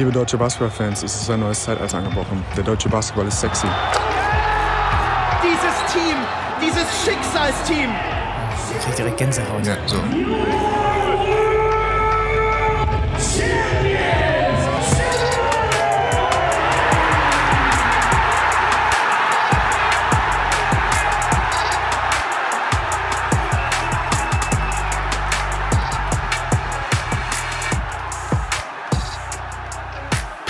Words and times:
Liebe 0.00 0.12
deutsche 0.12 0.38
Basketballfans, 0.38 1.02
es 1.02 1.14
ist 1.14 1.28
ein 1.28 1.40
neues 1.40 1.62
Zeitalter 1.62 1.98
angebrochen. 1.98 2.42
Der 2.56 2.64
deutsche 2.64 2.88
Basketball 2.88 3.26
ist 3.26 3.38
sexy. 3.38 3.66
Dieses 5.42 5.92
Team, 5.92 6.16
dieses 6.58 6.86
Schicksalsteam. 7.04 7.90
Ich 8.78 8.82
krieg 8.82 8.96
direkt 8.96 9.18
Gänsehaut. 9.18 9.66
Ja, 9.66 9.76
so. 9.84 9.98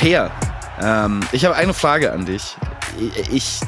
Peer, 0.00 0.30
ähm, 0.80 1.20
ich 1.30 1.44
habe 1.44 1.56
eine 1.56 1.74
Frage 1.74 2.10
an 2.10 2.24
dich. 2.24 2.56
Ich, 3.30 3.60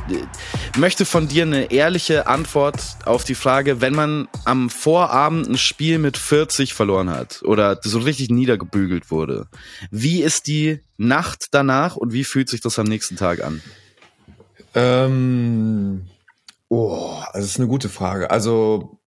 möchte 0.79 1.05
von 1.05 1.29
dir 1.29 1.43
eine 1.43 1.71
ehrliche 1.71 2.27
Antwort 2.27 2.81
auf 3.05 3.25
die 3.25 3.35
Frage, 3.35 3.83
wenn 3.83 3.95
man 3.95 4.29
am 4.47 4.71
Vorabend 4.71 5.47
ein 5.47 5.59
Spiel 5.59 5.99
mit 5.99 6.17
40 6.17 6.73
verloren 6.73 7.11
hat 7.11 7.43
oder 7.43 7.79
so 7.83 7.99
richtig 7.99 8.31
niedergebügelt 8.31 9.11
wurde. 9.11 9.47
Wie 9.91 10.23
ist 10.23 10.47
die 10.47 10.81
Nacht 10.97 11.49
danach 11.51 11.97
und 11.97 12.15
wie 12.15 12.25
fühlt 12.25 12.49
sich 12.49 12.63
das 12.63 12.79
am 12.79 12.87
nächsten 12.87 13.17
Tag 13.17 13.45
an? 13.45 13.61
Ähm, 14.75 16.07
oh, 16.69 17.23
das 17.35 17.45
ist 17.45 17.59
eine 17.59 17.69
gute 17.69 17.91
Frage. 17.91 18.31
Also 18.31 19.03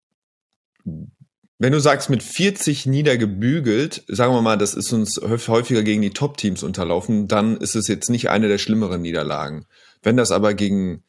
wenn 1.59 1.73
du 1.73 1.81
sagst, 1.81 2.11
mit 2.11 2.23
40 2.23 2.87
niedergebügelt, 2.87 4.05
sagen 4.09 4.35
wir 4.35 4.43
mal, 4.43 4.59
das 4.59 4.75
ist 4.75 4.93
uns 4.93 5.21
häufiger 5.23 5.83
gegen 5.83 6.03
die 6.03 6.11
Top-Teams 6.11 6.63
unterlaufen, 6.63 7.29
dann 7.29 7.57
ist 7.57 7.77
es 7.77 7.87
jetzt 7.87 8.11
nicht 8.11 8.29
eine 8.29 8.49
der 8.49 8.59
schlimmeren 8.59 9.03
Niederlagen. 9.03 9.67
Wenn 10.03 10.17
das 10.17 10.33
aber 10.33 10.55
gegen, 10.55 11.05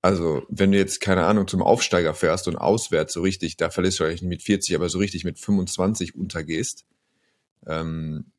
also 0.00 0.42
wenn 0.48 0.72
du 0.72 0.78
jetzt, 0.78 1.00
keine 1.00 1.26
Ahnung, 1.26 1.46
zum 1.46 1.62
Aufsteiger 1.62 2.14
fährst 2.14 2.48
und 2.48 2.56
auswärts 2.56 3.12
so 3.12 3.20
richtig, 3.20 3.58
da 3.58 3.68
verlierst 3.68 4.00
du 4.00 4.04
eigentlich 4.04 4.22
nicht 4.22 4.30
mit 4.30 4.42
40, 4.42 4.74
aber 4.74 4.88
so 4.88 4.98
richtig 4.98 5.24
mit 5.24 5.38
25 5.38 6.14
untergehst, 6.14 6.86
ähm, 7.66 8.32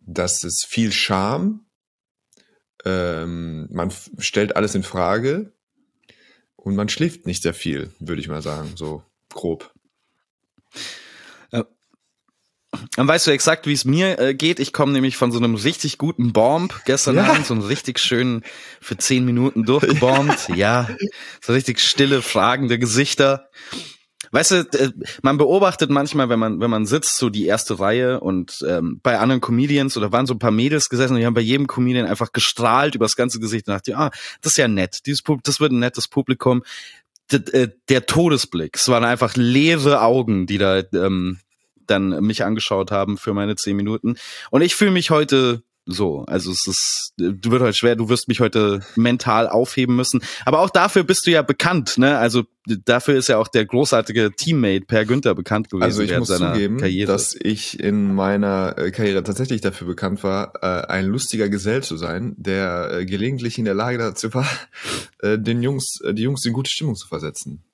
das 0.00 0.42
ist 0.42 0.66
viel 0.66 0.92
Scham. 0.92 1.66
Ähm, 2.84 3.68
man 3.72 3.92
stellt 4.18 4.54
alles 4.54 4.74
in 4.74 4.82
Frage 4.82 5.52
und 6.56 6.76
man 6.76 6.90
schläft 6.90 7.26
nicht 7.26 7.42
sehr 7.42 7.54
viel, 7.54 7.90
würde 7.98 8.20
ich 8.20 8.28
mal 8.28 8.42
sagen, 8.42 8.72
so 8.76 9.02
grob. 9.30 9.72
Dann 12.96 13.08
weißt 13.08 13.26
du 13.26 13.30
exakt, 13.30 13.66
wie 13.66 13.72
es 13.72 13.84
mir 13.84 14.18
äh, 14.18 14.34
geht. 14.34 14.60
Ich 14.60 14.72
komme 14.72 14.92
nämlich 14.92 15.16
von 15.16 15.32
so 15.32 15.38
einem 15.38 15.54
richtig 15.54 15.96
guten 15.96 16.32
Bomb 16.32 16.82
gestern 16.84 17.16
Ja. 17.16 17.24
Abend, 17.24 17.46
so 17.46 17.54
einen 17.54 17.62
richtig 17.62 17.98
schönen 17.98 18.42
für 18.80 18.96
zehn 18.96 19.24
Minuten 19.24 19.64
durchgebombt. 19.64 20.50
ja, 20.54 20.88
so 21.42 21.54
richtig 21.54 21.80
stille, 21.80 22.20
fragende 22.20 22.78
Gesichter. 22.78 23.48
Weißt 24.30 24.50
du, 24.50 24.56
äh, 24.56 24.90
man 25.22 25.38
beobachtet 25.38 25.88
manchmal, 25.88 26.28
wenn 26.28 26.38
man 26.38 26.60
wenn 26.60 26.70
man 26.70 26.84
sitzt, 26.84 27.16
so 27.16 27.30
die 27.30 27.46
erste 27.46 27.80
Reihe 27.80 28.20
und 28.20 28.62
ähm, 28.68 29.00
bei 29.02 29.18
anderen 29.18 29.40
Comedians 29.40 29.96
oder 29.96 30.12
waren 30.12 30.26
so 30.26 30.34
ein 30.34 30.38
paar 30.38 30.50
Mädels 30.50 30.90
gesessen 30.90 31.14
und 31.14 31.20
die 31.20 31.26
haben 31.26 31.32
bei 31.32 31.40
jedem 31.40 31.66
Comedian 31.66 32.06
einfach 32.06 32.32
gestrahlt 32.32 32.94
über 32.94 33.06
das 33.06 33.16
ganze 33.16 33.40
Gesicht 33.40 33.66
und 33.66 33.74
dachte, 33.74 33.96
ah, 33.96 34.10
das 34.42 34.52
ist 34.52 34.58
ja 34.58 34.68
nett. 34.68 35.06
Dieses 35.06 35.22
Pub 35.22 35.42
das 35.44 35.60
wird 35.60 35.72
ein 35.72 35.78
nettes 35.78 36.08
Publikum. 36.08 36.62
Äh, 37.30 37.68
der 37.88 38.06
Todesblick, 38.06 38.76
es 38.76 38.88
waren 38.88 39.04
einfach 39.04 39.36
leere 39.36 40.02
Augen, 40.02 40.46
die 40.46 40.58
da 40.58 40.82
ähm, 40.94 41.38
dann 41.86 42.10
mich 42.24 42.44
angeschaut 42.44 42.90
haben 42.90 43.18
für 43.18 43.34
meine 43.34 43.56
zehn 43.56 43.76
Minuten. 43.76 44.16
Und 44.50 44.62
ich 44.62 44.74
fühle 44.74 44.90
mich 44.90 45.10
heute 45.10 45.62
so. 45.88 46.24
Also 46.26 46.50
es 46.50 46.66
ist, 46.66 47.14
du 47.16 47.50
wird 47.50 47.62
heute 47.62 47.72
schwer, 47.72 47.96
du 47.96 48.08
wirst 48.10 48.28
mich 48.28 48.40
heute 48.40 48.80
mental 48.94 49.48
aufheben 49.48 49.96
müssen. 49.96 50.22
Aber 50.44 50.60
auch 50.60 50.70
dafür 50.70 51.02
bist 51.02 51.26
du 51.26 51.30
ja 51.30 51.42
bekannt, 51.42 51.96
ne? 51.96 52.18
Also 52.18 52.44
dafür 52.66 53.16
ist 53.16 53.28
ja 53.28 53.38
auch 53.38 53.48
der 53.48 53.64
großartige 53.64 54.32
Teammate 54.36 54.84
Per 54.84 55.06
Günther 55.06 55.34
bekannt 55.34 55.70
gewesen 55.70 55.84
Also 55.84 56.02
ich 56.02 56.16
muss 56.16 56.28
zugeben, 56.28 56.76
Karriere. 56.78 57.10
dass 57.10 57.34
ich 57.34 57.80
in 57.80 58.14
meiner 58.14 58.76
äh, 58.76 58.90
Karriere 58.90 59.22
tatsächlich 59.22 59.62
dafür 59.62 59.86
bekannt 59.86 60.22
war, 60.22 60.52
äh, 60.62 60.86
ein 60.86 61.06
lustiger 61.06 61.48
Gesell 61.48 61.82
zu 61.82 61.96
sein, 61.96 62.34
der 62.36 62.90
äh, 62.92 63.06
gelegentlich 63.06 63.58
in 63.58 63.64
der 63.64 63.74
Lage 63.74 63.96
dazu 63.96 64.32
war, 64.34 64.48
äh, 65.20 65.38
den 65.38 65.62
Jungs, 65.62 66.00
äh, 66.04 66.12
die 66.12 66.22
Jungs 66.22 66.44
in 66.44 66.52
gute 66.52 66.70
Stimmung 66.70 66.96
zu 66.96 67.08
versetzen. 67.08 67.64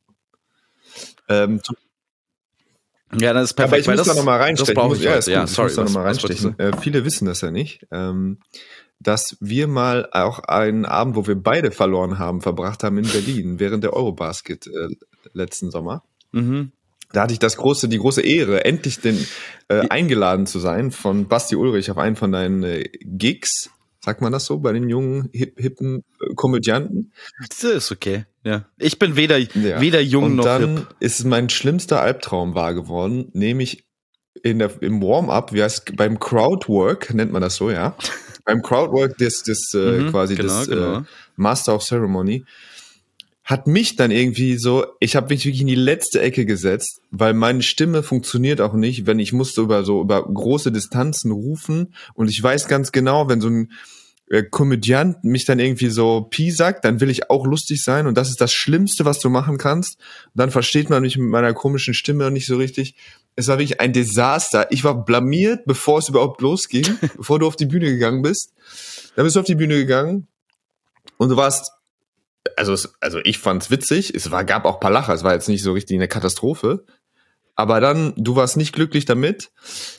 Ähm, 1.29 1.61
ja, 3.13 3.33
das 3.33 3.51
ist 3.51 3.59
aber 3.59 3.69
perfekt. 3.69 3.83
ich 3.83 3.87
weil 3.89 3.97
muss 3.97 4.07
das, 4.07 4.15
da 4.15 4.21
nochmal 4.21 4.39
das 4.39 4.47
reinstechen. 4.49 4.89
muss, 4.89 4.99
ich 4.99 5.05
ja, 5.05 5.15
ist 5.15 5.27
gut, 5.27 5.35
ja, 5.35 5.45
ich 5.45 5.51
sorry. 5.51 5.67
muss 5.69 5.77
da 5.77 5.85
nochmal 5.85 6.05
reinstechen. 6.05 6.59
Äh, 6.59 6.77
viele 6.81 7.05
wissen 7.05 7.27
das 7.27 7.41
ja 7.41 7.51
nicht. 7.51 7.87
Ähm, 7.91 8.39
dass 9.01 9.37
wir 9.41 9.69
mal 9.69 10.09
auch 10.13 10.39
einen 10.41 10.85
Abend, 10.85 11.17
wo 11.17 11.27
wir 11.27 11.35
beide 11.35 11.71
verloren 11.71 12.19
haben, 12.19 12.41
verbracht 12.41 12.83
haben 12.83 12.99
in 12.99 13.07
Berlin 13.07 13.59
während 13.61 13.85
der 13.85 13.93
Eurobasket 13.93 14.67
äh, 14.67 14.89
letzten 15.33 15.71
Sommer. 15.71 16.03
Mhm. 16.33 16.73
Da 17.13 17.23
hatte 17.23 17.33
ich 17.33 17.39
das 17.39 17.57
große, 17.57 17.89
die 17.89 17.99
große 17.99 18.23
Ehre, 18.23 18.65
endlich 18.65 19.01
den, 19.01 19.25
äh, 19.69 19.89
eingeladen 19.89 20.47
zu 20.47 20.59
sein 20.59 20.91
von 20.91 21.29
Basti 21.29 21.55
Ulrich 21.55 21.91
auf 21.91 21.99
einen 21.99 22.17
von 22.17 22.33
deinen 22.33 22.65
äh, 22.65 22.89
Gigs. 23.03 23.71
Sagt 24.05 24.21
man 24.21 24.33
das 24.33 24.45
so 24.45 24.59
bei 24.59 24.73
den 24.73 24.91
jungen, 24.91 25.31
hip, 25.33 25.59
hippen 25.59 26.05
äh, 26.21 26.35
Komödianten? 26.35 27.11
Das 27.49 27.65
ist 27.65 27.91
okay. 27.91 28.27
Ja. 28.45 28.67
Ich 28.77 28.99
bin 28.99 29.17
weder, 29.17 29.39
Ja. 29.39 29.81
weder 29.81 30.03
jung 30.03 30.25
Und 30.25 30.37
noch 30.37 30.45
dann 30.45 30.77
hip. 30.77 30.87
ist 31.01 31.25
mein 31.25 31.49
schlimmster 31.49 32.03
Albtraum 32.03 32.55
wahr 32.55 32.75
geworden, 32.75 33.31
nämlich 33.33 33.87
in 34.43 34.59
der, 34.59 34.71
im 34.83 35.01
Warm-up, 35.01 35.55
wie 35.55 35.63
heißt 35.63 35.97
beim 35.97 36.19
Crowdwork, 36.19 37.15
nennt 37.15 37.33
man 37.33 37.41
das 37.41 37.57
so, 37.57 37.71
ja. 37.71 37.97
beim 38.45 38.61
Crowdwork 38.61 39.17
des, 39.17 39.43
des 39.43 39.73
äh, 39.73 40.03
Mhm, 40.03 40.11
quasi 40.11 40.35
genau, 40.35 40.59
des 40.59 40.69
genau. 40.69 40.99
Äh, 40.99 41.03
Master 41.37 41.75
of 41.75 41.83
Ceremony, 41.83 42.45
hat 43.45 43.67
mich 43.67 43.97
dann 43.97 44.11
irgendwie 44.11 44.57
so, 44.57 44.87
ich 45.01 45.17
habe 45.17 45.29
mich 45.29 45.45
wirklich 45.45 45.61
in 45.61 45.67
die 45.67 45.75
letzte 45.75 46.21
Ecke 46.21 46.47
gesetzt, 46.47 47.03
weil 47.11 47.35
meine 47.35 47.63
Stimme 47.63 48.03
funktioniert 48.03 48.63
auch 48.63 48.73
nicht, 48.73 49.07
wenn 49.07 49.19
ich 49.19 49.35
musste 49.35 49.61
über 49.61 49.85
so 49.85 50.01
über 50.01 50.25
große 50.25 50.73
Distanzen 50.73 51.31
rufen 51.31 51.95
und 52.15 52.31
ich 52.31 52.43
weiß 52.43 52.69
ganz 52.69 52.91
genau, 52.91 53.29
wenn 53.29 53.43
so 53.43 53.49
ein 53.49 53.71
äh, 54.31 54.43
Komödiant 54.43 55.25
mich 55.25 55.45
dann 55.45 55.59
irgendwie 55.59 55.91
so 55.91 56.23
Pi 56.23 56.51
sagt, 56.51 56.87
dann 56.87 57.01
will 57.01 57.11
ich 57.11 57.29
auch 57.29 57.47
lustig 57.47 57.83
sein 57.83 58.07
und 58.07 58.17
das 58.17 58.31
ist 58.31 58.41
das 58.41 58.55
Schlimmste, 58.55 59.05
was 59.05 59.21
du 59.21 59.29
machen 59.29 59.59
kannst. 59.59 59.99
Und 59.99 60.41
dann 60.41 60.51
versteht 60.51 60.89
man 60.89 61.03
mich 61.03 61.19
mit 61.19 61.29
meiner 61.29 61.53
komischen 61.53 61.93
Stimme 61.93 62.31
nicht 62.31 62.47
so 62.47 62.57
richtig. 62.57 62.95
Es 63.37 63.49
war 63.49 63.59
wirklich 63.59 63.81
ein 63.81 63.93
Desaster. 63.93 64.69
Ich 64.71 64.85
war 64.85 65.05
blamiert, 65.05 65.67
bevor 65.67 65.99
es 65.99 66.09
überhaupt 66.09 66.41
losging, 66.41 66.87
bevor 67.17 67.39
du 67.39 67.47
auf 67.47 67.57
die 67.57 67.67
Bühne 67.67 67.91
gegangen 67.91 68.23
bist. 68.23 68.55
Dann 69.15 69.25
bist 69.25 69.37
du 69.37 69.41
auf 69.41 69.47
die 69.47 69.57
Bühne 69.57 69.75
gegangen 69.75 70.29
und 71.19 71.29
du 71.29 71.37
warst, 71.37 71.74
also, 72.57 72.73
es, 72.73 72.95
also 73.01 73.19
ich 73.25 73.39
fand's 73.39 73.71
witzig. 73.71 74.15
Es 74.15 74.31
war, 74.31 74.45
gab 74.45 74.65
auch 74.65 74.81
paar 74.81 74.91
Lacher. 74.91 75.15
Es 75.15 75.25
war 75.25 75.33
jetzt 75.33 75.49
nicht 75.49 75.63
so 75.63 75.73
richtig 75.73 75.97
eine 75.97 76.09
Katastrophe. 76.09 76.85
Aber 77.57 77.81
dann, 77.81 78.15
du 78.17 78.37
warst 78.37 78.57
nicht 78.57 78.73
glücklich 78.73 79.05
damit. 79.05 79.53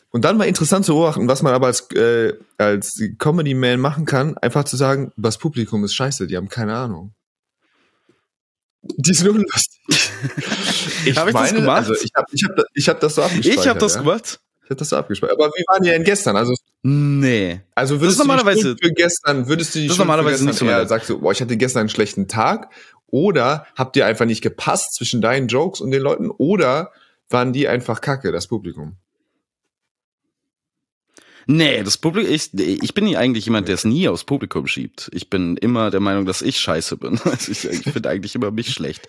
Und 0.10 0.26
dann 0.26 0.38
war 0.38 0.46
interessant 0.46 0.86
zu 0.86 0.94
beobachten, 0.94 1.28
was 1.28 1.42
man 1.42 1.54
aber 1.54 1.68
als, 1.68 1.90
äh, 1.92 2.34
als 2.58 3.02
Comedy-Man 3.18 3.80
machen 3.80 4.06
kann, 4.06 4.38
einfach 4.38 4.66
zu 4.66 4.76
sagen, 4.76 5.12
das 5.16 5.38
Publikum 5.38 5.84
ist 5.84 5.96
scheiße, 5.96 6.28
die 6.28 6.38
haben 6.38 6.50
keine 6.50 6.76
Ahnung. 6.76 7.14
Die 8.82 9.14
sind 9.14 9.30
unlustig. 9.30 9.82
Ich 11.06 11.18
Hab 11.18 11.28
ich 11.28 11.34
das 11.34 11.54
gemacht? 11.54 11.78
Also 11.78 11.96
ich 11.96 12.12
habe 12.16 12.28
ich 12.32 12.44
hab, 12.44 12.60
ich 12.74 12.90
hab 12.90 13.00
das 13.00 13.16
so 13.16 13.24
abgespeichert. 13.24 13.64
Ich 13.64 13.68
habe 13.68 13.80
das 13.80 13.96
ja. 13.96 14.02
gemacht. 14.02 14.40
Ich 14.66 14.72
hab 14.72 14.78
das 14.78 14.90
so 14.90 14.98
abgespeichert. 14.98 15.38
Aber 15.40 15.52
wie 15.56 15.64
waren 15.68 15.84
die 15.84 15.90
denn 15.90 16.04
gestern? 16.04 16.36
Also, 16.36 16.54
Nee. 16.84 17.62
also 17.76 17.96
Das 17.96 18.02
würdest 18.02 18.20
du 18.20 18.24
normalerweise- 18.24 18.62
Schuld 18.62 18.80
für 18.84 18.92
gestern, 18.92 19.48
würdest 19.48 19.74
du 19.76 19.80
die 19.80 19.88
Das 19.88 19.98
normalerweise 19.98 20.40
für 20.40 20.46
nicht 20.46 20.58
so 20.58 20.66
gestern 20.66 20.80
eher 20.82 20.88
sagst 20.88 21.10
du, 21.10 21.20
boah, 21.20 21.32
ich 21.32 21.42
hatte 21.42 21.56
gestern 21.58 21.82
einen 21.82 21.90
schlechten 21.90 22.28
Tag? 22.28 22.72
Oder 23.08 23.66
habt 23.76 23.96
ihr 23.96 24.06
einfach 24.06 24.26
nicht 24.26 24.42
gepasst 24.42 24.96
zwischen 24.96 25.22
deinen 25.22 25.48
Jokes 25.48 25.82
und 25.82 25.92
den 25.92 26.02
Leuten? 26.02 26.30
Oder 26.32 26.92
waren 27.30 27.54
die 27.54 27.68
einfach 27.68 28.02
kacke, 28.02 28.32
das 28.32 28.48
Publikum? 28.48 28.98
Nee, 31.48 31.84
das 31.84 31.98
Publikum, 31.98 32.34
ich, 32.34 32.54
ich 32.54 32.94
bin 32.94 33.04
nie 33.06 33.18
eigentlich 33.18 33.46
jemand, 33.46 33.68
der 33.68 33.76
es 33.76 33.86
nie 33.86 34.08
aufs 34.10 34.24
Publikum 34.24 34.66
schiebt. 34.66 35.10
Ich 35.14 35.30
bin 35.30 35.58
immer 35.58 35.92
der 35.92 36.00
Meinung, 36.00 36.26
dass 36.26 36.42
ich 36.42 36.60
scheiße 36.60 36.98
bin. 36.98 37.20
Also 37.26 37.52
ich 37.52 37.66
ich 37.66 37.84
finde 37.84 38.10
eigentlich 38.10 38.36
immer 38.36 38.52
mich 38.52 38.72
schlecht. 38.72 39.08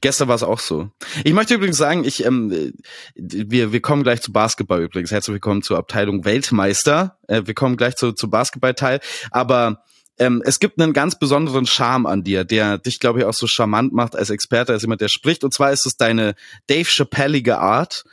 Gestern 0.00 0.28
war 0.28 0.34
es 0.34 0.42
auch 0.42 0.58
so. 0.58 0.90
Ich 1.24 1.32
möchte 1.32 1.54
übrigens 1.54 1.76
sagen, 1.76 2.04
ich, 2.04 2.24
ähm, 2.24 2.72
wir, 3.14 3.72
wir 3.72 3.80
kommen 3.80 4.02
gleich 4.02 4.22
zu 4.22 4.32
Basketball 4.32 4.82
übrigens. 4.82 5.10
Herzlich 5.10 5.34
willkommen 5.34 5.62
zur 5.62 5.78
Abteilung 5.78 6.24
Weltmeister. 6.24 7.18
Äh, 7.28 7.42
wir 7.44 7.54
kommen 7.54 7.76
gleich 7.76 7.96
zu, 7.96 8.12
zu 8.12 8.30
Basketballteil. 8.30 9.00
Aber 9.30 9.82
ähm, 10.18 10.42
es 10.44 10.58
gibt 10.58 10.80
einen 10.80 10.92
ganz 10.92 11.18
besonderen 11.18 11.66
Charme 11.66 12.06
an 12.06 12.24
dir, 12.24 12.44
der 12.44 12.78
dich, 12.78 12.98
glaube 12.98 13.20
ich, 13.20 13.24
auch 13.26 13.34
so 13.34 13.46
charmant 13.46 13.92
macht 13.92 14.16
als 14.16 14.30
Experte, 14.30 14.72
als 14.72 14.82
jemand, 14.82 15.02
der 15.02 15.08
spricht. 15.08 15.44
Und 15.44 15.52
zwar 15.52 15.72
ist 15.72 15.86
es 15.86 15.96
deine 15.96 16.34
Dave 16.66 16.88
Chappellige 16.88 17.58
Art. 17.58 18.04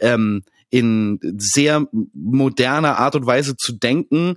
Ähm, 0.00 0.42
in 0.70 1.18
sehr 1.38 1.86
moderner 1.92 2.98
Art 2.98 3.16
und 3.16 3.26
Weise 3.26 3.56
zu 3.56 3.72
denken, 3.72 4.36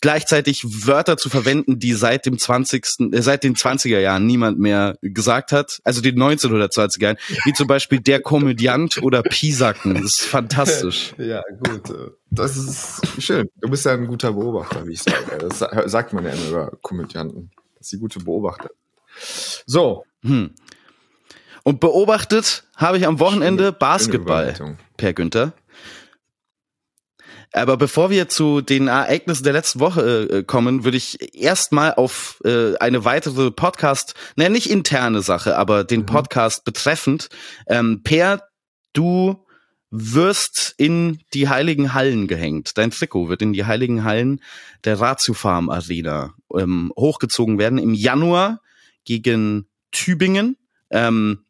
gleichzeitig 0.00 0.64
Wörter 0.86 1.16
zu 1.16 1.28
verwenden, 1.28 1.78
die 1.78 1.92
seit 1.92 2.24
dem 2.24 2.38
20. 2.38 3.10
Äh, 3.12 3.22
seit 3.22 3.44
den 3.44 3.56
20er 3.56 3.98
Jahren 3.98 4.26
niemand 4.26 4.58
mehr 4.58 4.96
gesagt 5.02 5.52
hat, 5.52 5.80
also 5.84 6.00
den 6.00 6.16
1920er 6.16 7.02
Jahren, 7.02 7.18
wie 7.44 7.52
zum 7.52 7.66
Beispiel 7.66 8.00
der 8.00 8.20
Komödiant 8.20 9.02
oder 9.02 9.22
Pisacken. 9.22 9.94
Das 9.94 10.04
ist 10.04 10.22
fantastisch. 10.22 11.14
Ja, 11.20 11.42
gut. 11.62 12.12
Das 12.30 12.56
ist 12.56 13.22
schön. 13.22 13.48
Du 13.60 13.68
bist 13.68 13.84
ja 13.84 13.92
ein 13.92 14.06
guter 14.06 14.32
Beobachter, 14.32 14.86
wie 14.86 14.92
ich 14.92 15.02
sage. 15.02 15.38
Das 15.38 15.58
sagt 15.58 16.12
man 16.12 16.24
ja 16.24 16.30
immer 16.30 16.48
über 16.48 16.72
Komödianten, 16.80 17.50
dass 17.76 17.88
sie 17.88 17.98
gute 17.98 18.20
Beobachter. 18.20 18.70
So. 19.66 20.04
Hm. 20.22 20.54
Und 21.62 21.80
beobachtet 21.80 22.64
habe 22.76 22.98
ich 22.98 23.06
am 23.06 23.18
Wochenende 23.20 23.72
Basketball, 23.72 24.76
Per 24.96 25.12
Günther. 25.12 25.52
Aber 27.52 27.76
bevor 27.76 28.10
wir 28.10 28.28
zu 28.28 28.60
den 28.60 28.86
Ereignissen 28.86 29.42
der 29.42 29.52
letzten 29.52 29.80
Woche 29.80 30.28
äh, 30.30 30.42
kommen, 30.44 30.84
würde 30.84 30.96
ich 30.96 31.34
erstmal 31.34 31.94
auf 31.94 32.40
äh, 32.44 32.76
eine 32.76 33.04
weitere 33.04 33.50
Podcast, 33.50 34.14
naja, 34.36 34.50
nicht 34.50 34.70
interne 34.70 35.20
Sache, 35.20 35.56
aber 35.56 35.82
den 35.82 36.02
mhm. 36.02 36.06
Podcast 36.06 36.64
betreffend. 36.64 37.28
Ähm, 37.66 38.02
per, 38.04 38.44
du 38.92 39.44
wirst 39.90 40.74
in 40.76 41.18
die 41.34 41.48
heiligen 41.48 41.92
Hallen 41.92 42.28
gehängt. 42.28 42.78
Dein 42.78 42.92
Trikot 42.92 43.28
wird 43.28 43.42
in 43.42 43.52
die 43.52 43.64
heiligen 43.64 44.04
Hallen 44.04 44.40
der 44.84 45.00
Ratio 45.00 45.34
Farm 45.34 45.68
Arena 45.68 46.34
ähm, 46.56 46.92
hochgezogen 46.96 47.58
werden 47.58 47.78
im 47.78 47.94
Januar 47.94 48.60
gegen 49.04 49.66
Tübingen. 49.90 50.56
Ähm, 50.90 51.44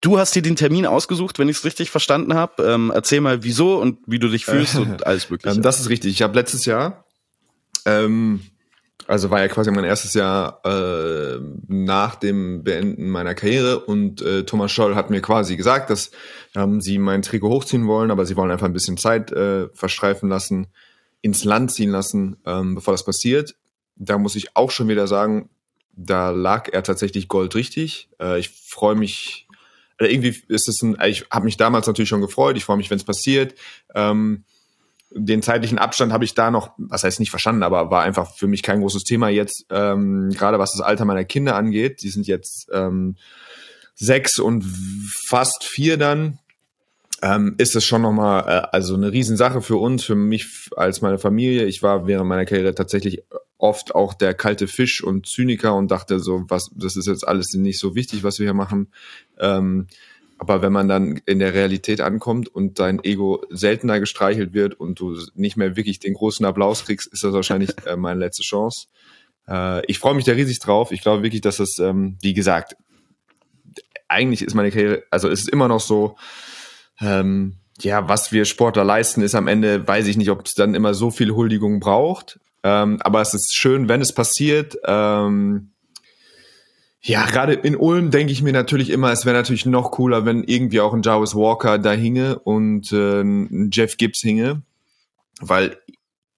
Du 0.00 0.18
hast 0.18 0.34
dir 0.34 0.42
den 0.42 0.54
Termin 0.54 0.86
ausgesucht, 0.86 1.38
wenn 1.38 1.48
ich 1.48 1.56
es 1.58 1.64
richtig 1.64 1.90
verstanden 1.90 2.34
habe. 2.34 2.62
Ähm, 2.62 2.92
erzähl 2.94 3.20
mal, 3.20 3.42
wieso 3.42 3.80
und 3.80 3.98
wie 4.06 4.20
du 4.20 4.28
dich 4.28 4.44
fühlst 4.44 4.76
und 4.76 5.06
alles 5.06 5.28
Mögliche. 5.28 5.56
Ähm, 5.56 5.62
das 5.62 5.80
ist 5.80 5.88
richtig. 5.88 6.12
Ich 6.12 6.22
habe 6.22 6.34
letztes 6.34 6.64
Jahr, 6.66 7.04
ähm, 7.84 8.40
also 9.08 9.30
war 9.30 9.40
ja 9.40 9.48
quasi 9.48 9.70
mein 9.72 9.84
erstes 9.84 10.14
Jahr 10.14 10.60
äh, 10.64 11.40
nach 11.66 12.14
dem 12.14 12.62
Beenden 12.62 13.08
meiner 13.08 13.34
Karriere 13.34 13.80
und 13.80 14.22
äh, 14.22 14.44
Thomas 14.44 14.70
Scholl 14.70 14.94
hat 14.94 15.10
mir 15.10 15.20
quasi 15.20 15.56
gesagt, 15.56 15.90
dass 15.90 16.10
ähm, 16.54 16.80
sie 16.80 16.98
mein 16.98 17.22
Trikot 17.22 17.48
hochziehen 17.48 17.86
wollen, 17.88 18.10
aber 18.10 18.24
sie 18.26 18.36
wollen 18.36 18.50
einfach 18.50 18.66
ein 18.66 18.72
bisschen 18.72 18.98
Zeit 18.98 19.32
äh, 19.32 19.68
verstreifen 19.72 20.28
lassen, 20.28 20.68
ins 21.22 21.44
Land 21.44 21.72
ziehen 21.72 21.90
lassen, 21.90 22.36
ähm, 22.44 22.76
bevor 22.76 22.92
das 22.92 23.04
passiert. 23.04 23.56
Da 23.96 24.18
muss 24.18 24.36
ich 24.36 24.54
auch 24.56 24.70
schon 24.70 24.88
wieder 24.88 25.08
sagen, 25.08 25.48
da 25.98 26.30
lag 26.30 26.68
er 26.72 26.82
tatsächlich 26.82 27.28
goldrichtig. 27.28 28.08
Äh, 28.20 28.38
ich 28.38 28.50
freue 28.50 28.94
mich 28.94 29.46
oder 29.98 30.10
irgendwie 30.10 30.40
ist 30.46 30.68
es 30.68 30.80
ein, 30.82 30.96
ich 31.06 31.26
habe 31.30 31.44
mich 31.44 31.56
damals 31.56 31.88
natürlich 31.88 32.08
schon 32.08 32.20
gefreut, 32.20 32.56
ich 32.56 32.64
freue 32.64 32.76
mich, 32.76 32.88
wenn 32.88 32.98
es 32.98 33.04
passiert. 33.04 33.54
Ähm, 33.94 34.44
den 35.10 35.42
zeitlichen 35.42 35.78
Abstand 35.78 36.12
habe 36.12 36.24
ich 36.24 36.34
da 36.34 36.50
noch, 36.50 36.72
was 36.76 37.02
heißt 37.02 37.18
nicht 37.18 37.30
verstanden, 37.30 37.62
aber 37.62 37.90
war 37.90 38.02
einfach 38.02 38.34
für 38.36 38.46
mich 38.46 38.62
kein 38.62 38.80
großes 38.80 39.04
Thema 39.04 39.28
jetzt, 39.28 39.66
ähm, 39.70 40.30
gerade 40.30 40.58
was 40.58 40.72
das 40.72 40.82
Alter 40.82 41.04
meiner 41.04 41.24
Kinder 41.24 41.56
angeht. 41.56 42.02
Die 42.02 42.10
sind 42.10 42.26
jetzt 42.26 42.68
ähm, 42.72 43.16
sechs 43.94 44.38
und 44.38 44.64
fast 44.64 45.64
vier 45.64 45.96
dann. 45.96 46.38
Ähm, 47.20 47.56
ist 47.58 47.74
es 47.74 47.84
schon 47.84 48.02
nochmal, 48.02 48.44
äh, 48.46 48.68
also 48.70 48.94
eine 48.94 49.10
Riesensache 49.10 49.60
für 49.60 49.76
uns, 49.76 50.04
für 50.04 50.14
mich 50.14 50.68
als 50.76 51.00
meine 51.00 51.18
Familie. 51.18 51.64
Ich 51.64 51.82
war 51.82 52.06
während 52.06 52.28
meiner 52.28 52.44
Karriere 52.44 52.74
tatsächlich 52.74 53.22
oft 53.56 53.94
auch 53.94 54.14
der 54.14 54.34
kalte 54.34 54.68
Fisch 54.68 55.02
und 55.02 55.26
Zyniker 55.26 55.74
und 55.74 55.90
dachte 55.90 56.20
so, 56.20 56.44
was, 56.48 56.70
das 56.74 56.96
ist 56.96 57.08
jetzt 57.08 57.26
alles 57.26 57.52
nicht 57.54 57.80
so 57.80 57.96
wichtig, 57.96 58.22
was 58.22 58.38
wir 58.38 58.46
hier 58.46 58.54
machen. 58.54 58.92
Ähm, 59.38 59.88
aber 60.38 60.62
wenn 60.62 60.72
man 60.72 60.86
dann 60.86 61.20
in 61.26 61.40
der 61.40 61.52
Realität 61.52 62.00
ankommt 62.00 62.48
und 62.48 62.78
dein 62.78 63.02
Ego 63.02 63.44
seltener 63.50 63.98
gestreichelt 63.98 64.52
wird 64.52 64.74
und 64.74 65.00
du 65.00 65.18
nicht 65.34 65.56
mehr 65.56 65.76
wirklich 65.76 65.98
den 65.98 66.14
großen 66.14 66.46
Applaus 66.46 66.84
kriegst, 66.84 67.12
ist 67.12 67.24
das 67.24 67.32
wahrscheinlich 67.32 67.70
äh, 67.86 67.96
meine 67.96 68.20
letzte 68.20 68.44
Chance. 68.44 68.86
Äh, 69.48 69.84
ich 69.86 69.98
freue 69.98 70.14
mich 70.14 70.24
da 70.24 70.32
riesig 70.32 70.60
drauf. 70.60 70.92
Ich 70.92 71.02
glaube 71.02 71.24
wirklich, 71.24 71.40
dass 71.40 71.56
das, 71.56 71.78
ähm, 71.80 72.16
wie 72.22 72.34
gesagt, 72.34 72.76
eigentlich 74.06 74.42
ist 74.42 74.54
meine 74.54 74.70
Karriere, 74.70 75.02
also 75.10 75.28
es 75.28 75.40
ist 75.40 75.48
immer 75.48 75.66
noch 75.66 75.80
so, 75.80 76.16
ähm, 77.00 77.54
ja, 77.80 78.08
was 78.08 78.32
wir 78.32 78.44
Sportler 78.44 78.84
leisten, 78.84 79.22
ist 79.22 79.34
am 79.34 79.48
Ende, 79.48 79.86
weiß 79.86 80.06
ich 80.06 80.16
nicht, 80.16 80.30
ob 80.30 80.44
es 80.46 80.54
dann 80.54 80.74
immer 80.74 80.94
so 80.94 81.10
viel 81.10 81.32
Huldigung 81.32 81.80
braucht. 81.80 82.40
Ähm, 82.64 82.98
aber 83.00 83.20
es 83.20 83.34
ist 83.34 83.54
schön, 83.54 83.88
wenn 83.88 84.00
es 84.00 84.12
passiert. 84.12 84.76
Ähm, 84.84 85.70
ja, 87.00 87.26
gerade 87.26 87.52
in 87.54 87.76
Ulm 87.76 88.10
denke 88.10 88.32
ich 88.32 88.42
mir 88.42 88.52
natürlich 88.52 88.90
immer, 88.90 89.12
es 89.12 89.24
wäre 89.24 89.36
natürlich 89.36 89.66
noch 89.66 89.92
cooler, 89.92 90.24
wenn 90.24 90.42
irgendwie 90.42 90.80
auch 90.80 90.92
ein 90.92 91.02
Jarvis 91.02 91.34
Walker 91.34 91.78
da 91.78 91.92
hinge 91.92 92.38
und 92.40 92.92
äh, 92.92 93.20
ein 93.20 93.70
Jeff 93.72 93.96
Gibbs 93.96 94.20
hinge. 94.20 94.62
Weil, 95.40 95.78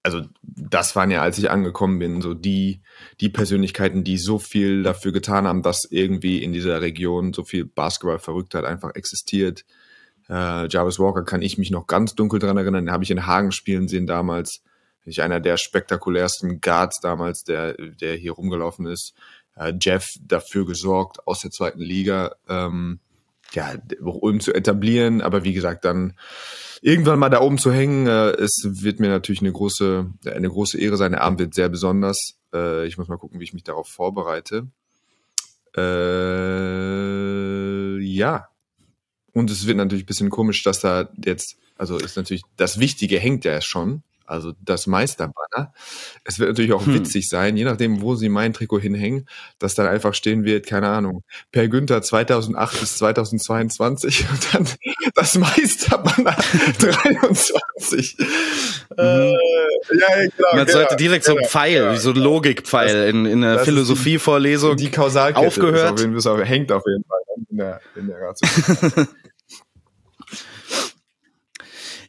also 0.03 0.21
das 0.43 0.95
waren 0.95 1.09
ja, 1.09 1.23
als 1.23 1.39
ich 1.39 1.49
angekommen 1.49 1.97
bin, 1.97 2.21
so 2.21 2.35
die, 2.35 2.81
die 3.19 3.29
Persönlichkeiten, 3.29 4.03
die 4.03 4.19
so 4.19 4.37
viel 4.37 4.83
dafür 4.83 5.11
getan 5.11 5.47
haben, 5.47 5.63
dass 5.63 5.85
irgendwie 5.89 6.43
in 6.43 6.53
dieser 6.53 6.81
Region 6.81 7.33
so 7.33 7.43
viel 7.43 7.65
Basketball-Verrücktheit 7.65 8.63
einfach 8.63 8.93
existiert. 8.93 9.65
Äh, 10.31 10.67
Jarvis 10.69 10.97
Walker 10.97 11.23
kann 11.23 11.41
ich 11.41 11.57
mich 11.57 11.69
noch 11.69 11.85
ganz 11.85 12.15
dunkel 12.15 12.39
dran 12.39 12.57
erinnern, 12.57 12.85
den 12.85 12.93
habe 12.93 13.03
ich 13.03 13.11
in 13.11 13.27
Hagen 13.27 13.51
spielen 13.51 13.87
sehen 13.87 14.07
damals 14.07 14.63
ich 15.05 15.21
einer 15.21 15.39
der 15.39 15.55
spektakulärsten 15.57 16.59
Guards 16.61 16.99
damals, 17.01 17.43
der, 17.43 17.73
der 17.73 18.15
hier 18.15 18.33
rumgelaufen 18.33 18.85
ist. 18.85 19.13
Äh, 19.55 19.73
Jeff 19.79 20.07
dafür 20.21 20.65
gesorgt, 20.65 21.25
aus 21.27 21.41
der 21.41 21.51
zweiten 21.51 21.81
Liga, 21.81 22.35
ähm, 22.47 22.99
ja, 23.53 23.73
Ulm 23.99 24.39
zu 24.39 24.53
etablieren, 24.53 25.21
aber 25.21 25.43
wie 25.43 25.51
gesagt, 25.53 25.83
dann 25.83 26.13
irgendwann 26.81 27.19
mal 27.19 27.29
da 27.29 27.41
oben 27.41 27.57
zu 27.57 27.73
hängen, 27.73 28.07
äh, 28.07 28.29
es 28.31 28.63
wird 28.63 29.01
mir 29.01 29.09
natürlich 29.09 29.41
eine 29.41 29.51
große, 29.51 30.09
eine 30.25 30.49
große 30.49 30.79
Ehre 30.79 30.95
sein. 30.95 31.11
Der 31.11 31.21
Abend 31.21 31.39
wird 31.39 31.53
sehr 31.53 31.67
besonders. 31.67 32.37
Äh, 32.53 32.85
ich 32.87 32.97
muss 32.97 33.09
mal 33.09 33.17
gucken, 33.17 33.39
wie 33.39 33.43
ich 33.43 33.53
mich 33.53 33.63
darauf 33.63 33.89
vorbereite. 33.89 34.67
Äh, 35.75 35.81
ja. 37.99 38.50
Und 39.33 39.49
es 39.49 39.65
wird 39.65 39.77
natürlich 39.77 40.03
ein 40.03 40.07
bisschen 40.07 40.29
komisch, 40.29 40.63
dass 40.63 40.79
da 40.79 41.09
jetzt, 41.23 41.57
also 41.77 41.97
ist 41.97 42.17
natürlich, 42.17 42.43
das 42.57 42.79
Wichtige 42.79 43.19
hängt 43.19 43.45
ja 43.45 43.61
schon 43.61 44.03
also 44.31 44.53
das 44.63 44.87
Meisterbanner. 44.87 45.73
Es 46.23 46.39
wird 46.39 46.49
natürlich 46.49 46.71
auch 46.71 46.85
hm. 46.85 46.93
witzig 46.93 47.27
sein, 47.27 47.57
je 47.57 47.65
nachdem, 47.65 48.01
wo 48.01 48.15
sie 48.15 48.29
mein 48.29 48.53
Trikot 48.53 48.79
hinhängen, 48.79 49.27
dass 49.59 49.75
dann 49.75 49.87
einfach 49.87 50.13
stehen 50.13 50.45
wird, 50.45 50.65
keine 50.65 50.87
Ahnung, 50.87 51.23
Per 51.51 51.67
Günther 51.67 52.01
2008 52.01 52.79
bis 52.79 52.97
2022 52.97 54.25
und 54.31 54.53
dann 54.53 54.67
das 55.15 55.37
Meisterbanner 55.37 56.35
23. 56.79 58.17
Mhm. 58.17 58.25
Äh, 58.97 59.31
ja, 59.31 59.35
genau, 59.89 60.47
Man 60.53 60.65
genau, 60.65 60.71
sollte 60.71 60.95
direkt 60.95 61.25
genau, 61.25 61.37
so 61.37 61.43
ein 61.43 61.49
Pfeil, 61.49 61.81
genau, 61.81 61.95
so 61.97 62.11
ein 62.11 62.15
Logikpfeil 62.15 63.09
in, 63.09 63.25
in 63.25 63.43
einer 63.43 63.59
Philosophievorlesung 63.59 64.77
die, 64.77 64.85
die 64.85 64.91
Kausalkette 64.91 65.45
aufgehört. 65.45 65.99
Ist 65.99 66.27
auf, 66.27 66.41
hängt 66.41 66.71
auf 66.71 66.83
jeden 66.87 67.03
Fall 67.03 67.19
in 67.49 67.57
der, 67.57 67.81
in 67.95 68.07
der. 68.07 69.07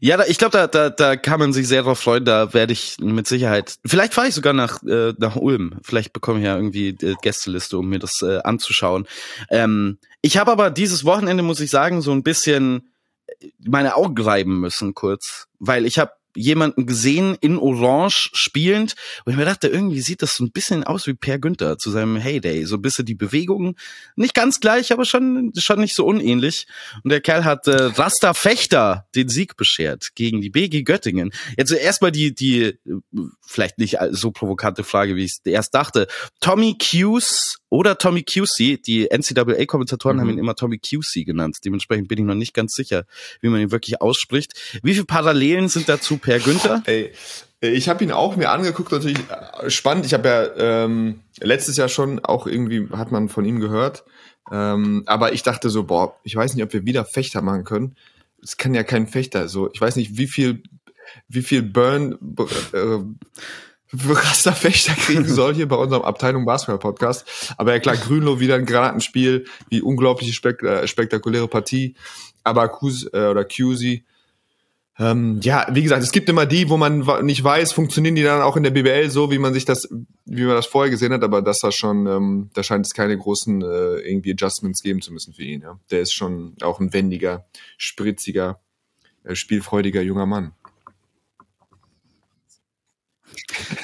Ja, 0.05 0.17
da, 0.17 0.25
ich 0.27 0.37
glaube, 0.37 0.51
da, 0.51 0.67
da, 0.67 0.91
da 0.91 1.15
kann 1.15 1.39
man 1.39 1.53
sich 1.53 1.69
sehr 1.69 1.85
drauf 1.85 2.01
freuen. 2.01 2.25
Da 2.25 2.53
werde 2.53 2.73
ich 2.73 2.97
mit 2.99 3.29
Sicherheit. 3.29 3.77
Vielleicht 3.87 4.15
fahre 4.15 4.27
ich 4.27 4.35
sogar 4.35 4.53
nach, 4.53 4.83
äh, 4.83 5.15
nach 5.17 5.37
Ulm. 5.37 5.79
Vielleicht 5.85 6.13
bekomme 6.13 6.41
ich 6.41 6.45
ja 6.45 6.57
irgendwie 6.57 6.93
die 6.93 7.15
Gästeliste, 7.23 7.79
um 7.79 7.89
mir 7.89 8.01
das 8.01 8.21
äh, 8.21 8.41
anzuschauen. 8.43 9.07
Ähm, 9.49 9.99
ich 10.21 10.39
habe 10.39 10.51
aber 10.51 10.71
dieses 10.73 11.05
Wochenende, 11.05 11.45
muss 11.45 11.61
ich 11.61 11.71
sagen, 11.71 12.03
so 12.03 12.11
ein 12.11 12.25
bisschen 12.25 12.93
meine 13.65 13.95
Augen 13.95 14.21
reiben 14.21 14.59
müssen 14.59 14.93
kurz, 14.93 15.47
weil 15.61 15.87
ich 15.87 16.01
habe 16.01 16.11
jemanden 16.35 16.87
gesehen 16.87 17.37
in 17.41 17.59
Orange 17.59 18.31
spielend, 18.33 18.95
wo 19.25 19.31
ich 19.31 19.37
mir 19.37 19.45
dachte, 19.45 19.69
irgendwie 19.69 20.01
sieht 20.01 20.23
das 20.23 20.35
so 20.35 20.45
ein 20.45 20.53
bisschen 20.53 20.85
aus 20.85 21.07
wie 21.07 21.15
Per 21.15 21.39
Günther 21.39 21.79
zu 21.79 21.91
seinem 21.91 22.17
Heyday. 22.17 22.65
So 22.65 22.77
ein 22.77 22.83
bisschen 22.83 23.05
die 23.05 23.15
Bewegungen, 23.15 23.75
nicht 24.17 24.35
ganz 24.35 24.61
gleich, 24.61 24.93
aber 24.93 25.05
schon, 25.05 25.53
schon 25.57 25.81
nicht 25.81 25.95
so 25.95 26.07
unähnlich. 26.07 26.67
Und 27.03 27.11
der 27.11 27.21
Kerl 27.21 27.45
hat 27.45 27.67
äh, 27.67 27.85
Rasta 27.85 28.35
Fechter 28.35 29.07
den 29.15 29.29
Sieg 29.29 29.57
beschert 29.57 30.11
gegen 30.15 30.41
die 30.41 30.51
BG 30.51 30.83
Göttingen. 30.83 31.33
Jetzt 31.57 31.73
erstmal 31.73 32.13
die, 32.13 32.35
die, 32.35 32.79
vielleicht 33.47 33.79
nicht 33.79 33.99
so 34.11 34.31
provokante 34.31 34.85
Frage, 34.85 35.17
wie 35.17 35.25
ich 35.25 35.33
es 35.33 35.41
erst 35.45 35.75
dachte. 35.75 36.07
Tommy 36.41 36.77
Hughes 36.81 37.62
oder 37.73 37.97
Tommy 37.97 38.23
QC. 38.23 38.83
Die 38.83 39.09
NCAA-Kommentatoren 39.11 40.17
mhm. 40.17 40.21
haben 40.21 40.29
ihn 40.29 40.39
immer 40.39 40.55
Tommy 40.55 40.79
QC 40.79 41.25
genannt. 41.25 41.57
Dementsprechend 41.65 42.07
bin 42.07 42.19
ich 42.19 42.25
noch 42.27 42.35
nicht 42.35 42.53
ganz 42.53 42.75
sicher, 42.75 43.05
wie 43.41 43.49
man 43.49 43.63
ihn 43.63 43.71
wirklich 43.71 44.03
ausspricht. 44.03 44.53
Wie 44.83 44.93
viele 44.93 45.07
Parallelen 45.07 45.69
sind 45.69 45.89
dazu 45.89 46.19
Per 46.19 46.39
Günther? 46.39 46.83
Ey, 46.85 47.13
ich 47.63 47.89
habe 47.89 48.05
ihn 48.05 48.13
auch 48.13 48.37
mir 48.37 48.51
angeguckt, 48.51 48.93
natürlich 48.93 49.19
äh, 49.31 49.71
spannend. 49.71 50.05
Ich 50.05 50.13
habe 50.13 50.29
ja 50.29 50.85
ähm, 50.85 51.21
letztes 51.41 51.79
Jahr 51.79 51.89
schon 51.89 52.23
auch 52.23 52.47
irgendwie, 52.47 52.89
hat 52.93 53.11
man 53.11 53.31
von 53.31 53.47
ihm 53.47 53.59
gehört. 53.59 54.05
Ähm, 54.51 55.05
aber 55.07 55.33
ich 55.33 55.43
dachte 55.43 55.71
so, 55.71 55.85
boah, 55.85 56.21
ich 56.25 56.37
weiß 56.37 56.55
nicht, 56.55 56.65
ob 56.65 56.75
wir 56.75 56.85
wieder 56.85 57.07
Fechter 57.07 57.41
machen 57.41 57.65
können. 57.65 57.97
Es 58.43 58.59
kann 58.59 58.75
ja 58.75 58.83
kein 58.83 59.07
Fechter. 59.07 59.49
So, 59.49 59.73
ich 59.73 59.81
weiß 59.81 59.97
nicht, 59.97 60.19
wie 60.19 60.27
viel, 60.27 60.63
wie 61.27 61.43
viel 61.43 61.63
Burn, 61.63 62.19
äh, 62.75 62.99
Rasterfechter 63.93 64.95
kriegen 64.95 65.27
soll 65.29 65.55
hier 65.55 65.69
bei 65.69 65.77
unserem 65.77 66.03
Abteilung 66.03 66.45
Basketball 66.45 66.79
Podcast. 66.79 67.55
Aber 67.57 67.73
ja 67.73 67.79
klar, 67.79 67.97
Grünloh 67.97 68.41
wieder 68.41 68.57
ein 68.57 68.67
Granatenspiel, 68.67 69.45
wie 69.69 69.83
unglaubliche 69.83 70.33
spek 70.33 70.63
äh, 70.63 70.87
spektakuläre 70.87 71.49
Partie. 71.49 71.95
Aber 72.45 72.69
Kuz 72.69 73.07
äh, 73.13 73.27
oder 73.27 73.45
QZ 73.45 74.03
Ähm, 74.99 75.41
ja, 75.43 75.67
wie 75.71 75.83
gesagt, 75.83 76.03
es 76.03 76.13
gibt 76.13 76.29
immer 76.29 76.45
die, 76.45 76.69
wo 76.69 76.77
man 76.77 77.05
nicht 77.23 77.43
weiß, 77.43 77.73
funktionieren 77.73 78.15
die 78.15 78.23
dann 78.23 78.43
auch 78.43 78.57
in 78.57 78.63
der 78.63 78.71
BBL 78.71 79.09
so, 79.09 79.31
wie 79.31 79.39
man 79.39 79.55
sich 79.55 79.65
das, 79.65 79.89
wie 80.27 80.45
man 80.45 80.55
das 80.55 80.67
vorher 80.67 80.91
gesehen 80.91 81.13
hat, 81.13 81.25
aber 81.25 81.41
das 81.41 81.63
war 81.63 81.73
schon, 81.73 82.07
ähm, 82.07 82.51
da 82.53 82.63
scheint 82.63 82.85
es 82.85 82.93
keine 82.93 83.17
großen 83.17 83.63
äh, 83.63 83.97
irgendwie 84.01 84.33
Adjustments 84.33 84.83
geben 84.83 85.01
zu 85.01 85.13
müssen 85.13 85.33
für 85.33 85.45
ihn. 85.45 85.63
Ja. 85.63 85.79
Der 85.91 86.01
ist 86.01 86.13
schon 86.13 86.55
auch 86.61 86.79
ein 86.79 86.93
wendiger, 86.93 87.47
spritziger, 87.79 88.61
äh, 89.25 89.35
spielfreudiger 89.35 90.03
junger 90.03 90.27
Mann. 90.27 90.53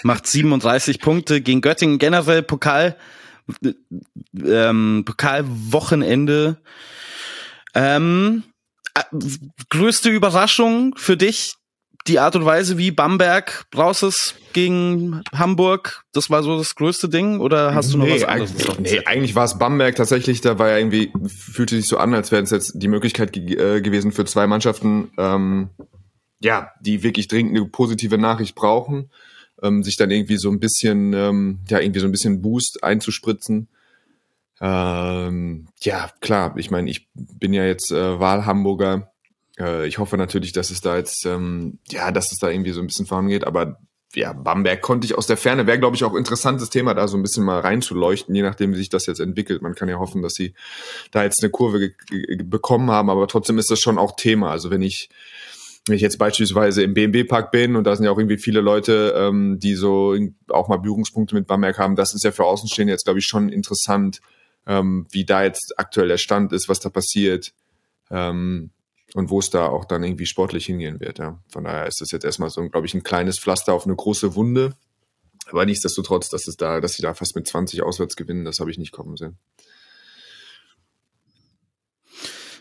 Macht 0.02 0.26
37 0.26 1.00
Punkte 1.00 1.40
gegen 1.40 1.60
Göttingen 1.60 1.98
generell 1.98 2.42
Pokal, 2.42 2.96
ähm, 4.44 5.02
Pokalwochenende. 5.04 6.58
Ähm, 7.74 8.44
äh, 8.94 9.02
größte 9.70 10.10
Überraschung 10.10 10.94
für 10.96 11.16
dich? 11.16 11.54
Die 12.06 12.18
Art 12.18 12.36
und 12.36 12.46
Weise, 12.46 12.78
wie 12.78 12.90
Bamberg 12.90 13.66
raus 13.76 14.02
ist 14.02 14.36
gegen 14.54 15.22
Hamburg, 15.34 16.04
das 16.12 16.30
war 16.30 16.42
so 16.42 16.56
das 16.56 16.74
größte 16.74 17.10
Ding? 17.10 17.40
Oder 17.40 17.74
hast 17.74 17.92
du 17.92 17.98
noch 17.98 18.06
nee, 18.06 18.14
was 18.14 18.24
anderes? 18.24 18.50
Eigentlich, 18.68 18.92
nee, 18.92 19.04
eigentlich 19.04 19.34
war 19.34 19.44
es 19.44 19.58
Bamberg 19.58 19.94
tatsächlich, 19.94 20.40
da 20.40 20.58
war 20.58 20.70
ja 20.70 20.78
irgendwie, 20.78 21.12
fühlte 21.26 21.76
sich 21.76 21.86
so 21.86 21.98
an, 21.98 22.14
als 22.14 22.32
wäre 22.32 22.42
es 22.42 22.50
jetzt 22.50 22.72
die 22.76 22.88
Möglichkeit 22.88 23.34
ge 23.34 23.56
äh, 23.56 23.82
gewesen 23.82 24.12
für 24.12 24.24
zwei 24.24 24.46
Mannschaften, 24.46 25.10
ähm, 25.18 25.68
ja, 26.40 26.70
die 26.80 27.02
wirklich 27.02 27.28
dringend 27.28 27.56
eine 27.56 27.66
positive 27.66 28.16
Nachricht 28.16 28.54
brauchen, 28.54 29.10
ähm, 29.62 29.82
sich 29.82 29.96
dann 29.96 30.10
irgendwie 30.10 30.38
so 30.38 30.50
ein 30.50 30.60
bisschen, 30.60 31.12
ähm, 31.12 31.60
ja, 31.68 31.80
irgendwie 31.80 32.00
so 32.00 32.06
ein 32.06 32.12
bisschen 32.12 32.42
Boost 32.42 32.82
einzuspritzen. 32.82 33.68
Ähm, 34.60 35.68
ja, 35.80 36.10
klar, 36.20 36.56
ich 36.56 36.70
meine, 36.70 36.90
ich 36.90 37.08
bin 37.14 37.52
ja 37.52 37.64
jetzt 37.64 37.92
äh, 37.92 38.18
Wahlhamburger. 38.18 39.12
Äh, 39.58 39.86
ich 39.86 39.98
hoffe 39.98 40.16
natürlich, 40.16 40.52
dass 40.52 40.70
es 40.70 40.80
da 40.80 40.96
jetzt, 40.96 41.24
ähm, 41.26 41.78
ja, 41.90 42.10
dass 42.10 42.32
es 42.32 42.38
da 42.38 42.48
irgendwie 42.50 42.72
so 42.72 42.80
ein 42.80 42.86
bisschen 42.86 43.06
vorangeht, 43.06 43.46
aber 43.46 43.78
ja, 44.14 44.32
Bamberg 44.32 44.80
konnte 44.80 45.04
ich 45.04 45.16
aus 45.16 45.26
der 45.26 45.36
Ferne, 45.36 45.66
wäre, 45.66 45.78
glaube 45.78 45.94
ich, 45.94 46.02
auch 46.02 46.14
interessantes 46.14 46.70
Thema, 46.70 46.94
da 46.94 47.06
so 47.08 47.16
ein 47.16 47.22
bisschen 47.22 47.44
mal 47.44 47.60
reinzuleuchten, 47.60 48.34
je 48.34 48.42
nachdem, 48.42 48.72
wie 48.72 48.78
sich 48.78 48.88
das 48.88 49.06
jetzt 49.06 49.20
entwickelt. 49.20 49.60
Man 49.60 49.74
kann 49.74 49.88
ja 49.88 49.98
hoffen, 49.98 50.22
dass 50.22 50.32
sie 50.32 50.54
da 51.10 51.24
jetzt 51.24 51.42
eine 51.42 51.50
Kurve 51.50 51.92
bekommen 52.44 52.90
haben, 52.90 53.10
aber 53.10 53.28
trotzdem 53.28 53.58
ist 53.58 53.70
das 53.70 53.80
schon 53.80 53.98
auch 53.98 54.16
Thema. 54.16 54.50
Also 54.50 54.70
wenn 54.70 54.80
ich, 54.80 55.10
wenn 55.88 55.96
ich 55.96 56.02
jetzt 56.02 56.18
beispielsweise 56.18 56.82
im 56.82 56.94
BMW-Park 56.94 57.50
bin 57.50 57.76
und 57.76 57.84
da 57.84 57.94
sind 57.94 58.04
ja 58.04 58.10
auch 58.10 58.18
irgendwie 58.18 58.38
viele 58.38 58.60
Leute, 58.60 59.14
ähm, 59.16 59.58
die 59.58 59.74
so 59.74 60.16
auch 60.48 60.68
mal 60.68 60.78
Berührungspunkte 60.78 61.34
mit 61.34 61.46
Bamberg 61.46 61.78
haben, 61.78 61.96
das 61.96 62.14
ist 62.14 62.24
ja 62.24 62.32
für 62.32 62.44
Außenstehende 62.44 62.92
jetzt, 62.92 63.04
glaube 63.04 63.18
ich, 63.18 63.26
schon 63.26 63.48
interessant, 63.48 64.20
ähm, 64.66 65.06
wie 65.10 65.24
da 65.24 65.42
jetzt 65.42 65.78
aktuell 65.78 66.08
der 66.08 66.18
Stand 66.18 66.52
ist, 66.52 66.68
was 66.68 66.80
da 66.80 66.90
passiert 66.90 67.52
ähm, 68.10 68.70
und 69.14 69.30
wo 69.30 69.38
es 69.38 69.50
da 69.50 69.66
auch 69.66 69.84
dann 69.84 70.04
irgendwie 70.04 70.26
sportlich 70.26 70.66
hingehen 70.66 71.00
wird. 71.00 71.18
Ja. 71.18 71.40
Von 71.48 71.64
daher 71.64 71.86
ist 71.86 72.00
das 72.00 72.10
jetzt 72.10 72.24
erstmal 72.24 72.50
so, 72.50 72.68
glaube 72.68 72.86
ich, 72.86 72.94
ein 72.94 73.02
kleines 73.02 73.38
Pflaster 73.38 73.72
auf 73.72 73.86
eine 73.86 73.96
große 73.96 74.34
Wunde. 74.34 74.74
Aber 75.50 75.64
nichtsdestotrotz, 75.64 76.28
dass 76.28 76.46
es 76.46 76.56
da, 76.56 76.80
dass 76.80 76.92
sie 76.92 77.02
da 77.02 77.14
fast 77.14 77.34
mit 77.34 77.48
20 77.48 77.82
auswärts 77.82 78.16
gewinnen, 78.16 78.44
das 78.44 78.60
habe 78.60 78.70
ich 78.70 78.78
nicht 78.78 78.92
kommen 78.92 79.16
sehen. 79.16 79.38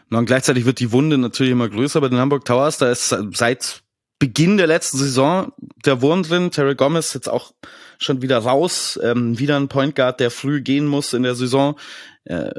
Und 0.10 0.26
gleichzeitig 0.26 0.66
wird 0.66 0.80
die 0.80 0.92
Wunde 0.92 1.18
natürlich 1.18 1.52
immer 1.52 1.70
größer 1.70 2.00
bei 2.00 2.10
den 2.10 2.20
Hamburg 2.20 2.46
Towers. 2.46 2.78
Da 2.78 2.92
ist 2.92 3.16
seit 3.34 3.84
Beginn 4.20 4.58
der 4.58 4.68
letzten 4.68 4.98
Saison 4.98 5.52
der 5.86 6.02
Wurm 6.02 6.24
drin. 6.24 6.52
Terry 6.52 6.76
Gomez 6.76 7.14
jetzt 7.14 7.30
auch 7.30 7.54
schon 8.00 8.22
wieder 8.22 8.40
raus. 8.40 9.00
Ähm, 9.04 9.38
wieder 9.38 9.58
ein 9.58 9.68
Point 9.68 9.96
Guard, 9.96 10.20
der 10.20 10.32
früh 10.32 10.62
gehen 10.62 10.88
muss 10.88 11.14
in 11.14 11.24
der 11.24 11.36
Saison. 11.36 11.78
Äh, 12.24 12.52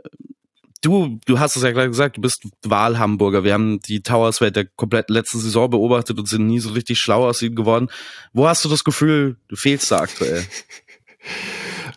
du, 0.82 1.18
du 1.26 1.38
hast 1.38 1.56
es 1.56 1.62
ja 1.62 1.72
gerade 1.72 1.88
gesagt, 1.88 2.18
du 2.18 2.20
bist 2.20 2.44
Wahlhamburger. 2.62 3.44
Wir 3.44 3.54
haben 3.54 3.80
die 3.80 4.02
Towers 4.02 4.40
während 4.40 4.56
der 4.56 4.66
kompletten 4.66 5.14
letzten 5.14 5.38
Saison 5.40 5.70
beobachtet 5.70 6.18
und 6.18 6.28
sind 6.28 6.46
nie 6.46 6.60
so 6.60 6.70
richtig 6.70 7.00
schlau 7.00 7.26
aus 7.26 7.42
ihnen 7.42 7.56
geworden. 7.56 7.88
Wo 8.32 8.46
hast 8.46 8.64
du 8.64 8.68
das 8.68 8.84
Gefühl, 8.84 9.36
du 9.48 9.56
fehlst 9.56 9.90
da 9.90 10.00
aktuell? 10.00 10.44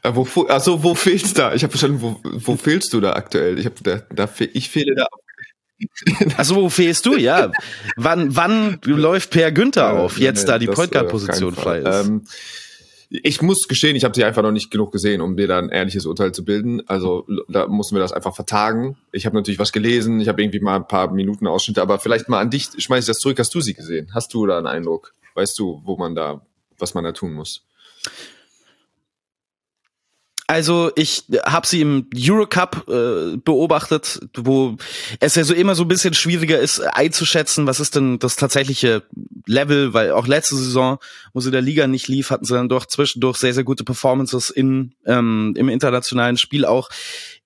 Äh, 0.04 0.16
wo, 0.16 0.46
also 0.48 0.82
wo 0.82 0.96
fehlst 0.96 1.38
da? 1.38 1.54
Ich 1.54 1.62
habe 1.62 1.70
verstanden, 1.70 2.02
wo, 2.02 2.20
wo 2.24 2.58
fehlst 2.58 2.92
du 2.92 3.00
da 3.00 3.14
aktuell? 3.14 3.60
Ich, 3.60 3.68
hab, 3.68 3.76
da, 3.84 3.98
da, 4.10 4.28
ich 4.52 4.68
fehle 4.68 4.96
da 4.96 5.06
also 6.38 6.56
wo 6.56 6.70
fehlst 6.70 7.06
du? 7.06 7.16
Ja. 7.16 7.52
wann, 7.96 8.36
wann 8.36 8.80
läuft 8.86 9.32
Per 9.32 9.52
Günther 9.52 9.94
auf, 9.94 10.20
jetzt 10.20 10.48
da 10.48 10.60
die 10.60 10.68
Point 10.68 10.92
Guard 10.92 11.10
Position 11.10 11.54
frei 11.56 11.80
ist? 11.80 12.08
Ähm, 12.08 12.24
ich 13.12 13.42
muss 13.42 13.68
gestehen, 13.68 13.98
ich 13.98 14.06
habe 14.06 14.16
sie 14.16 14.24
einfach 14.24 14.42
noch 14.42 14.54
nicht 14.54 14.72
genug 14.72 14.94
gesehen, 14.94 15.20
um 15.20 15.36
dir 15.36 15.48
da 15.48 15.60
ein 15.60 15.70
ehrliches 15.70 16.06
Urteil 16.06 16.32
zu 16.32 16.46
bilden. 16.46 16.82
Also 16.88 17.28
da 17.50 17.68
mussten 17.68 17.96
wir 17.96 18.00
das 18.00 18.14
einfach 18.14 18.34
vertagen. 18.34 18.96
Ich 19.12 19.26
habe 19.26 19.36
natürlich 19.36 19.60
was 19.60 19.74
gelesen, 19.74 20.22
ich 20.22 20.30
habe 20.30 20.42
irgendwie 20.42 20.62
mal 20.62 20.78
ein 20.78 20.88
paar 20.88 21.12
Minuten 21.12 21.46
Ausschnitte, 21.46 21.82
aber 21.82 22.00
vielleicht 22.00 22.30
mal 22.30 22.40
an 22.40 22.50
dich, 22.50 22.70
schmeiß 22.78 23.04
ich 23.04 23.08
das 23.08 23.18
zurück. 23.18 23.38
Hast 23.38 23.54
du 23.54 23.60
sie 23.60 23.74
gesehen? 23.74 24.12
Hast 24.14 24.34
du 24.34 24.46
da 24.46 24.58
einen 24.58 24.68
Eindruck? 24.68 25.14
Weißt 25.34 25.60
du, 25.60 25.82
wo 25.84 25.98
man 25.98 26.16
da, 26.16 26.42
was 26.80 26.94
man 26.94 27.04
da 27.04 27.12
tun 27.12 27.34
muss? 27.34 27.66
Also 30.52 30.92
ich 30.98 31.24
habe 31.46 31.66
sie 31.66 31.80
im 31.80 32.10
Eurocup 32.14 32.86
äh, 32.90 33.38
beobachtet, 33.38 34.20
wo 34.36 34.76
es 35.22 35.36
ja 35.36 35.46
so 35.46 35.54
immer 35.54 35.76
so 35.76 35.86
ein 35.86 35.88
bisschen 35.88 36.14
schwieriger 36.14 36.60
ist 36.60 36.82
einzuschätzen, 36.82 37.68
was 37.68 37.80
ist 37.80 37.96
denn 37.96 38.20
das 38.20 38.36
tatsächliche 38.36 39.04
Level, 39.48 39.94
weil 39.94 40.12
auch 40.12 40.28
letzte 40.28 40.58
Saison, 40.58 40.98
wo 41.32 41.40
sie 41.40 41.52
der 41.52 41.62
Liga 41.62 41.88
nicht 41.88 42.10
lief, 42.10 42.32
hatten 42.32 42.44
sie 42.44 42.54
dann 42.54 42.68
doch 42.68 42.86
zwischendurch 42.86 43.38
sehr, 43.38 43.54
sehr 43.54 43.64
gute 43.64 43.86
Performances 43.86 44.50
in, 44.50 44.94
ähm, 45.06 45.54
im 45.56 45.70
internationalen 45.70 46.36
Spiel 46.36 46.66
auch. 46.66 46.90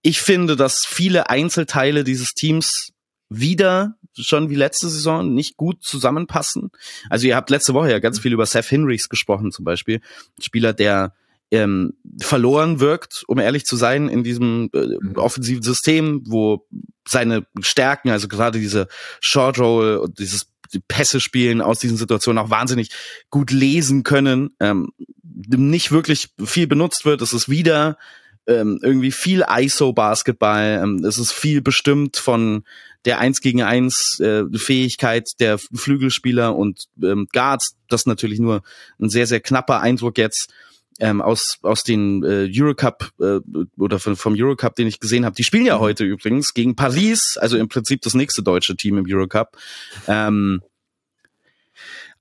Ich 0.02 0.20
finde, 0.20 0.56
dass 0.56 0.84
viele 0.84 1.30
Einzelteile 1.30 2.04
dieses 2.04 2.34
Teams 2.34 2.90
wieder 3.30 3.98
schon 4.16 4.50
wie 4.50 4.56
letzte 4.56 4.90
Saison 4.90 5.32
nicht 5.32 5.58
gut 5.58 5.84
zusammenpassen. 5.84 6.72
Also 7.12 7.28
ihr 7.28 7.36
habt 7.36 7.52
letzte 7.52 7.76
Woche 7.76 7.92
ja 7.92 8.00
ganz 8.00 8.18
viel 8.18 8.34
über 8.34 8.48
Seth 8.48 8.66
Hinrichs 8.66 9.10
gesprochen 9.10 9.52
zum 9.52 9.64
Beispiel. 9.64 10.02
Spieler, 10.40 10.74
der 10.74 11.14
ähm, 11.56 11.94
verloren 12.22 12.80
wirkt, 12.80 13.24
um 13.28 13.40
ehrlich 13.40 13.66
zu 13.66 13.76
sein, 13.76 14.10
in 14.10 14.24
diesem 14.24 14.70
äh, 14.74 14.86
mhm. 15.00 15.16
offensiven 15.16 15.64
System, 15.64 16.24
wo 16.28 16.68
seine 17.08 17.46
Stärken, 17.62 18.10
also 18.10 18.28
gerade 18.28 18.60
diese 18.60 18.88
Short 19.20 19.60
Roll 19.60 19.98
und 19.98 20.20
dieses 20.20 20.48
Pässe 20.88 21.20
spielen 21.20 21.62
aus 21.62 21.80
diesen 21.80 21.98
Situationen 21.98 22.44
auch 22.44 22.50
wahnsinnig 22.50 22.90
gut 23.30 23.52
lesen 23.52 24.04
können, 24.04 24.52
ähm, 24.60 24.90
nicht 25.24 25.92
wirklich 25.92 26.30
viel 26.44 26.68
benutzt 26.68 27.06
wird. 27.06 27.22
Es 27.22 27.34
ist 27.34 27.50
wieder 27.50 27.98
ähm, 28.48 28.80
irgendwie 28.82 29.12
viel 29.12 29.44
ISO-Basketball. 29.48 30.82
Ähm, 30.84 31.04
es 31.04 31.18
ist 31.18 31.32
viel 31.32 31.62
bestimmt 31.62 32.18
von 32.18 32.64
der 33.06 33.20
Eins 33.20 33.42
gegen 33.42 33.62
Eins 33.62 34.20
äh, 34.20 34.44
Fähigkeit 34.56 35.30
der 35.40 35.58
Flügelspieler 35.58 36.56
und 36.56 36.86
ähm, 37.04 37.28
Guards. 37.32 37.76
Das 37.90 38.06
natürlich 38.06 38.40
nur 38.40 38.64
ein 39.00 39.10
sehr, 39.10 39.28
sehr 39.28 39.40
knapper 39.40 39.82
Eindruck 39.82 40.18
jetzt 40.18 40.52
ähm, 41.00 41.22
aus 41.22 41.58
aus 41.62 41.84
den 41.84 42.24
äh, 42.24 42.50
Eurocup 42.52 43.12
äh, 43.20 43.40
oder 43.78 44.00
von, 44.00 44.16
vom 44.16 44.36
Eurocup, 44.38 44.76
den 44.76 44.88
ich 44.88 45.00
gesehen 45.00 45.26
habe. 45.26 45.36
Die 45.36 45.44
spielen 45.44 45.66
ja 45.66 45.78
mhm. 45.78 45.82
heute 45.82 46.04
übrigens 46.04 46.54
gegen 46.54 46.76
Paris, 46.76 47.38
also 47.38 47.58
im 47.58 47.68
Prinzip 47.68 48.02
das 48.02 48.14
nächste 48.14 48.44
deutsche 48.44 48.76
Team 48.76 48.98
im 48.98 49.06
Eurocup. 49.08 49.58
Ähm, 50.08 50.62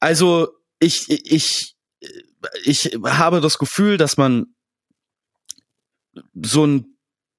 also 0.01 0.49
ich 0.81 1.09
ich 1.09 1.77
ich 2.65 2.99
habe 3.05 3.41
das 3.41 3.59
Gefühl, 3.59 3.97
dass 3.97 4.17
man 4.17 4.47
so 6.43 6.67
ein 6.67 6.94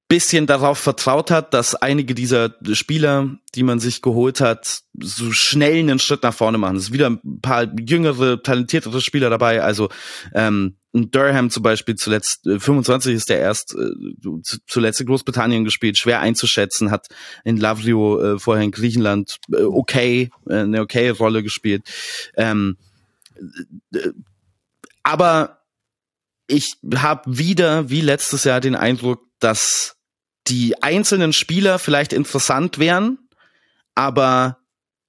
bisschen 0.07 0.45
darauf 0.45 0.77
vertraut 0.77 1.31
hat, 1.31 1.53
dass 1.53 1.73
einige 1.73 2.13
dieser 2.13 2.55
Spieler, 2.73 3.37
die 3.55 3.63
man 3.63 3.79
sich 3.79 4.03
geholt 4.03 4.39
hat, 4.39 4.81
so 4.93 5.31
schnell 5.31 5.79
einen 5.79 5.97
Schritt 5.97 6.21
nach 6.21 6.33
vorne 6.33 6.59
machen. 6.59 6.77
Es 6.77 6.83
ist 6.83 6.93
wieder 6.93 7.09
ein 7.09 7.41
paar 7.41 7.67
jüngere, 7.79 8.41
talentiertere 8.41 9.01
Spieler 9.01 9.31
dabei. 9.31 9.63
Also 9.63 9.89
ähm, 10.33 10.77
Durham 10.93 11.49
zum 11.49 11.63
Beispiel 11.63 11.95
zuletzt, 11.95 12.45
äh, 12.45 12.59
25 12.59 13.15
ist 13.15 13.29
der 13.29 13.39
erst 13.39 13.75
äh, 13.75 14.59
zuletzt 14.67 15.01
in 15.01 15.07
Großbritannien 15.07 15.65
gespielt, 15.65 15.97
schwer 15.97 16.21
einzuschätzen, 16.21 16.91
hat 16.91 17.07
in 17.43 17.57
Lavrio 17.57 18.21
äh, 18.35 18.39
vorher 18.39 18.63
in 18.63 18.71
Griechenland 18.71 19.37
äh, 19.51 19.63
okay, 19.63 20.29
äh, 20.47 20.59
eine 20.59 20.81
okay 20.81 21.09
Rolle 21.09 21.41
gespielt. 21.41 21.83
Ähm, 22.37 22.77
äh, 23.93 24.09
aber 25.01 25.63
ich 26.47 26.77
habe 26.93 27.37
wieder, 27.37 27.89
wie 27.89 28.01
letztes 28.01 28.43
Jahr, 28.43 28.61
den 28.61 28.75
Eindruck, 28.75 29.23
dass 29.39 29.94
die 30.47 30.81
einzelnen 30.81 31.33
Spieler 31.33 31.79
vielleicht 31.79 32.13
interessant 32.13 32.79
wären, 32.79 33.17
aber 33.95 34.59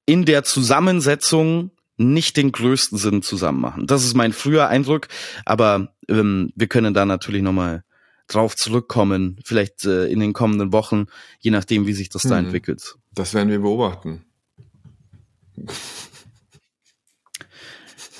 in 0.07 0.25
der 0.25 0.45
Zusammensetzung 0.45 1.71
nicht 1.97 2.37
den 2.37 2.53
größten 2.53 2.99
Sinn 2.99 3.23
zusammen 3.23 3.61
machen. 3.61 3.87
Das 3.87 4.05
ist 4.05 4.15
mein 4.15 4.33
früher 4.33 4.69
Eindruck, 4.69 5.09
aber 5.45 5.93
ähm, 6.09 6.53
wir 6.55 6.69
können 6.69 6.95
da 6.95 7.07
natürlich 7.07 7.43
nochmal 7.43 7.85
drauf 8.29 8.57
zurückkommen, 8.57 9.39
vielleicht 9.45 9.85
äh, 9.85 10.07
in 10.07 10.21
den 10.21 10.33
kommenden 10.33 10.73
Wochen, 10.73 11.07
je 11.41 11.51
nachdem, 11.51 11.87
wie 11.87 11.93
sich 11.93 12.09
das 12.09 12.25
hm. 12.25 12.31
da 12.31 12.39
entwickelt. 12.39 12.97
Das 13.13 13.35
werden 13.35 13.49
wir 13.49 13.61
beobachten. 13.61 14.25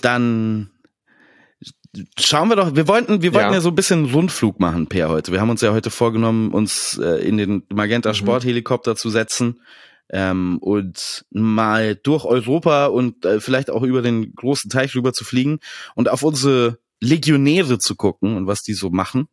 Dann 0.01 0.71
schauen 2.19 2.49
wir 2.49 2.57
doch, 2.57 2.75
wir 2.75 2.89
wollten, 2.89 3.23
wir 3.23 3.35
wollten 3.35 3.51
ja. 3.51 3.55
ja 3.55 3.61
so 3.61 3.71
ein 3.71 3.75
bisschen 3.75 4.07
Rundflug 4.07 4.61
machen, 4.61 4.87
Per, 4.87 5.09
heute. 5.09 5.33
Wir 5.33 5.41
haben 5.41 5.51
uns 5.51 5.61
ja 5.61 5.73
heute 5.73 5.91
vorgenommen, 5.91 6.53
uns 6.53 6.99
äh, 6.99 7.27
in 7.27 7.37
den 7.37 7.63
Magenta 7.73 8.11
mhm. 8.11 8.15
Sporthelikopter 8.15 8.97
zu 8.97 9.11
setzen. 9.11 9.61
ähm, 10.11 10.59
und 10.59 11.25
mal 11.31 11.97
durch 11.97 12.25
Europa 12.25 12.87
und 12.87 13.25
äh, 13.25 13.41
vielleicht 13.41 13.71
auch 13.71 13.83
über 13.83 14.03
den 14.03 14.35
großen 14.35 14.71
Teich 14.71 14.95
rüber 14.95 15.13
zu 15.13 15.25
fliegen 15.25 15.59
und 15.95 16.09
auf 16.09 16.23
unsere 16.23 16.79
Legionäre 17.01 17.79
zu 17.79 17.95
gucken 17.97 18.37
und 18.37 18.47
was 18.47 18.63
die 18.63 18.75
so 18.75 18.91
machen, 18.91 19.29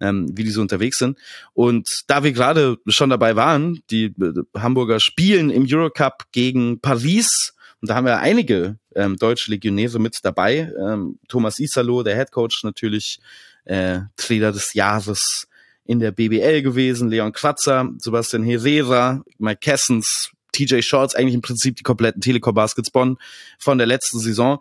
ähm, 0.00 0.30
wie 0.36 0.44
die 0.44 0.50
so 0.50 0.60
unterwegs 0.60 0.98
sind. 0.98 1.18
Und 1.54 2.02
da 2.08 2.24
wir 2.24 2.32
gerade 2.32 2.78
schon 2.88 3.10
dabei 3.10 3.36
waren, 3.36 3.80
die 3.90 4.06
äh, 4.06 4.42
Hamburger 4.56 5.00
spielen 5.00 5.50
im 5.50 5.66
Eurocup 5.68 6.24
gegen 6.32 6.80
Paris 6.80 7.54
und 7.86 7.90
da 7.90 7.94
haben 7.94 8.06
wir 8.06 8.18
einige 8.18 8.80
ähm, 8.96 9.16
deutsche 9.16 9.52
Legionäre 9.52 10.00
mit 10.00 10.18
dabei. 10.24 10.72
Ähm, 10.76 11.20
Thomas 11.28 11.60
Isalo, 11.60 12.02
der 12.02 12.16
Head 12.16 12.32
Coach 12.32 12.64
natürlich, 12.64 13.20
äh, 13.64 14.00
Trainer 14.16 14.50
des 14.50 14.74
Jahres 14.74 15.46
in 15.84 16.00
der 16.00 16.10
BBL 16.10 16.62
gewesen, 16.62 17.10
Leon 17.10 17.32
Kratzer, 17.32 17.88
Sebastian 17.98 18.42
Herrera, 18.42 19.22
Mike 19.38 19.60
Kessens, 19.60 20.32
TJ 20.50 20.82
Shorts, 20.82 21.14
eigentlich 21.14 21.36
im 21.36 21.42
Prinzip 21.42 21.76
die 21.76 21.84
kompletten 21.84 22.20
Telekom 22.20 22.56
Baskets 22.56 22.90
Bonn 22.90 23.18
von 23.56 23.78
der 23.78 23.86
letzten 23.86 24.18
Saison. 24.18 24.58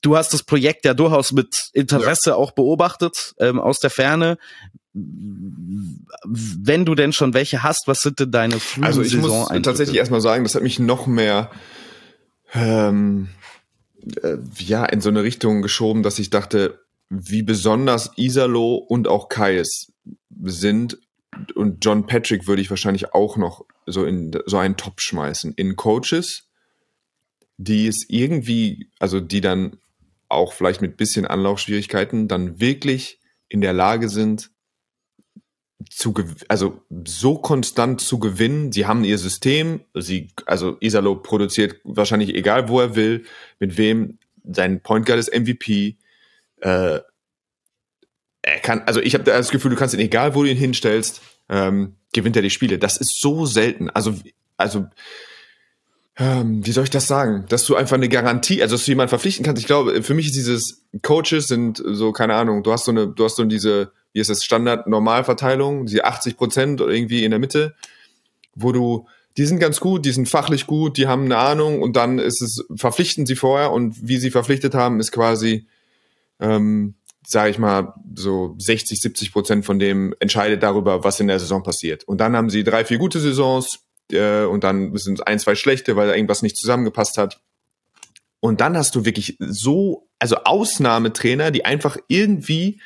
Du 0.00 0.16
hast 0.16 0.34
das 0.34 0.42
Projekt 0.42 0.84
ja 0.84 0.92
durchaus 0.92 1.30
mit 1.30 1.70
Interesse 1.72 2.30
ja. 2.30 2.34
auch 2.34 2.50
beobachtet, 2.50 3.36
ähm, 3.38 3.60
aus 3.60 3.78
der 3.78 3.90
Ferne. 3.90 4.38
Wenn 4.92 6.84
du 6.84 6.96
denn 6.96 7.12
schon 7.12 7.32
welche 7.32 7.62
hast, 7.62 7.86
was 7.86 8.00
sind 8.00 8.18
denn 8.18 8.32
deine 8.32 8.58
frühen 8.58 8.84
Also 8.84 9.02
ich 9.02 9.16
muss 9.16 9.46
tatsächlich 9.62 9.98
erstmal 9.98 10.20
sagen, 10.20 10.42
das 10.42 10.56
hat 10.56 10.64
mich 10.64 10.80
noch 10.80 11.06
mehr 11.06 11.48
ähm, 12.54 13.28
äh, 14.22 14.36
ja 14.58 14.84
in 14.84 15.00
so 15.00 15.08
eine 15.08 15.22
Richtung 15.22 15.62
geschoben, 15.62 16.02
dass 16.02 16.18
ich 16.18 16.30
dachte, 16.30 16.80
wie 17.08 17.42
besonders 17.42 18.10
Isalo 18.16 18.74
und 18.74 19.08
auch 19.08 19.28
Kais 19.28 19.92
sind. 20.44 20.98
Und 21.54 21.84
John 21.84 22.06
Patrick 22.06 22.46
würde 22.46 22.62
ich 22.62 22.70
wahrscheinlich 22.70 23.12
auch 23.12 23.36
noch 23.36 23.64
so 23.86 24.04
in 24.04 24.32
so 24.46 24.56
einen 24.56 24.76
Top 24.76 25.00
schmeißen. 25.00 25.54
In 25.54 25.76
Coaches, 25.76 26.48
die 27.58 27.86
es 27.86 28.06
irgendwie, 28.08 28.90
also 28.98 29.20
die 29.20 29.40
dann 29.40 29.78
auch 30.28 30.52
vielleicht 30.52 30.82
mit 30.82 30.96
bisschen 30.96 31.26
Anlaufschwierigkeiten 31.26 32.26
dann 32.26 32.60
wirklich 32.60 33.20
in 33.48 33.60
der 33.60 33.72
Lage 33.72 34.08
sind, 34.08 34.50
zu 35.90 36.14
also 36.48 36.82
so 37.06 37.36
konstant 37.36 38.00
zu 38.00 38.18
gewinnen. 38.18 38.72
Sie 38.72 38.86
haben 38.86 39.04
ihr 39.04 39.18
System, 39.18 39.80
sie, 39.94 40.28
also 40.46 40.76
Isalo 40.80 41.16
produziert 41.16 41.76
wahrscheinlich 41.84 42.34
egal 42.34 42.68
wo 42.68 42.80
er 42.80 42.96
will, 42.96 43.24
mit 43.60 43.76
wem, 43.76 44.18
sein 44.44 44.80
Point 44.80 45.06
Guard 45.06 45.18
ist 45.18 45.34
MVP, 45.34 45.96
äh, 46.60 47.00
er 48.42 48.60
kann, 48.60 48.82
also 48.86 49.00
ich 49.00 49.14
habe 49.14 49.24
das 49.24 49.50
Gefühl, 49.50 49.72
du 49.72 49.76
kannst 49.76 49.94
ihn, 49.94 50.00
egal 50.00 50.34
wo 50.34 50.44
du 50.44 50.50
ihn 50.50 50.56
hinstellst, 50.56 51.20
ähm, 51.48 51.96
gewinnt 52.12 52.36
er 52.36 52.42
die 52.42 52.50
Spiele. 52.50 52.78
Das 52.78 52.96
ist 52.96 53.20
so 53.20 53.44
selten. 53.44 53.90
Also, 53.90 54.14
also, 54.56 54.86
ähm, 56.16 56.64
wie 56.64 56.72
soll 56.72 56.84
ich 56.84 56.90
das 56.90 57.08
sagen? 57.08 57.44
Dass 57.48 57.66
du 57.66 57.74
einfach 57.74 57.96
eine 57.96 58.08
Garantie, 58.08 58.62
also 58.62 58.76
dass 58.76 58.84
du 58.84 58.92
jemanden 58.92 59.10
verpflichten 59.10 59.44
kannst. 59.44 59.60
Ich 59.60 59.66
glaube, 59.66 60.02
für 60.02 60.14
mich 60.14 60.26
ist 60.26 60.36
dieses 60.36 60.84
Coaches 61.02 61.48
sind 61.48 61.82
so, 61.84 62.12
keine 62.12 62.34
Ahnung, 62.34 62.62
du 62.62 62.72
hast 62.72 62.84
so 62.84 62.92
eine, 62.92 63.08
du 63.08 63.24
hast 63.24 63.36
so 63.36 63.44
diese, 63.44 63.92
wie 64.16 64.20
ist 64.20 64.30
das, 64.30 64.44
Standard-Normalverteilung, 64.44 65.84
die 65.84 66.02
80 66.02 66.38
Prozent 66.38 66.80
irgendwie 66.80 67.22
in 67.22 67.32
der 67.32 67.38
Mitte, 67.38 67.74
wo 68.54 68.72
du, 68.72 69.06
die 69.36 69.44
sind 69.44 69.58
ganz 69.58 69.78
gut, 69.78 70.06
die 70.06 70.10
sind 70.10 70.26
fachlich 70.26 70.66
gut, 70.66 70.96
die 70.96 71.06
haben 71.06 71.26
eine 71.26 71.36
Ahnung 71.36 71.82
und 71.82 71.96
dann 71.96 72.18
ist 72.18 72.40
es, 72.40 72.64
verpflichten 72.74 73.26
sie 73.26 73.36
vorher 73.36 73.72
und 73.72 74.08
wie 74.08 74.16
sie 74.16 74.30
verpflichtet 74.30 74.74
haben, 74.74 75.00
ist 75.00 75.12
quasi, 75.12 75.66
ähm, 76.40 76.94
sage 77.26 77.50
ich 77.50 77.58
mal, 77.58 77.92
so 78.14 78.54
60, 78.56 78.98
70 78.98 79.32
Prozent 79.34 79.66
von 79.66 79.78
dem 79.78 80.14
entscheidet 80.18 80.62
darüber, 80.62 81.04
was 81.04 81.20
in 81.20 81.26
der 81.26 81.38
Saison 81.38 81.62
passiert. 81.62 82.04
Und 82.04 82.22
dann 82.22 82.34
haben 82.36 82.48
sie 82.48 82.64
drei, 82.64 82.86
vier 82.86 82.96
gute 82.96 83.20
Saisons 83.20 83.80
äh, 84.12 84.44
und 84.44 84.64
dann 84.64 84.96
sind 84.96 85.18
es 85.18 85.26
ein, 85.26 85.38
zwei 85.38 85.56
schlechte, 85.56 85.94
weil 85.96 86.08
da 86.08 86.14
irgendwas 86.14 86.40
nicht 86.40 86.56
zusammengepasst 86.56 87.18
hat. 87.18 87.42
Und 88.40 88.62
dann 88.62 88.78
hast 88.78 88.94
du 88.94 89.04
wirklich 89.04 89.36
so, 89.40 90.08
also 90.18 90.36
Ausnahmetrainer, 90.44 91.50
die 91.50 91.66
einfach 91.66 91.98
irgendwie, 92.08 92.80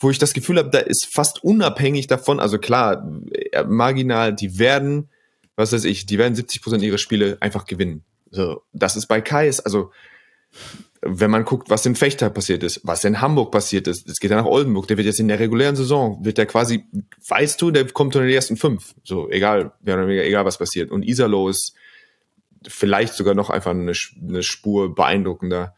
wo 0.00 0.10
ich 0.10 0.18
das 0.18 0.32
Gefühl 0.32 0.58
habe, 0.58 0.70
da 0.70 0.78
ist 0.78 1.06
fast 1.12 1.44
unabhängig 1.44 2.06
davon, 2.06 2.40
also 2.40 2.58
klar, 2.58 3.06
äh, 3.52 3.64
marginal, 3.64 4.34
die 4.34 4.58
werden, 4.58 5.10
was 5.56 5.72
weiß 5.72 5.84
ich, 5.84 6.06
die 6.06 6.18
werden 6.18 6.34
70 6.34 6.62
Prozent 6.62 6.82
ihrer 6.82 6.98
Spiele 6.98 7.36
einfach 7.40 7.66
gewinnen. 7.66 8.02
So, 8.30 8.62
das 8.72 8.96
ist 8.96 9.06
bei 9.06 9.20
Kais, 9.20 9.60
also 9.60 9.90
wenn 11.02 11.30
man 11.30 11.44
guckt, 11.44 11.70
was 11.70 11.86
in 11.86 11.96
Fechter 11.96 12.30
passiert 12.30 12.62
ist, 12.62 12.80
was 12.82 13.04
in 13.04 13.20
Hamburg 13.20 13.52
passiert 13.52 13.86
ist, 13.88 14.08
es 14.08 14.20
geht 14.20 14.30
ja 14.30 14.36
nach 14.36 14.46
Oldenburg, 14.46 14.88
der 14.88 14.96
wird 14.96 15.06
jetzt 15.06 15.20
in 15.20 15.28
der 15.28 15.38
regulären 15.38 15.76
Saison, 15.76 16.24
wird 16.24 16.38
der 16.38 16.46
quasi, 16.46 16.84
weißt 17.28 17.60
du, 17.60 17.70
der 17.70 17.86
kommt 17.86 18.14
in 18.16 18.22
den 18.22 18.30
ersten 18.30 18.56
fünf. 18.56 18.94
So, 19.04 19.30
egal, 19.30 19.72
egal 19.84 20.44
was 20.44 20.58
passiert. 20.58 20.90
Und 20.90 21.02
Isalo 21.02 21.48
ist 21.48 21.74
vielleicht 22.66 23.14
sogar 23.14 23.34
noch 23.34 23.48
einfach 23.50 23.70
eine, 23.70 23.92
eine 24.20 24.42
Spur 24.42 24.94
beeindruckender. 24.94 25.74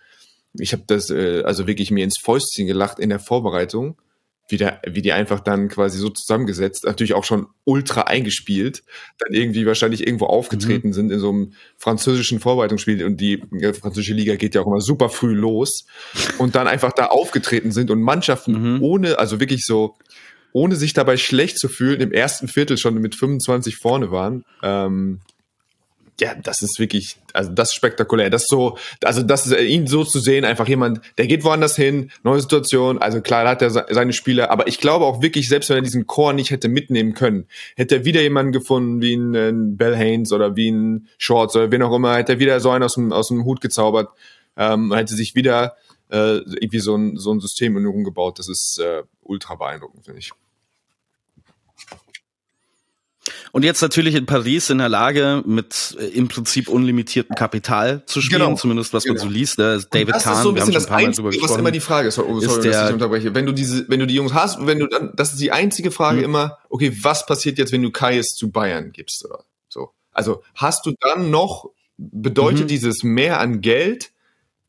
Ich 0.54 0.72
habe 0.72 0.82
das 0.86 1.10
äh, 1.10 1.42
also 1.44 1.66
wirklich 1.66 1.90
mir 1.90 2.04
ins 2.04 2.18
Fäustchen 2.18 2.66
gelacht 2.66 2.98
in 2.98 3.08
der 3.08 3.20
Vorbereitung 3.20 3.96
wie, 4.48 4.56
der, 4.56 4.80
wie 4.86 5.02
die 5.02 5.12
einfach 5.12 5.40
dann 5.40 5.68
quasi 5.68 5.98
so 5.98 6.08
zusammengesetzt, 6.10 6.84
natürlich 6.84 7.14
auch 7.14 7.24
schon 7.24 7.46
ultra 7.64 8.02
eingespielt, 8.02 8.82
dann 9.18 9.32
irgendwie 9.32 9.66
wahrscheinlich 9.66 10.06
irgendwo 10.06 10.26
aufgetreten 10.26 10.88
mhm. 10.88 10.92
sind 10.92 11.12
in 11.12 11.18
so 11.20 11.30
einem 11.30 11.52
französischen 11.78 12.40
Vorbereitungsspiel 12.40 13.04
und 13.04 13.20
die 13.20 13.42
französische 13.80 14.14
Liga 14.14 14.36
geht 14.36 14.54
ja 14.54 14.62
auch 14.62 14.66
immer 14.66 14.80
super 14.80 15.08
früh 15.08 15.34
los 15.34 15.86
und 16.38 16.54
dann 16.54 16.66
einfach 16.66 16.92
da 16.92 17.06
aufgetreten 17.06 17.72
sind 17.72 17.90
und 17.90 18.02
Mannschaften 18.02 18.74
mhm. 18.74 18.82
ohne, 18.82 19.18
also 19.18 19.40
wirklich 19.40 19.64
so, 19.64 19.94
ohne 20.52 20.76
sich 20.76 20.92
dabei 20.92 21.16
schlecht 21.16 21.58
zu 21.58 21.68
fühlen, 21.68 22.00
im 22.00 22.12
ersten 22.12 22.48
Viertel 22.48 22.76
schon 22.76 22.94
mit 22.94 23.14
25 23.14 23.76
vorne 23.76 24.10
waren. 24.10 24.44
Ähm, 24.62 25.20
ja, 26.20 26.34
das 26.34 26.62
ist 26.62 26.78
wirklich, 26.78 27.16
also 27.32 27.50
das 27.50 27.70
ist 27.70 27.74
spektakulär. 27.74 28.30
Das 28.30 28.42
ist 28.42 28.50
so, 28.50 28.76
also 29.02 29.22
das 29.22 29.46
ist 29.46 29.58
ihn 29.60 29.86
so 29.86 30.04
zu 30.04 30.20
sehen, 30.20 30.44
einfach 30.44 30.68
jemand, 30.68 31.00
der 31.18 31.26
geht 31.26 31.42
woanders 31.42 31.74
hin, 31.74 32.10
neue 32.22 32.40
Situation. 32.40 32.98
Also 32.98 33.20
klar, 33.20 33.44
da 33.44 33.50
hat 33.50 33.62
er 33.62 33.70
seine 33.70 34.12
Spiele, 34.12 34.50
aber 34.50 34.66
ich 34.68 34.78
glaube 34.78 35.06
auch 35.06 35.22
wirklich, 35.22 35.48
selbst 35.48 35.70
wenn 35.70 35.78
er 35.78 35.82
diesen 35.82 36.06
Chor 36.06 36.32
nicht 36.32 36.50
hätte 36.50 36.68
mitnehmen 36.68 37.14
können, 37.14 37.46
hätte 37.76 37.96
er 37.96 38.04
wieder 38.04 38.20
jemanden 38.20 38.52
gefunden 38.52 39.00
wie 39.00 39.14
ein, 39.14 39.34
ein 39.34 39.76
Bell 39.76 39.96
Haynes 39.96 40.32
oder 40.32 40.54
wie 40.54 40.70
ein 40.70 41.08
Shorts 41.18 41.56
oder 41.56 41.70
wen 41.70 41.82
auch 41.82 41.94
immer, 41.94 42.16
hätte 42.16 42.32
er 42.32 42.38
wieder 42.38 42.60
so 42.60 42.70
einen 42.70 42.84
aus 42.84 42.94
dem, 42.94 43.12
aus 43.12 43.28
dem 43.28 43.44
Hut 43.44 43.60
gezaubert, 43.60 44.10
ähm, 44.56 44.92
hätte 44.92 45.14
sich 45.14 45.34
wieder 45.34 45.76
äh, 46.10 46.36
irgendwie 46.36 46.80
so 46.80 46.94
ein, 46.94 47.16
so 47.16 47.32
ein 47.32 47.40
System 47.40 47.76
in 47.76 47.86
umgebaut. 47.86 48.38
Das 48.38 48.48
ist 48.48 48.78
äh, 48.78 49.02
ultra 49.22 49.54
beeindruckend, 49.54 50.04
finde 50.04 50.20
ich. 50.20 50.32
Und 53.54 53.64
jetzt 53.64 53.82
natürlich 53.82 54.14
in 54.14 54.24
Paris 54.24 54.70
in 54.70 54.78
der 54.78 54.88
Lage, 54.88 55.42
mit 55.44 55.94
äh, 56.00 56.06
im 56.06 56.28
Prinzip 56.28 56.68
unlimitiertem 56.68 57.36
Kapital 57.36 58.02
zu 58.06 58.22
spielen, 58.22 58.40
genau. 58.40 58.54
zumindest 58.56 58.94
was 58.94 59.04
genau. 59.04 59.20
man 59.20 59.28
so 59.28 59.28
liest. 59.28 59.58
Da 59.58 59.74
ist 59.74 59.90
David 59.90 60.14
das 60.14 60.24
Kahn, 60.24 60.36
ist 60.36 60.42
so 60.42 60.48
ein 60.48 60.54
bisschen 60.54 60.72
das 60.72 60.90
Einzige, 60.90 61.28
was 61.28 61.56
immer 61.58 61.70
die 61.70 61.80
Frage 61.80 62.08
ist, 62.08 62.14
sorry, 62.14 62.42
ist 62.42 62.64
dass 62.64 62.88
ich 62.88 62.94
unterbreche. 62.94 63.34
Wenn 63.34 63.44
du 63.44 63.52
diese, 63.52 63.86
wenn 63.90 64.00
du 64.00 64.06
die 64.06 64.14
Jungs 64.14 64.32
hast, 64.32 64.66
wenn 64.66 64.78
du 64.78 64.86
dann, 64.86 65.12
das 65.16 65.32
ist 65.32 65.40
die 65.40 65.52
einzige 65.52 65.90
Frage 65.90 66.18
mhm. 66.18 66.24
immer, 66.24 66.58
okay, 66.70 66.96
was 67.02 67.26
passiert 67.26 67.58
jetzt, 67.58 67.72
wenn 67.72 67.82
du 67.82 67.90
Kais 67.90 68.28
zu 68.28 68.50
Bayern 68.50 68.90
gibst 68.90 69.22
oder 69.26 69.44
so? 69.68 69.90
Also 70.12 70.42
hast 70.54 70.86
du 70.86 70.94
dann 70.98 71.30
noch, 71.30 71.68
bedeutet 71.98 72.64
mhm. 72.64 72.68
dieses 72.68 73.02
mehr 73.02 73.38
an 73.38 73.60
Geld 73.60 74.12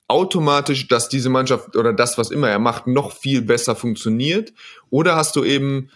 automatisch, 0.09 0.89
dass 0.89 1.07
diese 1.07 1.29
Mannschaft 1.29 1.77
oder 1.77 1.93
das, 1.93 2.17
was 2.17 2.31
immer 2.31 2.49
er 2.49 2.59
macht, 2.59 2.85
noch 2.87 3.13
viel 3.13 3.41
besser 3.41 3.77
funktioniert? 3.77 4.51
Oder 4.89 5.15
hast 5.15 5.37
du 5.37 5.45
eben 5.45 5.89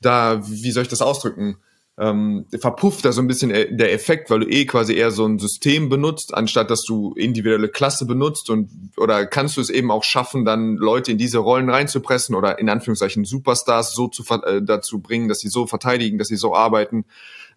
da, 0.00 0.40
wie 0.46 0.72
soll 0.72 0.84
ich 0.84 0.88
das 0.88 1.02
ausdrücken? 1.02 1.58
Ähm, 2.02 2.46
verpufft 2.58 3.04
da 3.04 3.12
so 3.12 3.20
ein 3.20 3.28
bisschen 3.28 3.52
äh, 3.52 3.72
der 3.72 3.92
Effekt, 3.92 4.28
weil 4.28 4.40
du 4.40 4.48
eh 4.48 4.66
quasi 4.66 4.94
eher 4.94 5.12
so 5.12 5.24
ein 5.24 5.38
System 5.38 5.88
benutzt, 5.88 6.34
anstatt 6.34 6.68
dass 6.68 6.82
du 6.82 7.14
individuelle 7.14 7.68
Klasse 7.68 8.06
benutzt 8.06 8.50
und 8.50 8.70
oder 8.96 9.24
kannst 9.26 9.56
du 9.56 9.60
es 9.60 9.70
eben 9.70 9.92
auch 9.92 10.02
schaffen, 10.02 10.44
dann 10.44 10.76
Leute 10.76 11.12
in 11.12 11.18
diese 11.18 11.38
Rollen 11.38 11.70
reinzupressen 11.70 12.34
oder 12.34 12.58
in 12.58 12.68
Anführungszeichen 12.68 13.24
Superstars 13.24 13.94
so 13.94 14.08
zu 14.08 14.24
äh, 14.44 14.60
dazu 14.62 15.00
bringen, 15.00 15.28
dass 15.28 15.38
sie 15.38 15.48
so 15.48 15.66
verteidigen, 15.68 16.18
dass 16.18 16.26
sie 16.26 16.36
so 16.36 16.56
arbeiten. 16.56 17.04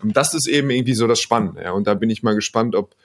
Das 0.03 0.35
ist 0.35 0.47
eben 0.47 0.69
irgendwie 0.69 0.93
so 0.93 1.07
das 1.07 1.21
Spannende. 1.21 1.63
Ja. 1.63 1.71
Und 1.71 1.87
da 1.87 1.95
bin 1.95 2.11
ich 2.11 2.21
mal 2.21 2.35
gespannt, 2.35 2.75
ob 2.75 2.95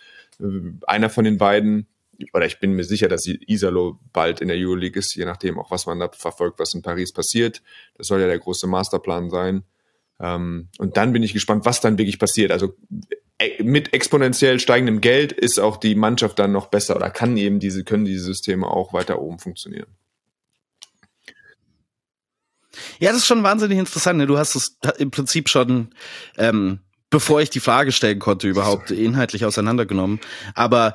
äh, 0.41 0.45
einer 0.87 1.09
von 1.09 1.25
den 1.25 1.39
beiden 1.39 1.87
oder 2.35 2.45
ich 2.45 2.61
bin 2.61 2.75
mir 2.75 2.85
sicher, 2.85 3.09
dass 3.09 3.25
Isalo 3.25 3.99
bald 4.13 4.43
in 4.43 4.49
der 4.49 4.59
Euroleague 4.59 4.99
ist, 4.99 5.15
je 5.17 5.25
nachdem 5.25 5.59
auch, 5.59 5.71
was 5.71 5.87
man 5.87 5.99
da 6.01 6.11
verfolgt, 6.13 6.59
was 6.59 6.75
in 6.75 6.83
Paris 6.83 7.15
passiert. 7.15 7.63
Das 7.97 8.09
soll 8.09 8.21
ja 8.21 8.27
der 8.27 8.39
große 8.39 8.67
Masterplan 8.67 9.31
sein. 9.31 9.65
Ähm, 10.21 10.69
und 10.79 10.97
dann 10.97 11.13
bin 11.13 11.23
ich 11.23 11.33
gespannt, 11.33 11.65
was 11.65 11.81
dann 11.81 11.99
wirklich 11.99 12.19
passiert. 12.19 12.53
Also 12.53 12.75
äh, 13.39 13.63
mit 13.63 13.95
exponentiell 13.95 14.61
steigendem 14.61 15.01
Geld 15.01 15.33
ist 15.33 15.59
auch 15.59 15.79
die 15.79 15.95
Mannschaft 15.95 16.39
dann 16.39 16.53
noch 16.53 16.67
besser 16.67 16.97
oder 16.97 17.11
kann 17.11 17.37
eben 17.37 17.59
diese, 17.59 17.85
können 17.85 18.05
diese 18.05 18.25
Systeme 18.25 18.67
auch 18.67 18.93
weiter 18.93 19.21
oben 19.21 19.39
funktionieren. 19.39 19.87
Ja, 22.99 23.11
das 23.11 23.19
ist 23.19 23.27
schon 23.27 23.43
wahnsinnig 23.43 23.79
interessant. 23.79 24.19
Ne? 24.19 24.27
Du 24.27 24.39
hast 24.39 24.55
es 24.55 24.79
im 24.99 25.11
Prinzip 25.11 25.49
schon, 25.49 25.95
ähm, 26.37 26.81
bevor 27.09 27.41
ich 27.41 27.51
die 27.51 27.61
Frage 27.61 27.93
stellen 27.93 28.19
konnte, 28.19 28.47
überhaupt 28.49 28.91
inhaltlich 28.91 29.45
auseinandergenommen. 29.45 30.21
Aber 30.55 30.95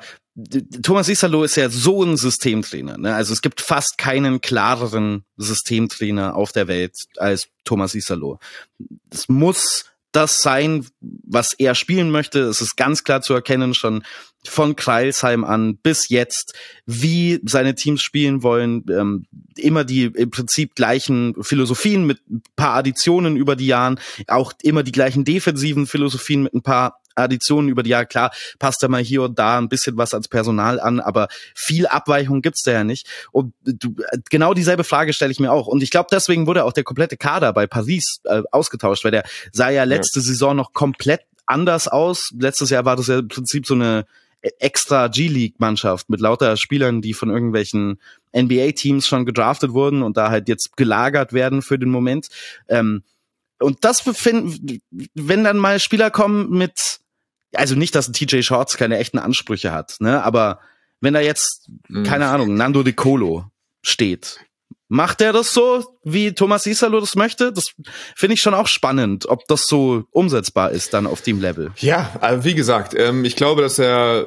Thomas 0.82 1.08
Isalo 1.08 1.44
ist 1.44 1.56
ja 1.56 1.70
so 1.70 2.02
ein 2.02 2.16
Systemtrainer. 2.16 2.98
Ne? 2.98 3.14
Also 3.14 3.32
es 3.32 3.40
gibt 3.40 3.62
fast 3.62 3.96
keinen 3.96 4.42
klareren 4.42 5.24
Systemtrainer 5.38 6.36
auf 6.36 6.52
der 6.52 6.68
Welt 6.68 6.94
als 7.16 7.48
Thomas 7.64 7.94
Isalo. 7.94 8.38
Es 9.10 9.28
muss 9.28 9.86
das 10.12 10.42
sein, 10.42 10.86
was 11.00 11.54
er 11.54 11.74
spielen 11.74 12.10
möchte. 12.10 12.40
Es 12.40 12.60
ist 12.60 12.76
ganz 12.76 13.04
klar 13.04 13.22
zu 13.22 13.32
erkennen, 13.32 13.74
schon 13.74 14.04
von 14.48 14.76
Kreilsheim 14.76 15.44
an 15.44 15.76
bis 15.76 16.08
jetzt, 16.08 16.54
wie 16.86 17.40
seine 17.44 17.74
Teams 17.74 18.02
spielen 18.02 18.42
wollen. 18.42 18.84
Ähm, 18.90 19.26
immer 19.56 19.84
die 19.84 20.04
im 20.04 20.30
Prinzip 20.30 20.74
gleichen 20.74 21.34
Philosophien 21.42 22.06
mit 22.06 22.18
ein 22.30 22.42
paar 22.56 22.74
Additionen 22.74 23.36
über 23.36 23.56
die 23.56 23.66
Jahren, 23.66 23.98
auch 24.28 24.52
immer 24.62 24.82
die 24.82 24.92
gleichen 24.92 25.24
defensiven 25.24 25.86
Philosophien 25.86 26.42
mit 26.42 26.54
ein 26.54 26.62
paar 26.62 27.00
Additionen 27.16 27.68
über 27.68 27.82
die 27.82 27.90
Jahre. 27.90 28.06
Klar, 28.06 28.30
passt 28.58 28.82
da 28.82 28.88
mal 28.88 29.02
hier 29.02 29.22
und 29.22 29.38
da 29.38 29.58
ein 29.58 29.68
bisschen 29.68 29.96
was 29.96 30.14
als 30.14 30.28
Personal 30.28 30.78
an, 30.78 31.00
aber 31.00 31.28
viel 31.54 31.86
Abweichung 31.86 32.42
gibt's 32.42 32.62
da 32.62 32.72
ja 32.72 32.84
nicht. 32.84 33.08
Und 33.32 33.54
du, 33.64 33.96
genau 34.30 34.54
dieselbe 34.54 34.84
Frage 34.84 35.12
stelle 35.12 35.32
ich 35.32 35.40
mir 35.40 35.52
auch. 35.52 35.66
Und 35.66 35.82
ich 35.82 35.90
glaube, 35.90 36.08
deswegen 36.12 36.46
wurde 36.46 36.64
auch 36.64 36.72
der 36.72 36.84
komplette 36.84 37.16
Kader 37.16 37.52
bei 37.52 37.66
Paris 37.66 38.20
äh, 38.24 38.42
ausgetauscht, 38.52 39.04
weil 39.04 39.10
der 39.10 39.24
sah 39.52 39.70
ja 39.70 39.84
letzte 39.84 40.20
ja. 40.20 40.26
Saison 40.26 40.54
noch 40.54 40.72
komplett 40.72 41.22
anders 41.46 41.88
aus. 41.88 42.32
Letztes 42.38 42.70
Jahr 42.70 42.84
war 42.84 42.96
das 42.96 43.06
ja 43.06 43.18
im 43.18 43.28
Prinzip 43.28 43.66
so 43.66 43.74
eine 43.74 44.06
extra 44.42 45.08
G-League-Mannschaft 45.08 46.08
mit 46.08 46.20
lauter 46.20 46.56
Spielern, 46.56 47.02
die 47.02 47.14
von 47.14 47.30
irgendwelchen 47.30 48.00
NBA-Teams 48.36 49.06
schon 49.06 49.26
gedraftet 49.26 49.72
wurden 49.72 50.02
und 50.02 50.16
da 50.16 50.30
halt 50.30 50.48
jetzt 50.48 50.76
gelagert 50.76 51.32
werden 51.32 51.62
für 51.62 51.78
den 51.78 51.90
Moment. 51.90 52.28
Ähm, 52.68 53.02
und 53.58 53.84
das 53.84 54.04
befinden, 54.04 54.80
wenn 55.14 55.44
dann 55.44 55.56
mal 55.56 55.80
Spieler 55.80 56.10
kommen 56.10 56.50
mit, 56.50 57.00
also 57.54 57.74
nicht, 57.74 57.94
dass 57.94 58.08
ein 58.08 58.12
TJ 58.12 58.42
Shorts 58.42 58.76
keine 58.76 58.98
echten 58.98 59.18
Ansprüche 59.18 59.72
hat, 59.72 59.96
ne, 60.00 60.22
aber 60.22 60.60
wenn 61.00 61.14
da 61.14 61.20
jetzt, 61.20 61.70
mhm. 61.88 62.04
keine 62.04 62.26
Ahnung, 62.26 62.54
Nando 62.54 62.82
De 62.82 62.92
Colo 62.92 63.50
steht, 63.82 64.40
Macht 64.88 65.20
er 65.20 65.32
das 65.32 65.52
so, 65.52 65.84
wie 66.04 66.32
Thomas 66.32 66.66
Isalo 66.66 67.00
das 67.00 67.16
möchte? 67.16 67.52
Das 67.52 67.72
finde 68.14 68.34
ich 68.34 68.40
schon 68.40 68.54
auch 68.54 68.68
spannend, 68.68 69.26
ob 69.26 69.46
das 69.48 69.66
so 69.66 70.04
umsetzbar 70.12 70.70
ist 70.70 70.94
dann 70.94 71.06
auf 71.06 71.22
dem 71.22 71.40
Level. 71.40 71.72
Ja, 71.78 72.12
also 72.20 72.44
wie 72.44 72.54
gesagt, 72.54 72.94
ähm, 72.96 73.24
ich 73.24 73.34
glaube, 73.34 73.62
dass 73.62 73.78
er 73.80 74.26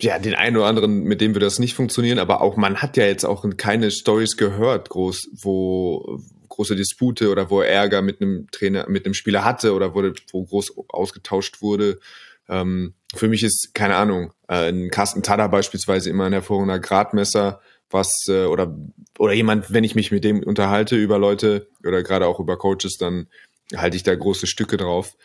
ja 0.00 0.18
den 0.18 0.34
einen 0.34 0.56
oder 0.56 0.66
anderen, 0.66 1.04
mit 1.04 1.20
dem 1.20 1.34
würde 1.34 1.46
das 1.46 1.58
nicht 1.58 1.74
funktionieren, 1.74 2.18
aber 2.18 2.40
auch 2.40 2.56
man 2.56 2.82
hat 2.82 2.96
ja 2.96 3.04
jetzt 3.04 3.24
auch 3.24 3.44
keine 3.56 3.90
Stories 3.90 4.36
gehört, 4.36 4.90
groß, 4.90 5.28
wo 5.40 6.20
große 6.48 6.74
Dispute 6.74 7.30
oder 7.30 7.50
wo 7.50 7.60
er 7.60 7.68
Ärger 7.68 8.02
mit 8.02 8.20
einem 8.20 8.48
Trainer, 8.50 8.86
mit 8.88 9.04
einem 9.04 9.14
Spieler 9.14 9.44
hatte 9.44 9.74
oder 9.74 9.94
wurde, 9.94 10.14
wo 10.32 10.44
groß 10.44 10.74
ausgetauscht 10.88 11.60
wurde. 11.60 12.00
Ähm, 12.48 12.94
für 13.14 13.28
mich 13.28 13.42
ist 13.42 13.74
keine 13.74 13.96
Ahnung, 13.96 14.32
äh, 14.48 14.68
ein 14.70 14.90
Carsten 14.90 15.22
Tada 15.22 15.48
beispielsweise 15.48 16.10
immer 16.10 16.24
ein 16.24 16.32
hervorragender 16.32 16.78
Gradmesser 16.78 17.60
was 17.90 18.26
äh, 18.28 18.44
oder 18.44 18.76
oder 19.18 19.32
jemand, 19.32 19.72
wenn 19.72 19.84
ich 19.84 19.94
mich 19.94 20.10
mit 20.10 20.24
dem 20.24 20.42
unterhalte 20.42 20.96
über 20.96 21.18
Leute 21.18 21.68
oder 21.84 22.02
gerade 22.02 22.26
auch 22.26 22.40
über 22.40 22.56
Coaches, 22.56 22.96
dann 22.98 23.28
halte 23.74 23.96
ich 23.96 24.02
da 24.02 24.14
große 24.14 24.46
Stücke 24.46 24.76
drauf. 24.76 25.16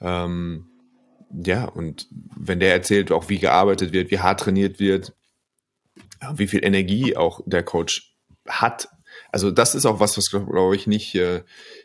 Ähm, 0.00 0.66
ja, 1.30 1.64
und 1.64 2.08
wenn 2.36 2.60
der 2.60 2.72
erzählt, 2.72 3.12
auch 3.12 3.28
wie 3.28 3.38
gearbeitet 3.38 3.92
wird, 3.92 4.10
wie 4.10 4.18
hart 4.18 4.40
trainiert 4.40 4.80
wird, 4.80 5.12
wie 6.34 6.48
viel 6.48 6.64
Energie 6.64 7.16
auch 7.16 7.40
der 7.46 7.62
Coach 7.62 8.14
hat. 8.48 8.88
Also 9.32 9.50
das 9.50 9.74
ist 9.74 9.86
auch 9.86 10.00
was, 10.00 10.16
was 10.16 10.30
glaube 10.30 10.74
ich 10.74 10.86
nicht 10.86 11.14
äh, 11.14 11.42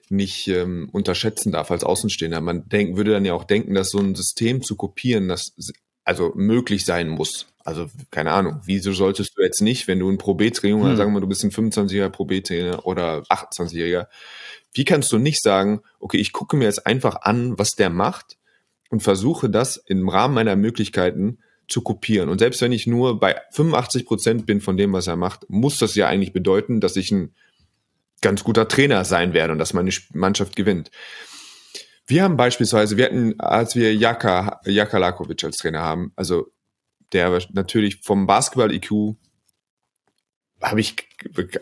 nicht 0.09 0.47
ähm, 0.47 0.89
unterschätzen 0.91 1.51
darf 1.51 1.71
als 1.71 1.83
Außenstehender. 1.83 2.41
Man 2.41 2.67
denk, 2.67 2.97
würde 2.97 3.11
dann 3.11 3.25
ja 3.25 3.33
auch 3.33 3.43
denken, 3.43 3.73
dass 3.73 3.89
so 3.89 3.99
ein 3.99 4.15
System 4.15 4.61
zu 4.61 4.75
kopieren, 4.75 5.27
das 5.27 5.55
also 6.03 6.31
möglich 6.35 6.85
sein 6.85 7.09
muss. 7.09 7.47
Also, 7.65 7.87
keine 8.11 8.31
Ahnung, 8.31 8.61
wieso 8.63 8.93
solltest 8.93 9.35
du 9.35 9.41
jetzt 9.41 9.59
nicht, 9.59 9.87
wenn 9.87 9.99
du 9.99 10.09
ein 10.09 10.19
Pro 10.19 10.35
B-Trainer, 10.35 10.91
hm. 10.91 10.95
sagen 10.95 11.13
wir, 11.13 11.19
du 11.19 11.27
bist 11.27 11.43
ein 11.43 11.49
25-jähriger 11.49 12.09
Pro 12.09 12.25
B-Trainer 12.25 12.85
oder 12.85 13.23
28-jähriger, 13.23 14.05
wie 14.73 14.85
kannst 14.85 15.11
du 15.11 15.17
nicht 15.17 15.41
sagen, 15.41 15.81
okay, 15.99 16.17
ich 16.17 16.31
gucke 16.31 16.57
mir 16.57 16.65
jetzt 16.65 16.85
einfach 16.85 17.23
an, 17.23 17.57
was 17.57 17.71
der 17.71 17.89
macht 17.89 18.37
und 18.89 19.01
versuche 19.01 19.49
das 19.49 19.77
im 19.77 20.07
Rahmen 20.07 20.35
meiner 20.35 20.55
Möglichkeiten 20.55 21.39
zu 21.67 21.81
kopieren. 21.81 22.29
Und 22.29 22.37
selbst 22.37 22.61
wenn 22.61 22.71
ich 22.71 22.85
nur 22.85 23.19
bei 23.19 23.41
85 23.51 24.05
Prozent 24.05 24.45
bin 24.45 24.61
von 24.61 24.77
dem, 24.77 24.93
was 24.93 25.07
er 25.07 25.15
macht, 25.15 25.49
muss 25.49 25.79
das 25.79 25.95
ja 25.95 26.07
eigentlich 26.07 26.33
bedeuten, 26.33 26.81
dass 26.81 26.95
ich 26.95 27.11
ein 27.11 27.33
ganz 28.21 28.43
guter 28.43 28.67
Trainer 28.67 29.05
sein 29.05 29.33
werde 29.33 29.53
und 29.53 29.59
dass 29.59 29.73
meine 29.73 29.91
Mannschaft 30.13 30.55
gewinnt. 30.55 30.91
Wir 32.05 32.21
haben 32.21 32.37
beispielsweise, 32.37 32.97
wir 32.97 33.05
hatten, 33.05 33.39
als 33.39 33.75
wir 33.75 33.95
Jaka, 33.95 34.61
Jaka 34.65 34.99
Lakovic 34.99 35.43
als 35.43 35.57
Trainer 35.57 35.81
haben, 35.81 36.11
also 36.15 36.51
der 37.15 37.41
natürlich 37.53 38.01
vom 38.03 38.27
Basketball-IQ 38.27 39.15
habe 40.61 40.79
ich, 40.79 40.95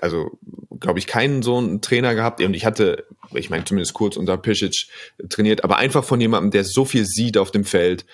also 0.02 0.32
glaube 0.80 1.00
ich, 1.00 1.08
keinen 1.08 1.44
so 1.44 1.58
einen 1.58 1.82
Trainer 1.82 2.16
gehabt. 2.16 2.42
Und 2.42 2.56
ich 2.56 2.66
hatte, 2.66 3.06
ich 3.34 3.50
meine, 3.50 3.66
zumindest 3.66 3.94
kurz 3.94 4.18
unter 4.18 4.38
Pisic 4.38 4.88
trainiert, 5.30 5.64
aber 5.64 5.78
einfach 5.78 6.04
von 6.04 6.20
jemandem, 6.20 6.52
der 6.52 6.64
so 6.64 6.86
viel 6.86 7.06
sieht 7.06 7.38
auf 7.38 7.52
dem 7.52 7.66
Feld, 7.66 8.06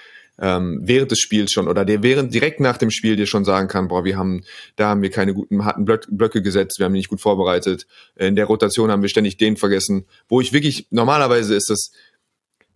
ähm, 0.42 0.80
während 0.84 1.12
des 1.12 1.20
Spiels 1.20 1.52
schon 1.52 1.68
oder 1.68 1.84
der 1.84 2.02
während 2.02 2.34
direkt 2.34 2.60
nach 2.60 2.78
dem 2.78 2.92
Spiel 2.92 3.16
dir 3.16 3.26
schon 3.26 3.44
sagen 3.44 3.68
kann, 3.68 3.90
boah, 3.90 4.06
wir 4.06 4.18
haben, 4.18 4.44
da 4.78 4.90
haben 4.90 5.02
wir 5.02 5.10
keine 5.10 5.34
guten, 5.34 5.66
harten 5.66 5.86
Blöcke 5.86 6.42
gesetzt, 6.42 6.80
wir 6.80 6.86
haben 6.86 6.94
nicht 6.94 7.10
gut 7.10 7.22
vorbereitet. 7.22 7.88
In 8.16 8.36
der 8.36 8.46
Rotation 8.46 8.92
haben 8.92 9.02
wir 9.02 9.10
ständig 9.10 9.38
den 9.38 9.58
vergessen. 9.58 10.06
Wo 10.28 10.40
ich 10.40 10.54
wirklich, 10.54 10.88
normalerweise 10.92 11.56
ist 11.56 11.70
das, 11.70 11.92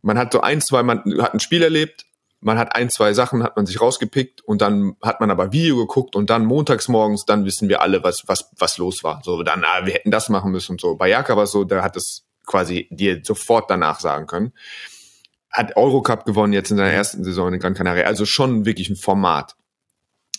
man 0.02 0.18
hat 0.18 0.34
so 0.34 0.42
ein, 0.42 0.62
zwei, 0.62 0.84
man 0.84 1.04
hat 1.22 1.34
ein 1.34 1.40
Spiel 1.40 1.64
erlebt, 1.64 2.06
man 2.44 2.58
hat 2.58 2.76
ein, 2.76 2.90
zwei 2.90 3.14
Sachen, 3.14 3.44
hat 3.44 3.56
man 3.56 3.66
sich 3.66 3.82
rausgepickt 3.82 4.42
und 4.42 4.62
dann 4.62 4.96
hat 5.02 5.20
man 5.20 5.32
aber 5.32 5.52
Video 5.52 5.78
geguckt 5.78 6.16
und 6.16 6.30
dann 6.30 6.46
montags 6.46 6.88
morgens, 6.88 7.26
dann 7.26 7.46
wissen 7.46 7.70
wir 7.70 7.82
alle, 7.82 8.04
was, 8.04 8.24
was, 8.28 8.50
was 8.58 8.78
los 8.78 9.04
war. 9.04 9.22
So, 9.24 9.44
dann, 9.44 9.64
ah, 9.64 9.86
wir 9.86 9.94
hätten 9.94 10.12
das 10.12 10.30
machen 10.30 10.52
müssen 10.52 10.74
und 10.74 10.82
so. 10.82 10.96
Bei 10.96 11.10
Jaka 11.10 11.36
war 11.36 11.44
es 11.44 11.52
so, 11.52 11.64
der 11.64 11.84
hat 11.84 11.96
es 11.96 12.26
quasi 12.46 12.88
dir 12.92 13.22
sofort 13.24 13.70
danach 13.70 14.00
sagen 14.00 14.28
können. 14.28 14.54
Hat 15.52 15.78
Eurocup 15.78 16.26
gewonnen 16.26 16.54
jetzt 16.54 16.72
in 16.72 16.78
seiner 16.78 16.92
ersten 16.92 17.24
Saison 17.24 17.54
in 17.54 17.60
Gran 17.60 17.74
Canaria. 17.74 18.06
Also 18.06 18.26
schon 18.26 18.66
wirklich 18.66 18.90
ein 18.90 18.96
Format 18.96 19.56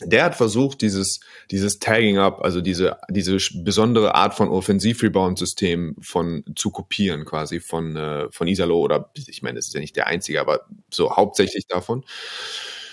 der 0.01 0.25
hat 0.25 0.35
versucht, 0.35 0.83
dieses, 0.83 1.21
dieses 1.51 1.79
Tagging 1.79 2.19
Up, 2.19 2.41
also 2.43 2.61
diese, 2.61 2.99
diese 3.09 3.37
besondere 3.63 4.15
Art 4.15 4.35
von 4.35 4.49
Offensiv-Rebound-System 4.49 5.97
von, 6.01 6.45
zu 6.57 6.71
kopieren 6.71 7.25
quasi 7.25 7.61
von, 7.61 7.97
äh, 7.97 8.27
von 8.31 8.49
Isalo 8.49 8.79
oder, 8.81 9.11
ich 9.15 9.43
meine, 9.43 9.57
das 9.57 9.69
ist 9.69 9.75
ja 9.75 9.81
nicht 9.81 9.97
der 9.97 10.09
einzige, 10.09 10.41
aber 10.41 10.67
so 10.91 11.15
hauptsächlich 11.15 11.67
davon. 11.69 12.05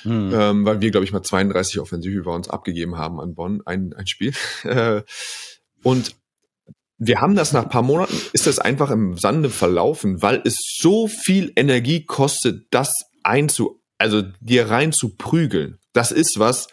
Hm. 0.04 0.32
Ähm, 0.34 0.66
weil 0.66 0.82
wir, 0.82 0.92
glaube 0.92 1.06
ich, 1.06 1.12
mal 1.12 1.24
32 1.24 1.80
Offensiv-Rebounds 1.80 2.50
abgegeben 2.50 2.98
haben 2.98 3.20
an 3.20 3.36
Bonn, 3.36 3.62
ein, 3.66 3.94
ein 3.94 4.08
Spiel. 4.08 4.34
Und 5.84 6.16
wir 7.04 7.20
haben 7.20 7.36
das 7.36 7.52
nach 7.52 7.68
paar 7.68 7.82
Monaten, 7.82 8.16
ist 8.32 8.46
das 8.46 8.60
einfach 8.60 8.92
im 8.92 9.18
Sande 9.18 9.50
verlaufen, 9.50 10.22
weil 10.22 10.42
es 10.46 10.58
so 10.80 11.08
viel 11.08 11.52
Energie 11.56 12.06
kostet, 12.06 12.68
das 12.70 12.94
einzu, 13.24 13.82
also 13.98 14.22
dir 14.40 14.70
rein 14.70 14.92
zu 14.92 15.16
prügeln. 15.16 15.80
Das 15.94 16.12
ist 16.12 16.38
was, 16.38 16.68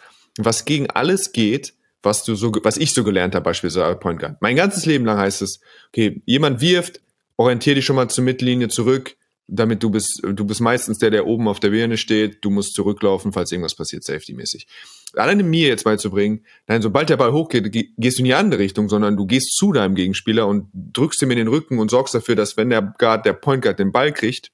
was 0.45 0.65
gegen 0.65 0.89
alles 0.89 1.31
geht, 1.31 1.73
was 2.01 2.23
du 2.23 2.35
so, 2.35 2.51
was 2.63 2.77
ich 2.77 2.93
so 2.93 3.03
gelernt 3.03 3.35
habe, 3.35 3.43
beispielsweise 3.43 3.95
Point 3.95 4.19
Guard. 4.19 4.41
Mein 4.41 4.55
ganzes 4.55 4.85
Leben 4.85 5.05
lang 5.05 5.17
heißt 5.17 5.41
es, 5.41 5.59
okay, 5.89 6.21
jemand 6.25 6.61
wirft, 6.61 7.01
orientier 7.37 7.75
dich 7.75 7.85
schon 7.85 7.95
mal 7.95 8.09
zur 8.09 8.23
Mittellinie 8.23 8.69
zurück, 8.69 9.15
damit 9.51 9.81
du 9.81 9.89
bist, 9.89 10.21
du 10.23 10.45
bist 10.45 10.61
meistens 10.61 10.99
der, 10.99 11.09
der 11.09 11.25
oben 11.25 11.47
auf 11.47 11.59
der 11.59 11.71
Birne 11.71 11.97
steht, 11.97 12.43
du 12.45 12.49
musst 12.49 12.73
zurücklaufen, 12.73 13.33
falls 13.33 13.51
irgendwas 13.51 13.75
passiert, 13.75 14.03
safety-mäßig. 14.03 14.67
Alleine 15.13 15.43
mir 15.43 15.67
jetzt 15.67 15.83
beizubringen, 15.83 16.45
nein, 16.67 16.81
sobald 16.81 17.09
der 17.09 17.17
Ball 17.17 17.33
hochgeht, 17.33 17.71
gehst 17.71 18.17
du 18.17 18.21
in 18.21 18.25
die 18.25 18.33
andere 18.33 18.61
Richtung, 18.61 18.89
sondern 18.89 19.17
du 19.17 19.25
gehst 19.25 19.57
zu 19.57 19.71
deinem 19.71 19.95
Gegenspieler 19.95 20.47
und 20.47 20.69
drückst 20.73 21.21
ihm 21.23 21.31
in 21.31 21.37
den 21.37 21.47
Rücken 21.47 21.79
und 21.79 21.89
sorgst 21.89 22.13
dafür, 22.13 22.35
dass 22.35 22.57
wenn 22.57 22.69
der 22.69 22.93
Guard, 22.97 23.25
der 23.25 23.33
Point 23.33 23.63
Guard 23.63 23.79
den 23.79 23.91
Ball 23.91 24.13
kriegt, 24.13 24.51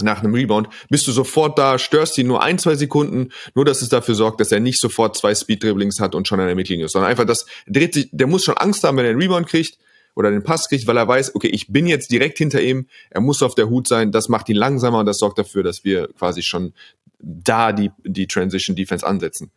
nach 0.00 0.20
einem 0.20 0.34
Rebound, 0.34 0.68
bist 0.88 1.06
du 1.06 1.12
sofort 1.12 1.58
da, 1.58 1.78
störst 1.78 2.16
ihn 2.16 2.26
nur 2.26 2.42
ein, 2.42 2.58
zwei 2.58 2.76
Sekunden, 2.76 3.28
nur 3.54 3.64
dass 3.64 3.82
es 3.82 3.90
dafür 3.90 4.14
sorgt, 4.14 4.40
dass 4.40 4.50
er 4.50 4.60
nicht 4.60 4.80
sofort 4.80 5.16
zwei 5.16 5.34
Speed-Dribblings 5.34 6.00
hat 6.00 6.14
und 6.14 6.26
schon 6.26 6.40
an 6.40 6.46
der 6.46 6.54
Mittellinie 6.54 6.86
ist, 6.86 6.92
sondern 6.92 7.10
einfach 7.10 7.26
das 7.26 7.44
dreht 7.66 7.94
sich, 7.94 8.08
der 8.10 8.26
muss 8.26 8.44
schon 8.44 8.56
Angst 8.56 8.84
haben, 8.84 8.96
wenn 8.96 9.04
er 9.04 9.12
den 9.12 9.20
Rebound 9.20 9.46
kriegt 9.46 9.78
oder 10.14 10.30
den 10.30 10.42
Pass 10.42 10.68
kriegt, 10.68 10.86
weil 10.86 10.96
er 10.96 11.08
weiß, 11.08 11.34
okay, 11.34 11.48
ich 11.48 11.68
bin 11.68 11.86
jetzt 11.86 12.10
direkt 12.10 12.38
hinter 12.38 12.62
ihm, 12.62 12.86
er 13.10 13.20
muss 13.20 13.42
auf 13.42 13.54
der 13.54 13.68
Hut 13.68 13.86
sein, 13.86 14.12
das 14.12 14.28
macht 14.28 14.48
ihn 14.48 14.56
langsamer 14.56 15.00
und 15.00 15.06
das 15.06 15.18
sorgt 15.18 15.38
dafür, 15.38 15.62
dass 15.62 15.84
wir 15.84 16.08
quasi 16.18 16.42
schon 16.42 16.72
da 17.18 17.72
die, 17.72 17.90
die 18.02 18.26
Transition 18.26 18.76
Defense 18.76 19.06
ansetzen. 19.06 19.50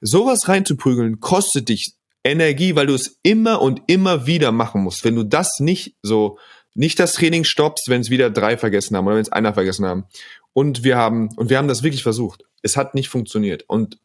Sowas 0.00 0.48
reinzuprügeln 0.48 1.20
kostet 1.20 1.68
dich 1.68 1.94
Energie, 2.22 2.74
weil 2.74 2.86
du 2.86 2.94
es 2.94 3.18
immer 3.22 3.62
und 3.62 3.82
immer 3.86 4.26
wieder 4.26 4.52
machen 4.52 4.82
musst. 4.82 5.04
Wenn 5.04 5.14
du 5.14 5.22
das 5.22 5.60
nicht 5.60 5.94
so 6.02 6.38
nicht 6.76 6.98
das 6.98 7.14
Training 7.14 7.44
stoppst, 7.44 7.88
wenn 7.88 8.00
es 8.00 8.10
wieder 8.10 8.30
drei 8.30 8.56
vergessen 8.56 8.96
haben 8.96 9.06
oder 9.06 9.16
wenn 9.16 9.22
es 9.22 9.32
einer 9.32 9.54
vergessen 9.54 9.86
haben. 9.86 10.04
Und 10.52 10.84
wir 10.84 10.96
haben, 10.96 11.30
und 11.36 11.50
wir 11.50 11.58
haben 11.58 11.68
das 11.68 11.82
wirklich 11.82 12.02
versucht. 12.02 12.44
Es 12.62 12.76
hat 12.76 12.94
nicht 12.94 13.08
funktioniert. 13.08 13.64
Und 13.66 13.98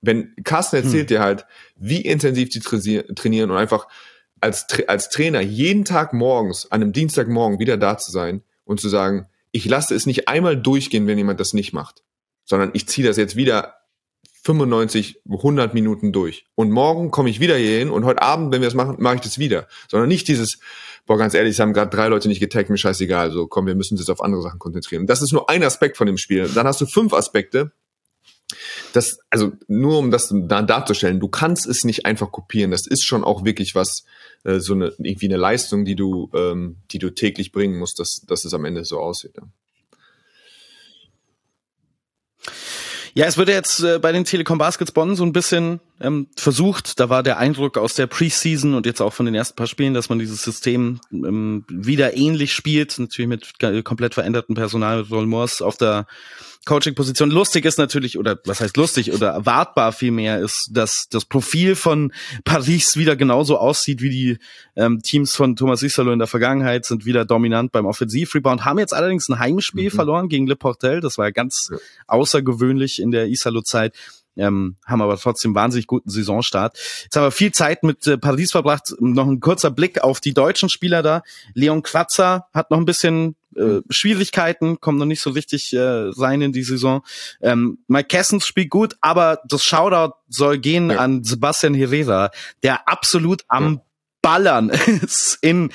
wenn 0.00 0.34
Carsten 0.44 0.76
erzählt 0.76 1.02
hm. 1.02 1.06
dir 1.06 1.20
halt, 1.20 1.46
wie 1.76 2.00
intensiv 2.00 2.50
die 2.50 2.60
trainieren 2.60 3.50
und 3.50 3.56
einfach 3.56 3.88
als, 4.40 4.66
als 4.88 5.08
Trainer 5.08 5.40
jeden 5.40 5.84
Tag 5.84 6.12
morgens, 6.12 6.70
an 6.70 6.82
einem 6.82 6.92
Dienstagmorgen 6.92 7.58
wieder 7.58 7.76
da 7.76 7.96
zu 7.96 8.10
sein 8.10 8.42
und 8.64 8.80
zu 8.80 8.88
sagen, 8.88 9.26
ich 9.52 9.64
lasse 9.66 9.94
es 9.94 10.06
nicht 10.06 10.28
einmal 10.28 10.56
durchgehen, 10.56 11.06
wenn 11.06 11.18
jemand 11.18 11.38
das 11.38 11.52
nicht 11.52 11.72
macht, 11.72 12.02
sondern 12.44 12.70
ich 12.74 12.88
ziehe 12.88 13.06
das 13.06 13.16
jetzt 13.16 13.36
wieder 13.36 13.76
95, 14.44 15.20
100 15.30 15.72
Minuten 15.72 16.12
durch. 16.12 16.46
Und 16.56 16.72
morgen 16.72 17.12
komme 17.12 17.30
ich 17.30 17.38
wieder 17.38 17.56
hier 17.56 17.78
hin 17.78 17.90
und 17.90 18.04
heute 18.04 18.22
Abend, 18.22 18.52
wenn 18.52 18.60
wir 18.60 18.66
das 18.66 18.74
machen, 18.74 18.96
mache 18.98 19.16
ich 19.16 19.20
das 19.20 19.38
wieder. 19.38 19.68
Sondern 19.88 20.08
nicht 20.08 20.26
dieses, 20.26 20.58
boah, 21.06 21.18
ganz 21.18 21.34
ehrlich, 21.34 21.52
es 21.52 21.60
haben 21.60 21.72
gerade 21.72 21.94
drei 21.94 22.08
Leute 22.08 22.28
nicht 22.28 22.40
getaggt, 22.40 22.70
mir 22.70 22.76
scheißegal, 22.76 23.30
so 23.30 23.46
komm, 23.46 23.66
wir 23.66 23.74
müssen 23.74 23.94
uns 23.94 24.02
jetzt 24.02 24.10
auf 24.10 24.22
andere 24.22 24.42
Sachen 24.42 24.58
konzentrieren. 24.58 25.06
Das 25.06 25.22
ist 25.22 25.32
nur 25.32 25.50
ein 25.50 25.62
Aspekt 25.62 25.96
von 25.96 26.06
dem 26.06 26.18
Spiel. 26.18 26.48
Dann 26.54 26.66
hast 26.66 26.80
du 26.80 26.86
fünf 26.86 27.12
Aspekte. 27.12 27.72
Das, 28.92 29.18
also 29.30 29.52
nur 29.66 29.98
um 29.98 30.10
das 30.10 30.32
da 30.32 30.60
darzustellen, 30.60 31.20
du 31.20 31.28
kannst 31.28 31.66
es 31.66 31.84
nicht 31.84 32.04
einfach 32.04 32.30
kopieren. 32.30 32.70
Das 32.70 32.86
ist 32.86 33.04
schon 33.04 33.24
auch 33.24 33.44
wirklich 33.44 33.74
was, 33.74 34.04
äh, 34.44 34.60
so 34.60 34.74
eine 34.74 34.92
irgendwie 34.98 35.26
eine 35.26 35.38
Leistung, 35.38 35.86
die 35.86 35.96
du, 35.96 36.30
ähm, 36.34 36.76
die 36.90 36.98
du 36.98 37.10
täglich 37.10 37.52
bringen 37.52 37.78
musst, 37.78 37.98
dass, 37.98 38.20
dass 38.26 38.44
es 38.44 38.52
am 38.52 38.66
Ende 38.66 38.84
so 38.84 39.00
aussieht. 39.00 39.32
Ja. 39.36 39.44
Ja, 43.14 43.26
es 43.26 43.36
wurde 43.36 43.52
jetzt 43.52 43.82
äh, 43.82 43.98
bei 43.98 44.10
den 44.10 44.24
Telekom 44.24 44.56
Baskets 44.56 44.90
Bonn 44.90 45.16
so 45.16 45.24
ein 45.24 45.34
bisschen 45.34 45.80
ähm, 46.00 46.28
versucht. 46.34 46.98
Da 46.98 47.10
war 47.10 47.22
der 47.22 47.36
Eindruck 47.36 47.76
aus 47.76 47.92
der 47.94 48.06
Preseason 48.06 48.74
und 48.74 48.86
jetzt 48.86 49.02
auch 49.02 49.12
von 49.12 49.26
den 49.26 49.34
ersten 49.34 49.54
paar 49.54 49.66
Spielen, 49.66 49.92
dass 49.92 50.08
man 50.08 50.18
dieses 50.18 50.42
System 50.42 50.98
ähm, 51.12 51.64
wieder 51.68 52.16
ähnlich 52.16 52.54
spielt, 52.54 52.98
natürlich 52.98 53.28
mit 53.28 53.84
komplett 53.84 54.14
verändertem 54.14 54.54
Personal 54.54 55.02
mit 55.02 55.10
Roll 55.10 55.26
Morse 55.26 55.64
auf 55.64 55.76
der 55.76 56.06
Coaching-Position. 56.64 57.30
Lustig 57.30 57.64
ist 57.64 57.78
natürlich, 57.78 58.18
oder 58.18 58.38
was 58.44 58.60
heißt 58.60 58.76
lustig, 58.76 59.12
oder 59.12 59.30
erwartbar 59.30 59.92
vielmehr 59.92 60.40
ist, 60.40 60.70
dass 60.72 61.08
das 61.08 61.24
Profil 61.24 61.74
von 61.74 62.12
Paris 62.44 62.96
wieder 62.96 63.16
genauso 63.16 63.58
aussieht 63.58 64.00
wie 64.00 64.10
die 64.10 64.38
ähm, 64.76 65.00
Teams 65.02 65.34
von 65.34 65.56
Thomas 65.56 65.82
Isalo 65.82 66.12
in 66.12 66.18
der 66.18 66.28
Vergangenheit, 66.28 66.84
sind 66.84 67.04
wieder 67.04 67.24
dominant 67.24 67.72
beim 67.72 67.86
Offensivrebound, 67.86 68.64
haben 68.64 68.78
jetzt 68.78 68.94
allerdings 68.94 69.28
ein 69.28 69.38
Heimspiel 69.38 69.90
mhm. 69.90 69.94
verloren 69.94 70.28
gegen 70.28 70.46
Le 70.46 70.56
Portel. 70.56 71.00
Das 71.00 71.18
war 71.18 71.32
ganz 71.32 71.68
ja. 71.70 71.78
außergewöhnlich 72.06 73.00
in 73.00 73.10
der 73.10 73.26
Isalo-Zeit 73.28 73.94
ähm, 74.36 74.76
haben 74.86 75.02
aber 75.02 75.16
trotzdem 75.18 75.54
wahnsinnig 75.54 75.86
guten 75.86 76.10
Saisonstart. 76.10 76.78
Jetzt 77.04 77.16
haben 77.16 77.24
wir 77.24 77.30
viel 77.30 77.52
Zeit 77.52 77.82
mit 77.82 78.06
äh, 78.06 78.18
Paris 78.18 78.52
verbracht. 78.52 78.94
Noch 79.00 79.26
ein 79.26 79.40
kurzer 79.40 79.70
Blick 79.70 80.02
auf 80.02 80.20
die 80.20 80.34
deutschen 80.34 80.68
Spieler 80.68 81.02
da. 81.02 81.22
Leon 81.54 81.82
Kratzer 81.82 82.46
hat 82.52 82.70
noch 82.70 82.78
ein 82.78 82.84
bisschen 82.84 83.36
äh, 83.56 83.80
Schwierigkeiten, 83.90 84.80
kommt 84.80 84.98
noch 84.98 85.06
nicht 85.06 85.20
so 85.20 85.30
richtig 85.30 85.72
äh, 85.74 85.80
rein 85.80 86.40
in 86.42 86.52
die 86.52 86.62
Saison. 86.62 87.02
Ähm, 87.40 87.78
Mike 87.88 88.08
Kessens 88.08 88.46
spielt 88.46 88.70
gut, 88.70 88.96
aber 89.00 89.40
das 89.46 89.62
Shoutout 89.62 90.14
soll 90.28 90.58
gehen 90.58 90.90
ja. 90.90 90.98
an 90.98 91.24
Sebastian 91.24 91.74
Herrera, 91.74 92.30
der 92.62 92.88
absolut 92.88 93.44
am 93.48 93.74
ja. 93.74 93.80
Ballern 94.22 94.70
ist 95.02 95.38
in 95.42 95.70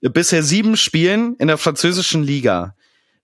bisher 0.00 0.42
sieben 0.42 0.76
Spielen 0.76 1.34
in 1.36 1.48
der 1.48 1.58
französischen 1.58 2.22
Liga. 2.22 2.74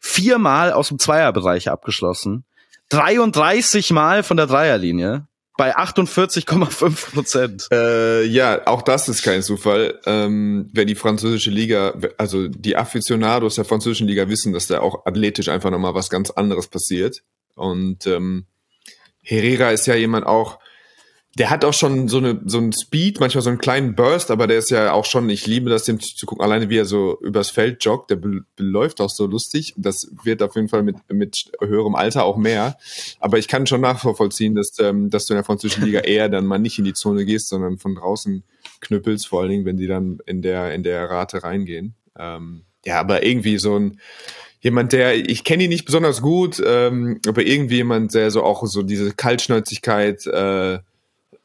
Viermal 0.01 0.73
aus 0.73 0.89
dem 0.89 0.99
Zweierbereich 0.99 1.71
abgeschlossen 1.71 2.45
33 2.91 3.91
Mal 3.91 4.23
von 4.23 4.37
der 4.37 4.47
Dreierlinie 4.47 5.27
bei 5.57 5.77
48,5 5.77 7.15
Prozent. 7.15 7.69
Äh, 7.71 8.25
ja, 8.25 8.67
auch 8.67 8.83
das 8.83 9.09
ist 9.09 9.23
kein 9.23 9.43
Zufall. 9.43 10.01
Ähm, 10.05 10.69
wenn 10.73 10.89
die 10.89 10.95
französische 10.95 11.51
Liga, 11.51 11.95
also 12.19 12.49
die 12.49 12.77
Aficionados 12.77 13.55
der 13.55 13.65
französischen 13.65 14.09
Liga 14.09 14.29
wissen, 14.29 14.53
dass 14.53 14.67
da 14.67 14.81
auch 14.81 15.07
athletisch 15.07 15.49
einfach 15.49 15.71
nochmal 15.71 15.95
was 15.95 16.11
ganz 16.11 16.31
anderes 16.31 16.69
passiert. 16.69 17.23
Und 17.55 18.07
ähm, 18.07 18.47
Herrera 19.23 19.71
ist 19.71 19.87
ja 19.87 19.95
jemand 19.95 20.27
auch, 20.27 20.59
der 21.37 21.51
hat 21.51 21.65
auch 21.65 21.73
schon 21.73 22.09
so 22.09 22.19
eine 22.19 22.41
so 22.45 22.59
einen 22.59 22.73
Speed, 22.73 23.19
manchmal 23.19 23.43
so 23.43 23.51
einen 23.51 23.59
kleinen 23.59 23.95
Burst, 23.95 24.31
aber 24.31 24.47
der 24.47 24.59
ist 24.59 24.71
ja 24.71 24.93
auch 24.93 25.05
schon, 25.05 25.29
ich 25.31 25.47
liebe 25.47 25.69
das 25.69 25.85
dem 25.85 25.99
zu 26.01 26.27
gucken, 26.27 26.45
alleine 26.45 26.71
wie 26.71 26.79
er 26.79 26.85
so 26.85 27.19
übers 27.21 27.51
Feld 27.51 27.85
joggt, 27.85 28.11
der 28.11 28.21
beläuft 28.57 29.01
auch 29.01 29.11
so 29.11 29.27
lustig. 29.27 29.75
Das 29.77 30.09
wird 30.23 30.43
auf 30.43 30.55
jeden 30.55 30.69
Fall 30.69 30.83
mit 30.83 30.97
mit 31.09 31.51
höherem 31.61 31.97
Alter 31.97 32.25
auch 32.25 32.37
mehr, 32.37 32.77
aber 33.19 33.39
ich 33.39 33.49
kann 33.49 33.67
schon 33.67 33.81
nachvollziehen, 33.81 34.55
dass 34.55 34.79
ähm, 34.79 35.11
dass 35.11 35.27
du 35.27 35.35
in 35.35 35.39
der 35.39 35.45
französischen 35.45 35.85
Liga 35.85 36.01
eher 36.05 36.29
dann 36.29 36.47
mal 36.47 36.59
nicht 36.59 36.79
in 36.79 36.85
die 36.85 36.95
Zone 36.95 37.25
gehst, 37.25 37.49
sondern 37.49 37.79
von 37.79 37.97
draußen 37.97 38.45
knüppelst, 38.81 39.27
vor 39.27 39.41
allen 39.41 39.51
Dingen, 39.51 39.65
wenn 39.65 39.77
die 39.77 39.89
dann 39.89 40.19
in 40.27 40.43
der 40.43 40.73
in 40.73 40.83
der 40.85 41.11
Rate 41.11 41.43
reingehen. 41.43 41.95
Ähm, 42.17 42.63
ja, 42.85 43.01
aber 43.01 43.25
irgendwie 43.25 43.59
so 43.59 43.79
ein 43.79 43.99
jemand, 44.61 44.93
der, 44.93 45.15
ich 45.15 45.45
kenne 45.45 45.65
ihn 45.65 45.69
nicht 45.69 45.85
besonders 45.85 46.23
gut, 46.23 46.61
ähm, 46.65 47.21
aber 47.27 47.43
irgendwie 47.43 47.77
jemand, 47.77 48.15
der 48.15 48.31
so 48.31 48.43
auch 48.43 48.65
so 48.67 48.83
diese 48.83 49.13
Kaltschnäuzigkeit 49.13 50.27
äh, 50.27 50.79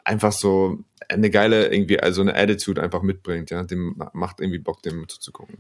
einfach 0.04 0.32
so 0.32 0.80
eine 1.08 1.30
geile, 1.30 1.68
irgendwie, 1.68 2.00
also 2.00 2.22
eine 2.22 2.36
Attitude 2.36 2.82
einfach 2.82 3.02
mitbringt, 3.02 3.50
ja. 3.50 3.64
Dem 3.64 3.96
macht 4.14 4.40
irgendwie 4.40 4.60
Bock, 4.60 4.82
dem 4.84 5.08
zuzugucken. 5.08 5.58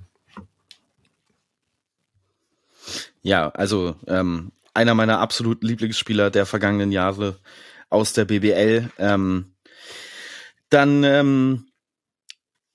Ja, 3.21 3.49
also 3.49 3.95
ähm, 4.07 4.51
einer 4.73 4.95
meiner 4.95 5.19
absoluten 5.19 5.67
Lieblingsspieler 5.67 6.31
der 6.31 6.45
vergangenen 6.45 6.91
Jahre 6.91 7.39
aus 7.89 8.13
der 8.13 8.25
BBL. 8.25 8.89
Ähm, 8.97 9.53
dann 10.69 11.03
ähm, 11.03 11.65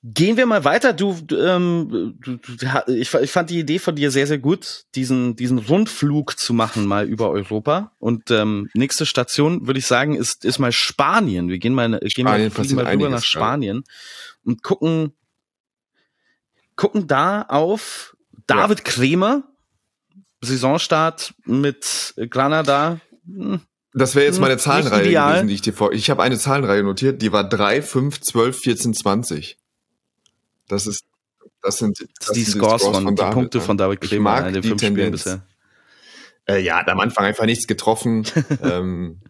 Gehen 0.06 0.36
wir 0.36 0.44
mal 0.44 0.64
weiter. 0.64 0.92
Du, 0.92 1.16
ähm, 1.30 2.18
du, 2.20 2.36
du, 2.36 2.92
ich, 2.92 3.14
ich 3.14 3.32
fand 3.32 3.48
die 3.48 3.58
Idee 3.58 3.78
von 3.78 3.96
dir 3.96 4.10
sehr, 4.10 4.26
sehr 4.26 4.36
gut, 4.36 4.84
diesen, 4.94 5.34
diesen 5.34 5.56
Rundflug 5.56 6.38
zu 6.38 6.52
machen 6.52 6.84
mal 6.84 7.06
über 7.08 7.30
Europa. 7.30 7.92
Und 8.00 8.30
ähm, 8.30 8.68
nächste 8.74 9.06
Station, 9.06 9.66
würde 9.66 9.78
ich 9.78 9.86
sagen, 9.86 10.14
ist, 10.14 10.44
ist 10.44 10.58
mal 10.58 10.72
Spanien. 10.72 11.48
Wir 11.48 11.58
gehen 11.58 11.72
mal, 11.72 11.98
gehen 12.00 12.24
mal, 12.24 12.50
fliegen 12.50 12.74
mal 12.74 12.86
rüber 12.86 13.08
nach 13.08 13.24
Spanien 13.24 13.84
ja. 13.86 13.92
und 14.44 14.62
gucken, 14.62 15.14
gucken 16.76 17.06
da 17.06 17.40
auf 17.40 18.14
David 18.46 18.80
ja. 18.80 18.84
Kremer, 18.84 19.44
Saisonstart 20.42 21.32
mit 21.46 22.12
Granada. 22.28 23.00
Hm, 23.26 23.60
das 23.94 24.14
wäre 24.14 24.26
jetzt 24.26 24.38
meine 24.38 24.58
Zahlenreihe 24.58 25.08
gewesen, 25.08 25.48
die 25.48 25.54
ich 25.54 25.62
dir 25.62 25.72
vor. 25.72 25.92
Ich 25.94 26.10
habe 26.10 26.22
eine 26.22 26.36
Zahlenreihe 26.36 26.82
notiert, 26.82 27.22
die 27.22 27.32
war 27.32 27.48
3, 27.48 27.80
5, 27.80 28.20
12, 28.20 28.58
14, 28.58 28.92
20. 28.92 29.56
Das 30.68 30.86
ist, 30.86 31.04
das 31.62 31.78
sind, 31.78 31.98
das 32.20 32.32
die, 32.32 32.42
sind 32.42 32.58
Scores 32.58 32.82
die 32.82 32.88
Scores 32.88 32.96
von, 32.96 33.04
von 33.04 33.16
David, 33.16 33.32
die 33.32 33.34
Punkte 33.34 33.60
von 33.60 33.76
David 33.76 34.00
Kleber 34.00 34.46
in 34.46 34.54
den 34.54 34.62
fünf 34.62 34.80
Tendenz. 34.80 35.20
Spielen 35.20 35.40
bisher. 35.40 35.46
Äh, 36.46 36.60
ja, 36.60 36.86
am 36.86 37.00
Anfang 37.00 37.24
einfach 37.24 37.46
nichts 37.46 37.66
getroffen, 37.66 38.26
ähm, 38.62 39.20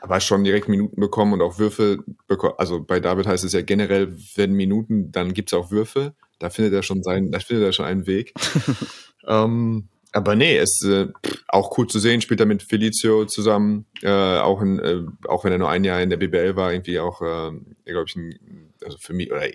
aber 0.00 0.20
schon 0.20 0.44
direkt 0.44 0.68
Minuten 0.68 1.00
bekommen 1.00 1.32
und 1.32 1.42
auch 1.42 1.58
Würfe 1.58 1.98
bekommen. 2.26 2.54
Also 2.58 2.82
bei 2.82 3.00
David 3.00 3.26
heißt 3.26 3.44
es 3.44 3.52
ja 3.52 3.62
generell, 3.62 4.16
wenn 4.36 4.52
Minuten, 4.52 5.10
dann 5.10 5.34
gibt's 5.34 5.52
auch 5.52 5.70
Würfe. 5.70 6.14
Da 6.38 6.48
findet 6.48 6.72
er 6.72 6.82
schon 6.82 7.02
seinen, 7.02 7.32
da 7.32 7.40
findet 7.40 7.66
er 7.66 7.72
schon 7.72 7.84
einen 7.84 8.06
Weg. 8.06 8.32
ähm, 9.26 9.88
aber 10.12 10.34
nee, 10.34 10.56
es 10.56 10.80
ist 10.80 10.88
äh, 10.88 11.08
auch 11.48 11.76
cool 11.78 11.86
zu 11.86 11.98
sehen, 11.98 12.20
spielt 12.20 12.40
er 12.40 12.46
mit 12.46 12.62
Felicio 12.62 13.26
zusammen, 13.26 13.86
äh, 14.02 14.38
auch, 14.38 14.60
in, 14.60 14.78
äh, 14.78 15.02
auch 15.28 15.44
wenn 15.44 15.52
er 15.52 15.58
nur 15.58 15.70
ein 15.70 15.84
Jahr 15.84 16.00
in 16.00 16.10
der 16.10 16.16
BBL 16.16 16.56
war, 16.56 16.72
irgendwie 16.72 16.98
auch, 16.98 17.20
äh, 17.20 17.52
glaube 17.84 18.06
ich, 18.08 18.16
ein, 18.16 18.69
also 18.84 18.98
für 18.98 19.12
mich, 19.12 19.30
oder 19.30 19.46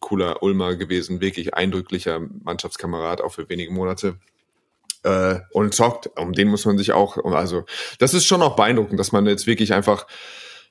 cooler 0.00 0.42
Ulmer 0.42 0.76
gewesen, 0.76 1.20
wirklich 1.20 1.54
eindrücklicher 1.54 2.20
Mannschaftskamerad, 2.20 3.20
auch 3.20 3.32
für 3.32 3.48
wenige 3.48 3.72
Monate. 3.72 4.18
Äh, 5.02 5.40
und 5.52 5.74
zockt, 5.74 6.10
um 6.18 6.32
den 6.32 6.48
muss 6.48 6.66
man 6.66 6.76
sich 6.76 6.92
auch, 6.92 7.16
also 7.24 7.64
das 7.98 8.12
ist 8.12 8.26
schon 8.26 8.42
auch 8.42 8.56
beeindruckend, 8.56 9.00
dass 9.00 9.12
man 9.12 9.26
jetzt 9.26 9.46
wirklich 9.46 9.72
einfach 9.72 10.06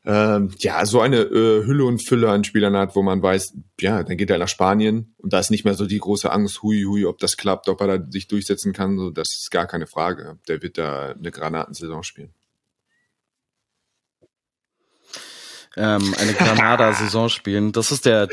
ähm, 0.05 0.51
ja, 0.59 0.85
so 0.85 1.01
eine 1.01 1.17
äh, 1.17 1.65
Hülle 1.65 1.83
und 1.83 1.99
Fülle 1.99 2.29
an 2.29 2.43
Spielern 2.43 2.77
hat, 2.77 2.95
wo 2.95 3.01
man 3.01 3.21
weiß, 3.21 3.53
ja, 3.81 4.03
dann 4.03 4.17
geht 4.17 4.29
er 4.29 4.37
nach 4.37 4.47
Spanien 4.47 5.13
und 5.17 5.33
da 5.33 5.39
ist 5.39 5.51
nicht 5.51 5.65
mehr 5.65 5.73
so 5.73 5.85
die 5.85 5.97
große 5.97 6.31
Angst, 6.31 6.63
hui, 6.63 6.83
hui, 6.83 7.05
ob 7.05 7.17
das 7.19 7.37
klappt, 7.37 7.67
ob 7.67 7.81
er 7.81 7.99
da 7.99 8.05
sich 8.09 8.27
durchsetzen 8.27 8.71
kann, 8.71 8.97
so, 8.97 9.09
das 9.09 9.27
ist 9.37 9.51
gar 9.51 9.67
keine 9.67 9.87
Frage. 9.87 10.39
Der 10.47 10.61
wird 10.61 10.77
da 10.77 11.11
eine 11.11 11.31
Granatensaison 11.31 12.03
spielen. 12.03 12.33
Ähm, 15.77 16.13
eine 16.19 16.33
Granada-Saison 16.33 17.29
spielen. 17.29 17.71
Das 17.71 17.91
ist 17.91 18.05
der, 18.05 18.27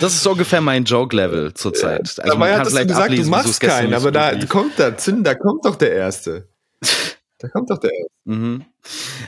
das 0.00 0.14
ist 0.14 0.26
ungefähr 0.26 0.60
mein 0.60 0.84
Joke-Level 0.84 1.54
zurzeit. 1.54 2.18
Also 2.20 2.36
man 2.36 2.50
kann 2.50 2.66
vielleicht 2.66 2.88
gesagt, 2.88 3.04
ablesen, 3.06 3.24
du 3.24 3.30
machst 3.30 3.60
keinen, 3.60 3.94
aber 3.94 4.10
da 4.10 4.32
kommt 4.46 4.78
da, 4.78 4.96
Zinn, 4.96 5.24
da 5.24 5.34
kommt 5.34 5.64
doch 5.64 5.76
der 5.76 5.92
Erste. 5.92 6.48
Da 7.40 7.48
kommt 7.50 7.68
doch 7.68 7.78
der 7.78 7.90
Erste. 7.90 8.10
Mhm. 8.24 8.64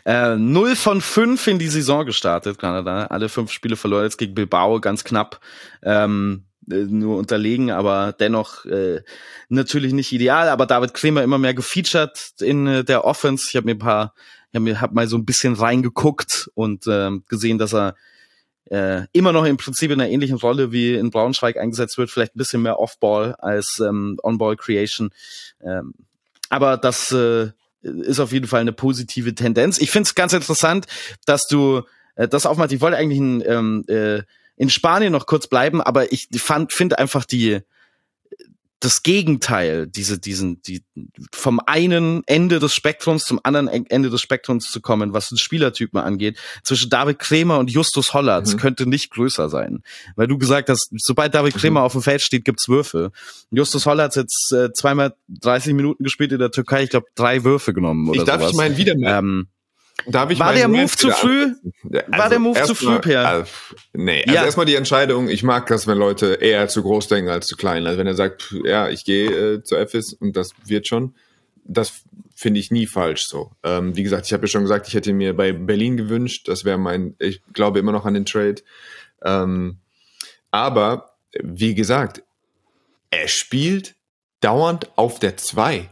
Äh, 0.06 0.36
0 0.36 0.76
von 0.76 1.02
5 1.02 1.48
in 1.48 1.58
die 1.58 1.68
Saison 1.68 2.06
gestartet, 2.06 2.58
Kanada. 2.58 3.06
Alle 3.06 3.28
fünf 3.28 3.50
Spiele 3.50 3.76
verloren 3.76 4.04
jetzt 4.04 4.16
gegen 4.16 4.34
Bilbao, 4.34 4.80
ganz 4.80 5.04
knapp. 5.04 5.40
Ähm, 5.82 6.46
äh, 6.70 6.84
nur 6.84 7.18
unterlegen, 7.18 7.70
aber 7.70 8.14
dennoch 8.18 8.64
äh, 8.64 9.02
natürlich 9.48 9.92
nicht 9.92 10.12
ideal. 10.12 10.48
Aber 10.48 10.66
David 10.66 10.94
Kremer 10.94 11.22
immer 11.22 11.38
mehr 11.38 11.54
gefeatured 11.54 12.18
in 12.40 12.66
äh, 12.66 12.84
der 12.84 13.04
Offense. 13.04 13.46
Ich 13.50 13.56
habe 13.56 13.66
mir 13.66 13.74
ein 13.74 13.78
paar 13.78 14.14
ich 14.52 14.58
habe 14.58 14.80
hab 14.80 14.92
mal 14.92 15.08
so 15.08 15.16
ein 15.16 15.24
bisschen 15.24 15.54
reingeguckt 15.54 16.50
und 16.54 16.84
ähm, 16.86 17.24
gesehen, 17.28 17.58
dass 17.58 17.74
er 17.74 17.94
äh, 18.70 19.06
immer 19.12 19.32
noch 19.32 19.44
im 19.44 19.56
Prinzip 19.56 19.90
in 19.90 20.00
einer 20.00 20.10
ähnlichen 20.10 20.36
Rolle 20.36 20.72
wie 20.72 20.94
in 20.94 21.10
Braunschweig 21.10 21.56
eingesetzt 21.56 21.98
wird, 21.98 22.10
vielleicht 22.10 22.34
ein 22.34 22.38
bisschen 22.38 22.62
mehr 22.62 22.78
Off-Ball 22.78 23.34
als 23.36 23.80
ähm, 23.80 24.18
On-Ball-Creation. 24.22 25.10
Ähm, 25.62 25.94
aber 26.48 26.76
das 26.76 27.12
äh, 27.12 27.50
ist 27.82 28.20
auf 28.20 28.32
jeden 28.32 28.46
Fall 28.46 28.60
eine 28.60 28.72
positive 28.72 29.34
Tendenz. 29.34 29.78
Ich 29.78 29.90
finde 29.90 30.08
es 30.08 30.14
ganz 30.14 30.32
interessant, 30.32 30.86
dass 31.26 31.46
du 31.46 31.82
äh, 32.16 32.28
das 32.28 32.46
aufmachst. 32.46 32.72
Ich 32.72 32.80
wollte 32.80 32.96
eigentlich 32.96 33.18
in, 33.18 33.44
ähm, 33.46 33.84
äh, 33.88 34.22
in 34.56 34.70
Spanien 34.70 35.12
noch 35.12 35.26
kurz 35.26 35.46
bleiben, 35.46 35.80
aber 35.80 36.12
ich 36.12 36.28
fand 36.36 36.72
finde 36.72 36.98
einfach 36.98 37.24
die 37.24 37.60
das 38.80 39.02
Gegenteil, 39.02 39.86
diese, 39.86 40.18
diesen, 40.18 40.60
die, 40.62 40.82
vom 41.32 41.60
einen 41.64 42.22
Ende 42.26 42.58
des 42.58 42.74
Spektrums 42.74 43.24
zum 43.24 43.40
anderen 43.42 43.68
Ende 43.68 44.10
des 44.10 44.20
Spektrums 44.20 44.70
zu 44.70 44.80
kommen, 44.80 45.14
was 45.14 45.30
den 45.30 45.38
Spielertypen 45.38 45.98
angeht, 45.98 46.38
zwischen 46.62 46.90
David 46.90 47.18
Kremer 47.18 47.58
und 47.58 47.70
Justus 47.70 48.12
Hollatz 48.12 48.52
mhm. 48.52 48.58
könnte 48.58 48.86
nicht 48.86 49.10
größer 49.10 49.48
sein. 49.48 49.82
Weil 50.14 50.26
du 50.26 50.36
gesagt 50.36 50.68
hast, 50.68 50.90
sobald 50.98 51.34
David 51.34 51.54
mhm. 51.54 51.60
Kremer 51.60 51.80
mhm. 51.80 51.86
auf 51.86 51.92
dem 51.92 52.02
Feld 52.02 52.20
steht, 52.20 52.44
gibt's 52.44 52.68
Würfe. 52.68 53.12
Justus 53.50 53.86
Hollatz 53.86 54.14
jetzt 54.16 54.52
äh, 54.52 54.72
zweimal 54.72 55.14
30 55.28 55.72
Minuten 55.72 56.04
gespielt 56.04 56.32
in 56.32 56.38
der 56.38 56.50
Türkei, 56.50 56.82
ich 56.82 56.90
glaube 56.90 57.06
drei 57.14 57.44
Würfe 57.44 57.72
genommen 57.72 58.08
oder 58.08 58.18
Ich 58.20 58.24
darf 58.24 58.40
sowas. 58.40 58.52
ich 58.52 58.56
meinen 58.56 58.76
wieder 58.76 58.94
ähm, 58.94 59.48
Darf 60.06 60.30
ich 60.30 60.38
war 60.38 60.52
der 60.52 60.68
Move 60.68 60.88
zu 60.88 61.10
früh? 61.10 61.54
Also 61.82 62.06
war 62.08 62.28
der 62.28 62.38
Move 62.38 62.62
zu 62.62 62.74
früh, 62.74 62.98
Per? 62.98 63.26
Also, 63.26 63.50
nee, 63.92 64.22
also 64.22 64.34
ja. 64.34 64.44
erstmal 64.44 64.66
die 64.66 64.74
Entscheidung, 64.74 65.28
ich 65.28 65.42
mag 65.42 65.66
das, 65.66 65.86
wenn 65.86 65.98
Leute 65.98 66.34
eher 66.34 66.68
zu 66.68 66.82
groß 66.82 67.08
denken 67.08 67.30
als 67.30 67.46
zu 67.46 67.56
klein. 67.56 67.86
Also 67.86 67.98
wenn 67.98 68.06
er 68.06 68.14
sagt, 68.14 68.54
ja, 68.64 68.88
ich 68.88 69.04
gehe 69.04 69.54
äh, 69.54 69.62
zur 69.62 69.80
FS 69.80 70.12
und 70.12 70.36
das 70.36 70.50
wird 70.64 70.86
schon, 70.86 71.14
das 71.64 72.04
finde 72.34 72.60
ich 72.60 72.70
nie 72.70 72.86
falsch 72.86 73.26
so. 73.26 73.50
Ähm, 73.64 73.96
wie 73.96 74.02
gesagt, 74.02 74.26
ich 74.26 74.32
habe 74.32 74.44
ja 74.44 74.48
schon 74.48 74.62
gesagt, 74.62 74.86
ich 74.86 74.94
hätte 74.94 75.12
mir 75.12 75.34
bei 75.34 75.52
Berlin 75.52 75.96
gewünscht, 75.96 76.46
das 76.48 76.64
wäre 76.64 76.78
mein, 76.78 77.16
ich 77.18 77.42
glaube 77.52 77.78
immer 77.78 77.92
noch 77.92 78.04
an 78.04 78.14
den 78.14 78.26
Trade. 78.26 78.62
Ähm, 79.24 79.78
aber, 80.50 81.16
wie 81.42 81.74
gesagt, 81.74 82.22
er 83.10 83.28
spielt 83.28 83.94
dauernd 84.40 84.90
auf 84.96 85.18
der 85.18 85.36
2. 85.36 85.88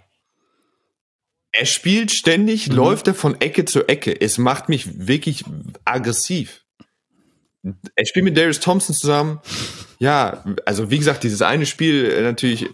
Er 1.56 1.66
spielt 1.66 2.10
ständig, 2.10 2.68
mhm. 2.68 2.74
läuft 2.74 3.06
er 3.06 3.14
von 3.14 3.40
Ecke 3.40 3.64
zu 3.64 3.86
Ecke. 3.88 4.20
Es 4.20 4.38
macht 4.38 4.68
mich 4.68 5.06
wirklich 5.06 5.44
aggressiv. 5.84 6.64
Er 7.94 8.04
spielt 8.04 8.24
mit 8.24 8.36
Darius 8.36 8.58
Thompson 8.58 8.94
zusammen. 8.94 9.40
Ja, 10.00 10.44
also 10.66 10.90
wie 10.90 10.98
gesagt, 10.98 11.22
dieses 11.22 11.42
eine 11.42 11.64
Spiel 11.64 12.06
äh, 12.06 12.22
natürlich 12.22 12.68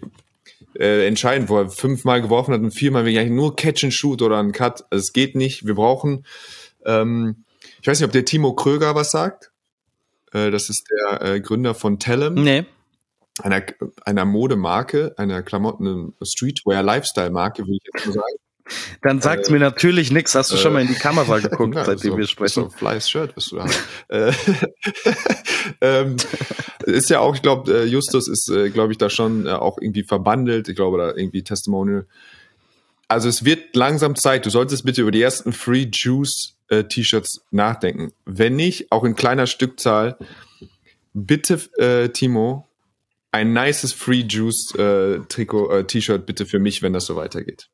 äh, 0.79 1.05
entscheidend, 1.05 1.49
wo 1.49 1.59
er 1.59 1.69
fünfmal 1.69 2.23
geworfen 2.23 2.55
hat 2.55 2.61
und 2.61 2.71
viermal 2.71 3.05
wirklich 3.05 3.29
nur 3.29 3.55
Catch 3.55 3.83
and 3.83 3.93
Shoot 3.93 4.23
oder 4.23 4.39
ein 4.39 4.51
Cut. 4.51 4.83
Also 4.89 5.03
es 5.03 5.13
geht 5.13 5.35
nicht. 5.35 5.67
Wir 5.67 5.75
brauchen, 5.75 6.25
ähm, 6.83 7.45
ich 7.81 7.87
weiß 7.87 7.99
nicht, 7.99 8.07
ob 8.07 8.13
der 8.13 8.25
Timo 8.25 8.55
Kröger 8.55 8.95
was 8.95 9.11
sagt. 9.11 9.51
Äh, 10.33 10.49
das 10.49 10.69
ist 10.69 10.87
der 10.89 11.21
äh, 11.21 11.39
Gründer 11.39 11.75
von 11.75 11.99
Tellem. 11.99 12.33
Nee. 12.33 12.65
Einer, 13.43 13.61
einer 14.05 14.25
Modemarke, 14.25 15.13
einer 15.17 15.43
Klamotten, 15.43 16.15
Streetwear-Lifestyle-Marke, 16.19 17.61
würde 17.61 17.77
ich 17.77 17.89
jetzt 17.93 18.07
mal 18.07 18.13
sagen. 18.13 18.37
Dann 19.01 19.21
sagt 19.21 19.49
äh, 19.49 19.51
mir 19.51 19.59
natürlich 19.59 20.11
nichts. 20.11 20.35
Hast 20.35 20.51
du 20.51 20.55
äh, 20.55 20.59
schon 20.59 20.73
mal 20.73 20.81
in 20.81 20.87
die 20.87 20.95
Kamera 20.95 21.39
geguckt, 21.39 21.73
na, 21.75 21.85
seitdem 21.85 22.11
so, 22.11 22.17
wir 22.17 22.27
sprechen? 22.27 22.53
So 22.53 22.63
ein 22.65 22.71
flyes 22.71 23.09
Shirt 23.09 23.35
bist 23.35 23.51
du 23.51 23.57
da. 23.57 23.65
Äh, 24.09 24.33
ähm, 25.81 26.17
ist 26.85 27.09
ja 27.09 27.19
auch, 27.19 27.35
ich 27.35 27.41
glaube, 27.41 27.71
äh, 27.71 27.85
Justus 27.85 28.27
ist, 28.27 28.49
äh, 28.49 28.69
glaube 28.69 28.91
ich, 28.91 28.97
da 28.97 29.09
schon 29.09 29.47
auch 29.47 29.77
irgendwie 29.79 30.03
verbandelt. 30.03 30.67
Ich 30.69 30.75
glaube, 30.75 30.97
da 30.97 31.09
irgendwie 31.09 31.43
Testimonial. 31.43 32.05
Also 33.07 33.27
es 33.27 33.43
wird 33.43 33.75
langsam 33.75 34.15
Zeit. 34.15 34.45
Du 34.45 34.49
solltest 34.49 34.85
bitte 34.85 35.01
über 35.01 35.11
die 35.11 35.21
ersten 35.21 35.51
Free 35.53 35.87
Juice 35.91 36.55
T-Shirts 36.69 37.41
nachdenken. 37.51 38.13
Wenn 38.23 38.55
nicht, 38.55 38.93
auch 38.93 39.03
in 39.03 39.15
kleiner 39.15 39.45
Stückzahl, 39.45 40.17
bitte, 41.13 41.59
äh, 41.77 42.09
Timo, 42.09 42.67
ein 43.31 43.53
nices 43.53 43.93
Free 43.93 44.25
Juice 44.27 44.75
äh, 44.75 45.19
Trikot, 45.27 45.71
äh, 45.71 45.83
T-Shirt 45.85 46.25
bitte 46.25 46.45
für 46.45 46.59
mich, 46.59 46.81
wenn 46.81 46.93
das 46.93 47.05
so 47.05 47.15
weitergeht. 47.15 47.69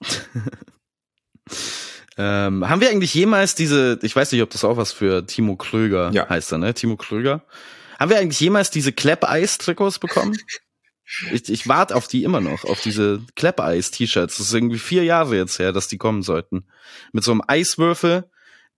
ähm, 2.16 2.68
haben 2.68 2.80
wir 2.80 2.90
eigentlich 2.90 3.14
jemals 3.14 3.54
diese, 3.54 3.98
ich 4.02 4.14
weiß 4.14 4.32
nicht, 4.32 4.42
ob 4.42 4.50
das 4.50 4.64
auch 4.64 4.76
was 4.76 4.92
für 4.92 5.26
Timo 5.26 5.56
Kröger 5.56 6.10
ja. 6.12 6.28
heißt, 6.28 6.52
ne? 6.52 6.74
Timo 6.74 6.96
Kröger. 6.96 7.44
Haben 7.98 8.10
wir 8.10 8.18
eigentlich 8.18 8.40
jemals 8.40 8.70
diese 8.70 8.92
Clap-Eis-Trikots 8.92 9.98
bekommen? 9.98 10.36
ich, 11.32 11.50
ich 11.50 11.68
warte 11.68 11.94
auf 11.94 12.08
die 12.08 12.24
immer 12.24 12.40
noch, 12.40 12.64
auf 12.64 12.80
diese 12.80 13.20
Clap-Eis-T-Shirts. 13.36 14.38
Das 14.38 14.46
ist 14.46 14.54
irgendwie 14.54 14.78
vier 14.78 15.04
Jahre 15.04 15.36
jetzt 15.36 15.58
her, 15.58 15.72
dass 15.72 15.88
die 15.88 15.98
kommen 15.98 16.22
sollten. 16.22 16.66
Mit 17.12 17.24
so 17.24 17.32
einem 17.32 17.42
Eiswürfel, 17.46 18.30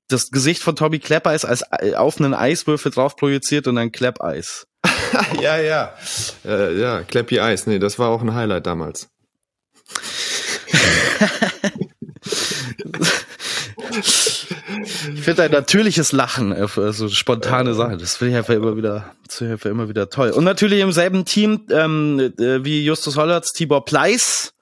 das 0.08 0.30
Gesicht 0.30 0.62
von 0.62 0.74
Toby 0.74 0.98
Clap-Eis 0.98 1.44
als 1.44 1.62
äh, 1.78 1.94
auf 1.94 2.20
einen 2.20 2.34
Eiswürfel 2.34 2.90
drauf 2.90 3.16
projiziert 3.16 3.68
und 3.68 3.76
dann 3.76 3.92
Clap-Eis. 3.92 4.66
ja, 5.40 5.58
ja. 5.58 5.94
Äh, 6.44 6.80
ja, 6.80 7.02
Clappy 7.02 7.38
Eis. 7.38 7.66
Nee, 7.66 7.78
das 7.78 7.98
war 7.98 8.08
auch 8.08 8.22
ein 8.22 8.34
Highlight 8.34 8.66
damals 8.66 9.11
ich 13.90 15.20
finde 15.20 15.42
ein 15.44 15.50
natürliches 15.50 16.12
Lachen, 16.12 16.54
so 16.68 16.82
also 16.82 17.08
spontane 17.08 17.74
Sache, 17.74 17.96
das 17.96 18.16
finde 18.16 18.32
ich 18.32 18.36
einfach 18.38 18.54
immer 18.54 18.76
wieder, 18.76 19.14
einfach 19.40 19.70
immer 19.70 19.88
wieder 19.88 20.08
toll. 20.10 20.30
Und 20.30 20.44
natürlich 20.44 20.80
im 20.80 20.92
selben 20.92 21.24
Team 21.24 21.66
ähm, 21.70 22.32
äh, 22.38 22.64
wie 22.64 22.84
Justus 22.84 23.16
Hollertz, 23.16 23.52
Tibor 23.52 23.84
Pleiss, 23.84 24.54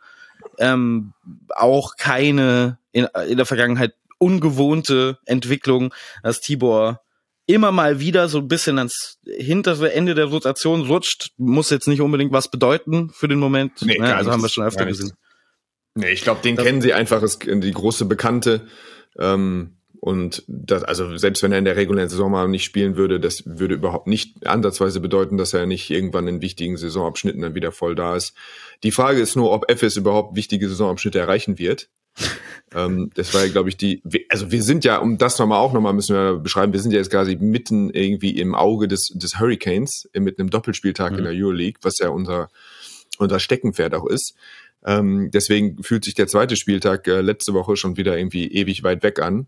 ähm, 0.59 1.13
auch 1.51 1.97
keine 1.97 2.79
in, 2.93 3.07
in 3.29 3.37
der 3.37 3.47
Vergangenheit 3.47 3.95
ungewohnte 4.19 5.19
Entwicklung, 5.27 5.95
dass 6.23 6.41
Tibor 6.41 7.01
immer 7.47 7.73
mal 7.73 7.99
wieder 8.01 8.29
so 8.29 8.39
ein 8.39 8.49
bisschen 8.49 8.79
ans 8.79 9.19
hintere 9.27 9.93
Ende 9.93 10.15
der 10.15 10.27
Rotation 10.27 10.83
rutscht, 10.83 11.31
muss 11.37 11.71
jetzt 11.71 11.89
nicht 11.89 12.01
unbedingt 12.01 12.33
was 12.33 12.49
bedeuten 12.49 13.11
für 13.11 13.29
den 13.29 13.39
Moment. 13.39 13.73
Nee, 13.83 13.99
ne? 13.99 14.15
Also 14.15 14.31
haben 14.31 14.43
wir 14.43 14.49
schon 14.49 14.65
öfter 14.65 14.87
gesehen. 14.87 15.13
Nee, 15.95 16.11
ich 16.11 16.23
glaube, 16.23 16.41
den 16.43 16.57
das 16.57 16.65
kennen 16.65 16.81
sie 16.81 16.93
einfach, 16.93 17.23
ist 17.23 17.45
die 17.45 17.73
große 17.73 18.05
Bekannte. 18.05 18.67
Ähm, 19.19 19.77
und 20.01 20.45
das, 20.47 20.83
also 20.83 21.19
selbst 21.19 21.43
wenn 21.43 21.53
er 21.53 21.59
in 21.59 21.67
der 21.67 21.77
regulären 21.77 22.09
Saison 22.09 22.31
mal 22.31 22.49
nicht 22.49 22.65
spielen 22.65 22.97
würde, 22.97 23.21
das 23.21 23.43
würde 23.45 23.75
überhaupt 23.75 24.07
nicht 24.07 24.47
ansatzweise 24.47 24.99
bedeuten, 24.99 25.37
dass 25.37 25.53
er 25.53 25.67
nicht 25.67 25.91
irgendwann 25.91 26.27
in 26.27 26.41
wichtigen 26.41 26.79
Saisonabschnitten 26.79 27.43
dann 27.43 27.55
wieder 27.55 27.71
voll 27.71 27.95
da 27.95 28.17
ist. 28.17 28.35
Die 28.83 28.93
Frage 28.93 29.21
ist 29.21 29.37
nur, 29.37 29.51
ob 29.53 29.71
FS 29.71 29.97
überhaupt 29.97 30.37
wichtige 30.37 30.71
Saisonabschnitte 30.71 31.19
erreichen 31.19 31.59
wird. 31.59 31.91
ähm, 32.75 33.11
das 33.15 33.35
war 33.35 33.45
ja, 33.45 33.53
glaube 33.53 33.69
ich, 33.69 33.77
die. 33.77 34.03
Also 34.31 34.51
wir 34.51 34.63
sind 34.63 34.85
ja, 34.85 34.99
um 34.99 35.19
das 35.19 35.39
nochmal 35.39 35.59
auch 35.59 35.75
nochmal 35.75 35.93
müssen 35.93 36.17
wir 36.17 36.39
beschreiben, 36.39 36.73
wir 36.73 36.81
sind 36.81 36.93
ja 36.93 36.99
jetzt 36.99 37.11
quasi 37.11 37.37
mitten 37.37 37.91
irgendwie 37.91 38.39
im 38.39 38.55
Auge 38.55 38.89
des, 38.89 39.13
des 39.15 39.39
Hurricanes 39.39 40.09
mit 40.15 40.39
einem 40.39 40.49
Doppelspieltag 40.49 41.13
mhm. 41.13 41.19
in 41.19 41.25
der 41.25 41.35
Euroleague, 41.35 41.79
was 41.83 41.99
ja 41.99 42.09
unser 42.09 42.49
unser 43.21 43.39
Steckenpferd 43.39 43.95
auch 43.95 44.07
ist. 44.07 44.35
Ähm, 44.85 45.31
deswegen 45.33 45.83
fühlt 45.83 46.05
sich 46.05 46.15
der 46.15 46.27
zweite 46.27 46.57
Spieltag 46.57 47.07
äh, 47.07 47.21
letzte 47.21 47.53
Woche 47.53 47.77
schon 47.77 47.97
wieder 47.97 48.17
irgendwie 48.17 48.49
ewig 48.49 48.83
weit 48.83 49.03
weg 49.03 49.21
an. 49.21 49.47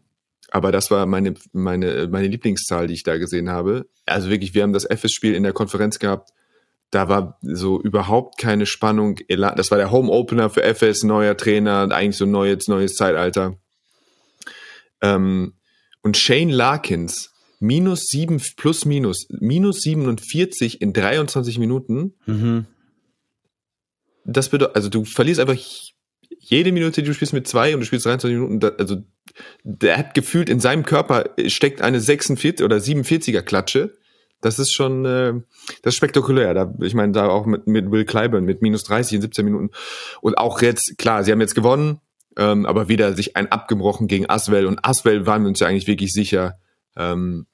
Aber 0.50 0.70
das 0.70 0.90
war 0.90 1.06
meine, 1.06 1.34
meine, 1.52 2.08
meine 2.08 2.26
Lieblingszahl, 2.26 2.86
die 2.86 2.94
ich 2.94 3.04
da 3.04 3.16
gesehen 3.16 3.48
habe. 3.48 3.88
Also 4.04 4.28
wirklich, 4.28 4.52
wir 4.54 4.62
haben 4.62 4.74
das 4.74 4.84
FS-Spiel 4.84 5.34
in 5.34 5.44
der 5.44 5.54
Konferenz 5.54 5.98
gehabt. 5.98 6.30
Da 6.90 7.08
war 7.08 7.38
so 7.40 7.80
überhaupt 7.80 8.36
keine 8.36 8.66
Spannung. 8.66 9.18
Das 9.28 9.70
war 9.70 9.78
der 9.78 9.90
Home-Opener 9.90 10.50
für 10.50 10.62
FS, 10.62 11.04
neuer 11.04 11.38
Trainer, 11.38 11.90
eigentlich 11.90 12.18
so 12.18 12.26
neues, 12.26 12.68
neues 12.68 12.96
Zeitalter. 12.96 13.56
Ähm, 15.00 15.54
und 16.02 16.18
Shane 16.18 16.50
Larkins, 16.50 17.32
minus 17.58 18.08
sieben, 18.08 18.42
plus 18.58 18.84
minus, 18.84 19.26
minus 19.30 19.80
47 19.80 20.82
in 20.82 20.92
23 20.92 21.58
Minuten. 21.58 22.12
Mhm 22.26 22.66
das 24.24 24.48
bedeutet, 24.48 24.76
also 24.76 24.88
du 24.88 25.04
verlierst 25.04 25.40
einfach 25.40 25.56
jede 26.38 26.72
Minute, 26.72 27.02
die 27.02 27.08
du 27.08 27.14
spielst 27.14 27.32
mit 27.32 27.46
zwei 27.46 27.74
und 27.74 27.80
du 27.80 27.86
spielst 27.86 28.06
23 28.06 28.36
Minuten, 28.36 28.60
da, 28.60 28.68
also 28.78 28.96
der 29.62 29.98
hat 29.98 30.14
gefühlt 30.14 30.48
in 30.48 30.60
seinem 30.60 30.84
Körper 30.84 31.30
steckt 31.46 31.82
eine 31.82 32.00
46 32.00 32.64
oder 32.64 32.76
47er 32.76 33.42
Klatsche. 33.42 33.96
Das 34.40 34.58
ist 34.58 34.72
schon, 34.72 35.04
äh, 35.04 35.34
das 35.82 35.94
ist 35.94 35.96
spektakulär. 35.96 36.52
Da, 36.52 36.74
ich 36.80 36.94
meine, 36.94 37.12
da 37.12 37.28
auch 37.28 37.46
mit, 37.46 37.66
mit 37.66 37.90
Will 37.90 38.04
Clyburn 38.04 38.44
mit 38.44 38.60
minus 38.60 38.82
30 38.84 39.16
in 39.16 39.22
17 39.22 39.44
Minuten. 39.44 39.70
Und 40.20 40.36
auch 40.36 40.60
jetzt, 40.62 40.98
klar, 40.98 41.22
sie 41.22 41.30
haben 41.30 41.40
jetzt 41.40 41.54
gewonnen, 41.54 42.00
ähm, 42.36 42.66
aber 42.66 42.88
wieder 42.88 43.14
sich 43.14 43.36
ein 43.36 43.52
abgebrochen 43.52 44.08
gegen 44.08 44.28
Aswell. 44.28 44.66
Und 44.66 44.84
Aswell 44.84 45.26
waren 45.26 45.42
wir 45.42 45.48
uns 45.48 45.60
ja 45.60 45.68
eigentlich 45.68 45.86
wirklich 45.86 46.12
sicher, 46.12 46.58
ähm, 46.96 47.46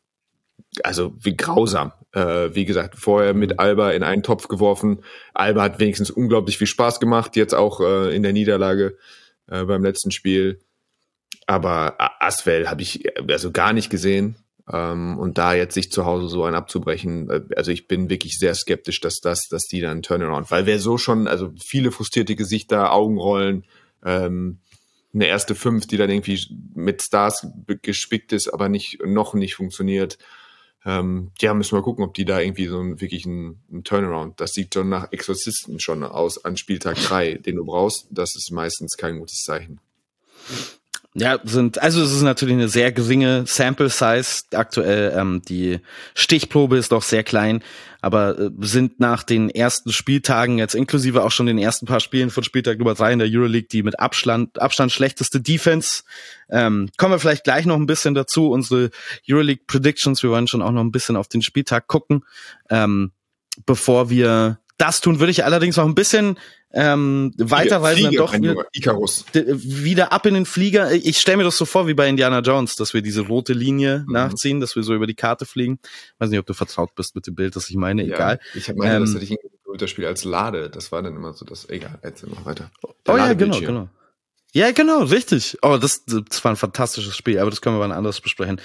also 0.83 1.15
wie 1.21 1.37
grausam. 1.37 1.93
Äh, 2.13 2.55
wie 2.55 2.65
gesagt, 2.65 2.97
vorher 2.97 3.35
mit 3.35 3.59
Alba 3.59 3.91
in 3.91 4.03
einen 4.03 4.23
Topf 4.23 4.49
geworfen. 4.49 5.03
Alba 5.35 5.63
hat 5.63 5.79
wenigstens 5.79 6.11
unglaublich 6.11 6.57
viel 6.57 6.67
Spaß 6.67 7.01
gemacht, 7.01 7.37
jetzt 7.37 7.55
auch 7.55 7.81
äh, 7.81 8.15
in 8.15 8.23
der 8.23 8.33
Niederlage 8.33 8.97
äh, 9.47 9.65
beim 9.65 9.85
letzten 9.85 10.11
Spiel. 10.11 10.61
Aber 11.47 11.97
Aswell 12.21 12.69
habe 12.69 12.83
ich 12.83 13.05
also 13.31 13.53
gar 13.53 13.73
nicht 13.73 13.91
gesehen. 13.91 14.37
Ähm, 14.71 15.19
und 15.19 15.39
da 15.39 15.55
jetzt 15.55 15.75
sich 15.75 15.91
zu 15.91 16.05
Hause 16.05 16.29
so 16.29 16.45
ein 16.45 16.55
abzubrechen, 16.55 17.31
äh, 17.31 17.41
also 17.57 17.71
ich 17.71 17.89
bin 17.89 18.11
wirklich 18.11 18.39
sehr 18.39 18.55
skeptisch, 18.55 19.01
dass 19.01 19.21
das, 19.21 19.49
dass 19.49 19.65
die 19.65 19.81
dann 19.81 20.03
Turnaround, 20.03 20.51
weil 20.51 20.67
wer 20.67 20.79
so 20.79 20.99
schon, 20.99 21.27
also 21.27 21.53
viele 21.65 21.91
frustrierte 21.91 22.37
Gesichter, 22.37 22.93
Augenrollen, 22.93 23.65
ähm, 24.05 24.59
eine 25.15 25.27
erste 25.27 25.55
Fünf, 25.55 25.87
die 25.87 25.97
dann 25.97 26.11
irgendwie 26.11 26.39
mit 26.75 27.03
Stars 27.03 27.47
gespickt 27.81 28.33
ist, 28.33 28.49
aber 28.49 28.69
nicht 28.69 28.99
noch 29.07 29.33
nicht 29.33 29.55
funktioniert. 29.55 30.19
Ähm, 30.85 31.33
ja, 31.41 31.55
müssen 31.55 31.77
wir 31.77 31.83
gucken, 31.83 32.05
ob 32.05 32.15
die 32.15 32.25
da 32.25 32.41
irgendwie 32.41 32.67
so 32.67 32.81
ein, 32.81 33.01
wirklich 33.01 33.27
ein, 33.27 33.61
ein 33.71 33.85
Turnaround, 33.85 34.41
das 34.41 34.53
sieht 34.53 34.75
schon 34.75 34.89
nach 34.89 35.13
Exorzisten 35.13 35.81
schon 35.81 36.05
aus 36.05 36.45
an 36.45 36.57
Spieltag 36.57 36.97
drei, 36.97 37.35
den 37.35 37.57
du 37.57 37.65
brauchst. 37.65 38.07
Das 38.11 38.37
ist 38.37 38.51
meistens 38.53 38.97
kein 38.97 39.19
gutes 39.19 39.43
Zeichen. 39.43 39.81
Ja, 41.19 41.41
sind, 41.43 41.83
also 41.83 42.01
es 42.01 42.13
ist 42.13 42.23
natürlich 42.23 42.55
eine 42.55 42.69
sehr 42.69 42.93
geringe 42.93 43.45
Sample 43.47 43.89
Size 43.89 44.45
aktuell. 44.55 45.13
Ähm, 45.17 45.43
die 45.49 45.81
Stichprobe 46.15 46.79
ist 46.79 46.93
doch 46.93 47.03
sehr 47.03 47.25
klein, 47.25 47.63
aber 48.01 48.39
äh, 48.39 48.51
sind 48.61 49.01
nach 49.01 49.25
den 49.25 49.51
ersten 49.51 49.93
Spieltagen, 49.93 50.59
jetzt 50.59 50.77
inklusive 50.77 51.25
auch 51.25 51.33
schon 51.33 51.47
den 51.47 51.59
ersten 51.59 51.87
paar 51.87 51.99
Spielen 51.99 52.31
von 52.31 52.45
Spieltag 52.45 52.79
Nummer 52.79 52.95
drei 52.95 53.13
in 53.13 53.19
der 53.19 53.29
Euroleague, 53.29 53.69
die 53.69 53.83
mit 53.83 53.99
Abstand, 53.99 54.61
Abstand 54.63 54.93
schlechteste 54.93 55.41
Defense. 55.41 56.05
Ähm, 56.51 56.89
kommen 56.97 57.15
wir 57.15 57.19
vielleicht 57.19 57.45
gleich 57.45 57.67
noch 57.67 57.77
ein 57.77 57.87
bisschen 57.87 58.15
dazu. 58.15 58.51
Unsere 58.51 58.91
Euroleague 59.29 59.65
Predictions, 59.67 60.23
wir 60.23 60.31
wollen 60.31 60.47
schon 60.47 60.63
auch 60.63 60.73
noch 60.73 60.83
ein 60.83 60.93
bisschen 60.93 61.17
auf 61.17 61.27
den 61.27 61.43
Spieltag 61.43 61.89
gucken. 61.89 62.25
Ähm, 62.71 63.11
bevor 63.67 64.09
wir 64.09 64.61
das 64.77 65.01
tun, 65.01 65.19
würde 65.19 65.33
ich 65.33 65.45
allerdings 65.45 65.77
noch 65.77 65.85
ein 65.85 65.97
bisschen 65.97 66.39
ähm, 66.73 67.33
weiterreisen 67.39 68.05
dann 68.05 68.15
doch 68.15 68.35
wieder, 68.35 68.67
Icarus. 68.73 69.25
wieder 69.33 70.13
ab 70.13 70.27
in 70.27 70.35
den 70.35 70.45
Flieger. 70.45 70.93
Ich 70.93 71.19
stelle 71.19 71.39
mir 71.39 71.45
das 71.45 71.57
so 71.57 71.65
vor 71.65 71.87
wie 71.87 71.95
bei 71.95 72.09
Indiana 72.09 72.41
Jones, 72.41 72.77
dass 72.77 72.93
wir 72.93 73.01
diese 73.01 73.23
rote 73.23 73.55
Linie 73.55 74.05
mhm. 74.07 74.13
nachziehen, 74.13 74.61
dass 74.61 74.77
wir 74.77 74.83
so 74.83 74.95
über 74.95 75.07
die 75.07 75.15
Karte 75.15 75.47
fliegen. 75.47 75.79
Weiß 76.19 76.29
nicht, 76.29 76.39
ob 76.39 76.47
du 76.47 76.55
vertraut 76.55 76.95
bist 76.95 77.15
mit 77.15 77.27
dem 77.27 77.35
Bild, 77.35 77.57
das 77.57 77.71
ich 77.71 77.77
meine, 77.77 78.03
ja, 78.05 78.15
egal. 78.15 78.41
Ich 78.55 78.69
habe 78.69 78.79
meine, 78.79 78.97
ähm, 78.97 79.01
das 79.03 79.15
hatte 79.15 79.25
ich 79.25 79.39
das 79.79 79.91
Spiel 79.91 80.07
als 80.07 80.25
Lade. 80.25 80.71
Das 80.71 80.93
war 80.93 81.03
dann 81.03 81.17
immer 81.17 81.33
so 81.33 81.45
das. 81.45 81.69
Egal, 81.69 81.99
erzähl 82.03 82.29
mal 82.29 82.45
weiter. 82.45 82.71
Der 83.07 83.15
oh 83.15 83.17
ja, 83.17 83.33
genau, 83.33 83.61
genau. 83.61 83.89
Ja, 84.53 84.73
genau, 84.73 85.03
richtig. 85.05 85.59
Oh, 85.63 85.77
das, 85.77 86.05
das 86.07 86.43
war 86.43 86.53
ein 86.53 86.57
fantastisches 86.57 87.17
Spiel, 87.17 87.39
aber 87.39 87.51
das 87.51 87.61
können 87.61 87.77
wir 87.77 87.81
wann 87.81 87.93
anders 87.93 88.21
besprechen. 88.21 88.61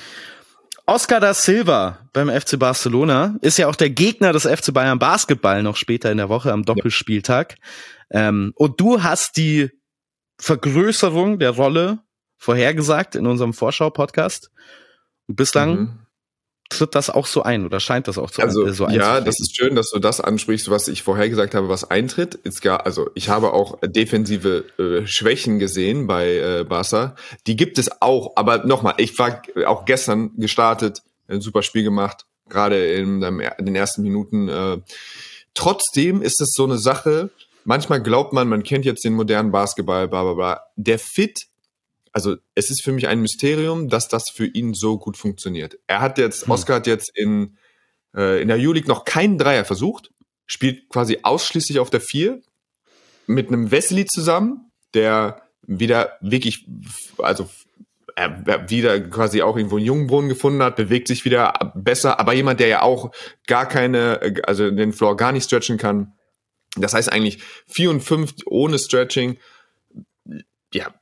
Oscar 0.86 1.20
da 1.20 1.34
Silva 1.34 2.10
beim 2.12 2.30
FC 2.30 2.60
Barcelona 2.60 3.38
ist 3.42 3.58
ja 3.58 3.68
auch 3.68 3.76
der 3.76 3.90
Gegner 3.90 4.34
des 4.34 4.44
FC 4.44 4.74
Bayern 4.74 5.00
Basketball 5.00 5.64
noch 5.64 5.78
später 5.78 6.12
in 6.12 6.18
der 6.18 6.30
Woche 6.30 6.52
am 6.52 6.64
Doppelspieltag. 6.64 7.56
Ja. 8.10 8.30
Ähm, 8.30 8.52
und 8.56 8.80
du 8.80 9.02
hast 9.02 9.38
die 9.38 9.70
Vergrößerung 10.40 11.40
der 11.40 11.52
Rolle 11.52 12.00
vorhergesagt 12.38 13.16
in 13.16 13.28
unserem 13.28 13.54
Vorschau-Podcast. 13.54 14.52
Bislang 15.28 15.76
mhm 15.76 16.03
tritt 16.70 16.96
das 16.96 17.10
auch 17.10 17.28
so 17.28 17.44
ein 17.44 17.66
oder 17.66 17.80
scheint 17.80 18.08
das 18.08 18.18
auch 18.18 18.32
zu, 18.32 18.42
also, 18.42 18.66
äh, 18.66 18.74
so 18.74 18.88
Ja, 18.88 19.22
das 19.22 19.40
ist 19.40 19.56
schön, 19.56 19.76
dass 19.76 19.92
du 19.92 20.00
das 20.00 20.22
ansprichst, 20.22 20.70
was 20.70 20.88
ich 20.88 21.04
vorher 21.04 21.30
gesagt 21.30 21.56
habe, 21.56 21.70
was 21.70 21.90
eintritt. 21.90 22.36
Ist 22.36 22.62
gar, 22.62 22.86
also 22.86 23.10
ich 23.16 23.30
habe 23.30 23.54
auch 23.54 23.80
defensive 23.84 24.66
äh, 24.78 25.06
Schwächen 25.06 25.60
gesehen 25.60 26.08
bei 26.08 26.38
äh, 26.38 26.64
Barca. 26.64 27.16
Die 27.48 27.56
gibt 27.56 27.78
es 27.78 28.02
auch, 28.02 28.34
aber 28.36 28.66
nochmal, 28.66 28.96
ich 28.98 29.18
war 29.20 29.42
auch 29.66 29.86
gestern 29.86 30.32
gestartet, 30.38 31.04
ein 31.28 31.42
super 31.42 31.64
Spiel 31.64 31.84
gemacht, 31.84 32.26
gerade 32.50 32.94
in, 32.94 33.22
in 33.22 33.66
den 33.66 33.76
ersten 33.76 34.02
Minuten. 34.02 34.50
Äh, 34.50 34.78
trotzdem 35.54 36.22
ist 36.22 36.42
es 36.42 36.54
so 36.54 36.64
eine 36.64 36.78
Sache, 36.78 37.30
manchmal 37.66 38.02
glaubt 38.02 38.34
man, 38.34 38.48
man 38.48 38.64
kennt 38.64 38.86
jetzt 38.86 39.04
den 39.04 39.14
modernen 39.14 39.52
Basketball, 39.52 40.08
bla 40.08 40.24
bla 40.24 40.34
bla. 40.34 40.62
Der 40.76 41.00
Fit 41.00 41.48
also 42.14 42.38
es 42.56 42.70
ist 42.70 42.84
für 42.84 42.92
mich 42.92 43.08
ein 43.08 43.20
Mysterium, 43.20 43.90
dass 43.90 44.08
das 44.08 44.30
für 44.30 44.46
ihn 44.46 44.74
so 44.74 44.98
gut 44.98 45.18
funktioniert. 45.18 45.80
Er 45.88 46.00
hat 46.00 46.18
jetzt, 46.18 46.46
hm. 46.46 46.52
Oscar 46.52 46.76
hat 46.76 46.88
jetzt 46.88 47.12
in, 47.16 47.58
äh, 48.16 48.42
in 48.42 48.48
der 48.48 48.58
U-League 48.58 48.88
noch 48.88 49.04
keinen 49.04 49.38
Dreier 49.38 49.66
versucht, 49.66 50.12
spielt 50.46 50.88
quasi 50.90 51.20
ausschließlich 51.24 51.80
auf 51.80 51.90
der 51.90 52.02
Vier 52.02 52.42
mit 53.26 53.48
einem 53.48 53.72
Wesley 53.72 54.06
zusammen, 54.06 54.72
der 54.94 55.42
wieder 55.66 56.18
wirklich, 56.22 56.68
also 57.18 57.50
er 58.16 58.70
wieder 58.70 59.00
quasi 59.00 59.42
auch 59.42 59.58
irgendwo 59.58 59.78
einen 59.78 59.86
Jungbrunnen 59.86 60.30
gefunden 60.30 60.62
hat, 60.62 60.76
bewegt 60.76 61.08
sich 61.08 61.26
wieder 61.26 61.74
besser, 61.74 62.20
aber 62.20 62.34
jemand, 62.34 62.60
der 62.60 62.68
ja 62.68 62.82
auch 62.84 63.12
gar 63.48 63.68
keine, 63.68 64.36
also 64.46 64.70
den 64.70 64.94
Floor 64.94 65.18
gar 65.18 65.32
nicht 65.32 65.46
stretchen 65.46 65.80
kann. 65.80 66.14
Das 66.76 66.94
heißt 66.94 67.12
eigentlich 67.12 67.42
vier 67.68 67.90
und 67.90 68.02
fünf 68.02 68.34
ohne 68.46 68.78
Stretching. 68.78 69.38
Ja, 70.74 70.94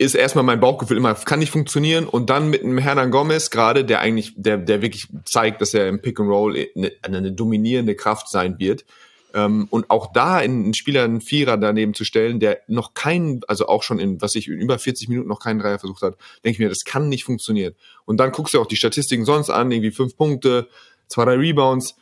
ist 0.00 0.14
erstmal 0.14 0.44
mein 0.44 0.60
Bauchgefühl 0.60 0.96
immer, 0.96 1.14
kann 1.14 1.40
nicht 1.40 1.52
funktionieren. 1.52 2.06
Und 2.06 2.30
dann 2.30 2.48
mit 2.48 2.64
einem 2.64 2.78
Hernan 2.78 3.10
Gomez 3.10 3.50
gerade, 3.50 3.84
der 3.84 4.00
eigentlich, 4.00 4.32
der, 4.34 4.56
der 4.56 4.80
wirklich 4.80 5.08
zeigt, 5.26 5.60
dass 5.60 5.74
er 5.74 5.88
im 5.88 6.00
Pick 6.00 6.18
and 6.18 6.30
Roll 6.30 6.56
eine, 6.74 6.92
eine 7.02 7.32
dominierende 7.32 7.94
Kraft 7.94 8.30
sein 8.30 8.58
wird. 8.58 8.86
Ähm, 9.34 9.66
und 9.68 9.90
auch 9.90 10.10
da 10.14 10.36
einen 10.36 10.72
Spieler 10.72 11.04
einen 11.04 11.20
Vierer 11.20 11.58
daneben 11.58 11.92
zu 11.92 12.06
stellen, 12.06 12.40
der 12.40 12.60
noch 12.66 12.94
keinen, 12.94 13.42
also 13.46 13.66
auch 13.66 13.82
schon 13.82 13.98
in, 13.98 14.22
was 14.22 14.36
ich, 14.36 14.48
in 14.48 14.58
über 14.58 14.78
40 14.78 15.10
Minuten 15.10 15.28
noch 15.28 15.38
keinen 15.38 15.58
Dreier 15.58 15.78
versucht 15.78 16.00
hat, 16.00 16.16
denke 16.44 16.54
ich 16.54 16.58
mir, 16.60 16.70
das 16.70 16.84
kann 16.86 17.10
nicht 17.10 17.24
funktionieren. 17.24 17.74
Und 18.06 18.16
dann 18.20 18.32
guckst 18.32 18.54
du 18.54 18.60
auch 18.60 18.66
die 18.66 18.76
Statistiken 18.76 19.26
sonst 19.26 19.50
an, 19.50 19.70
irgendwie 19.70 19.90
fünf 19.90 20.16
Punkte, 20.16 20.66
zwei, 21.08 21.26
drei 21.26 21.34
Rebounds. 21.34 21.94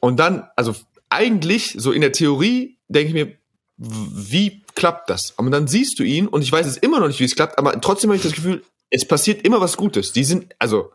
Und 0.00 0.18
dann, 0.18 0.48
also 0.56 0.74
eigentlich, 1.10 1.74
so 1.76 1.92
in 1.92 2.00
der 2.00 2.12
Theorie, 2.12 2.78
denke 2.88 3.08
ich 3.08 3.14
mir, 3.14 3.36
wie 3.78 4.62
klappt 4.74 5.10
das? 5.10 5.32
Und 5.32 5.50
dann 5.50 5.68
siehst 5.68 5.98
du 5.98 6.02
ihn 6.02 6.26
und 6.26 6.42
ich 6.42 6.52
weiß 6.52 6.66
es 6.66 6.76
immer 6.76 7.00
noch 7.00 7.08
nicht, 7.08 7.20
wie 7.20 7.24
es 7.24 7.36
klappt, 7.36 7.58
aber 7.58 7.80
trotzdem 7.80 8.10
habe 8.10 8.16
ich 8.16 8.22
das 8.22 8.32
Gefühl, 8.32 8.64
es 8.90 9.06
passiert 9.06 9.44
immer 9.44 9.60
was 9.60 9.76
Gutes. 9.76 10.12
Die 10.12 10.24
sind, 10.24 10.54
also, 10.58 10.92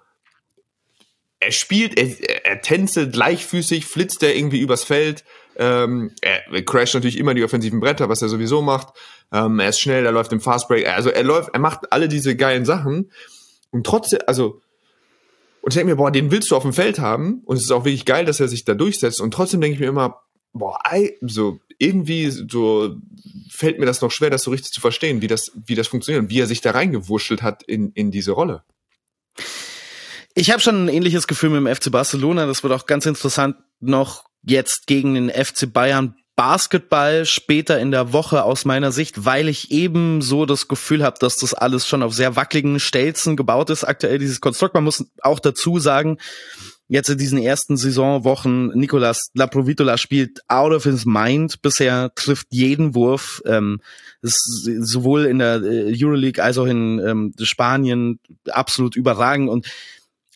er 1.39 1.51
spielt, 1.51 1.97
er, 1.97 2.45
er 2.45 2.61
tänzelt 2.61 3.15
leichtfüßig, 3.15 3.85
flitzt 3.85 4.23
er 4.23 4.35
irgendwie 4.35 4.59
übers 4.59 4.83
Feld, 4.83 5.23
ähm, 5.57 6.11
er 6.21 6.63
crasht 6.63 6.93
natürlich 6.93 7.17
immer 7.17 7.33
die 7.33 7.43
offensiven 7.43 7.79
Bretter, 7.79 8.09
was 8.09 8.21
er 8.21 8.29
sowieso 8.29 8.61
macht. 8.61 8.93
Ähm, 9.31 9.59
er 9.59 9.69
ist 9.69 9.79
schnell, 9.79 10.05
er 10.05 10.11
läuft 10.11 10.31
im 10.31 10.41
Fastbreak, 10.41 10.87
also 10.87 11.09
er 11.09 11.23
läuft, 11.23 11.49
er 11.53 11.59
macht 11.59 11.91
alle 11.91 12.07
diese 12.07 12.35
geilen 12.35 12.65
Sachen 12.65 13.11
und 13.69 13.85
trotzdem, 13.85 14.19
also, 14.27 14.61
und 15.61 15.71
ich 15.71 15.75
denke 15.75 15.91
mir, 15.91 15.97
boah, 15.97 16.11
den 16.11 16.31
willst 16.31 16.49
du 16.51 16.55
auf 16.55 16.63
dem 16.63 16.73
Feld 16.73 16.99
haben 16.99 17.41
und 17.45 17.57
es 17.57 17.63
ist 17.63 17.71
auch 17.71 17.85
wirklich 17.85 18.05
geil, 18.05 18.25
dass 18.25 18.39
er 18.39 18.47
sich 18.47 18.65
da 18.65 18.73
durchsetzt 18.73 19.21
und 19.21 19.33
trotzdem 19.33 19.61
denke 19.61 19.75
ich 19.75 19.79
mir 19.79 19.87
immer, 19.87 20.21
boah, 20.53 20.79
so 21.21 21.59
irgendwie 21.81 22.29
so 22.29 22.95
fällt 23.49 23.79
mir 23.79 23.87
das 23.87 24.01
noch 24.01 24.11
schwer, 24.11 24.29
das 24.29 24.43
so 24.43 24.51
richtig 24.51 24.71
zu 24.71 24.81
verstehen, 24.81 25.21
wie 25.21 25.27
das, 25.27 25.51
wie 25.65 25.73
das 25.73 25.87
funktioniert 25.87 26.23
und 26.23 26.29
wie 26.29 26.39
er 26.39 26.45
sich 26.45 26.61
da 26.61 26.71
reingewurschtelt 26.71 27.41
hat 27.41 27.63
in, 27.63 27.91
in 27.93 28.11
diese 28.11 28.31
Rolle. 28.31 28.63
Ich 30.35 30.51
habe 30.51 30.61
schon 30.61 30.85
ein 30.85 30.89
ähnliches 30.89 31.27
Gefühl 31.27 31.49
mit 31.49 31.65
dem 31.65 31.75
FC 31.75 31.91
Barcelona. 31.91 32.45
Das 32.45 32.61
wird 32.63 32.71
auch 32.71 32.85
ganz 32.85 33.07
interessant 33.07 33.55
noch 33.79 34.25
jetzt 34.43 34.85
gegen 34.85 35.15
den 35.15 35.29
FC 35.29 35.73
Bayern 35.73 36.15
Basketball 36.35 37.25
später 37.25 37.79
in 37.79 37.91
der 37.91 38.13
Woche 38.13 38.43
aus 38.43 38.63
meiner 38.63 38.91
Sicht, 38.91 39.25
weil 39.25 39.49
ich 39.49 39.71
eben 39.71 40.21
so 40.21 40.45
das 40.45 40.67
Gefühl 40.67 41.03
habe, 41.03 41.17
dass 41.19 41.37
das 41.37 41.53
alles 41.53 41.87
schon 41.87 42.03
auf 42.03 42.13
sehr 42.13 42.35
wackeligen 42.35 42.79
Stelzen 42.79 43.35
gebaut 43.35 43.69
ist, 43.71 43.83
aktuell 43.83 44.19
dieses 44.19 44.39
Konstrukt. 44.39 44.75
Man 44.75 44.83
muss 44.83 45.05
auch 45.21 45.39
dazu 45.39 45.79
sagen, 45.79 46.17
jetzt 46.91 47.09
in 47.09 47.17
diesen 47.17 47.39
ersten 47.39 47.77
Saisonwochen, 47.77 48.67
Nicolas 48.77 49.29
Laprovitola 49.33 49.97
spielt 49.97 50.41
out 50.49 50.73
of 50.73 50.83
his 50.83 51.05
mind 51.05 51.61
bisher, 51.61 52.11
trifft 52.15 52.47
jeden 52.51 52.93
Wurf, 52.95 53.41
ähm, 53.45 53.79
ist 54.21 54.67
sowohl 54.81 55.23
in 55.23 55.39
der 55.39 55.61
äh, 55.63 55.93
Euroleague 55.97 56.43
als 56.43 56.57
auch 56.57 56.65
in 56.65 56.99
ähm, 56.99 57.33
Spanien 57.41 58.19
absolut 58.49 58.97
überragend 58.97 59.49
und 59.49 59.67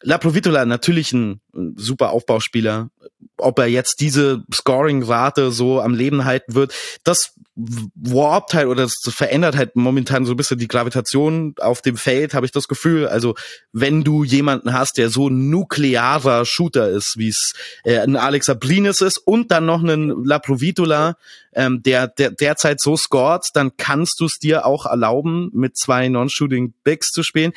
Laprovitola 0.01 0.66
natürlich 0.66 1.12
ein 1.12 1.41
super 1.76 2.12
Aufbauspieler. 2.12 2.89
Ob 3.38 3.60
er 3.60 3.66
jetzt 3.66 3.99
diese 3.99 4.45
Scoring-Rate 4.53 5.51
so 5.51 5.82
am 5.82 5.93
Leben 5.93 6.24
halten 6.24 6.56
wird, 6.56 6.74
das 7.03 7.34
warpt 7.56 8.53
halt 8.53 8.68
oder 8.68 8.84
das 8.84 8.95
verändert 9.08 9.56
halt 9.56 9.76
momentan 9.78 10.26
so 10.26 10.34
ein 10.34 10.38
bisschen 10.38 10.60
die 10.60 10.68
Gravitation 10.68 11.56
auf 11.60 11.82
dem 11.82 11.95
Feld, 11.95 12.34
habe 12.34 12.45
ich 12.45 12.51
das 12.51 12.68
Gefühl. 12.68 13.08
Also 13.08 13.36
wenn 13.72 14.03
du 14.03 14.26
jemanden 14.26 14.74
hast, 14.74 14.97
der 14.97 15.10
so 15.10 15.30
nuklearer 15.30 16.45
Shooter 16.45 16.89
ist, 16.89 17.18
wie 17.18 17.30
es 17.30 17.53
äh, 17.86 17.99
ein 17.99 18.18
Alex 18.18 18.49
Abrinis 18.49 18.99
ist 18.99 19.18
und 19.18 19.51
dann 19.51 19.66
noch 19.66 19.82
einen 19.82 20.26
Laprovitola, 20.26 21.16
ähm, 21.53 21.82
der, 21.82 22.08
der 22.08 22.32
derzeit 22.32 22.82
so 22.82 22.97
scored, 22.97 23.45
dann 23.53 23.78
kannst 23.78 24.20
du 24.20 24.26
es 24.26 24.38
dir 24.38 24.66
auch 24.66 24.86
erlauben, 24.86 25.49
mit 25.53 25.78
zwei 25.78 26.10
Non-Shooting 26.10 26.74
Bigs 26.84 27.12
zu 27.12 27.24
spielen. 27.24 27.53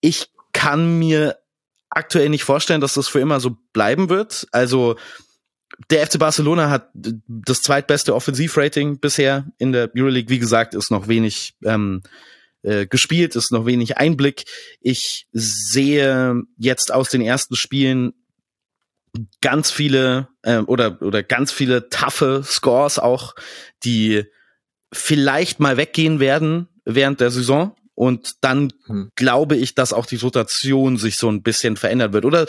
Ich 0.00 0.30
kann 0.52 0.98
mir 0.98 1.38
aktuell 1.90 2.28
nicht 2.28 2.44
vorstellen, 2.44 2.80
dass 2.80 2.94
das 2.94 3.08
für 3.08 3.18
immer 3.18 3.40
so 3.40 3.56
bleiben 3.72 4.08
wird. 4.08 4.46
Also 4.52 4.96
der 5.90 6.06
FC 6.06 6.18
Barcelona 6.18 6.70
hat 6.70 6.90
das 6.94 7.62
zweitbeste 7.62 8.14
Offensivrating 8.14 8.98
bisher 8.98 9.46
in 9.58 9.72
der 9.72 9.90
Euroleague. 9.96 10.30
Wie 10.30 10.38
gesagt, 10.38 10.74
ist 10.74 10.90
noch 10.90 11.08
wenig 11.08 11.54
ähm, 11.64 12.02
äh, 12.62 12.86
gespielt, 12.86 13.36
ist 13.36 13.52
noch 13.52 13.66
wenig 13.66 13.96
Einblick. 13.96 14.44
Ich 14.80 15.26
sehe 15.32 16.42
jetzt 16.58 16.92
aus 16.92 17.08
den 17.08 17.22
ersten 17.22 17.56
Spielen 17.56 18.12
ganz 19.40 19.70
viele 19.70 20.28
äh, 20.42 20.58
oder 20.58 21.02
oder 21.02 21.22
ganz 21.22 21.52
viele 21.52 21.88
taffe 21.88 22.42
Scores 22.44 22.98
auch, 22.98 23.34
die 23.82 24.24
vielleicht 24.92 25.60
mal 25.60 25.76
weggehen 25.76 26.20
werden 26.20 26.68
während 26.84 27.20
der 27.20 27.30
Saison. 27.30 27.74
Und 27.94 28.36
dann 28.40 28.72
hm. 28.86 29.10
glaube 29.14 29.56
ich, 29.56 29.74
dass 29.74 29.92
auch 29.92 30.06
die 30.06 30.16
Rotation 30.16 30.96
sich 30.96 31.16
so 31.16 31.30
ein 31.30 31.42
bisschen 31.42 31.76
verändern 31.76 32.12
wird. 32.12 32.24
Oder 32.24 32.46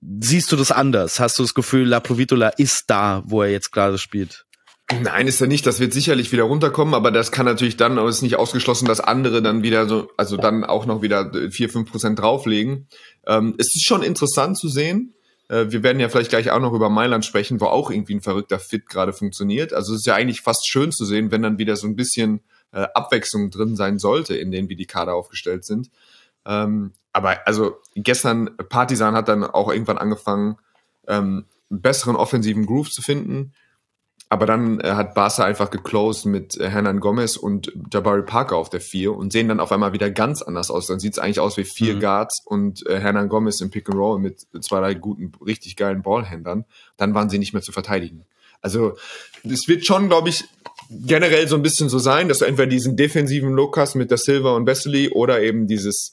siehst 0.00 0.52
du 0.52 0.56
das 0.56 0.70
anders? 0.70 1.20
Hast 1.20 1.38
du 1.38 1.42
das 1.42 1.54
Gefühl, 1.54 1.86
La 1.88 2.00
Provitola 2.00 2.48
ist 2.48 2.84
da, 2.88 3.22
wo 3.26 3.42
er 3.42 3.50
jetzt 3.50 3.72
gerade 3.72 3.98
spielt? 3.98 4.46
Nein, 5.02 5.26
ist 5.26 5.40
er 5.40 5.48
nicht. 5.48 5.66
Das 5.66 5.80
wird 5.80 5.92
sicherlich 5.92 6.30
wieder 6.30 6.44
runterkommen, 6.44 6.94
aber 6.94 7.10
das 7.10 7.32
kann 7.32 7.44
natürlich 7.44 7.76
dann, 7.76 7.98
aber 7.98 8.08
es 8.08 8.16
ist 8.16 8.22
nicht 8.22 8.36
ausgeschlossen, 8.36 8.86
dass 8.86 9.00
andere 9.00 9.42
dann 9.42 9.64
wieder 9.64 9.88
so, 9.88 10.08
also 10.16 10.36
dann 10.36 10.62
auch 10.62 10.86
noch 10.86 11.02
wieder 11.02 11.32
vier, 11.50 11.68
fünf 11.68 11.90
Prozent 11.90 12.20
drauflegen. 12.20 12.86
Ähm, 13.26 13.54
es 13.58 13.74
ist 13.74 13.84
schon 13.84 14.02
interessant 14.02 14.56
zu 14.56 14.68
sehen. 14.68 15.14
Äh, 15.48 15.66
wir 15.70 15.82
werden 15.82 15.98
ja 15.98 16.08
vielleicht 16.08 16.30
gleich 16.30 16.52
auch 16.52 16.60
noch 16.60 16.72
über 16.72 16.88
Mailand 16.88 17.24
sprechen, 17.24 17.60
wo 17.60 17.66
auch 17.66 17.90
irgendwie 17.90 18.14
ein 18.14 18.20
verrückter 18.20 18.60
Fit 18.60 18.88
gerade 18.88 19.12
funktioniert. 19.12 19.72
Also 19.72 19.92
es 19.92 20.00
ist 20.00 20.06
ja 20.06 20.14
eigentlich 20.14 20.42
fast 20.42 20.68
schön 20.68 20.92
zu 20.92 21.04
sehen, 21.04 21.32
wenn 21.32 21.42
dann 21.42 21.58
wieder 21.58 21.74
so 21.74 21.88
ein 21.88 21.96
bisschen 21.96 22.42
äh, 22.70 22.86
Abwechslung 22.94 23.50
drin 23.50 23.74
sein 23.74 23.98
sollte, 23.98 24.36
in 24.36 24.52
denen 24.52 24.68
wie 24.68 24.76
die 24.76 24.86
Kader 24.86 25.14
aufgestellt 25.14 25.64
sind. 25.64 25.90
Ähm, 26.44 26.92
aber 27.16 27.46
also 27.46 27.78
gestern, 27.94 28.50
Partisan 28.68 29.14
hat 29.14 29.28
dann 29.28 29.42
auch 29.42 29.72
irgendwann 29.72 29.96
angefangen, 29.96 30.58
ähm, 31.08 31.46
besseren 31.70 32.14
offensiven 32.14 32.66
Groove 32.66 32.90
zu 32.90 33.00
finden. 33.00 33.54
Aber 34.28 34.44
dann 34.44 34.80
äh, 34.80 34.90
hat 34.90 35.14
Barca 35.14 35.44
einfach 35.44 35.70
geclosed 35.70 36.26
mit 36.26 36.58
äh, 36.58 36.68
Hernan 36.68 37.00
Gomez 37.00 37.36
und 37.36 37.72
Jabari 37.90 38.22
Parker 38.22 38.56
auf 38.56 38.68
der 38.68 38.82
vier 38.82 39.14
und 39.16 39.32
sehen 39.32 39.48
dann 39.48 39.60
auf 39.60 39.72
einmal 39.72 39.94
wieder 39.94 40.10
ganz 40.10 40.42
anders 40.42 40.70
aus. 40.70 40.88
Dann 40.88 41.00
sieht 41.00 41.14
es 41.14 41.18
eigentlich 41.18 41.40
aus 41.40 41.56
wie 41.56 41.64
vier 41.64 41.94
mhm. 41.94 42.00
Guards 42.00 42.42
und 42.44 42.86
äh, 42.86 43.00
Hernan 43.00 43.30
Gomez 43.30 43.62
im 43.62 43.70
Pick 43.70 43.88
and 43.88 43.96
Roll 43.96 44.18
mit 44.18 44.46
zwei, 44.60 44.80
drei 44.80 44.92
guten, 44.92 45.32
richtig 45.42 45.76
geilen 45.76 46.02
Ballhändlern. 46.02 46.66
Dann 46.98 47.14
waren 47.14 47.30
sie 47.30 47.38
nicht 47.38 47.54
mehr 47.54 47.62
zu 47.62 47.72
verteidigen. 47.72 48.26
Also 48.60 48.94
es 49.42 49.68
wird 49.68 49.86
schon, 49.86 50.08
glaube 50.08 50.28
ich, 50.28 50.44
generell 50.90 51.48
so 51.48 51.56
ein 51.56 51.62
bisschen 51.62 51.88
so 51.88 51.98
sein, 51.98 52.28
dass 52.28 52.40
du 52.40 52.44
entweder 52.44 52.68
diesen 52.68 52.94
defensiven 52.94 53.54
Look 53.54 53.78
hast 53.78 53.94
mit 53.94 54.10
der 54.10 54.18
Silver 54.18 54.54
und 54.54 54.66
Vesely 54.66 55.08
oder 55.10 55.40
eben 55.40 55.66
dieses, 55.66 56.12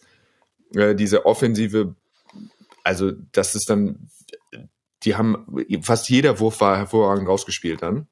äh, 0.75 0.95
diese 0.95 1.25
offensive, 1.25 1.95
also 2.83 3.11
das 3.31 3.55
ist 3.55 3.69
dann 3.69 4.09
die 5.03 5.15
haben 5.15 5.45
fast 5.81 6.09
jeder 6.09 6.39
Wurf 6.39 6.61
war 6.61 6.77
hervorragend 6.77 7.27
rausgespielt 7.27 7.81
dann. 7.81 8.07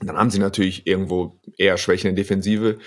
Und 0.00 0.08
dann 0.08 0.16
haben 0.16 0.30
sie 0.30 0.38
natürlich 0.38 0.86
irgendwo 0.86 1.40
eher 1.56 1.78
Schwächen 1.78 2.10
in 2.10 2.16
Defensive. 2.16 2.78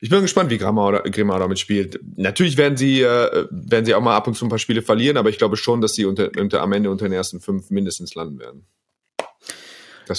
Ich 0.00 0.08
bin 0.08 0.22
gespannt, 0.22 0.50
wie 0.50 0.58
Grimau, 0.58 0.92
Grimau 1.10 1.38
damit 1.38 1.58
spielt. 1.58 2.00
Natürlich 2.16 2.56
werden 2.56 2.76
sie, 2.76 3.02
äh, 3.02 3.46
werden 3.50 3.84
sie 3.84 3.94
auch 3.94 4.00
mal 4.00 4.16
ab 4.16 4.26
und 4.28 4.34
zu 4.34 4.46
ein 4.46 4.48
paar 4.48 4.58
Spiele 4.58 4.80
verlieren, 4.80 5.16
aber 5.16 5.28
ich 5.28 5.38
glaube 5.38 5.56
schon, 5.56 5.80
dass 5.80 5.94
sie 5.94 6.04
unter, 6.04 6.30
unter, 6.38 6.62
am 6.62 6.72
Ende 6.72 6.90
unter 6.90 7.06
den 7.06 7.12
ersten 7.12 7.40
fünf 7.40 7.70
mindestens 7.70 8.14
landen 8.14 8.38
werden. 8.38 8.66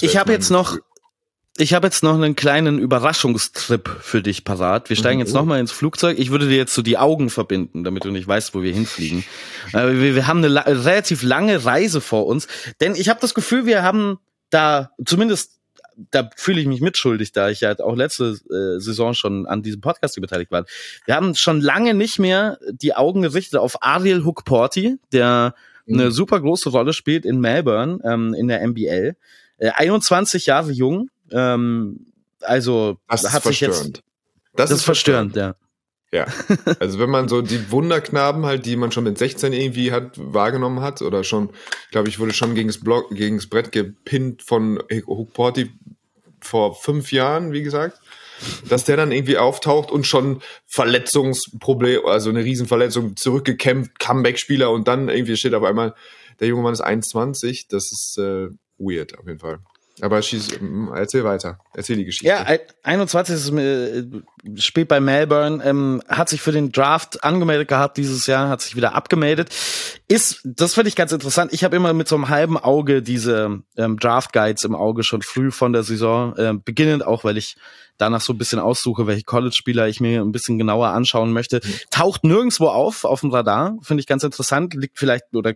Ich 0.02 0.16
habe 0.16 0.30
jetzt 0.30 0.50
noch, 0.50 0.78
ich 1.60 1.74
habe 1.74 1.86
jetzt 1.86 2.02
noch 2.02 2.14
einen 2.14 2.36
kleinen 2.36 2.78
Überraschungstrip 2.78 3.88
für 4.00 4.22
dich 4.22 4.44
parat. 4.44 4.88
Wir 4.88 4.96
steigen 4.96 5.20
jetzt 5.20 5.34
oh. 5.34 5.38
nochmal 5.38 5.60
ins 5.60 5.72
Flugzeug. 5.72 6.18
Ich 6.18 6.30
würde 6.30 6.48
dir 6.48 6.56
jetzt 6.56 6.74
so 6.74 6.82
die 6.82 6.98
Augen 6.98 7.30
verbinden, 7.30 7.84
damit 7.84 8.04
du 8.04 8.10
nicht 8.10 8.26
weißt, 8.26 8.54
wo 8.54 8.62
wir 8.62 8.72
hinfliegen. 8.72 9.24
Äh, 9.72 10.00
wir, 10.00 10.14
wir, 10.16 10.26
haben 10.26 10.38
eine 10.38 10.48
la 10.48 10.62
relativ 10.62 11.22
lange 11.22 11.64
Reise 11.64 12.00
vor 12.00 12.26
uns, 12.26 12.48
denn 12.80 12.96
ich 12.96 13.08
habe 13.08 13.20
das 13.20 13.34
Gefühl, 13.34 13.66
wir 13.66 13.82
haben 13.82 14.18
da 14.48 14.90
zumindest 15.04 15.60
da 16.10 16.30
fühle 16.34 16.60
ich 16.60 16.66
mich 16.66 16.80
mitschuldig, 16.80 17.32
da 17.32 17.50
ich 17.50 17.60
ja 17.60 17.78
auch 17.78 17.94
letzte 17.94 18.38
äh, 18.50 18.80
Saison 18.80 19.14
schon 19.14 19.46
an 19.46 19.62
diesem 19.62 19.80
Podcast 19.80 20.18
beteiligt 20.20 20.50
war. 20.50 20.64
Wir 21.04 21.14
haben 21.14 21.34
schon 21.34 21.60
lange 21.60 21.94
nicht 21.94 22.18
mehr 22.18 22.58
die 22.70 22.94
Augen 22.94 23.22
gerichtet 23.22 23.60
auf 23.60 23.82
Ariel 23.82 24.24
Hookporty, 24.24 24.96
der 25.12 25.54
mhm. 25.86 26.00
eine 26.00 26.10
super 26.10 26.40
große 26.40 26.70
Rolle 26.70 26.92
spielt 26.92 27.24
in 27.24 27.38
Melbourne 27.40 28.00
ähm, 28.04 28.34
in 28.34 28.48
der 28.48 28.62
NBL. 28.62 29.14
Äh, 29.58 29.70
21 29.74 30.46
Jahre 30.46 30.72
jung, 30.72 31.10
ähm, 31.32 32.06
also 32.40 32.98
das 33.08 33.32
hat 33.32 33.42
sich 33.44 33.60
jetzt. 33.60 34.02
Das, 34.54 34.68
das 34.68 34.78
ist 34.78 34.84
verstörend, 34.84 35.32
verstörend, 35.32 35.56
ja. 35.58 35.70
Ja, 36.12 36.26
also 36.80 36.98
wenn 36.98 37.10
man 37.10 37.28
so 37.28 37.40
die 37.40 37.70
Wunderknaben 37.70 38.44
halt, 38.44 38.66
die 38.66 38.76
man 38.76 38.90
schon 38.90 39.04
mit 39.04 39.16
16 39.16 39.52
irgendwie 39.52 39.92
hat, 39.92 40.12
wahrgenommen 40.16 40.80
hat 40.80 41.02
oder 41.02 41.22
schon, 41.22 41.50
glaube 41.92 42.08
ich, 42.08 42.18
wurde 42.18 42.32
schon 42.32 42.54
gegen 42.54 42.68
das, 42.68 42.78
Block, 42.78 43.10
gegen 43.10 43.36
das 43.36 43.46
Brett 43.46 43.70
gepinnt 43.70 44.42
von 44.42 44.82
Hukporti 45.06 45.70
vor 46.40 46.74
fünf 46.74 47.12
Jahren, 47.12 47.52
wie 47.52 47.62
gesagt, 47.62 48.00
dass 48.68 48.84
der 48.84 48.96
dann 48.96 49.12
irgendwie 49.12 49.38
auftaucht 49.38 49.90
und 49.90 50.06
schon 50.06 50.42
Verletzungsproblem, 50.66 52.04
also 52.06 52.30
eine 52.30 52.44
Riesenverletzung, 52.44 53.16
zurückgekämpft, 53.16 53.98
Comeback-Spieler 54.00 54.70
und 54.70 54.88
dann 54.88 55.08
irgendwie 55.08 55.36
steht 55.36 55.54
auf 55.54 55.62
einmal, 55.62 55.94
der 56.40 56.48
junge 56.48 56.62
Mann 56.62 56.72
ist 56.72 56.80
21, 56.80 57.68
das 57.68 57.92
ist 57.92 58.18
äh, 58.18 58.48
weird 58.78 59.16
auf 59.16 59.26
jeden 59.26 59.38
Fall. 59.38 59.58
Aber 60.02 60.22
schieß, 60.22 60.58
erzähl 60.94 61.24
weiter. 61.24 61.58
Erzähl 61.74 61.96
die 61.96 62.04
Geschichte. 62.04 62.26
Ja, 62.26 62.46
21 62.82 63.34
ist, 63.34 63.50
äh, 63.52 64.04
spielt 64.56 64.88
bei 64.88 65.00
Melbourne, 65.00 65.62
ähm, 65.64 66.02
hat 66.08 66.28
sich 66.28 66.40
für 66.40 66.52
den 66.52 66.72
Draft 66.72 67.22
angemeldet 67.24 67.68
gehabt 67.68 67.96
dieses 67.96 68.26
Jahr, 68.26 68.48
hat 68.48 68.60
sich 68.62 68.76
wieder 68.76 68.94
abgemeldet. 68.94 69.50
Ist, 70.08 70.40
das 70.44 70.74
finde 70.74 70.88
ich 70.88 70.96
ganz 70.96 71.12
interessant. 71.12 71.52
Ich 71.52 71.64
habe 71.64 71.76
immer 71.76 71.92
mit 71.92 72.08
so 72.08 72.16
einem 72.16 72.28
halben 72.28 72.56
Auge 72.56 73.02
diese 73.02 73.62
ähm, 73.76 73.98
Draft 73.98 74.32
Guides 74.32 74.64
im 74.64 74.74
Auge 74.74 75.02
schon 75.02 75.22
früh 75.22 75.50
von 75.50 75.72
der 75.72 75.82
Saison, 75.82 76.36
äh, 76.36 76.54
beginnend 76.54 77.06
auch, 77.06 77.24
weil 77.24 77.36
ich 77.36 77.56
danach 78.00 78.20
so 78.20 78.32
ein 78.32 78.38
bisschen 78.38 78.58
aussuche, 78.58 79.06
welche 79.06 79.24
College-Spieler 79.24 79.88
ich 79.88 80.00
mir 80.00 80.22
ein 80.22 80.32
bisschen 80.32 80.58
genauer 80.58 80.88
anschauen 80.88 81.32
möchte. 81.32 81.60
Mhm. 81.62 81.74
Taucht 81.90 82.24
nirgendwo 82.24 82.68
auf, 82.68 83.04
auf 83.04 83.20
dem 83.20 83.30
Radar. 83.30 83.76
Finde 83.82 84.00
ich 84.00 84.06
ganz 84.06 84.24
interessant. 84.24 84.74
Liegt 84.74 84.98
vielleicht, 84.98 85.34
oder 85.34 85.54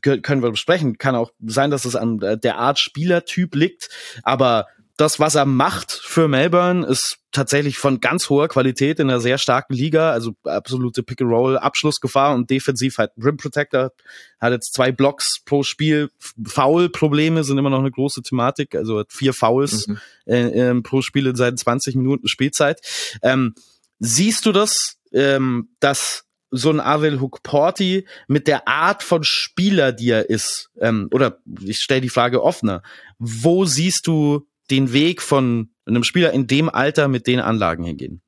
können 0.00 0.42
wir 0.42 0.50
besprechen. 0.50 0.98
Kann 0.98 1.14
auch 1.14 1.32
sein, 1.44 1.70
dass 1.70 1.84
es 1.84 1.96
an 1.96 2.18
der 2.18 2.58
Art 2.58 2.78
Spielertyp 2.78 3.54
liegt, 3.54 3.88
aber 4.22 4.66
das, 4.96 5.18
was 5.18 5.34
er 5.34 5.46
macht 5.46 5.90
für 5.90 6.28
Melbourne, 6.28 6.86
ist 6.86 7.18
tatsächlich 7.32 7.78
von 7.78 8.00
ganz 8.00 8.28
hoher 8.28 8.48
Qualität 8.48 9.00
in 9.00 9.08
einer 9.08 9.20
sehr 9.20 9.38
starken 9.38 9.72
Liga, 9.72 10.12
also 10.12 10.32
absolute 10.44 11.02
Pick-and-Roll, 11.02 11.56
Abschlussgefahr 11.56 12.34
und 12.34 12.50
defensiv 12.50 12.98
halt 12.98 13.10
Rim 13.16 13.38
Protector, 13.38 13.92
hat 14.38 14.52
jetzt 14.52 14.74
zwei 14.74 14.92
Blocks 14.92 15.40
pro 15.44 15.62
Spiel, 15.62 16.10
Foul-Probleme 16.46 17.42
sind 17.42 17.58
immer 17.58 17.70
noch 17.70 17.80
eine 17.80 17.90
große 17.90 18.22
Thematik, 18.22 18.74
also 18.74 18.98
hat 18.98 19.12
vier 19.12 19.32
Fouls 19.32 19.88
mhm. 19.88 19.98
äh, 20.26 20.70
äh, 20.70 20.82
pro 20.82 21.00
Spiel 21.00 21.26
in 21.26 21.36
seinen 21.36 21.56
20 21.56 21.96
Minuten 21.96 22.28
Spielzeit. 22.28 22.80
Ähm, 23.22 23.54
siehst 23.98 24.44
du 24.44 24.52
das, 24.52 24.98
ähm, 25.12 25.70
dass 25.80 26.24
so 26.52 26.70
ein 26.70 26.80
Avel 26.80 27.20
Hukporti 27.20 28.06
mit 28.28 28.46
der 28.46 28.68
Art 28.68 29.02
von 29.02 29.24
Spieler, 29.24 29.90
die 29.90 30.10
er 30.10 30.30
ist, 30.30 30.70
ähm, 30.80 31.08
oder 31.10 31.38
ich 31.64 31.78
stelle 31.78 32.02
die 32.02 32.10
Frage 32.10 32.42
offener, 32.42 32.82
wo 33.18 33.64
siehst 33.64 34.06
du 34.06 34.46
den 34.70 34.92
Weg 34.92 35.22
von 35.22 35.70
einem 35.86 36.04
Spieler 36.04 36.32
in 36.32 36.46
dem 36.46 36.68
Alter 36.68 37.08
mit 37.08 37.26
den 37.26 37.40
Anlagen 37.40 37.84
hingehen? 37.84 38.20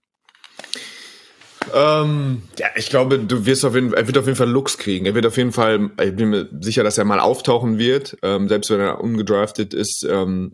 Ähm, 1.72 2.43
ja, 2.59 2.66
ich 2.77 2.89
glaube, 2.89 3.18
du 3.18 3.47
wirst 3.47 3.64
auf 3.64 3.75
jeden 3.75 3.91
Fall, 3.91 3.99
er 3.99 4.07
wird 4.07 4.18
auf 4.18 4.27
jeden 4.27 4.37
Fall 4.37 4.51
Looks 4.51 4.79
kriegen. 4.79 5.07
Er 5.07 5.14
wird 5.14 5.27
auf 5.27 5.37
jeden 5.37 5.53
Fall, 5.53 5.91
ich 6.03 6.14
bin 6.14 6.31
mir 6.31 6.49
sicher, 6.61 6.83
dass 6.83 6.99
er 6.99 7.05
mal 7.05 7.20
auftauchen 7.20 7.79
wird, 7.79 8.16
ähm, 8.22 8.49
selbst 8.49 8.70
wenn 8.70 8.81
er 8.81 9.01
ungedraftet 9.01 9.75
ist. 9.75 10.07
Ähm, 10.09 10.53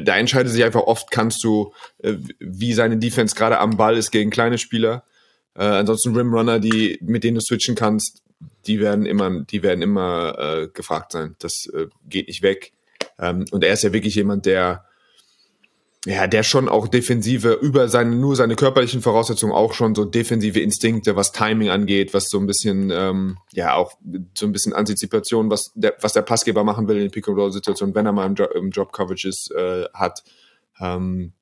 da 0.00 0.16
entscheidet 0.16 0.52
sich 0.52 0.64
einfach 0.64 0.82
oft, 0.82 1.10
kannst 1.10 1.44
du, 1.44 1.72
äh, 1.98 2.14
wie 2.38 2.72
seine 2.72 2.96
Defense 2.96 3.34
gerade 3.34 3.58
am 3.58 3.76
Ball 3.76 3.96
ist 3.96 4.10
gegen 4.10 4.30
kleine 4.30 4.58
Spieler. 4.58 5.04
Äh, 5.54 5.64
ansonsten 5.64 6.16
Rimrunner, 6.16 6.58
die, 6.58 6.98
mit 7.02 7.24
denen 7.24 7.36
du 7.36 7.40
switchen 7.40 7.74
kannst, 7.74 8.22
die 8.66 8.80
werden 8.80 9.06
immer, 9.06 9.42
die 9.42 9.62
werden 9.62 9.82
immer 9.82 10.38
äh, 10.38 10.68
gefragt 10.68 11.12
sein. 11.12 11.36
Das 11.38 11.66
äh, 11.66 11.86
geht 12.08 12.28
nicht 12.28 12.42
weg. 12.42 12.72
Ähm, 13.18 13.44
und 13.50 13.64
er 13.64 13.72
ist 13.72 13.82
ja 13.82 13.92
wirklich 13.92 14.14
jemand, 14.14 14.46
der, 14.46 14.84
ja, 16.04 16.26
der 16.26 16.42
schon 16.42 16.68
auch 16.68 16.88
defensive, 16.88 17.52
über 17.52 17.88
seine, 17.88 18.16
nur 18.16 18.34
seine 18.34 18.56
körperlichen 18.56 19.02
Voraussetzungen 19.02 19.52
auch 19.52 19.72
schon 19.72 19.94
so 19.94 20.04
defensive 20.04 20.58
Instinkte, 20.58 21.14
was 21.14 21.30
Timing 21.30 21.70
angeht, 21.70 22.12
was 22.14 22.28
so 22.28 22.38
ein 22.38 22.46
bisschen, 22.46 22.90
ähm, 22.90 23.38
ja, 23.52 23.74
auch 23.74 23.92
so 24.36 24.46
ein 24.46 24.52
bisschen 24.52 24.72
Antizipation, 24.72 25.50
was 25.50 25.72
der, 25.74 25.94
was 26.00 26.12
der 26.12 26.22
Passgeber 26.22 26.64
machen 26.64 26.88
will 26.88 26.96
in 26.98 27.10
Pick-and-Roll-Situationen, 27.10 27.94
wenn 27.94 28.06
er 28.06 28.12
mal 28.12 28.26
im, 28.26 28.34
jo 28.34 28.46
im 28.46 28.70
Job-Coverage 28.70 29.28
ist, 29.28 29.52
äh, 29.52 29.84
hat. 29.94 30.24
Ähm, 30.80 31.34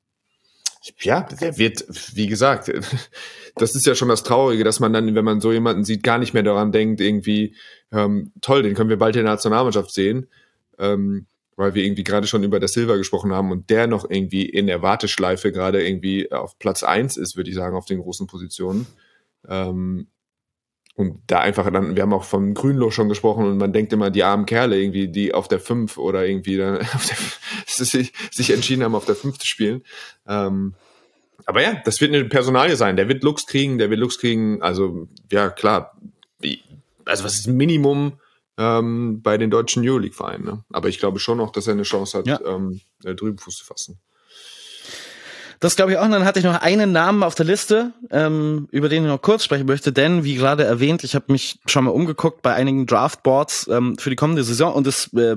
ja, 1.00 1.22
der 1.22 1.58
wird, 1.58 1.84
wie 2.14 2.26
gesagt, 2.26 2.72
das 3.56 3.74
ist 3.74 3.86
ja 3.86 3.94
schon 3.94 4.08
das 4.08 4.22
Traurige, 4.22 4.64
dass 4.64 4.80
man 4.80 4.92
dann, 4.92 5.14
wenn 5.14 5.24
man 5.24 5.40
so 5.40 5.52
jemanden 5.52 5.84
sieht, 5.84 6.02
gar 6.02 6.18
nicht 6.18 6.34
mehr 6.34 6.42
daran 6.42 6.72
denkt, 6.72 7.00
irgendwie, 7.00 7.54
ähm, 7.92 8.32
toll, 8.40 8.62
den 8.62 8.74
können 8.74 8.90
wir 8.90 8.98
bald 8.98 9.16
in 9.16 9.24
der 9.24 9.32
Nationalmannschaft 9.32 9.92
sehen, 9.92 10.28
ähm, 10.78 11.26
weil 11.56 11.74
wir 11.74 11.84
irgendwie 11.84 12.04
gerade 12.04 12.26
schon 12.26 12.42
über 12.42 12.60
das 12.60 12.72
Silver 12.72 12.96
gesprochen 12.96 13.32
haben 13.32 13.50
und 13.50 13.68
der 13.68 13.86
noch 13.86 14.08
irgendwie 14.08 14.46
in 14.46 14.66
der 14.66 14.80
Warteschleife 14.80 15.52
gerade 15.52 15.86
irgendwie 15.86 16.32
auf 16.32 16.58
Platz 16.58 16.82
eins 16.82 17.18
ist, 17.18 17.36
würde 17.36 17.50
ich 17.50 17.56
sagen, 17.56 17.76
auf 17.76 17.84
den 17.84 18.00
großen 18.00 18.26
Positionen. 18.26 18.86
Ähm, 19.46 20.06
und 21.00 21.22
da 21.26 21.40
einfach 21.40 21.70
dann, 21.72 21.96
wir 21.96 22.02
haben 22.02 22.12
auch 22.12 22.24
vom 22.24 22.52
Grünloch 22.52 22.92
schon 22.92 23.08
gesprochen 23.08 23.46
und 23.46 23.56
man 23.56 23.72
denkt 23.72 23.92
immer, 23.94 24.10
die 24.10 24.22
armen 24.22 24.44
Kerle 24.44 24.78
irgendwie, 24.78 25.08
die 25.08 25.32
auf 25.32 25.48
der 25.48 25.58
5 25.58 25.96
oder 25.96 26.26
irgendwie 26.26 26.58
dann 26.58 26.74
der, 26.78 26.86
sich, 27.66 28.12
sich 28.30 28.50
entschieden 28.50 28.84
haben, 28.84 28.94
auf 28.94 29.06
der 29.06 29.16
5 29.16 29.38
zu 29.38 29.46
spielen. 29.46 29.82
Ähm, 30.28 30.74
aber 31.46 31.62
ja, 31.62 31.80
das 31.84 32.02
wird 32.02 32.14
eine 32.14 32.24
Personalie 32.26 32.76
sein. 32.76 32.96
Der 32.96 33.08
wird 33.08 33.24
Lux 33.24 33.46
kriegen, 33.46 33.78
der 33.78 33.88
wird 33.88 33.98
Lux 33.98 34.18
kriegen. 34.18 34.60
Also, 34.60 35.08
ja, 35.32 35.48
klar. 35.48 35.96
Also, 37.06 37.24
was 37.24 37.34
ist 37.34 37.46
Minimum 37.46 38.12
ähm, 38.58 39.22
bei 39.22 39.38
den 39.38 39.50
deutschen 39.50 39.82
Euroleague-Vereinen? 39.82 40.44
Ne? 40.44 40.64
Aber 40.70 40.88
ich 40.88 40.98
glaube 40.98 41.18
schon 41.18 41.38
noch, 41.38 41.50
dass 41.50 41.66
er 41.66 41.72
eine 41.72 41.82
Chance 41.84 42.18
hat, 42.18 42.26
ja. 42.26 42.38
ähm, 42.46 42.82
drüben 43.02 43.38
Fuß 43.38 43.56
zu 43.56 43.64
fassen. 43.64 43.98
Das 45.60 45.76
glaube 45.76 45.92
ich 45.92 45.98
auch. 45.98 46.04
Und 46.04 46.12
dann 46.12 46.24
hatte 46.24 46.38
ich 46.38 46.44
noch 46.44 46.60
einen 46.60 46.92
Namen 46.92 47.22
auf 47.22 47.34
der 47.34 47.44
Liste, 47.46 47.92
ähm, 48.10 48.66
über 48.70 48.88
den 48.88 49.04
ich 49.04 49.08
noch 49.08 49.20
kurz 49.20 49.44
sprechen 49.44 49.66
möchte, 49.66 49.92
denn 49.92 50.24
wie 50.24 50.34
gerade 50.34 50.64
erwähnt, 50.64 51.04
ich 51.04 51.14
habe 51.14 51.26
mich 51.28 51.60
schon 51.66 51.84
mal 51.84 51.90
umgeguckt 51.90 52.40
bei 52.40 52.54
einigen 52.54 52.86
Draftboards 52.86 53.68
ähm, 53.70 53.98
für 53.98 54.10
die 54.10 54.16
kommende 54.16 54.42
Saison 54.42 54.72
und 54.72 54.86
es 54.86 55.12
äh, 55.12 55.36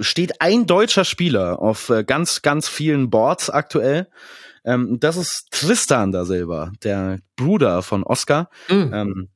steht 0.00 0.40
ein 0.42 0.66
deutscher 0.66 1.04
Spieler 1.04 1.60
auf 1.60 1.88
äh, 1.88 2.04
ganz, 2.04 2.42
ganz 2.42 2.68
vielen 2.68 3.08
Boards 3.08 3.48
aktuell. 3.48 4.08
Ähm, 4.64 4.98
das 5.00 5.16
ist 5.16 5.48
Tristan 5.50 6.12
da 6.12 6.26
selber, 6.26 6.72
der 6.82 7.18
Bruder 7.36 7.82
von 7.82 8.02
Oscar. 8.02 8.50
Mhm. 8.68 8.90
Ähm, 8.92 9.28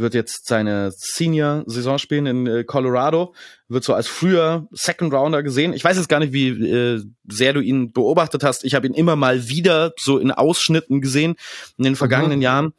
wird 0.00 0.14
jetzt 0.14 0.46
seine 0.46 0.92
Senior-Saison 0.94 1.98
spielen 1.98 2.26
in 2.26 2.46
äh, 2.46 2.64
Colorado, 2.64 3.34
wird 3.68 3.84
so 3.84 3.94
als 3.94 4.08
früher 4.08 4.66
Second 4.72 5.12
Rounder 5.12 5.42
gesehen. 5.42 5.72
Ich 5.72 5.84
weiß 5.84 5.96
jetzt 5.96 6.08
gar 6.08 6.20
nicht, 6.20 6.32
wie 6.32 6.48
äh, 6.48 7.02
sehr 7.28 7.52
du 7.52 7.60
ihn 7.60 7.92
beobachtet 7.92 8.42
hast. 8.44 8.64
Ich 8.64 8.74
habe 8.74 8.86
ihn 8.86 8.94
immer 8.94 9.16
mal 9.16 9.48
wieder 9.48 9.92
so 9.98 10.18
in 10.18 10.30
Ausschnitten 10.30 11.00
gesehen 11.00 11.36
in 11.76 11.84
den 11.84 11.96
vergangenen 11.96 12.38
mhm. 12.38 12.42
Jahren. 12.42 12.72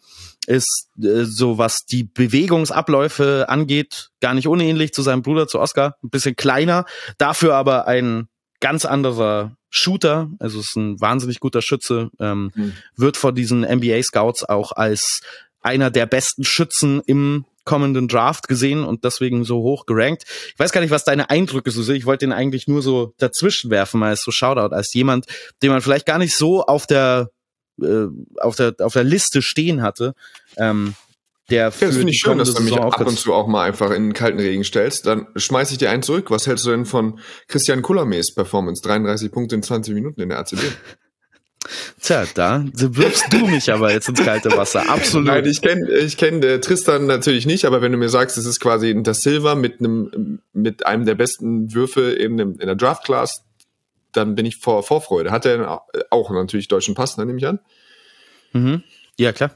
Ist 0.47 0.89
äh, 1.01 1.23
so, 1.23 1.57
was 1.57 1.85
die 1.85 2.03
Bewegungsabläufe 2.03 3.45
angeht, 3.47 4.09
gar 4.19 4.33
nicht 4.33 4.47
unähnlich 4.47 4.93
zu 4.93 5.01
seinem 5.01 5.21
Bruder, 5.21 5.47
zu 5.47 5.59
Oscar. 5.59 5.95
Ein 6.03 6.09
bisschen 6.09 6.35
kleiner, 6.35 6.85
dafür 7.17 7.55
aber 7.55 7.87
ein 7.87 8.27
ganz 8.59 8.85
anderer 8.85 9.55
Shooter, 9.69 10.29
also 10.39 10.59
ist 10.59 10.75
ein 10.75 10.99
wahnsinnig 10.99 11.39
guter 11.39 11.61
Schütze, 11.61 12.09
ähm, 12.19 12.51
mhm. 12.53 12.73
wird 12.95 13.17
vor 13.17 13.31
diesen 13.31 13.61
NBA 13.61 14.03
Scouts 14.03 14.43
auch 14.43 14.73
als 14.73 15.21
einer 15.61 15.91
der 15.91 16.05
besten 16.05 16.43
Schützen 16.43 17.01
im 17.05 17.45
kommenden 17.63 18.07
Draft 18.07 18.47
gesehen 18.47 18.83
und 18.83 19.03
deswegen 19.03 19.43
so 19.43 19.57
hoch 19.57 19.85
gerankt. 19.85 20.23
Ich 20.27 20.59
weiß 20.59 20.71
gar 20.71 20.81
nicht, 20.81 20.89
was 20.89 21.03
deine 21.03 21.29
Eindrücke 21.29 21.71
so 21.71 21.83
sind. 21.83 21.95
Ich 21.95 22.05
wollte 22.05 22.25
den 22.25 22.33
eigentlich 22.33 22.67
nur 22.67 22.81
so 22.81 23.13
dazwischen 23.17 23.69
werfen, 23.69 24.01
als 24.03 24.23
so 24.23 24.31
Shoutout, 24.31 24.73
als 24.73 24.93
jemand, 24.93 25.25
den 25.61 25.69
man 25.69 25.81
vielleicht 25.81 26.05
gar 26.05 26.17
nicht 26.17 26.35
so 26.35 26.63
auf 26.63 26.87
der 26.87 27.29
äh, 27.81 28.07
auf 28.39 28.55
der 28.55 28.75
auf 28.79 28.93
der 28.93 29.03
Liste 29.03 29.41
stehen 29.41 29.81
hatte. 29.81 30.13
Ähm, 30.57 30.95
der 31.49 31.63
ja, 31.63 31.69
das 31.69 31.95
finde 31.95 32.11
ich 32.11 32.19
schön, 32.19 32.37
dass 32.37 32.53
du 32.53 32.63
mich 32.63 32.77
ab 32.77 32.99
und 33.01 33.19
zu 33.19 33.33
auch 33.33 33.47
mal 33.47 33.67
einfach 33.67 33.91
in 33.91 34.03
den 34.03 34.13
kalten 34.13 34.39
Regen 34.39 34.63
stellst. 34.63 35.05
Dann 35.05 35.27
schmeiß 35.35 35.71
ich 35.71 35.77
dir 35.77 35.89
einen 35.89 36.01
zurück. 36.01 36.31
Was 36.31 36.47
hältst 36.47 36.65
du 36.65 36.69
denn 36.69 36.85
von 36.85 37.19
Christian 37.47 37.81
Kullermees 37.81 38.33
Performance? 38.33 38.81
33 38.81 39.31
Punkte 39.31 39.55
in 39.55 39.63
20 39.63 39.93
Minuten 39.93 40.21
in 40.21 40.29
der 40.29 40.39
ACB. 40.39 40.59
Tja, 42.01 42.25
da 42.33 42.65
wirfst 42.73 43.31
du 43.31 43.47
mich 43.47 43.71
aber 43.71 43.91
jetzt 43.91 44.09
ins 44.09 44.23
kalte 44.23 44.51
Wasser. 44.57 44.89
Absolut. 44.89 45.27
Nein, 45.27 45.45
ich 45.45 45.61
kenne 45.61 45.89
ich 45.89 46.17
kenn, 46.17 46.41
äh, 46.43 46.59
Tristan 46.59 47.05
natürlich 47.05 47.45
nicht, 47.45 47.65
aber 47.65 47.81
wenn 47.81 47.91
du 47.91 47.97
mir 47.97 48.09
sagst, 48.09 48.37
es 48.37 48.45
ist 48.45 48.59
quasi 48.59 48.89
ein 48.89 49.03
Da 49.03 49.13
Silva 49.13 49.55
mit 49.55 49.79
einem 49.79 50.39
mit 50.53 50.85
einem 50.85 51.05
der 51.05 51.15
besten 51.15 51.73
Würfe 51.73 52.17
eben 52.17 52.39
in 52.39 52.57
der 52.59 52.75
Draft 52.75 53.03
Class, 53.03 53.43
dann 54.11 54.35
bin 54.35 54.45
ich 54.45 54.57
vor 54.57 54.83
Vorfreude. 54.83 55.31
Hat 55.31 55.45
er 55.45 55.83
auch 56.09 56.31
natürlich 56.31 56.67
deutschen 56.67 56.95
Pass, 56.95 57.17
ne, 57.17 57.25
nehme 57.25 57.39
ich 57.39 57.47
an? 57.47 57.59
Mhm. 58.53 58.83
Ja, 59.17 59.31
klar. 59.31 59.51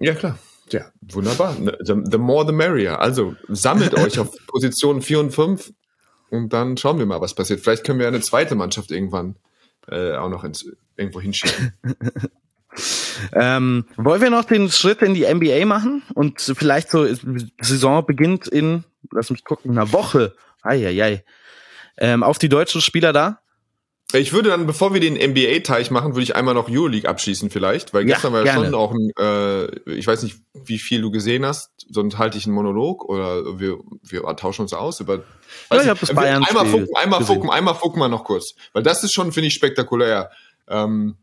Ja, 0.00 0.14
klar. 0.14 0.38
Ja, 0.70 0.86
wunderbar. 1.00 1.58
Ne, 1.58 1.76
the, 1.80 1.94
the 2.10 2.18
more 2.18 2.46
the 2.46 2.52
merrier. 2.52 3.00
Also 3.00 3.34
sammelt 3.48 3.94
euch 3.98 4.18
auf 4.18 4.30
Positionen 4.46 5.02
4 5.02 5.20
und 5.20 5.30
5 5.30 5.72
und 6.30 6.52
dann 6.52 6.76
schauen 6.76 6.98
wir 6.98 7.06
mal, 7.06 7.20
was 7.20 7.34
passiert. 7.34 7.60
Vielleicht 7.60 7.84
können 7.84 7.98
wir 7.98 8.08
eine 8.08 8.20
zweite 8.20 8.54
Mannschaft 8.54 8.90
irgendwann 8.90 9.36
äh, 9.88 10.16
auch 10.16 10.28
noch 10.28 10.44
ins, 10.44 10.66
irgendwo 10.96 11.20
hinschicken. 11.20 11.72
ähm, 13.32 13.86
wollen 13.96 14.22
wir 14.22 14.30
noch 14.30 14.44
den 14.44 14.70
Schritt 14.70 15.02
in 15.02 15.14
die 15.14 15.32
NBA 15.32 15.64
machen 15.66 16.02
und 16.14 16.40
vielleicht 16.40 16.90
so 16.90 17.06
Saison 17.60 18.04
beginnt 18.04 18.48
in, 18.48 18.84
lass 19.10 19.30
mich 19.30 19.44
gucken, 19.44 19.72
einer 19.72 19.92
Woche. 19.92 20.34
Eieiei. 20.62 21.24
Ähm, 21.98 22.22
auf 22.22 22.38
die 22.38 22.48
deutschen 22.48 22.80
Spieler 22.80 23.12
da? 23.12 23.40
Ich 24.12 24.32
würde 24.32 24.50
dann, 24.50 24.66
bevor 24.66 24.94
wir 24.94 25.00
den 25.00 25.14
NBA-Teich 25.14 25.90
machen, 25.90 26.14
würde 26.14 26.22
ich 26.22 26.36
einmal 26.36 26.54
noch 26.54 26.68
Euroleague 26.68 27.08
abschießen 27.08 27.50
vielleicht, 27.50 27.94
weil 27.94 28.04
gestern 28.04 28.32
ja, 28.32 28.38
war 28.38 28.46
ja 28.46 28.54
schon 28.54 28.74
auch 28.74 28.92
ein, 28.92 29.10
äh, 29.18 29.90
ich 29.90 30.06
weiß 30.06 30.22
nicht, 30.22 30.36
wie 30.52 30.78
viel 30.78 31.02
du 31.02 31.10
gesehen 31.10 31.44
hast, 31.44 31.70
sonst 31.90 32.16
halte 32.16 32.38
ich 32.38 32.46
einen 32.46 32.54
Monolog 32.54 33.04
oder 33.04 33.58
wir, 33.58 33.78
wir 34.02 34.22
tauschen 34.36 34.62
uns 34.62 34.72
aus 34.72 35.00
über. 35.00 35.24
Ja, 35.72 35.82
ich 35.82 35.88
habe 35.88 35.98
das 35.98 36.14
Bayern 36.14 36.44
einmal 36.44 36.66
fucken, 36.66 36.88
einmal 36.94 37.24
fucken, 37.24 37.50
einmal 37.50 37.74
fucken 37.74 37.98
wir 37.98 38.08
noch 38.08 38.24
kurz, 38.24 38.54
weil 38.72 38.84
das 38.84 39.02
ist 39.02 39.12
schon, 39.12 39.32
finde 39.32 39.48
ich, 39.48 39.54
spektakulär. 39.54 40.30
Ähm, 40.68 41.16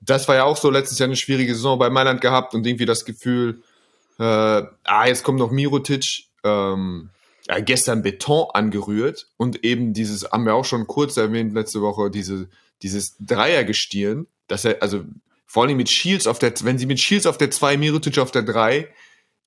das 0.00 0.26
war 0.28 0.34
ja 0.34 0.44
auch 0.44 0.56
so 0.56 0.70
letztes 0.70 0.98
Jahr 0.98 1.06
eine 1.06 1.16
schwierige 1.16 1.54
Saison 1.54 1.78
bei 1.78 1.90
Mailand 1.90 2.20
gehabt 2.20 2.54
und 2.54 2.66
irgendwie 2.66 2.86
das 2.86 3.04
Gefühl, 3.04 3.62
äh, 4.18 4.22
ah, 4.22 5.06
jetzt 5.06 5.22
kommt 5.22 5.38
noch 5.38 5.50
Mirotic. 5.50 6.26
Ähm, 6.44 7.10
ja, 7.48 7.60
gestern 7.60 8.02
Beton 8.02 8.48
angerührt 8.54 9.28
und 9.36 9.64
eben 9.64 9.92
dieses, 9.92 10.30
haben 10.30 10.46
wir 10.46 10.54
auch 10.54 10.64
schon 10.64 10.86
kurz 10.86 11.16
erwähnt 11.16 11.52
letzte 11.54 11.80
Woche, 11.80 12.10
diese, 12.10 12.48
dieses 12.82 13.16
Dreiergestirn, 13.18 14.26
dass 14.46 14.64
er, 14.64 14.80
also 14.80 15.04
vor 15.46 15.64
allem 15.64 15.76
mit 15.76 15.90
Shields 15.90 16.26
auf 16.26 16.38
der, 16.38 16.52
wenn 16.62 16.78
sie 16.78 16.86
mit 16.86 17.00
Shields 17.00 17.26
auf 17.26 17.38
der 17.38 17.50
2, 17.50 17.76
Mirotic 17.76 18.18
auf 18.18 18.30
der 18.30 18.42
3 18.42 18.88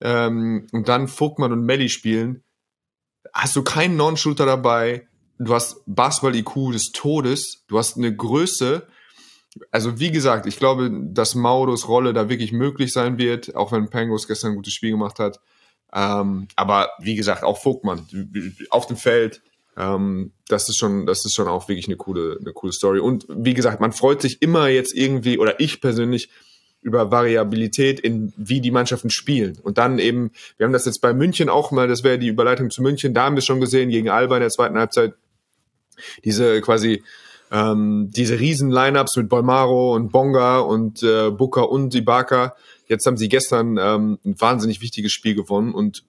ähm, 0.02 0.68
und 0.72 0.90
dann 0.90 1.08
Vogtmann 1.08 1.54
und 1.54 1.66
Melli 1.66 1.90
spielen, 1.90 2.44
hast 3.34 3.56
du 3.56 3.64
keinen 3.64 3.96
Non-Shooter 3.96 4.46
dabei, 4.46 5.08
du 5.40 5.54
hast 5.54 5.82
Basketball-IQ 5.86 6.74
des 6.74 6.92
Todes, 6.92 7.64
du 7.68 7.78
hast 7.78 7.98
eine 7.98 8.16
Größe, 8.16 8.88
also 9.72 10.00
wie 10.00 10.12
gesagt, 10.12 10.46
ich 10.46 10.58
glaube, 10.58 10.92
dass 10.92 11.36
Mauros 11.36 11.88
Rolle 11.88 12.14
da 12.14 12.30
wirklich 12.30 12.52
möglich 12.52 12.92
sein 12.92 13.18
wird, 13.18 13.56
auch 13.56 13.72
wenn 13.72 13.90
Pangos 13.90 14.28
gestern 14.28 14.52
ein 14.52 14.56
gutes 14.56 14.74
Spiel 14.74 14.92
gemacht 14.92 15.20
hat. 15.20 15.40
Ähm, 15.94 16.48
aber 16.56 16.90
wie 17.00 17.16
gesagt, 17.16 17.44
auch 17.44 17.58
Vogtmann 17.58 18.06
auf 18.70 18.88
dem 18.88 18.98
Feld, 18.98 19.42
ähm, 19.78 20.34
das 20.48 20.68
ist 20.70 20.78
schon, 20.78 21.06
das 21.06 21.26
ist 21.26 21.34
schon 21.34 21.48
auch 21.48 21.68
wirklich 21.68 21.88
eine 21.88 21.98
coole, 21.98 22.38
eine 22.40 22.54
coole 22.54 22.74
Story. 22.74 23.00
Und 23.00 23.26
wie 23.30 23.54
gesagt, 23.54 23.80
man 23.80 23.94
freut 23.94 24.22
sich 24.22 24.42
immer 24.42 24.68
jetzt 24.68 24.94
irgendwie, 24.94 25.38
oder 25.38 25.60
ich 25.60 25.82
persönlich, 25.82 26.30
über 26.86 27.10
Variabilität 27.10 28.00
in 28.00 28.32
wie 28.38 28.62
die 28.62 28.70
Mannschaften 28.70 29.10
spielen. 29.10 29.58
Und 29.64 29.80
dann 29.80 29.98
eben, 29.98 30.30
wir 30.58 30.68
haben 30.68 30.74
das 30.74 30.86
jetzt 30.86 31.02
bei 31.02 31.16
München 31.16 31.50
auch 31.50 31.72
mal, 31.72 31.88
das 31.88 32.04
wäre 32.04 32.20
die 32.20 32.28
Überleitung 32.28 32.70
zu 32.70 32.84
München, 32.84 33.16
da 33.16 33.24
haben 33.24 33.36
wir 33.36 33.40
es 33.40 33.46
schon 33.46 33.60
gesehen, 33.60 33.90
gegen 33.90 34.10
Alba 34.10 34.36
in 34.36 34.42
der 34.42 34.52
zweiten 34.52 34.78
Halbzeit, 34.78 35.16
diese 36.24 36.62
quasi 36.62 37.04
ähm, 37.52 38.10
diese 38.16 38.40
riesen 38.40 38.72
Lineups 38.72 39.18
mit 39.18 39.30
Bolmaro 39.30 39.96
und 39.96 40.12
Bonga 40.12 40.60
und 40.60 41.04
äh, 41.04 41.32
Booker 41.32 41.70
und 41.70 41.94
Ibaka, 41.96 42.56
Jetzt 42.88 43.06
haben 43.06 43.18
sie 43.18 43.30
gestern 43.30 43.78
ähm, 43.78 44.20
ein 44.24 44.40
wahnsinnig 44.40 44.82
wichtiges 44.82 45.12
Spiel 45.12 45.36
gewonnen 45.36 45.74
und 45.74 46.04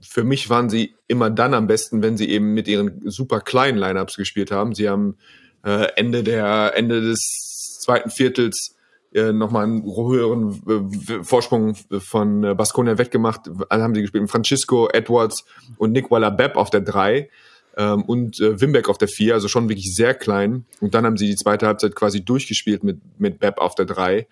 für 0.00 0.24
mich 0.24 0.50
waren 0.50 0.68
sie 0.68 0.94
immer 1.08 1.30
dann 1.30 1.54
am 1.54 1.66
besten, 1.66 2.02
wenn 2.02 2.16
sie 2.16 2.28
eben 2.28 2.54
mit 2.54 2.68
ihren 2.68 3.00
super 3.10 3.40
kleinen 3.40 3.78
Lineups 3.78 4.16
gespielt 4.16 4.50
haben. 4.50 4.74
Sie 4.74 4.88
haben 4.88 5.16
äh, 5.64 5.88
Ende 5.96 6.22
der 6.22 6.72
Ende 6.76 7.00
des 7.00 7.78
zweiten 7.80 8.10
Viertels 8.10 8.76
äh, 9.14 9.32
nochmal 9.32 9.64
einen 9.64 9.84
höheren 9.84 10.62
äh, 11.08 11.24
Vorsprung 11.24 11.74
von 11.98 12.44
äh, 12.44 12.54
Baskonia 12.54 12.98
weggemacht. 12.98 13.42
Dann 13.68 13.82
haben 13.82 13.94
sie 13.94 14.02
gespielt 14.02 14.22
mit 14.22 14.30
Francisco, 14.30 14.88
Edwards 14.88 15.44
und 15.76 15.92
Nick 15.92 16.10
Waller-Bepp 16.10 16.56
auf 16.56 16.70
der 16.70 16.80
drei 16.80 17.28
ähm, 17.76 18.02
und 18.02 18.40
äh, 18.40 18.60
Wimbeck 18.60 18.88
auf 18.88 18.98
der 18.98 19.08
vier, 19.08 19.34
also 19.34 19.48
schon 19.48 19.68
wirklich 19.68 19.94
sehr 19.94 20.14
klein. 20.14 20.64
Und 20.80 20.94
dann 20.94 21.04
haben 21.04 21.16
sie 21.16 21.26
die 21.26 21.36
zweite 21.36 21.66
Halbzeit 21.66 21.94
quasi 21.94 22.24
durchgespielt 22.24 22.84
mit, 22.84 23.00
mit 23.18 23.38
Bepp 23.38 23.58
auf 23.58 23.74
der 23.74 23.86
drei 23.86 24.26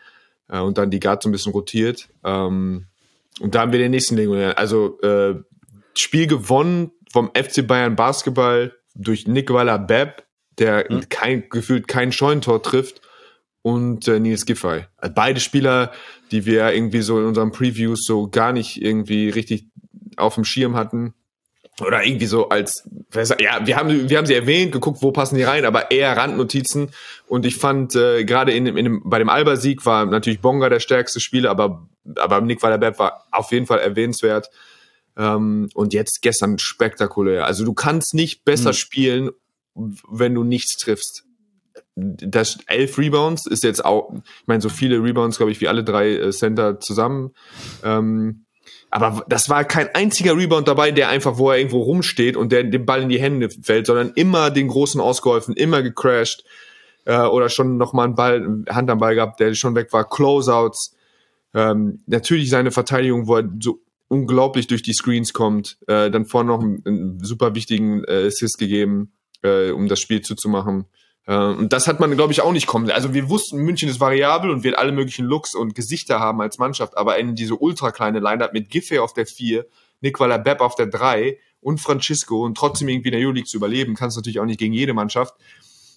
äh, 0.48 0.58
und 0.60 0.78
dann 0.78 0.90
die 0.90 1.00
Guard 1.00 1.22
so 1.22 1.28
ein 1.28 1.32
bisschen 1.32 1.52
rotiert. 1.52 2.08
Ähm, 2.24 2.86
und 3.40 3.54
da 3.54 3.60
haben 3.60 3.72
wir 3.72 3.78
den 3.78 3.92
nächsten 3.92 4.16
Legionär. 4.16 4.58
Also 4.58 5.00
äh, 5.00 5.36
Spiel 5.96 6.26
gewonnen 6.26 6.92
vom 7.12 7.30
FC 7.34 7.66
Bayern 7.66 7.96
Basketball 7.96 8.74
durch 8.94 9.26
Nick 9.26 9.50
Waller-Bepp, 9.50 10.24
der 10.58 10.86
mhm. 10.88 11.08
kein, 11.08 11.48
gefühlt 11.48 11.88
kein 11.88 12.12
Scheunentor 12.12 12.62
trifft 12.62 13.00
und 13.62 14.08
äh, 14.08 14.20
Nils 14.20 14.46
Giffey. 14.46 14.84
Also 14.96 15.14
beide 15.14 15.40
Spieler, 15.40 15.92
die 16.30 16.46
wir 16.46 16.72
irgendwie 16.72 17.02
so 17.02 17.18
in 17.18 17.26
unseren 17.26 17.52
Previews 17.52 18.04
so 18.04 18.28
gar 18.28 18.52
nicht 18.52 18.82
irgendwie 18.82 19.28
richtig 19.30 19.66
auf 20.16 20.34
dem 20.34 20.44
Schirm 20.44 20.76
hatten, 20.76 21.14
oder 21.80 22.04
irgendwie 22.04 22.26
so 22.26 22.48
als, 22.48 22.88
ja, 23.38 23.66
wir 23.66 23.76
haben, 23.76 24.08
wir 24.08 24.18
haben 24.18 24.26
sie 24.26 24.34
erwähnt, 24.34 24.72
geguckt, 24.72 25.02
wo 25.02 25.12
passen 25.12 25.36
die 25.36 25.42
rein, 25.42 25.64
aber 25.64 25.90
eher 25.90 26.16
Randnotizen. 26.16 26.90
Und 27.26 27.46
ich 27.46 27.56
fand, 27.56 27.94
äh, 27.94 28.24
gerade 28.24 28.52
in, 28.52 28.66
in 28.66 28.84
dem, 28.84 29.02
bei 29.04 29.18
dem 29.18 29.28
Alba-Sieg 29.28 29.84
war 29.86 30.06
natürlich 30.06 30.40
Bonga 30.40 30.68
der 30.68 30.80
stärkste 30.80 31.20
Spieler, 31.20 31.50
aber, 31.50 31.88
aber 32.16 32.40
Nick 32.40 32.62
Wallerberg 32.62 32.98
war 32.98 33.26
auf 33.30 33.52
jeden 33.52 33.66
Fall 33.66 33.78
erwähnenswert. 33.78 34.50
Ähm, 35.16 35.68
und 35.74 35.92
jetzt 35.92 36.22
gestern 36.22 36.58
spektakulär. 36.58 37.44
Also 37.46 37.64
du 37.64 37.74
kannst 37.74 38.14
nicht 38.14 38.44
besser 38.44 38.70
mhm. 38.70 38.74
spielen, 38.74 39.30
wenn 39.74 40.34
du 40.34 40.44
nichts 40.44 40.76
triffst. 40.76 41.24
Das 41.96 42.58
elf 42.66 42.98
Rebounds 42.98 43.46
ist 43.46 43.64
jetzt 43.64 43.84
auch, 43.84 44.12
ich 44.14 44.46
meine, 44.46 44.60
so 44.60 44.68
viele 44.68 45.02
Rebounds, 45.02 45.36
glaube 45.36 45.52
ich, 45.52 45.60
wie 45.60 45.68
alle 45.68 45.84
drei 45.84 46.12
äh, 46.12 46.30
Center 46.30 46.80
zusammen. 46.80 47.32
Ähm, 47.84 48.44
aber 48.90 49.24
das 49.28 49.48
war 49.48 49.64
kein 49.64 49.94
einziger 49.94 50.36
Rebound 50.36 50.66
dabei, 50.66 50.90
der 50.90 51.08
einfach, 51.08 51.38
wo 51.38 51.50
er 51.50 51.58
irgendwo 51.58 51.82
rumsteht 51.82 52.36
und 52.36 52.50
der 52.50 52.64
den 52.64 52.84
Ball 52.84 53.02
in 53.02 53.08
die 53.08 53.20
Hände 53.20 53.48
fällt, 53.48 53.86
sondern 53.86 54.10
immer 54.14 54.50
den 54.50 54.68
Großen 54.68 55.00
ausgeholfen, 55.00 55.54
immer 55.54 55.82
gecrashed 55.82 56.44
äh, 57.04 57.20
oder 57.20 57.48
schon 57.48 57.76
nochmal 57.76 58.06
einen 58.06 58.14
Ball, 58.16 58.64
Hand 58.68 58.90
am 58.90 58.98
Ball 58.98 59.14
gehabt, 59.14 59.38
der 59.40 59.54
schon 59.54 59.74
weg 59.74 59.92
war. 59.92 60.08
Closeouts. 60.08 60.96
Ähm, 61.54 62.00
natürlich 62.06 62.50
seine 62.50 62.70
Verteidigung, 62.70 63.26
wo 63.26 63.36
er 63.36 63.48
so 63.60 63.80
unglaublich 64.08 64.66
durch 64.66 64.82
die 64.82 64.92
Screens 64.92 65.32
kommt. 65.32 65.78
Äh, 65.86 66.10
dann 66.10 66.26
vorne 66.26 66.48
noch 66.48 66.60
einen, 66.60 66.82
einen 66.84 67.24
super 67.24 67.54
wichtigen 67.54 68.04
äh, 68.04 68.26
Assist 68.26 68.58
gegeben, 68.58 69.12
äh, 69.42 69.70
um 69.70 69.88
das 69.88 70.00
Spiel 70.00 70.20
zuzumachen. 70.20 70.86
Äh, 71.26 71.36
und 71.36 71.72
das 71.72 71.86
hat 71.86 72.00
man, 72.00 72.10
glaube 72.16 72.32
ich, 72.32 72.40
auch 72.40 72.52
nicht 72.52 72.66
kommen. 72.66 72.90
Also 72.90 73.14
wir 73.14 73.28
wussten, 73.28 73.58
München 73.58 73.88
ist 73.88 74.00
variabel 74.00 74.50
und 74.50 74.64
wird 74.64 74.78
alle 74.78 74.92
möglichen 74.92 75.24
Looks 75.24 75.54
und 75.54 75.74
Gesichter 75.74 76.20
haben 76.20 76.40
als 76.40 76.58
Mannschaft, 76.58 76.96
aber 76.96 77.18
in 77.18 77.34
diese 77.34 77.54
ultra 77.54 77.90
kleine 77.90 78.20
Line-Up 78.20 78.52
mit 78.52 78.70
Giffey 78.70 78.98
auf 78.98 79.12
der 79.12 79.26
4, 79.26 79.66
Nicola 80.00 80.38
Bepp 80.38 80.60
auf 80.60 80.74
der 80.74 80.86
3 80.86 81.38
und 81.60 81.80
Francisco 81.80 82.44
und 82.44 82.56
trotzdem 82.56 82.88
irgendwie 82.88 83.08
in 83.08 83.12
der 83.12 83.20
Euroleague 83.20 83.48
zu 83.48 83.56
überleben, 83.56 83.94
kannst 83.94 84.16
du 84.16 84.20
natürlich 84.20 84.40
auch 84.40 84.46
nicht 84.46 84.58
gegen 84.58 84.72
jede 84.72 84.94
Mannschaft. 84.94 85.34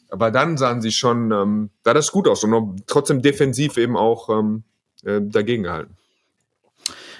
Aber 0.10 0.30
dann 0.30 0.58
sahen 0.58 0.82
sie 0.82 0.92
schon, 0.92 1.32
ähm, 1.32 1.70
da 1.84 1.94
das 1.94 2.12
gut 2.12 2.28
aus 2.28 2.44
und 2.44 2.86
trotzdem 2.86 3.22
defensiv 3.22 3.78
eben 3.78 3.98
auch 3.98 4.30
ähm, 4.30 4.64
äh, 5.04 5.22
dagegen 5.22 5.64
gehalten. 5.64 5.98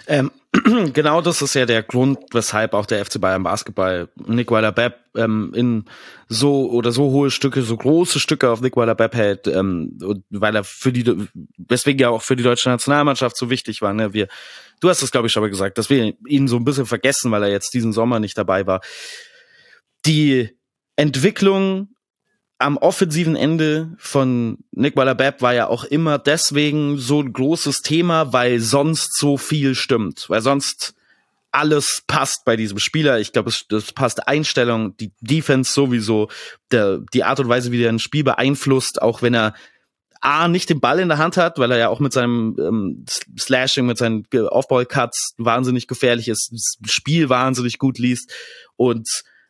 Ähm, 0.06 0.32
genau 0.94 1.22
das 1.22 1.42
ist 1.42 1.56
ja 1.56 1.66
der 1.66 1.82
Grund, 1.82 2.20
weshalb 2.32 2.74
auch 2.74 2.86
der 2.86 3.04
FC 3.04 3.20
Bayern 3.20 3.42
Basketball 3.42 4.10
Nick 4.28 4.52
Weiler-Bepp 4.52 5.00
ähm, 5.16 5.52
in 5.56 5.86
so 6.28 6.70
oder 6.70 6.92
so 6.92 7.10
hohe 7.10 7.32
Stücke, 7.32 7.64
so 7.64 7.76
große 7.76 8.20
Stücke 8.20 8.52
auf 8.52 8.62
Nick 8.62 8.78
Weiler-Bepp 8.78 9.16
hält, 9.16 9.48
ähm, 9.48 9.98
weil 10.30 10.56
er 10.56 10.64
für 10.64 10.94
die, 10.94 11.28
weswegen 11.58 12.00
ja 12.00 12.10
auch 12.10 12.22
für 12.22 12.36
die 12.36 12.44
deutsche 12.44 12.70
Nationalmannschaft 12.70 13.36
so 13.36 13.50
wichtig 13.50 13.82
war. 13.82 13.94
Ne? 13.94 14.14
Wir, 14.14 14.28
du 14.80 14.90
hast 14.90 15.02
es 15.02 15.12
glaube 15.12 15.26
ich 15.26 15.34
schon 15.34 15.42
mal 15.42 15.50
gesagt, 15.50 15.80
dass 15.80 15.90
wir 15.90 16.14
ihn 16.28 16.48
so 16.48 16.58
ein 16.58 16.66
bisschen 16.66 16.86
vergessen, 16.86 17.32
weil 17.32 17.44
er 17.44 17.50
jetzt 17.50 17.74
diesen 17.74 17.92
Sommer 17.92 18.20
nicht 18.20 18.38
dabei 18.38 18.68
war. 18.68 18.82
Die 20.06 20.50
Entwicklung 20.96 21.93
am 22.64 22.78
offensiven 22.78 23.36
Ende 23.36 23.92
von 23.98 24.58
Nick 24.72 24.96
Waller-Bepp 24.96 25.42
war 25.42 25.54
ja 25.54 25.68
auch 25.68 25.84
immer 25.84 26.18
deswegen 26.18 26.98
so 26.98 27.22
ein 27.22 27.34
großes 27.34 27.82
Thema, 27.82 28.32
weil 28.32 28.60
sonst 28.60 29.18
so 29.18 29.38
viel 29.38 29.76
stimmt, 29.76 30.30
weil 30.30 30.42
sonst 30.42 30.96
alles 31.52 32.04
passt 32.08 32.46
bei 32.46 32.56
diesem 32.56 32.80
Spieler. 32.80 33.20
Ich 33.20 33.34
glaube, 33.34 33.50
es 33.50 33.66
das 33.68 33.92
passt 33.92 34.30
Einstellung, 34.30 34.96
die 34.96 35.12
Defense 35.20 35.74
sowieso, 35.74 36.30
der, 36.72 37.00
die 37.14 37.26
Art 37.26 37.42
und 37.42 37.50
Weise, 37.50 37.74
wie 37.74 37.84
er 37.84 37.90
ein 37.90 38.00
Spiel 38.00 38.24
beeinflusst, 38.24 39.02
auch 39.02 39.22
wenn 39.22 39.34
er 39.34 39.54
A, 40.22 40.48
nicht 40.48 40.70
den 40.70 40.80
Ball 40.80 41.00
in 41.00 41.10
der 41.10 41.18
Hand 41.18 41.36
hat, 41.36 41.60
weil 41.60 41.70
er 41.70 41.78
ja 41.78 41.90
auch 41.90 42.00
mit 42.00 42.14
seinem 42.14 42.56
ähm, 42.58 43.06
Slashing, 43.38 43.86
mit 43.86 43.98
seinen 43.98 44.26
Aufball-Cuts 44.32 45.36
wahnsinnig 45.38 45.88
gefährlich 45.88 46.30
ist, 46.30 46.78
das 46.80 46.94
Spiel 46.94 47.28
wahnsinnig 47.28 47.78
gut 47.78 48.00
liest 48.00 48.32
und 48.78 49.10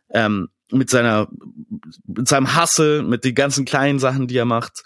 ähm, 0.09 0.49
mit 0.74 0.90
seiner, 0.90 1.28
mit 2.06 2.28
seinem 2.28 2.56
Hassel, 2.56 3.04
mit 3.04 3.24
den 3.24 3.36
ganzen 3.36 3.66
kleinen 3.66 4.00
Sachen, 4.00 4.28
die 4.28 4.38
er 4.38 4.46
macht. 4.46 4.84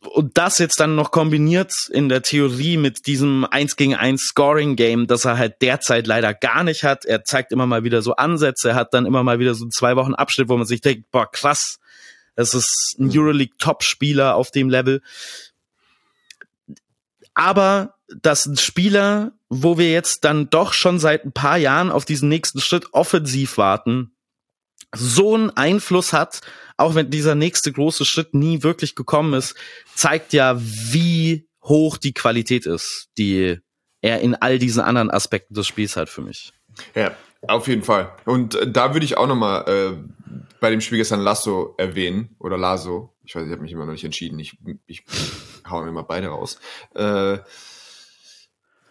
Und 0.00 0.36
das 0.36 0.58
jetzt 0.58 0.80
dann 0.80 0.94
noch 0.94 1.10
kombiniert 1.10 1.72
in 1.90 2.08
der 2.08 2.22
Theorie 2.22 2.76
mit 2.76 3.06
diesem 3.06 3.44
1 3.44 3.76
gegen 3.76 3.94
1 3.94 4.20
Scoring 4.20 4.76
Game, 4.76 5.06
das 5.06 5.24
er 5.24 5.38
halt 5.38 5.62
derzeit 5.62 6.06
leider 6.06 6.34
gar 6.34 6.64
nicht 6.64 6.84
hat. 6.84 7.04
Er 7.04 7.24
zeigt 7.24 7.52
immer 7.52 7.66
mal 7.66 7.84
wieder 7.84 8.02
so 8.02 8.14
Ansätze, 8.16 8.70
er 8.70 8.74
hat 8.74 8.94
dann 8.94 9.06
immer 9.06 9.22
mal 9.22 9.38
wieder 9.38 9.54
so 9.54 9.68
zwei 9.68 9.96
Wochen 9.96 10.14
Abschnitt, 10.14 10.48
wo 10.48 10.56
man 10.56 10.66
sich 10.66 10.80
denkt, 10.80 11.10
boah, 11.10 11.30
krass, 11.30 11.78
das 12.34 12.54
ist 12.54 12.96
ein 12.98 13.06
mhm. 13.06 13.12
Euroleague 13.14 13.56
Top 13.58 13.82
Spieler 13.82 14.34
auf 14.36 14.50
dem 14.50 14.68
Level. 14.68 15.02
Aber 17.34 17.94
das 18.20 18.44
sind 18.44 18.60
Spieler, 18.60 19.32
wo 19.48 19.78
wir 19.78 19.90
jetzt 19.90 20.24
dann 20.24 20.50
doch 20.50 20.72
schon 20.72 20.98
seit 20.98 21.24
ein 21.24 21.32
paar 21.32 21.56
Jahren 21.56 21.90
auf 21.90 22.04
diesen 22.04 22.28
nächsten 22.28 22.60
Schritt 22.60 22.92
offensiv 22.92 23.58
warten, 23.58 24.12
so 24.94 25.34
einen 25.34 25.50
Einfluss 25.50 26.12
hat, 26.12 26.40
auch 26.76 26.94
wenn 26.94 27.10
dieser 27.10 27.34
nächste 27.34 27.72
große 27.72 28.04
Schritt 28.04 28.34
nie 28.34 28.62
wirklich 28.62 28.94
gekommen 28.94 29.34
ist, 29.34 29.54
zeigt 29.94 30.32
ja, 30.32 30.56
wie 30.58 31.48
hoch 31.62 31.98
die 31.98 32.12
Qualität 32.12 32.66
ist, 32.66 33.08
die 33.18 33.58
er 34.00 34.20
in 34.20 34.34
all 34.36 34.58
diesen 34.58 34.82
anderen 34.82 35.10
Aspekten 35.10 35.54
des 35.54 35.66
Spiels 35.66 35.96
hat 35.96 36.08
für 36.08 36.22
mich. 36.22 36.52
Ja, 36.94 37.16
auf 37.42 37.68
jeden 37.68 37.82
Fall. 37.82 38.12
Und 38.24 38.54
äh, 38.54 38.70
da 38.70 38.94
würde 38.94 39.04
ich 39.04 39.16
auch 39.16 39.26
nochmal 39.26 39.68
äh, 39.68 40.42
bei 40.60 40.70
dem 40.70 40.80
Spiel 40.80 40.98
gestern 40.98 41.20
Lasso 41.20 41.74
erwähnen, 41.78 42.36
oder 42.38 42.56
Lasso, 42.56 43.14
ich 43.24 43.34
weiß, 43.34 43.44
ich 43.46 43.52
habe 43.52 43.62
mich 43.62 43.72
immer 43.72 43.84
noch 43.84 43.92
nicht 43.92 44.04
entschieden, 44.04 44.38
ich, 44.38 44.56
ich 44.86 45.04
hau 45.68 45.84
immer 45.84 46.04
beide 46.04 46.28
raus. 46.28 46.58
Äh, 46.94 47.38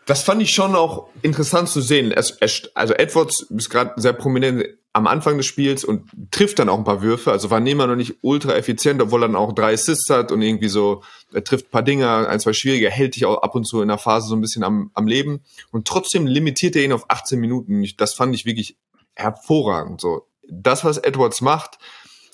das 0.06 0.24
fand 0.24 0.42
ich 0.42 0.52
schon 0.52 0.76
auch 0.76 1.10
interessant 1.22 1.68
zu 1.68 1.82
sehen. 1.82 2.14
Also 2.14 2.94
Edwards 2.94 3.42
ist 3.42 3.70
gerade 3.70 4.00
sehr 4.02 4.14
prominent 4.14 4.66
am 4.98 5.06
Anfang 5.06 5.38
des 5.38 5.46
Spiels 5.46 5.84
und 5.84 6.10
trifft 6.32 6.58
dann 6.58 6.70
auch 6.70 6.78
ein 6.78 6.84
paar 6.84 7.04
Würfe. 7.04 7.32
Also 7.32 7.52
war 7.52 7.60
Nehmer 7.60 7.86
noch 7.86 7.96
nicht 7.96 8.16
ultra 8.22 8.56
effizient, 8.56 9.00
obwohl 9.00 9.24
er 9.24 9.28
dann 9.28 9.36
auch 9.36 9.54
drei 9.54 9.74
Assists 9.74 10.10
hat 10.10 10.32
und 10.32 10.42
irgendwie 10.42 10.70
so, 10.70 11.04
er 11.32 11.44
trifft 11.44 11.68
ein 11.68 11.72
paar 11.72 11.84
Dinger, 11.84 12.28
ein, 12.28 12.40
zwei 12.40 12.54
schwierige, 12.54 12.90
hält 12.90 13.16
dich 13.16 13.26
auch 13.26 13.44
ab 13.44 13.54
und 13.54 13.66
zu 13.66 13.82
in 13.82 13.90
der 13.90 14.00
Phase 14.00 14.28
so 14.28 14.36
ein 14.36 14.42
bisschen 14.42 14.64
am, 14.64 14.90
am 14.96 15.06
Leben. 15.06 15.42
Und 15.72 15.88
trotzdem 15.88 16.26
limitiert 16.26 16.76
er 16.76 16.84
ihn 16.84 16.94
auf 16.94 17.10
18 17.10 17.40
Minuten. 17.40 17.88
Das 17.98 18.16
fand 18.16 18.34
ich 18.34 18.46
wirklich 18.46 18.76
hervorragend. 19.14 20.02
So, 20.02 20.26
das, 20.50 20.84
was 20.84 20.98
Edwards 20.98 21.42
macht, 21.42 21.78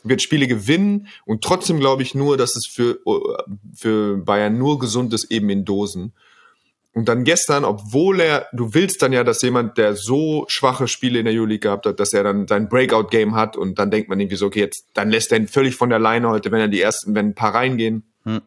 wird 0.06 0.22
Spiele 0.22 0.48
gewinnen 0.48 1.08
und 1.26 1.44
trotzdem 1.44 1.80
glaube 1.80 2.04
ich 2.04 2.16
nur, 2.16 2.38
dass 2.38 2.56
es 2.56 2.66
für, 2.70 3.00
für 3.76 4.18
Bayern 4.18 4.58
nur 4.58 4.80
gesund 4.80 5.14
ist, 5.14 5.32
eben 5.32 5.50
in 5.50 5.66
Dosen. 5.66 6.14
Und 6.94 7.10
dann 7.10 7.24
gestern, 7.24 7.66
obwohl 7.66 8.20
er, 8.20 8.48
du 8.54 8.76
willst 8.76 9.02
dann 9.02 9.14
ja, 9.14 9.24
dass 9.24 9.42
jemand, 9.42 9.80
der 9.80 9.96
so 9.96 10.46
schwache 10.48 10.88
Spiele 10.88 11.20
in 11.20 11.26
der 11.26 11.34
Euroleague 11.34 11.60
gehabt 11.60 11.88
hat, 11.88 12.00
dass 12.00 12.14
er 12.14 12.24
dann 12.24 12.48
sein 12.48 12.70
Breakout-Game 12.70 13.36
hat 13.36 13.58
und 13.58 13.80
dann 13.80 13.90
denkt 13.90 14.10
man 14.10 14.20
irgendwie 14.20 14.36
so, 14.36 14.46
okay, 14.46 14.60
jetzt, 14.60 14.86
dann 14.94 15.10
lässt 15.10 15.32
er 15.32 15.40
ihn 15.40 15.48
völlig 15.48 15.76
von 15.76 15.90
der 15.90 15.98
Leine 15.98 16.30
heute, 16.30 16.52
wenn 16.52 16.60
er 16.60 16.68
die 16.68 16.82
ersten, 16.82 17.16
wenn 17.16 17.30
ein 17.30 17.36
paar 17.36 17.56
reingehen. 17.56 18.04
Hm. 18.26 18.42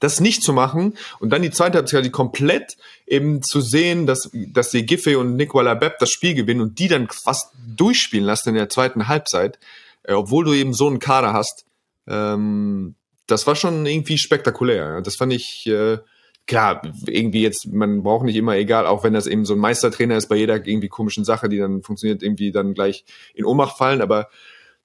Das 0.00 0.20
nicht 0.20 0.42
zu 0.42 0.52
machen 0.52 0.96
und 1.18 1.30
dann 1.30 1.42
die 1.42 1.50
zweite 1.50 1.78
Halbzeit 1.78 2.04
die 2.04 2.10
komplett 2.10 2.76
eben 3.06 3.42
zu 3.42 3.60
sehen, 3.60 4.06
dass, 4.06 4.30
dass 4.32 4.70
die 4.70 4.86
Giffey 4.86 5.16
und 5.16 5.36
Nicola 5.36 5.74
Bepp 5.74 5.98
das 5.98 6.10
Spiel 6.10 6.34
gewinnen 6.34 6.60
und 6.60 6.78
die 6.78 6.88
dann 6.88 7.08
fast 7.08 7.52
durchspielen 7.76 8.24
lassen 8.24 8.50
in 8.50 8.54
der 8.54 8.68
zweiten 8.68 9.08
Halbzeit, 9.08 9.58
äh, 10.02 10.12
obwohl 10.12 10.44
du 10.44 10.54
eben 10.54 10.72
so 10.72 10.88
einen 10.88 10.98
Kader 10.98 11.32
hast, 11.32 11.64
ähm, 12.06 12.94
das 13.26 13.46
war 13.46 13.56
schon 13.56 13.86
irgendwie 13.86 14.18
spektakulär. 14.18 15.00
Das 15.02 15.16
fand 15.16 15.32
ich, 15.32 15.66
äh, 15.66 15.98
klar, 16.46 16.82
irgendwie 17.06 17.42
jetzt, 17.42 17.72
man 17.72 18.02
braucht 18.02 18.24
nicht 18.24 18.36
immer, 18.36 18.56
egal, 18.56 18.86
auch 18.86 19.04
wenn 19.04 19.12
das 19.12 19.26
eben 19.26 19.44
so 19.44 19.54
ein 19.54 19.60
Meistertrainer 19.60 20.16
ist, 20.16 20.28
bei 20.28 20.36
jeder 20.36 20.66
irgendwie 20.66 20.88
komischen 20.88 21.24
Sache, 21.24 21.48
die 21.48 21.58
dann 21.58 21.82
funktioniert, 21.82 22.22
irgendwie 22.22 22.52
dann 22.52 22.74
gleich 22.74 23.04
in 23.34 23.44
Ohnmacht 23.44 23.76
fallen, 23.76 24.00
aber 24.00 24.28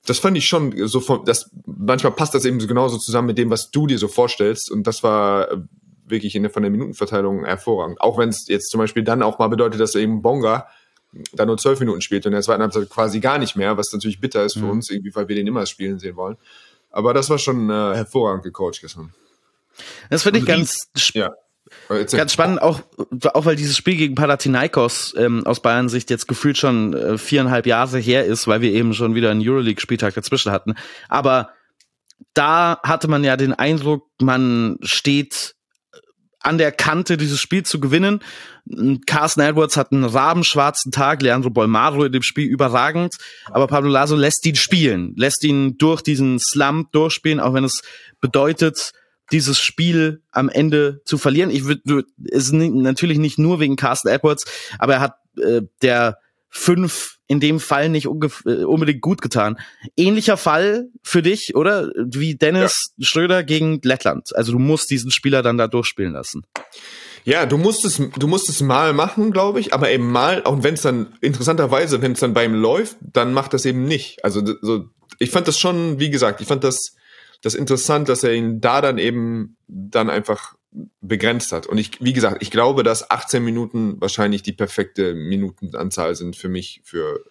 das 0.05 0.19
fand 0.19 0.37
ich 0.37 0.47
schon 0.47 0.87
so 0.87 0.99
von, 0.99 1.25
das, 1.25 1.49
manchmal 1.65 2.13
passt 2.13 2.33
das 2.33 2.45
eben 2.45 2.59
so 2.59 2.67
genauso 2.67 2.97
zusammen 2.97 3.27
mit 3.27 3.37
dem, 3.37 3.49
was 3.49 3.71
du 3.71 3.87
dir 3.87 3.97
so 3.97 4.07
vorstellst 4.07 4.71
und 4.71 4.87
das 4.87 5.03
war 5.03 5.47
wirklich 6.05 6.35
in 6.35 6.43
der, 6.43 6.51
von 6.51 6.63
der 6.63 6.71
Minutenverteilung 6.71 7.43
hervorragend. 7.43 7.99
Auch 7.99 8.17
wenn 8.17 8.29
es 8.29 8.47
jetzt 8.47 8.69
zum 8.69 8.79
Beispiel 8.79 9.03
dann 9.03 9.21
auch 9.21 9.39
mal 9.39 9.47
bedeutet, 9.47 9.81
dass 9.81 9.95
eben 9.95 10.21
Bonga 10.21 10.67
da 11.33 11.45
nur 11.45 11.57
zwölf 11.57 11.79
Minuten 11.79 12.01
spielt 12.01 12.25
und 12.25 12.31
in 12.31 12.35
der 12.35 12.41
zweiten 12.41 12.61
Halbzeit 12.61 12.89
quasi 12.89 13.19
gar 13.19 13.37
nicht 13.37 13.55
mehr, 13.55 13.77
was 13.77 13.91
natürlich 13.91 14.21
bitter 14.21 14.45
ist 14.45 14.53
für 14.53 14.65
mhm. 14.65 14.71
uns, 14.71 14.89
irgendwie, 14.89 15.13
weil 15.15 15.27
wir 15.27 15.35
den 15.35 15.47
immer 15.47 15.65
spielen 15.65 15.99
sehen 15.99 16.15
wollen. 16.15 16.37
Aber 16.91 17.13
das 17.13 17.29
war 17.29 17.37
schon 17.37 17.69
äh, 17.69 17.73
hervorragend 17.73 18.43
gecoacht 18.43 18.79
gestern. 18.81 19.13
Das 20.09 20.23
finde 20.23 20.39
ich 20.39 20.45
ganz, 20.45 20.89
ja. 21.13 21.33
Ganz 21.87 22.33
spannend, 22.33 22.61
auch, 22.61 22.81
auch 23.33 23.45
weil 23.45 23.55
dieses 23.55 23.77
Spiel 23.77 23.95
gegen 23.95 24.15
Panathinaikos 24.15 25.13
ähm, 25.17 25.45
aus 25.45 25.61
Bayern 25.61 25.89
Sicht 25.89 26.09
jetzt 26.09 26.27
gefühlt 26.27 26.57
schon 26.57 26.93
äh, 26.93 27.17
viereinhalb 27.17 27.65
Jahre 27.65 27.97
her 27.97 28.25
ist, 28.25 28.47
weil 28.47 28.61
wir 28.61 28.71
eben 28.71 28.93
schon 28.93 29.15
wieder 29.15 29.31
einen 29.31 29.47
Euroleague-Spieltag 29.47 30.13
dazwischen 30.13 30.51
hatten. 30.51 30.75
Aber 31.09 31.49
da 32.33 32.79
hatte 32.83 33.07
man 33.07 33.23
ja 33.23 33.37
den 33.37 33.53
Eindruck, 33.53 34.07
man 34.21 34.77
steht 34.81 35.55
an 36.39 36.57
der 36.57 36.71
Kante, 36.71 37.17
dieses 37.17 37.41
Spiel 37.41 37.63
zu 37.63 37.79
gewinnen. 37.79 38.21
Carsten 39.05 39.41
Edwards 39.41 39.75
hat 39.75 39.91
einen 39.91 40.05
rabenschwarzen 40.05 40.91
Tag, 40.91 41.21
Leandro 41.21 41.49
Bolmaro 41.49 42.05
in 42.05 42.11
dem 42.11 42.21
Spiel 42.21 42.47
überragend, 42.47 43.15
aber 43.47 43.67
Pablo 43.67 43.89
Laso 43.89 44.15
lässt 44.15 44.45
ihn 44.45 44.55
spielen, 44.55 45.13
lässt 45.17 45.43
ihn 45.43 45.77
durch 45.77 46.01
diesen 46.01 46.39
Slump 46.39 46.91
durchspielen, 46.91 47.39
auch 47.39 47.53
wenn 47.53 47.63
es 47.63 47.81
bedeutet, 48.21 48.93
dieses 49.31 49.59
Spiel 49.59 50.21
am 50.31 50.49
Ende 50.49 51.01
zu 51.05 51.17
verlieren. 51.17 51.49
Ich 51.49 51.65
würde 51.65 52.05
es 52.31 52.51
natürlich 52.51 53.17
nicht 53.17 53.39
nur 53.39 53.59
wegen 53.59 53.75
Carsten 53.75 54.07
Edwards, 54.07 54.45
aber 54.79 54.95
er 54.95 54.99
hat 55.01 55.15
äh, 55.37 55.61
der 55.81 56.17
fünf 56.49 57.17
in 57.27 57.39
dem 57.39 57.59
Fall 57.59 57.89
nicht 57.89 58.05
äh, 58.05 58.63
unbedingt 58.63 59.01
gut 59.01 59.21
getan. 59.21 59.59
Ähnlicher 59.97 60.37
Fall 60.37 60.87
für 61.03 61.21
dich, 61.21 61.55
oder? 61.55 61.91
Wie 61.95 62.35
Dennis 62.35 62.93
ja. 62.95 63.05
Schröder 63.05 63.43
gegen 63.43 63.79
Lettland. 63.83 64.35
Also 64.35 64.53
du 64.53 64.59
musst 64.59 64.89
diesen 64.89 65.11
Spieler 65.11 65.41
dann 65.41 65.57
da 65.57 65.67
durchspielen 65.67 66.13
lassen. 66.13 66.45
Ja, 67.25 67.45
du 67.45 67.57
musst 67.57 67.83
es, 67.83 67.97
du 67.97 68.27
musst 68.27 68.47
es 68.47 68.61
mal 68.61 68.93
machen, 68.93 69.31
glaube 69.31 69.59
ich, 69.59 69.73
aber 69.73 69.91
eben 69.91 70.09
mal, 70.09 70.43
auch 70.45 70.63
wenn 70.63 70.75
es 70.75 70.83
dann 70.83 71.17
interessanterweise, 71.19 72.01
wenn 72.01 72.13
es 72.13 72.21
dann 72.21 72.33
bei 72.33 72.45
ihm 72.45 72.53
läuft, 72.53 72.95
dann 73.01 73.33
macht 73.33 73.53
das 73.53 73.65
eben 73.65 73.83
nicht. 73.83 74.23
Also 74.23 74.41
so, 74.61 74.85
ich 75.19 75.31
fand 75.31 75.47
das 75.49 75.59
schon, 75.59 75.99
wie 75.99 76.09
gesagt, 76.09 76.39
ich 76.39 76.47
fand 76.47 76.63
das 76.63 76.95
das 77.47 77.55
interessant, 77.55 78.09
dass 78.09 78.23
er 78.23 78.33
ihn 78.33 78.61
da 78.61 78.81
dann 78.81 78.97
eben 78.97 79.57
dann 79.67 80.09
einfach 80.09 80.55
begrenzt 81.01 81.51
hat. 81.51 81.65
Und 81.65 81.77
ich, 81.77 82.01
wie 82.01 82.13
gesagt, 82.13 82.41
ich 82.41 82.51
glaube, 82.51 82.83
dass 82.83 83.09
18 83.09 83.43
Minuten 83.43 83.99
wahrscheinlich 84.01 84.43
die 84.43 84.53
perfekte 84.53 85.13
Minutenanzahl 85.13 86.15
sind 86.15 86.35
für 86.35 86.49
mich 86.49 86.81
für, 86.83 87.23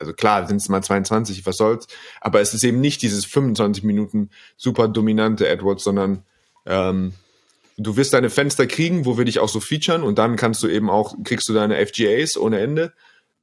also 0.00 0.12
klar, 0.12 0.48
sind 0.48 0.56
es 0.56 0.68
mal 0.68 0.82
22, 0.82 1.44
was 1.46 1.56
soll's, 1.56 1.86
aber 2.20 2.40
es 2.40 2.54
ist 2.54 2.64
eben 2.64 2.80
nicht 2.80 3.02
dieses 3.02 3.26
25 3.26 3.84
Minuten 3.84 4.30
super 4.56 4.88
dominante 4.88 5.46
Edwards, 5.46 5.84
sondern 5.84 6.24
ähm, 6.66 7.12
du 7.76 7.96
wirst 7.96 8.14
deine 8.14 8.30
Fenster 8.30 8.66
kriegen, 8.66 9.04
wo 9.04 9.18
wir 9.18 9.24
dich 9.24 9.40
auch 9.40 9.48
so 9.48 9.60
featuren 9.60 10.02
und 10.02 10.18
dann 10.18 10.36
kannst 10.36 10.62
du 10.62 10.68
eben 10.68 10.90
auch, 10.90 11.14
kriegst 11.22 11.48
du 11.48 11.52
deine 11.52 11.84
FGAs 11.86 12.36
ohne 12.36 12.60
Ende, 12.60 12.92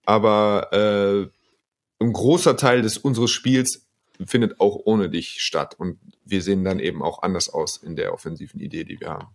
aber 0.03 0.73
äh, 0.73 2.03
ein 2.03 2.13
großer 2.13 2.57
Teil 2.57 2.81
des 2.81 2.97
unseres 2.97 3.31
Spiels 3.31 3.85
findet 4.25 4.59
auch 4.59 4.79
ohne 4.85 5.09
dich 5.09 5.41
statt. 5.41 5.75
Und 5.77 5.99
wir 6.25 6.41
sehen 6.41 6.63
dann 6.63 6.79
eben 6.79 7.01
auch 7.01 7.21
anders 7.23 7.49
aus 7.49 7.77
in 7.77 7.95
der 7.95 8.13
offensiven 8.13 8.59
Idee, 8.59 8.83
die 8.83 8.99
wir 8.99 9.09
haben. 9.09 9.27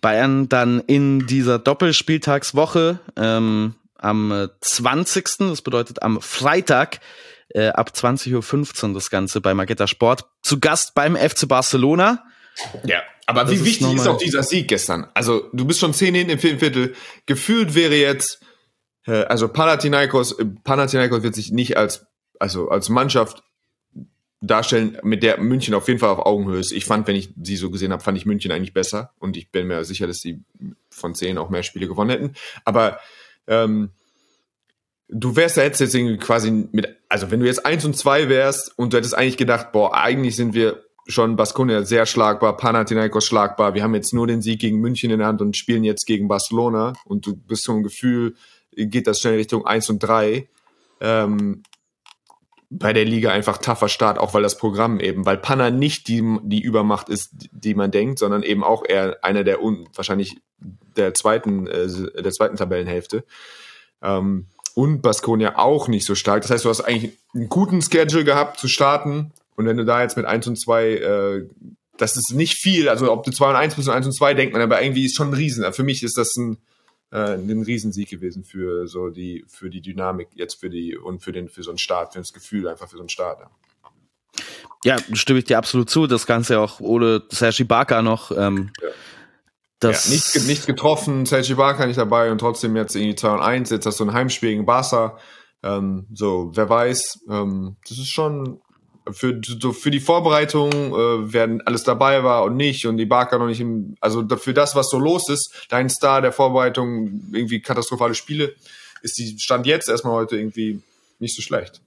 Bayern 0.00 0.48
dann 0.48 0.80
in 0.80 1.26
dieser 1.26 1.58
Doppelspieltagswoche 1.58 3.00
ähm, 3.16 3.74
am 3.96 4.48
20. 4.60 5.24
Das 5.38 5.62
bedeutet 5.62 6.02
am 6.02 6.20
Freitag 6.20 7.00
äh, 7.48 7.68
ab 7.68 7.92
20.15 7.94 8.88
Uhr 8.88 8.94
das 8.94 9.10
Ganze 9.10 9.40
bei 9.40 9.54
Magetta 9.54 9.86
Sport. 9.86 10.26
Zu 10.42 10.60
Gast 10.60 10.94
beim 10.94 11.16
FC 11.16 11.48
Barcelona. 11.48 12.24
Ja, 12.84 13.02
Aber 13.26 13.42
Das 13.42 13.52
wie 13.52 13.56
ist 13.56 13.64
wichtig 13.64 13.94
ist 13.94 14.06
auch 14.06 14.18
dieser 14.18 14.42
Sieg 14.42 14.68
gestern? 14.68 15.08
Also, 15.14 15.48
du 15.52 15.64
bist 15.66 15.80
schon 15.80 15.94
10 15.94 16.14
hinten 16.14 16.32
im 16.32 16.38
vierten 16.38 16.58
Viertel. 16.58 16.94
Gefühlt 17.26 17.74
wäre 17.74 17.94
jetzt, 17.94 18.40
äh, 19.06 19.24
also 19.24 19.48
Panathinaikos, 19.48 20.32
äh, 20.38 20.46
Panathinaikos 20.64 21.22
wird 21.22 21.34
sich 21.34 21.50
nicht 21.52 21.76
als, 21.76 22.05
also 22.40 22.68
als 22.68 22.88
Mannschaft 22.88 23.42
darstellen, 24.40 24.98
mit 25.02 25.22
der 25.22 25.40
München 25.40 25.74
auf 25.74 25.88
jeden 25.88 26.00
Fall 26.00 26.10
auf 26.10 26.24
Augenhöhe 26.24 26.60
ist. 26.60 26.72
Ich 26.72 26.84
fand, 26.84 27.06
wenn 27.06 27.16
ich 27.16 27.30
sie 27.42 27.56
so 27.56 27.70
gesehen 27.70 27.92
habe, 27.92 28.02
fand 28.02 28.18
ich 28.18 28.26
München 28.26 28.52
eigentlich 28.52 28.74
besser. 28.74 29.12
Und 29.18 29.36
ich 29.36 29.50
bin 29.50 29.66
mir 29.66 29.84
sicher, 29.84 30.06
dass 30.06 30.18
sie 30.18 30.42
von 30.90 31.14
10 31.14 31.38
auch 31.38 31.50
mehr 31.50 31.62
Spiele 31.62 31.88
gewonnen 31.88 32.10
hätten. 32.10 32.34
Aber 32.64 32.98
ähm, 33.46 33.90
du 35.08 35.36
wärst 35.36 35.56
ja 35.56 35.62
jetzt, 35.62 35.80
quasi 36.20 36.50
mit, 36.50 36.96
also 37.08 37.30
wenn 37.30 37.40
du 37.40 37.46
jetzt 37.46 37.64
1 37.64 37.84
und 37.84 37.96
2 37.96 38.28
wärst 38.28 38.78
und 38.78 38.92
du 38.92 38.98
hättest 38.98 39.16
eigentlich 39.16 39.36
gedacht, 39.36 39.72
boah, 39.72 39.94
eigentlich 39.94 40.36
sind 40.36 40.54
wir 40.54 40.82
schon 41.08 41.36
Baskonia 41.36 41.84
sehr 41.84 42.04
schlagbar, 42.04 42.56
Panathinaikos 42.56 43.24
schlagbar. 43.24 43.74
Wir 43.74 43.82
haben 43.82 43.94
jetzt 43.94 44.12
nur 44.12 44.26
den 44.26 44.42
Sieg 44.42 44.60
gegen 44.60 44.80
München 44.80 45.10
in 45.10 45.18
der 45.18 45.28
Hand 45.28 45.40
und 45.40 45.56
spielen 45.56 45.84
jetzt 45.84 46.04
gegen 46.04 46.28
Barcelona 46.28 46.94
und 47.04 47.26
du 47.26 47.36
bist 47.36 47.62
so 47.62 47.72
ein 47.72 47.84
Gefühl, 47.84 48.34
geht 48.72 49.06
das 49.06 49.20
schnell 49.20 49.36
Richtung 49.36 49.64
1 49.64 49.88
und 49.90 50.00
3. 50.00 50.48
Ähm, 51.00 51.62
bei 52.70 52.92
der 52.92 53.04
Liga 53.04 53.30
einfach 53.30 53.58
tougher 53.58 53.88
Start, 53.88 54.18
auch 54.18 54.34
weil 54.34 54.42
das 54.42 54.58
Programm 54.58 55.00
eben, 55.00 55.24
weil 55.24 55.38
Panna 55.38 55.70
nicht 55.70 56.08
die, 56.08 56.22
die 56.42 56.60
Übermacht 56.60 57.08
ist, 57.08 57.30
die 57.52 57.74
man 57.74 57.90
denkt, 57.90 58.18
sondern 58.18 58.42
eben 58.42 58.64
auch 58.64 58.84
eher 58.86 59.18
einer 59.22 59.44
der 59.44 59.62
un, 59.62 59.88
wahrscheinlich 59.94 60.36
der 60.96 61.14
zweiten, 61.14 61.66
äh, 61.66 61.88
der 62.22 62.32
zweiten 62.32 62.56
Tabellenhälfte. 62.56 63.24
Ähm, 64.02 64.46
und 64.74 65.00
Baskonia 65.00 65.56
auch 65.56 65.88
nicht 65.88 66.04
so 66.04 66.14
stark. 66.14 66.42
Das 66.42 66.50
heißt, 66.50 66.64
du 66.64 66.68
hast 66.68 66.82
eigentlich 66.82 67.16
einen 67.34 67.48
guten 67.48 67.80
Schedule 67.80 68.24
gehabt 68.24 68.60
zu 68.60 68.68
starten. 68.68 69.32
Und 69.56 69.64
wenn 69.64 69.78
du 69.78 69.86
da 69.86 70.02
jetzt 70.02 70.18
mit 70.18 70.26
1 70.26 70.46
und 70.48 70.56
2, 70.56 70.88
äh, 70.88 71.48
das 71.96 72.16
ist 72.16 72.34
nicht 72.34 72.58
viel. 72.58 72.88
Also 72.90 73.10
ob 73.10 73.24
du 73.24 73.30
2 73.30 73.50
und 73.50 73.56
1 73.56 73.74
bist 73.74 73.88
und 73.88 73.94
1 73.94 74.06
und 74.06 74.12
2, 74.12 74.34
denkt 74.34 74.52
man, 74.52 74.60
aber 74.60 74.82
irgendwie 74.82 75.06
ist 75.06 75.16
schon 75.16 75.30
ein 75.30 75.34
Riesen. 75.34 75.72
Für 75.72 75.82
mich 75.82 76.02
ist 76.02 76.18
das 76.18 76.34
ein, 76.36 76.58
äh, 77.16 77.34
ein 77.34 77.62
Riesensieg 77.62 78.10
gewesen 78.10 78.44
für 78.44 78.86
so 78.86 79.08
die, 79.08 79.44
für 79.48 79.70
die 79.70 79.80
Dynamik 79.80 80.28
jetzt 80.34 80.60
für 80.60 80.68
die 80.68 80.96
und 80.96 81.22
für 81.22 81.32
den, 81.32 81.48
für 81.48 81.62
so 81.62 81.70
einen 81.70 81.78
Start, 81.78 82.12
für 82.12 82.18
das 82.18 82.34
Gefühl 82.34 82.68
einfach 82.68 82.88
für 82.88 82.96
so 82.96 83.02
einen 83.02 83.08
Start. 83.08 83.40
Ja. 83.40 83.50
Ja, 84.84 84.98
stimme 85.14 85.38
ich 85.38 85.46
dir 85.46 85.56
absolut 85.56 85.88
zu. 85.88 86.06
Das 86.06 86.26
Ganze 86.26 86.60
auch 86.60 86.78
ohne 86.80 87.22
Sergi 87.30 87.64
Barker 87.64 88.02
noch. 88.02 88.30
Ähm, 88.30 88.70
Ja. 88.82 88.88
das 89.80 90.04
ja, 90.04 90.10
nichts, 90.12 90.46
nichts 90.46 90.66
getroffen, 90.66 91.24
Sergi 91.24 91.54
Barker 91.54 91.86
nicht 91.86 91.98
dabei 91.98 92.30
und 92.30 92.38
trotzdem 92.38 92.76
jetzt 92.76 92.94
irgendwie 92.94 93.14
2 93.14 93.30
und 93.30 93.40
1, 93.40 93.70
jetzt 93.70 93.86
hast 93.86 93.98
du 93.98 94.04
ein 94.04 94.12
Heimspiel 94.12 94.50
gegen 94.50 94.66
Barca. 94.66 95.18
Ähm, 95.62 96.06
so, 96.12 96.50
wer 96.54 96.68
weiß, 96.68 97.24
ähm, 97.30 97.76
das 97.88 97.98
ist 97.98 98.12
schon 98.12 98.60
für, 99.12 99.40
so 99.42 99.72
für 99.72 99.90
die 99.90 100.00
Vorbereitung, 100.00 100.72
äh, 100.72 101.32
werden 101.32 101.62
alles 101.64 101.84
dabei 101.84 102.24
war 102.24 102.44
und 102.44 102.56
nicht 102.56 102.86
und 102.86 102.96
die 102.96 103.06
Barker 103.06 103.38
noch 103.38 103.46
nicht 103.46 103.60
im, 103.60 103.96
also 104.00 104.24
für 104.38 104.54
das, 104.54 104.74
was 104.74 104.88
so 104.90 104.98
los 104.98 105.28
ist, 105.28 105.52
dein 105.68 105.88
Star 105.88 106.20
der 106.22 106.32
Vorbereitung, 106.32 107.22
irgendwie 107.32 107.60
katastrophale 107.60 108.14
Spiele, 108.14 108.54
ist 109.02 109.18
die 109.18 109.38
Stand 109.38 109.66
jetzt 109.66 109.88
erstmal 109.88 110.14
heute 110.14 110.36
irgendwie 110.36 110.80
nicht 111.18 111.34
so 111.36 111.42
schlecht. 111.42 111.80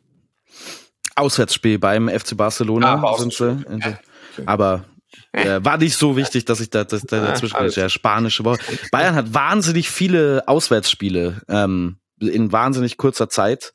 Auswärtsspiel 1.15 1.80
beim 1.80 2.07
FC 2.09 2.38
Barcelona 2.38 2.93
Ah, 2.93 2.93
aber 2.93 3.17
sind 3.20 3.34
sie. 3.34 3.57
okay. 3.70 3.97
Aber 4.45 4.86
äh, 5.34 5.59
war 5.63 5.78
nicht 5.78 5.97
so 5.97 6.15
wichtig, 6.15 6.45
dass 6.45 6.59
ich 6.61 6.70
da, 6.70 6.84
dass 6.86 7.01
da 7.01 7.22
Ah, 7.22 7.28
dazwischen 7.28 7.70
der 7.76 7.89
spanische 7.89 8.45
Woche. 8.45 8.59
Bayern 8.91 9.15
hat 9.15 9.34
wahnsinnig 9.34 9.89
viele 9.89 10.43
Auswärtsspiele 10.47 11.41
ähm, 11.49 11.97
in 12.20 12.51
wahnsinnig 12.51 12.97
kurzer 12.97 13.28
Zeit. 13.30 13.74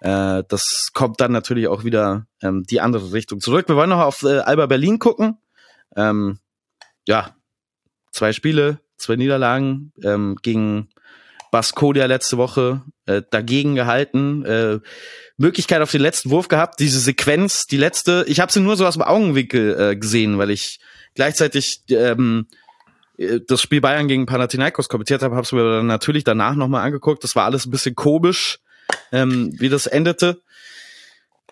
Äh, 0.00 0.44
das 0.48 0.90
kommt 0.92 1.20
dann 1.20 1.32
natürlich 1.32 1.68
auch 1.68 1.84
wieder 1.84 2.26
ähm, 2.42 2.64
die 2.64 2.80
andere 2.80 3.12
Richtung 3.12 3.40
zurück. 3.40 3.68
Wir 3.68 3.76
wollen 3.76 3.90
noch 3.90 4.00
auf 4.00 4.22
äh, 4.22 4.38
Alba 4.38 4.66
Berlin 4.66 4.98
gucken. 4.98 5.38
Ähm, 5.96 6.38
ja, 7.06 7.34
zwei 8.12 8.32
Spiele, 8.32 8.80
zwei 8.96 9.16
Niederlagen 9.16 9.92
ähm, 10.02 10.36
gegen 10.42 10.88
Baskonia 11.50 12.06
letzte 12.06 12.38
Woche 12.38 12.82
äh, 13.06 13.22
dagegen 13.30 13.74
gehalten. 13.74 14.44
Äh, 14.44 14.80
Möglichkeit 15.36 15.82
auf 15.82 15.90
den 15.90 16.00
letzten 16.00 16.30
Wurf 16.30 16.48
gehabt. 16.48 16.80
Diese 16.80 17.00
Sequenz, 17.00 17.66
die 17.66 17.76
letzte, 17.76 18.24
ich 18.28 18.40
habe 18.40 18.52
sie 18.52 18.60
nur 18.60 18.76
so 18.76 18.86
aus 18.86 18.94
dem 18.94 19.02
Augenwinkel 19.02 19.78
äh, 19.78 19.96
gesehen, 19.96 20.38
weil 20.38 20.50
ich 20.50 20.80
gleichzeitig 21.14 21.82
ähm, 21.90 22.46
äh, 23.18 23.40
das 23.46 23.60
Spiel 23.60 23.80
Bayern 23.80 24.08
gegen 24.08 24.26
Panathinaikos 24.26 24.88
kommentiert 24.88 25.22
habe, 25.22 25.34
habe 25.34 25.44
es 25.44 25.52
mir 25.52 25.64
dann 25.64 25.86
natürlich 25.86 26.24
danach 26.24 26.54
nochmal 26.54 26.84
angeguckt. 26.84 27.24
Das 27.24 27.36
war 27.36 27.44
alles 27.44 27.66
ein 27.66 27.70
bisschen 27.70 27.94
komisch, 27.94 28.60
ähm, 29.12 29.52
wie 29.58 29.68
das 29.68 29.86
endete. 29.86 30.40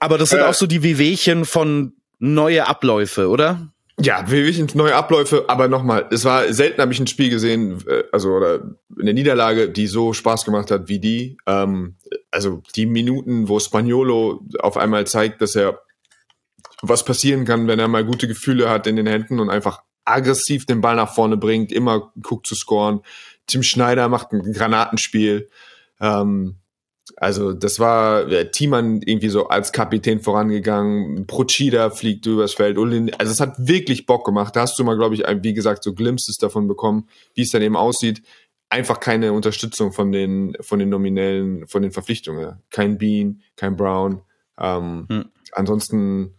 Aber 0.00 0.18
das 0.18 0.30
sind 0.30 0.40
Äh. 0.40 0.44
auch 0.44 0.54
so 0.54 0.66
die 0.66 0.82
Wehwehchen 0.82 1.44
von 1.44 1.94
neue 2.18 2.66
Abläufe, 2.66 3.28
oder? 3.28 3.72
Ja, 4.00 4.30
wissen 4.30 4.68
neue 4.74 4.94
Abläufe, 4.94 5.46
aber 5.48 5.66
nochmal, 5.66 6.06
es 6.12 6.24
war 6.24 6.52
selten 6.52 6.80
habe 6.80 6.92
ich 6.92 7.00
ein 7.00 7.08
Spiel 7.08 7.30
gesehen, 7.30 7.82
äh, 7.88 8.04
also 8.12 8.30
oder 8.30 8.76
eine 8.98 9.12
Niederlage, 9.12 9.70
die 9.70 9.88
so 9.88 10.12
Spaß 10.12 10.44
gemacht 10.44 10.70
hat 10.70 10.88
wie 10.88 11.00
die. 11.00 11.36
Ähm, 11.46 11.96
also 12.30 12.62
die 12.76 12.86
Minuten, 12.86 13.48
wo 13.48 13.58
Spaniolo 13.58 14.46
auf 14.60 14.76
einmal 14.76 15.06
zeigt, 15.08 15.42
dass 15.42 15.56
er 15.56 15.80
was 16.80 17.04
passieren 17.04 17.44
kann, 17.44 17.66
wenn 17.66 17.80
er 17.80 17.88
mal 17.88 18.04
gute 18.04 18.28
Gefühle 18.28 18.70
hat 18.70 18.86
in 18.86 18.94
den 18.94 19.08
Händen 19.08 19.40
und 19.40 19.50
einfach 19.50 19.82
aggressiv 20.04 20.64
den 20.64 20.80
Ball 20.80 20.94
nach 20.94 21.12
vorne 21.12 21.36
bringt, 21.36 21.72
immer 21.72 22.12
guckt 22.22 22.46
zu 22.46 22.54
scoren. 22.54 23.00
Tim 23.48 23.64
Schneider 23.64 24.08
macht 24.08 24.32
ein 24.32 24.52
Granatenspiel. 24.52 25.50
Ähm, 26.00 26.57
also 27.16 27.52
das 27.52 27.78
war 27.78 28.30
äh, 28.30 28.50
Thiemann 28.50 29.00
irgendwie 29.02 29.28
so 29.28 29.48
als 29.48 29.72
Kapitän 29.72 30.20
vorangegangen, 30.20 31.26
Procida 31.26 31.90
fliegt 31.90 32.26
übers 32.26 32.54
Feld, 32.54 32.78
Olin, 32.78 33.12
also 33.18 33.32
es 33.32 33.40
hat 33.40 33.54
wirklich 33.58 34.06
Bock 34.06 34.24
gemacht. 34.24 34.54
Da 34.56 34.62
hast 34.62 34.78
du 34.78 34.84
mal, 34.84 34.96
glaube 34.96 35.14
ich, 35.14 35.22
wie 35.42 35.54
gesagt, 35.54 35.84
so 35.84 35.94
Glimpses 35.94 36.36
davon 36.36 36.68
bekommen, 36.68 37.08
wie 37.34 37.42
es 37.42 37.50
dann 37.50 37.62
eben 37.62 37.76
aussieht. 37.76 38.22
Einfach 38.70 39.00
keine 39.00 39.32
Unterstützung 39.32 39.92
von 39.92 40.12
den 40.12 40.56
von 40.60 40.78
den 40.78 40.90
nominellen, 40.90 41.66
von 41.66 41.82
den 41.82 41.90
Verpflichtungen. 41.90 42.62
Kein 42.70 42.98
Bean, 42.98 43.40
kein 43.56 43.76
Brown. 43.76 44.22
Ähm, 44.58 45.06
Hm. 45.08 45.24
Ansonsten, 45.52 46.34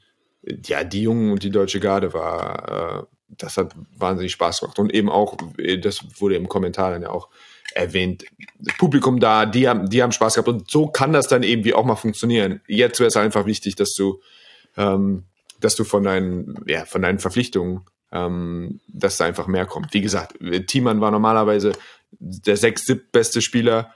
ja, 0.66 0.84
die 0.84 1.02
Jungen 1.02 1.32
und 1.32 1.44
die 1.44 1.50
deutsche 1.50 1.80
Garde 1.80 2.14
war, 2.14 3.02
äh, 3.02 3.04
das 3.38 3.58
hat 3.58 3.76
wahnsinnig 3.98 4.32
Spaß 4.34 4.62
gemacht. 4.62 4.80
Und 4.80 4.94
eben 4.94 5.10
auch, 5.10 5.38
äh, 5.58 5.78
das 5.78 6.00
wurde 6.20 6.36
im 6.36 6.48
Kommentar 6.48 6.92
dann 6.92 7.02
ja 7.02 7.10
auch 7.10 7.30
erwähnt, 7.76 8.26
das 8.60 8.78
Publikum 8.78 9.20
da, 9.20 9.46
die 9.46 9.68
haben, 9.68 9.90
die 9.90 10.02
haben 10.02 10.12
Spaß 10.12 10.36
gehabt. 10.36 10.48
Und 10.48 10.70
so 10.70 10.88
kann 10.88 11.14
das 11.14 11.28
dann 11.28 11.44
eben 11.44 11.64
wie 11.64 11.74
auch 11.74 11.86
mal 11.86 11.96
funktionieren. 11.96 12.62
Jetzt 12.68 13.00
wäre 13.00 13.08
es 13.08 13.18
einfach 13.18 13.46
wichtig, 13.46 13.76
dass 13.76 13.94
du, 13.94 14.22
ähm, 14.78 15.26
dass 15.60 15.76
du 15.76 15.84
von 15.84 16.04
deinen, 16.04 16.64
ja, 16.68 16.86
von 16.86 17.02
deinen 17.02 17.20
Verpflichtungen, 17.20 17.82
ähm, 18.12 18.80
dass 18.88 19.18
da 19.18 19.26
einfach 19.26 19.48
mehr 19.48 19.66
kommt. 19.66 19.94
Wie 19.94 20.02
gesagt, 20.02 20.38
Thiemann 20.68 21.02
war 21.02 21.12
normalerweise 21.12 21.74
der 22.12 22.58
sechs, 22.58 22.92
beste 23.12 23.42
Spieler. 23.42 23.94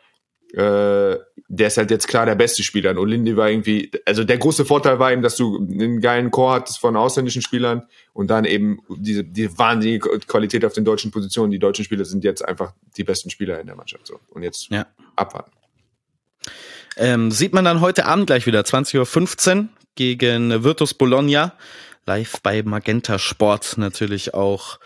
Äh, 0.54 1.18
der 1.56 1.68
ist 1.68 1.78
halt 1.78 1.92
jetzt 1.92 2.08
klar 2.08 2.26
der 2.26 2.36
beste 2.36 2.64
Spieler. 2.64 2.92
Und 2.92 2.98
Olinde 2.98 3.38
war 3.38 3.50
irgendwie, 3.50 3.92
also 4.06 4.24
der 4.24 4.38
große 4.38 4.66
Vorteil 4.66 4.98
war 5.00 5.12
eben, 5.12 5.22
dass 5.22 5.36
du 5.36 5.58
einen 5.58 6.02
geilen 6.02 6.32
Chor 6.32 6.54
hattest 6.54 6.80
von 6.80 6.96
ausländischen 6.96 7.42
Spielern 7.42 7.88
und 8.14 8.28
dann 8.30 8.46
eben 8.46 8.80
diese, 8.90 9.24
diese 9.24 9.58
wahnsinnige 9.58 10.20
Qualität 10.22 10.66
auf 10.66 10.74
den 10.74 10.84
deutschen 10.86 11.12
Positionen. 11.12 11.52
Die 11.52 11.60
deutschen 11.60 11.86
Spieler 11.86 12.06
sind 12.06 12.24
jetzt 12.24 12.44
einfach 12.44 12.74
die 12.98 13.04
besten 13.04 13.30
Spieler 13.30 13.60
in 13.60 13.68
der 13.68 13.76
Mannschaft. 13.76 14.08
So. 14.08 14.20
Und 14.30 14.44
jetzt 14.44 14.70
Ja. 14.72 14.88
abwarten. 15.16 15.52
Ähm, 16.98 17.32
sieht 17.32 17.54
man 17.54 17.66
dann 17.66 17.82
heute 17.82 18.06
Abend 18.06 18.28
gleich 18.28 18.46
wieder, 18.46 18.62
20.15 18.62 19.58
Uhr 19.58 19.68
gegen 19.96 20.64
Virtus 20.64 20.94
Bologna. 20.94 21.54
Live 22.06 22.42
bei 22.42 22.64
Magenta 22.64 23.18
Sport 23.18 23.78
natürlich 23.78 24.34
auch 24.34 24.80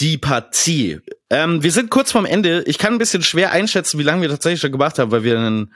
die 0.00 0.18
Partie. 0.18 1.00
Ähm, 1.30 1.62
wir 1.62 1.72
sind 1.72 1.90
kurz 1.90 2.12
vorm 2.12 2.24
Ende. 2.24 2.62
Ich 2.66 2.78
kann 2.78 2.94
ein 2.94 2.98
bisschen 2.98 3.22
schwer 3.22 3.52
einschätzen, 3.52 3.98
wie 3.98 4.04
lange 4.04 4.22
wir 4.22 4.28
tatsächlich 4.28 4.60
schon 4.60 4.72
gemacht 4.72 4.98
haben, 4.98 5.10
weil 5.10 5.24
wir 5.24 5.38
einen, 5.38 5.74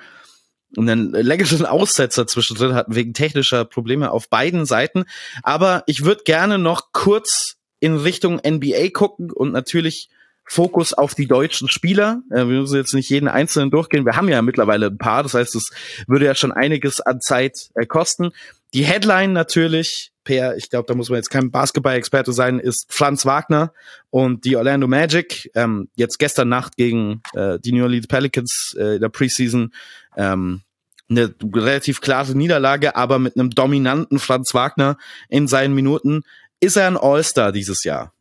einen 0.77 1.13
längeren 1.13 1.67
Aussetzer 1.67 2.27
zwischendrin 2.27 2.75
hatten, 2.75 2.95
wegen 2.95 3.15
technischer 3.15 3.65
Probleme 3.65 4.11
auf 4.11 4.29
beiden 4.29 4.67
Seiten. 4.67 5.05
Aber 5.43 5.83
ich 5.87 6.05
würde 6.05 6.25
gerne 6.25 6.59
noch 6.59 6.93
kurz 6.93 7.57
in 7.81 7.97
Richtung 7.97 8.41
NBA 8.45 8.89
gucken 8.93 9.31
und 9.31 9.53
natürlich 9.53 10.09
Fokus 10.49 10.95
auf 10.95 11.15
die 11.15 11.27
deutschen 11.27 11.69
Spieler. 11.69 12.23
Äh, 12.31 12.47
wir 12.47 12.61
müssen 12.61 12.77
jetzt 12.77 12.95
nicht 12.95 13.11
jeden 13.11 13.29
einzelnen 13.29 13.71
durchgehen. 13.71 14.07
Wir 14.07 14.17
haben 14.17 14.29
ja 14.29 14.41
mittlerweile 14.43 14.87
ein 14.87 14.99
paar. 14.99 15.23
Das 15.23 15.35
heißt, 15.35 15.55
es 15.57 15.71
würde 16.07 16.25
ja 16.25 16.35
schon 16.35 16.53
einiges 16.53 17.01
an 17.01 17.21
Zeit 17.21 17.71
äh, 17.75 17.85
kosten. 17.85 18.31
Die 18.75 18.85
Headline 18.85 19.33
natürlich, 19.33 20.13
Per, 20.25 20.57
ich 20.57 20.71
glaube, 20.71 20.87
da 20.89 20.95
muss 20.95 21.09
man 21.09 21.17
jetzt 21.17 21.31
kein 21.31 21.51
Basketball-Experte 21.51 22.33
sein, 22.33 22.59
ist 22.59 22.87
Franz 22.89 23.25
Wagner 23.25 23.73
und 24.11 24.45
die 24.45 24.57
Orlando 24.57 24.89
Magic. 24.89 25.51
Ähm, 25.55 25.89
jetzt 25.95 26.19
gestern 26.19 26.49
Nacht 26.49 26.77
gegen 26.77 27.23
äh, 27.35 27.59
die 27.61 27.73
New 27.73 27.85
Orleans 27.85 28.09
Pelicans 28.09 28.77
äh, 28.79 28.97
in 28.97 29.01
der 29.01 29.09
Preseason. 29.09 29.73
Ähm, 30.17 30.63
eine 31.09 31.33
relativ 31.55 32.01
klare 32.01 32.35
Niederlage, 32.35 32.97
aber 32.97 33.19
mit 33.19 33.37
einem 33.37 33.51
dominanten 33.51 34.19
Franz 34.19 34.53
Wagner 34.55 34.99
in 35.29 35.47
seinen 35.47 35.75
Minuten. 35.75 36.25
Ist 36.59 36.77
er 36.77 36.89
ein 36.89 36.97
All-Star 36.97 37.53
dieses 37.53 37.85
Jahr? 37.85 38.13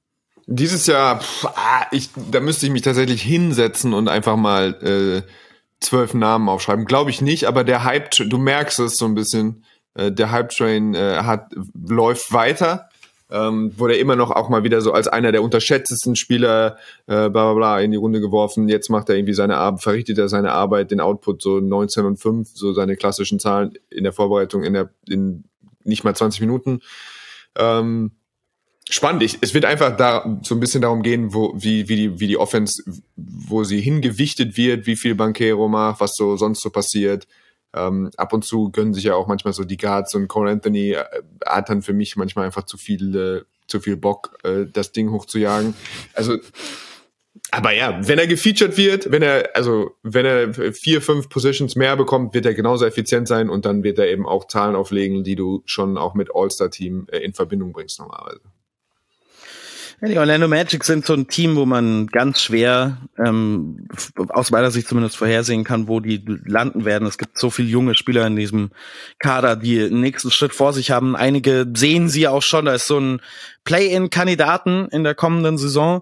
Dieses 0.46 0.86
Jahr, 0.86 1.22
pff, 1.22 1.46
ah, 1.46 1.88
ich, 1.92 2.10
da 2.30 2.40
müsste 2.40 2.68
ich 2.68 2.72
mich 2.72 2.84
tatsächlich 2.84 3.24
hinsetzen 3.24 3.94
und 3.94 4.08
einfach 4.08 4.36
mal 4.36 4.76
äh, 4.84 5.30
zwölf 5.80 6.14
Namen 6.14 6.50
aufschreiben. 6.50 6.86
Glaube 6.86 7.10
ich 7.10 7.22
nicht, 7.22 7.46
aber 7.46 7.64
der 7.64 7.84
Hype, 7.84 8.12
du 8.12 8.38
merkst 8.38 8.80
es 8.80 8.98
so 8.98 9.06
ein 9.06 9.16
bisschen, 9.16 9.64
äh, 9.96 10.12
der 10.12 10.32
Hype-Train 10.32 10.94
äh, 10.96 11.18
hat 11.24 11.52
läuft 11.74 12.32
weiter. 12.32 12.90
ähm, 13.32 13.72
wurde 13.78 13.96
er 13.96 14.00
immer 14.00 14.16
noch 14.16 14.30
auch 14.30 14.50
mal 14.50 14.64
wieder 14.64 14.82
so 14.82 14.94
als 14.94 15.08
einer 15.08 15.32
der 15.32 15.42
unterschätztesten 15.42 16.16
Spieler 16.16 16.78
äh, 17.08 17.30
bla 17.30 17.30
bla 17.30 17.54
bla 17.54 17.80
in 17.80 17.92
die 17.92 17.98
Runde 17.98 18.22
geworfen. 18.22 18.70
Jetzt 18.70 18.90
macht 18.90 19.10
er 19.10 19.16
irgendwie 19.16 19.34
seine 19.34 19.58
Arbeit, 19.58 19.82
verrichtet 19.82 20.18
er 20.20 20.30
seine 20.30 20.52
Arbeit, 20.52 20.92
den 20.92 21.02
Output 21.02 21.42
so 21.42 21.60
19 21.60 22.06
und 22.06 22.18
5, 22.18 22.50
so 22.54 22.74
seine 22.74 22.96
klassischen 22.96 23.40
Zahlen 23.40 23.74
in 23.90 24.04
der 24.04 24.14
Vorbereitung 24.14 24.64
in 24.64 24.74
der 24.74 24.92
in 25.10 25.46
nicht 25.84 26.04
mal 26.04 26.16
20 26.16 26.42
Minuten. 26.42 26.82
Ähm, 27.58 28.12
spannend. 28.90 29.24
Ich, 29.24 29.38
es 29.42 29.54
wird 29.54 29.66
einfach 29.66 29.96
da 29.96 30.40
so 30.44 30.56
ein 30.56 30.60
bisschen 30.60 30.82
darum 30.82 31.02
gehen, 31.02 31.34
wo, 31.34 31.54
wie, 31.56 31.88
wie, 31.88 31.96
die, 31.96 32.20
wie 32.20 32.28
die 32.28 32.38
Offense, 32.38 32.84
wo 33.16 33.64
sie 33.64 33.82
hingewichtet 33.82 34.58
wird, 34.58 34.88
wie 34.88 34.96
viel 34.96 35.16
Bankero 35.16 35.68
macht, 35.68 36.02
was 36.02 36.16
so 36.16 36.36
sonst 36.38 36.62
so 36.62 36.70
passiert. 36.70 37.28
Ähm, 37.76 38.10
ab 38.16 38.32
und 38.32 38.46
zu 38.46 38.72
gönnen 38.72 38.94
sich 38.94 39.04
ja 39.04 39.16
auch 39.16 39.28
manchmal 39.28 39.54
so 39.54 39.66
die 39.66 39.78
Guards 39.78 40.16
und 40.16 40.28
Cole 40.28 40.52
Anthony 40.52 40.92
äh, 40.92 41.04
hat 41.46 41.70
dann 41.70 41.82
für 41.82 41.94
mich 41.94 42.16
manchmal 42.16 42.46
einfach 42.46 42.64
zu 42.64 42.78
viel, 42.78 43.16
äh, 43.16 43.42
zu 43.68 43.80
viel 43.80 43.98
Bock, 43.98 44.38
äh, 44.44 44.66
das 44.72 44.94
Ding 44.94 45.12
hochzujagen. 45.12 45.76
Also, 46.14 46.38
aber 47.52 47.74
ja, 47.74 48.00
wenn 48.08 48.18
er 48.18 48.28
gefeatured 48.28 48.78
wird, 48.78 49.12
wenn 49.12 49.22
er, 49.22 49.50
also, 49.56 49.92
wenn 50.04 50.26
er 50.26 50.74
vier, 50.74 51.02
fünf 51.02 51.30
Positions 51.30 51.76
mehr 51.76 51.96
bekommt, 51.98 52.34
wird 52.34 52.46
er 52.46 52.54
genauso 52.54 52.86
effizient 52.86 53.28
sein 53.28 53.50
und 53.50 53.66
dann 53.66 53.84
wird 53.84 54.00
er 54.00 54.08
eben 54.08 54.26
auch 54.26 54.48
Zahlen 54.48 54.76
auflegen, 54.76 55.24
die 55.24 55.36
du 55.36 55.62
schon 55.66 55.98
auch 55.98 56.16
mit 56.16 56.30
All-Star-Team 56.34 57.08
äh, 57.12 57.20
in 57.20 57.34
Verbindung 57.34 57.74
bringst 57.74 58.00
normalerweise. 58.00 58.42
Ja, 60.02 60.10
die 60.10 60.18
Orlando 60.18 60.50
Magic 60.50 60.84
sind 60.84 61.06
so 61.06 61.14
ein 61.14 61.28
Team, 61.28 61.56
wo 61.56 61.66
man 61.66 62.08
ganz 62.08 62.42
schwer, 62.42 62.98
ähm, 63.18 63.88
aus 64.30 64.52
meiner 64.52 64.70
Sicht 64.70 64.90
zumindest 64.90 65.16
vorhersehen 65.16 65.64
kann, 65.64 65.88
wo 65.88 66.02
die 66.02 66.22
landen 66.46 66.84
werden. 66.84 67.08
Es 67.08 67.18
gibt 67.18 67.40
so 67.40 67.50
viele 67.50 67.70
junge 67.70 67.96
Spieler 67.96 68.28
in 68.28 68.36
diesem 68.36 68.72
Kader, 69.20 69.56
die 69.56 69.78
den 69.78 70.02
nächsten 70.02 70.32
Schritt 70.32 70.54
vor 70.54 70.74
sich 70.74 70.92
haben. 70.92 71.16
Einige 71.16 71.66
sehen 71.74 72.10
sie 72.10 72.28
auch 72.28 72.42
schon. 72.42 72.68
Ist 72.68 72.88
so 72.88 73.00
ein 73.00 73.22
Play-in-Kandidaten 73.64 74.90
in 74.90 75.06
der 75.06 75.16
kommenden 75.16 75.58
Saison. 75.58 76.02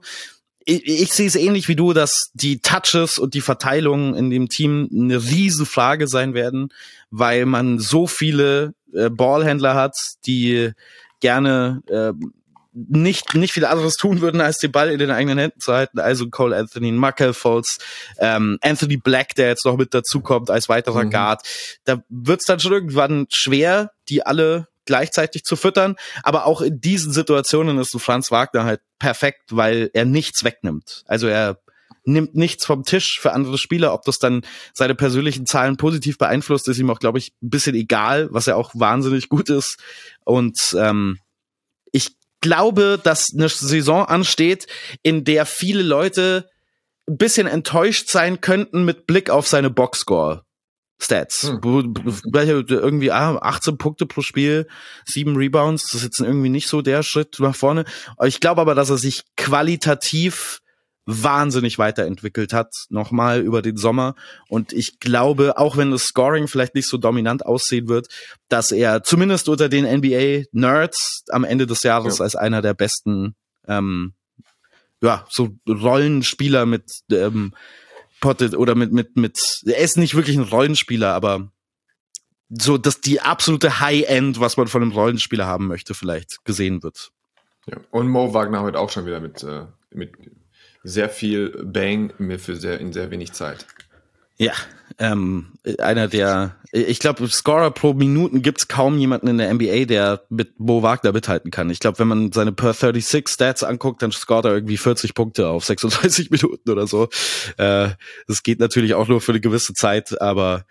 Ich, 0.66 0.88
ich 0.88 1.14
sehe 1.14 1.28
es 1.28 1.36
ähnlich 1.36 1.68
wie 1.68 1.76
du, 1.76 1.94
dass 1.94 2.32
die 2.34 2.62
Touches 2.62 3.20
und 3.20 3.36
die 3.36 3.42
Verteilung 3.42 4.16
in 4.16 4.32
dem 4.32 4.50
Team 4.50 4.90
eine 4.92 5.22
riesen 5.22 5.68
Frage 5.68 6.08
sein 6.08 6.34
werden, 6.34 6.70
weil 7.12 7.46
man 7.46 7.78
so 7.78 8.08
viele 8.08 8.74
äh, 8.92 9.12
Ballhändler 9.12 9.76
hat, 9.76 9.96
die 10.26 10.72
gerne 11.20 11.84
äh, 11.88 12.14
nicht, 12.74 13.36
nicht 13.36 13.54
viel 13.54 13.66
anderes 13.66 13.96
tun 13.96 14.22
würden, 14.22 14.42
als 14.42 14.58
den 14.58 14.72
Ball 14.72 14.90
in 14.90 15.00
den 15.00 15.12
eigenen 15.12 15.38
Händen 15.38 15.60
zu 15.60 15.74
halten. 15.74 16.00
Also 16.00 16.30
Cole 16.30 16.56
Anthony, 16.56 16.92
Michael 16.92 17.34
Foltz, 17.34 17.78
ähm, 18.18 18.58
Anthony 18.62 18.98
Black, 18.98 19.36
der 19.36 19.50
jetzt 19.50 19.66
noch 19.66 19.78
mit 19.78 19.94
dazukommt 19.94 20.50
als 20.50 20.70
weiterer 20.70 21.06
mhm. 21.06 21.12
Guard. 21.12 21.42
Da 21.86 22.04
wird's 22.10 22.46
dann 22.46 22.60
schon 22.60 22.74
irgendwann 22.74 23.28
schwer, 23.30 23.92
die 24.10 24.26
alle 24.26 24.68
gleichzeitig 24.86 25.44
zu 25.44 25.56
füttern. 25.56 25.96
Aber 26.24 26.46
auch 26.46 26.62
in 26.62 26.82
diesen 26.82 27.14
Situationen 27.14 27.78
ist 27.78 27.94
ein 27.94 28.00
Franz 28.00 28.32
Wagner 28.32 28.66
halt 28.66 28.82
perfekt, 29.00 29.44
weil 29.52 29.90
er 29.94 30.06
nichts 30.06 30.44
wegnimmt. 30.44 31.04
Also 31.06 31.28
er 31.28 31.60
nimmt 32.06 32.36
nichts 32.36 32.66
vom 32.66 32.84
Tisch 32.84 33.20
für 33.20 33.32
andere 33.34 33.58
Spieler. 33.58 33.94
Ob 33.94 34.04
das 34.04 34.20
dann 34.20 34.42
seine 34.74 34.96
persönlichen 34.96 35.46
Zahlen 35.46 35.78
positiv 35.78 36.18
beeinflusst, 36.18 36.68
ist 36.68 36.80
ihm 36.80 36.90
auch, 36.90 37.00
glaube 37.00 37.20
ich, 37.20 37.34
ein 37.42 37.50
bisschen 37.50 37.76
egal, 37.76 38.28
was 38.32 38.48
ja 38.48 38.56
auch 38.56 38.72
wahnsinnig 38.74 39.30
gut 39.30 39.50
ist. 39.50 39.78
Und 40.26 40.76
ähm, 40.78 41.20
ich 41.92 42.18
glaube, 42.44 43.00
dass 43.02 43.34
eine 43.34 43.50
Saison 43.50 44.06
ansteht, 44.06 44.68
in 45.02 45.24
der 45.24 45.48
viele 45.48 45.82
Leute 45.82 46.50
ein 47.10 47.18
bisschen 47.18 47.48
enttäuscht 47.48 48.10
sein 48.10 48.42
könnten 48.42 48.86
mit 48.86 49.08
Blick 49.08 49.32
auf 49.32 49.48
seine 49.48 49.72
Boxscore. 49.72 50.44
Stats. 51.02 51.50
Hm. 51.50 51.94
Irgendwie 52.34 53.12
ah, 53.12 53.38
18 53.38 53.78
Punkte 53.78 54.06
pro 54.06 54.22
Spiel, 54.22 54.68
7 55.06 55.36
Rebounds, 55.36 55.84
das 55.84 55.96
ist 55.96 56.04
jetzt 56.04 56.20
irgendwie 56.20 56.50
nicht 56.50 56.68
so 56.68 56.82
der 56.82 57.02
Schritt 57.02 57.38
nach 57.40 57.56
vorne. 57.56 57.86
Ich 58.24 58.40
glaube 58.40 58.62
aber, 58.62 58.76
dass 58.76 58.90
er 58.90 58.98
sich 58.98 59.24
qualitativ 59.36 60.60
wahnsinnig 61.06 61.78
weiterentwickelt 61.80 62.54
hat, 62.54 62.72
nochmal 62.90 63.42
über 63.42 63.62
den 63.62 63.78
Sommer. 63.78 64.16
Und 64.48 64.72
ich 64.72 65.00
glaube, 65.00 65.58
auch 65.58 65.76
wenn 65.76 65.92
das 65.92 66.04
Scoring 66.04 66.48
vielleicht 66.48 66.76
nicht 66.76 66.88
so 66.88 66.98
dominant 66.98 67.46
aussehen 67.46 67.88
wird, 67.88 68.08
dass 68.48 68.72
er 68.72 69.04
zumindest 69.04 69.50
unter 69.50 69.70
den 69.70 69.86
NBA-Nerds 69.86 71.26
am 71.30 71.44
Ende 71.44 71.68
des 71.68 71.84
Jahres 71.84 72.20
ja. 72.20 72.24
als 72.24 72.36
einer 72.36 72.62
der 72.62 72.74
besten, 72.74 73.36
ähm, 73.68 74.14
ja, 75.02 75.26
so 75.30 75.50
Rollenspieler 75.68 76.66
mit 76.66 76.86
ähm, 77.12 77.54
Potted 78.22 78.56
oder 78.56 78.76
mit, 78.76 78.94
mit, 78.94 79.18
mit, 79.18 79.38
er 79.66 79.80
ist 79.80 79.98
nicht 79.98 80.16
wirklich 80.16 80.38
ein 80.38 80.44
Rollenspieler, 80.44 81.14
aber 81.14 81.52
so, 82.50 82.78
dass 82.78 83.02
die 83.02 83.20
absolute 83.20 83.82
High-End, 83.82 84.40
was 84.40 84.56
man 84.56 84.68
von 84.68 84.82
einem 84.82 84.92
Rollenspieler 84.92 85.46
haben 85.46 85.68
möchte, 85.68 85.94
vielleicht 85.94 86.46
gesehen 86.46 86.84
wird. 86.84 87.12
Ja. 87.66 87.78
Und 87.92 88.08
Mo 88.08 88.34
Wagner 88.34 88.62
heute 88.62 88.80
auch 88.80 88.90
schon 88.90 89.06
wieder 89.06 89.20
mit, 89.20 89.44
äh, 89.44 89.66
mit 89.92 90.14
sehr 90.84 91.10
viel 91.10 91.50
Bang 91.64 92.14
mir 92.18 92.40
für 92.40 92.56
sehr, 92.56 92.80
in 92.80 92.94
sehr 92.94 93.12
wenig 93.12 93.34
Zeit. 93.34 93.66
Ja, 94.38 94.54
ähm, 95.00 95.54
einer 95.80 96.08
der, 96.08 96.56
ich 96.72 97.00
glaube, 97.00 97.28
Scorer 97.28 97.72
pro 97.72 97.94
Minuten 97.94 98.42
gibt's 98.42 98.68
kaum 98.68 98.98
jemanden 98.98 99.28
in 99.28 99.38
der 99.38 99.54
NBA, 99.54 99.86
der 99.86 100.24
mit 100.30 100.54
Bo 100.58 100.84
Wagner 100.84 101.12
mithalten 101.12 101.52
kann. 101.52 101.70
Ich 101.70 101.80
glaube, 101.80 102.00
wenn 102.00 102.08
man 102.08 102.32
seine 102.32 102.52
per 102.52 102.74
36 102.74 103.30
Stats 103.30 103.64
anguckt, 103.64 104.02
dann 104.02 104.12
scoret 104.12 104.46
er 104.46 104.54
irgendwie 104.54 104.78
40 104.78 105.14
Punkte 105.14 105.48
auf 105.48 105.66
36 105.66 106.30
Minuten 106.32 106.70
oder 106.70 106.88
so. 106.88 107.10
Äh, 107.58 107.90
das 108.28 108.44
geht 108.44 108.60
natürlich 108.60 108.94
auch 108.96 109.08
nur 109.08 109.22
für 109.22 109.32
eine 109.32 109.42
gewisse 109.42 109.74
Zeit, 109.74 110.20
aber 110.20 110.66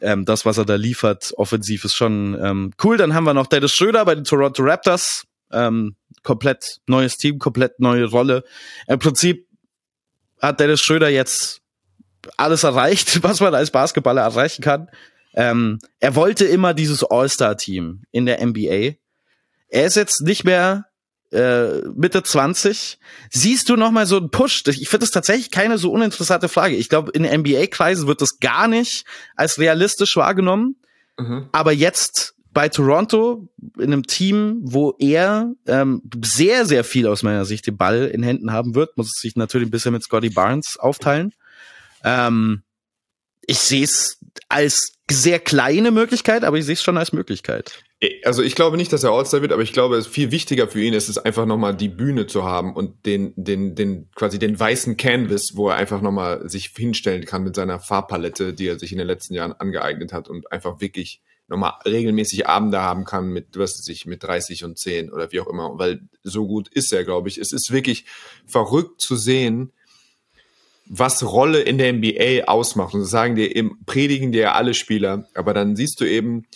ähm, 0.00 0.24
das, 0.24 0.44
was 0.44 0.58
er 0.58 0.64
da 0.64 0.74
liefert, 0.74 1.32
offensiv 1.36 1.84
ist 1.84 1.94
schon 1.94 2.38
ähm, 2.42 2.72
cool. 2.82 2.96
Dann 2.96 3.14
haben 3.14 3.24
wir 3.24 3.34
noch 3.34 3.46
Dennis 3.46 3.72
Schröder 3.72 4.04
bei 4.04 4.14
den 4.14 4.24
Toronto 4.24 4.62
Raptors. 4.62 5.24
Ähm, 5.54 5.96
komplett 6.22 6.80
neues 6.86 7.16
Team, 7.16 7.38
komplett 7.38 7.80
neue 7.80 8.06
Rolle. 8.06 8.44
Im 8.88 8.98
Prinzip 8.98 9.46
hat 10.40 10.60
Dennis 10.60 10.80
Schröder 10.80 11.08
jetzt 11.08 11.60
alles 12.36 12.64
erreicht, 12.64 13.22
was 13.22 13.40
man 13.40 13.54
als 13.54 13.70
Basketballer 13.70 14.22
erreichen 14.22 14.62
kann. 14.62 14.88
Ähm, 15.34 15.78
er 16.00 16.14
wollte 16.14 16.44
immer 16.44 16.74
dieses 16.74 17.02
All-Star-Team 17.04 18.02
in 18.12 18.26
der 18.26 18.44
NBA. 18.44 18.96
Er 19.68 19.86
ist 19.86 19.96
jetzt 19.96 20.22
nicht 20.22 20.44
mehr 20.44 20.86
äh, 21.32 21.80
Mitte 21.94 22.22
20. 22.22 22.98
Siehst 23.30 23.68
du 23.68 23.76
noch 23.76 23.90
mal 23.90 24.06
so 24.06 24.16
einen 24.16 24.30
Push? 24.30 24.62
Ich 24.68 24.88
finde 24.88 25.04
das 25.04 25.10
tatsächlich 25.10 25.50
keine 25.50 25.78
so 25.78 25.90
uninteressante 25.90 26.48
Frage. 26.48 26.76
Ich 26.76 26.88
glaube, 26.88 27.10
in 27.12 27.24
NBA-Kreisen 27.24 28.06
wird 28.06 28.22
das 28.22 28.38
gar 28.38 28.68
nicht 28.68 29.04
als 29.34 29.58
realistisch 29.58 30.16
wahrgenommen. 30.16 30.76
Mhm. 31.18 31.48
Aber 31.50 31.72
jetzt 31.72 32.33
bei 32.54 32.68
Toronto 32.68 33.48
in 33.76 33.92
einem 33.92 34.04
Team, 34.04 34.60
wo 34.62 34.94
er 34.98 35.52
ähm, 35.66 36.02
sehr, 36.24 36.64
sehr 36.64 36.84
viel 36.84 37.06
aus 37.08 37.22
meiner 37.22 37.44
Sicht 37.44 37.66
den 37.66 37.76
Ball 37.76 38.06
in 38.06 38.22
Händen 38.22 38.52
haben 38.52 38.74
wird, 38.74 38.96
muss 38.96 39.08
es 39.14 39.20
sich 39.20 39.36
natürlich 39.36 39.68
ein 39.68 39.72
bisschen 39.72 39.92
mit 39.92 40.04
Scotty 40.04 40.30
Barnes 40.30 40.76
aufteilen. 40.78 41.34
Ähm, 42.04 42.62
ich 43.46 43.58
sehe 43.58 43.84
es 43.84 44.18
als 44.48 44.94
sehr 45.10 45.38
kleine 45.38 45.90
Möglichkeit, 45.90 46.44
aber 46.44 46.56
ich 46.56 46.64
sehe 46.64 46.74
es 46.74 46.82
schon 46.82 46.96
als 46.96 47.12
Möglichkeit. 47.12 47.82
Also 48.24 48.42
ich 48.42 48.54
glaube 48.54 48.76
nicht, 48.76 48.92
dass 48.92 49.04
er 49.04 49.10
All-Star 49.10 49.42
wird, 49.42 49.52
aber 49.52 49.62
ich 49.62 49.72
glaube, 49.72 49.96
es 49.96 50.06
viel 50.06 50.30
wichtiger 50.30 50.68
für 50.68 50.80
ihn 50.80 50.94
ist 50.94 51.08
es 51.08 51.18
einfach 51.18 51.46
nochmal 51.46 51.74
die 51.74 51.88
Bühne 51.88 52.26
zu 52.26 52.44
haben 52.44 52.74
und 52.74 53.04
den, 53.06 53.32
den, 53.36 53.74
den, 53.74 54.10
quasi 54.14 54.38
den 54.38 54.58
weißen 54.58 54.96
Canvas, 54.96 55.52
wo 55.54 55.70
er 55.70 55.76
einfach 55.76 56.00
nochmal 56.00 56.48
sich 56.48 56.72
hinstellen 56.76 57.24
kann 57.24 57.42
mit 57.42 57.56
seiner 57.56 57.80
Farbpalette, 57.80 58.54
die 58.54 58.68
er 58.68 58.78
sich 58.78 58.92
in 58.92 58.98
den 58.98 59.06
letzten 59.06 59.34
Jahren 59.34 59.52
angeeignet 59.52 60.12
hat 60.12 60.28
und 60.28 60.50
einfach 60.52 60.80
wirklich 60.80 61.22
nochmal 61.48 61.74
regelmäßig 61.84 62.46
Abende 62.46 62.80
haben 62.80 63.04
kann 63.04 63.28
mit, 63.28 63.58
was 63.58 63.78
weiß 63.78 63.88
ich, 63.88 64.06
mit 64.06 64.22
30 64.22 64.64
und 64.64 64.78
10 64.78 65.12
oder 65.12 65.30
wie 65.32 65.40
auch 65.40 65.46
immer, 65.46 65.78
weil 65.78 66.00
so 66.22 66.46
gut 66.46 66.68
ist 66.68 66.92
er, 66.92 67.04
glaube 67.04 67.28
ich. 67.28 67.38
Es 67.38 67.52
ist 67.52 67.70
wirklich 67.70 68.06
verrückt 68.46 69.00
zu 69.00 69.16
sehen, 69.16 69.72
was 70.86 71.22
Rolle 71.22 71.60
in 71.60 71.78
der 71.78 71.92
NBA 71.92 72.44
ausmacht. 72.46 72.94
Und 72.94 73.04
sagen 73.04 73.36
dir 73.36 73.54
eben, 73.54 73.78
predigen 73.86 74.32
dir 74.32 74.42
ja 74.42 74.52
alle 74.52 74.74
Spieler, 74.74 75.28
aber 75.34 75.54
dann 75.54 75.76
siehst 75.76 76.00
du 76.00 76.04
eben, 76.04 76.46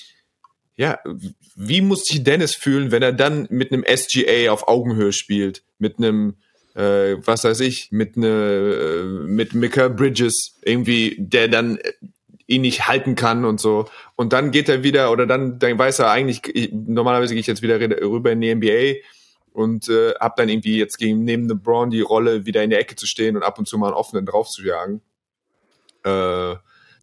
ja, 0.76 0.98
wie 1.56 1.80
muss 1.80 2.04
sich 2.04 2.22
Dennis 2.22 2.54
fühlen, 2.54 2.92
wenn 2.92 3.02
er 3.02 3.12
dann 3.12 3.48
mit 3.50 3.72
einem 3.72 3.84
SGA 3.84 4.50
auf 4.50 4.68
Augenhöhe 4.68 5.12
spielt, 5.12 5.64
mit 5.78 5.98
einem 5.98 6.36
äh, 6.78 7.16
was 7.26 7.42
weiß 7.42 7.60
ich, 7.60 7.90
mit 7.90 8.16
ne, 8.16 8.28
äh, 8.28 9.04
mit 9.26 9.54
Mika 9.54 9.88
Bridges 9.88 10.58
irgendwie, 10.62 11.16
der 11.18 11.48
dann 11.48 11.78
ihn 12.48 12.62
nicht 12.62 12.88
halten 12.88 13.14
kann 13.14 13.44
und 13.44 13.60
so. 13.60 13.88
Und 14.16 14.32
dann 14.32 14.50
geht 14.50 14.68
er 14.68 14.82
wieder, 14.82 15.12
oder 15.12 15.26
dann, 15.26 15.58
dann 15.60 15.78
weiß 15.78 16.00
er 16.00 16.10
eigentlich, 16.10 16.42
ich, 16.54 16.72
normalerweise 16.72 17.34
gehe 17.34 17.40
ich 17.40 17.46
jetzt 17.46 17.62
wieder 17.62 17.78
rüber 17.78 18.32
in 18.32 18.40
die 18.40 18.54
NBA 18.54 19.06
und 19.52 19.88
äh, 19.88 20.14
hab 20.14 20.34
dann 20.36 20.48
irgendwie 20.48 20.78
jetzt 20.78 20.96
gegen 20.96 21.24
neben 21.24 21.46
LeBron 21.46 21.90
die 21.90 22.00
Rolle, 22.00 22.46
wieder 22.46 22.64
in 22.64 22.70
der 22.70 22.80
Ecke 22.80 22.96
zu 22.96 23.06
stehen 23.06 23.36
und 23.36 23.42
ab 23.42 23.58
und 23.58 23.68
zu 23.68 23.76
mal 23.78 23.88
einen 23.88 23.96
offenen 23.96 24.24
drauf 24.24 24.48
zu 24.48 24.64
jagen. 24.64 25.02
Äh, 26.04 26.56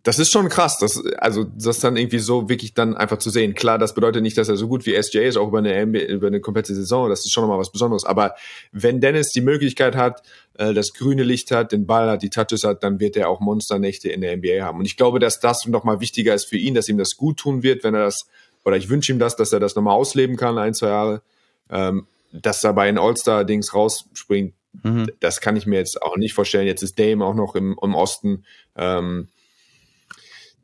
das 0.06 0.20
ist 0.20 0.32
schon 0.32 0.50
krass, 0.50 0.78
das, 0.78 1.04
also 1.18 1.44
das 1.44 1.80
dann 1.80 1.98
irgendwie 1.98 2.20
so 2.20 2.48
wirklich 2.48 2.76
dann 2.76 2.96
einfach 2.96 3.18
zu 3.18 3.32
sehen. 3.32 3.56
Klar, 3.56 3.80
das 3.80 3.96
bedeutet 3.96 4.22
nicht, 4.22 4.38
dass 4.38 4.48
er 4.48 4.56
so 4.56 4.68
gut 4.68 4.86
wie 4.86 4.94
SJ 5.02 5.18
ist, 5.18 5.36
auch 5.36 5.48
über 5.48 5.58
eine, 5.58 5.82
über 5.82 6.28
eine 6.28 6.40
komplette 6.40 6.76
Saison, 6.76 7.10
das 7.10 7.26
ist 7.26 7.32
schon 7.32 7.42
nochmal 7.42 7.58
was 7.58 7.72
Besonderes. 7.72 8.06
Aber 8.06 8.36
wenn 8.72 9.02
Dennis 9.02 9.32
die 9.32 9.42
Möglichkeit 9.42 9.96
hat, 9.96 10.22
äh, 10.60 10.76
das 10.76 10.94
grüne 10.94 11.24
Licht 11.24 11.50
hat, 11.50 11.72
den 11.72 11.88
Ball 11.88 12.08
hat, 12.08 12.22
die 12.22 12.30
Touches 12.30 12.64
hat, 12.64 12.84
dann 12.84 13.00
wird 13.00 13.18
er 13.18 13.30
auch 13.30 13.40
Monsternächte 13.40 14.10
in 14.10 14.22
der 14.22 14.38
NBA 14.38 14.64
haben. 14.64 14.78
Und 14.78 14.86
ich 14.86 14.96
glaube, 14.96 15.18
dass 15.18 15.40
das 15.40 15.66
nochmal 15.66 16.00
wichtiger 16.02 16.36
ist 16.36 16.46
für 16.46 16.58
ihn, 16.58 16.76
dass 16.76 16.88
ihm 16.88 17.00
das 17.00 17.18
gut 17.18 17.38
tun 17.38 17.64
wird, 17.64 17.84
wenn 17.84 17.96
er 17.96 18.04
das, 18.06 18.28
oder 18.64 18.78
ich 18.78 18.90
wünsche 18.90 19.12
ihm 19.12 19.18
das, 19.18 19.36
dass 19.36 19.54
er 19.54 19.60
das 19.60 19.76
nochmal 19.76 19.96
ausleben 19.96 20.38
kann, 20.38 20.60
ein, 20.60 20.76
zwei 20.76 20.90
Jahre. 20.90 21.24
Ähm, 21.72 22.06
dass 22.32 22.62
da 22.62 22.74
bei 22.74 22.86
den 22.86 23.00
All-Star-Dings 23.00 23.74
rausspringt, 23.74 24.54
Mhm. 24.84 25.10
das 25.22 25.40
kann 25.40 25.56
ich 25.56 25.66
mir 25.66 25.78
jetzt 25.78 26.02
auch 26.02 26.18
nicht 26.18 26.34
vorstellen. 26.34 26.68
Jetzt 26.68 26.84
ist 26.84 27.00
Dame 27.00 27.24
auch 27.26 27.34
noch 27.34 27.56
im, 27.56 27.78
im 27.82 27.96
Osten. 27.96 28.44
Ähm, 28.76 29.30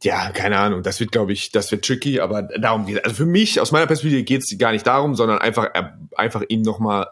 ja, 0.04 0.32
keine 0.32 0.58
Ahnung. 0.58 0.84
Das 0.84 1.00
wird, 1.00 1.12
glaube 1.12 1.34
ich, 1.34 1.52
das 1.52 1.72
wird 1.72 1.86
tricky, 1.86 2.20
aber 2.20 2.44
darum 2.44 2.86
geht 2.86 3.04
Also 3.04 3.16
für 3.16 3.26
mich, 3.26 3.60
aus 3.62 3.72
meiner 3.72 3.88
Perspektive, 3.88 4.24
geht 4.24 4.42
es 4.42 4.58
gar 4.58 4.72
nicht 4.72 4.88
darum, 4.88 5.16
sondern 5.16 5.40
einfach, 5.40 5.66
äh, 5.74 5.84
einfach 6.16 6.44
ihm 6.48 6.62
nochmal 6.62 7.08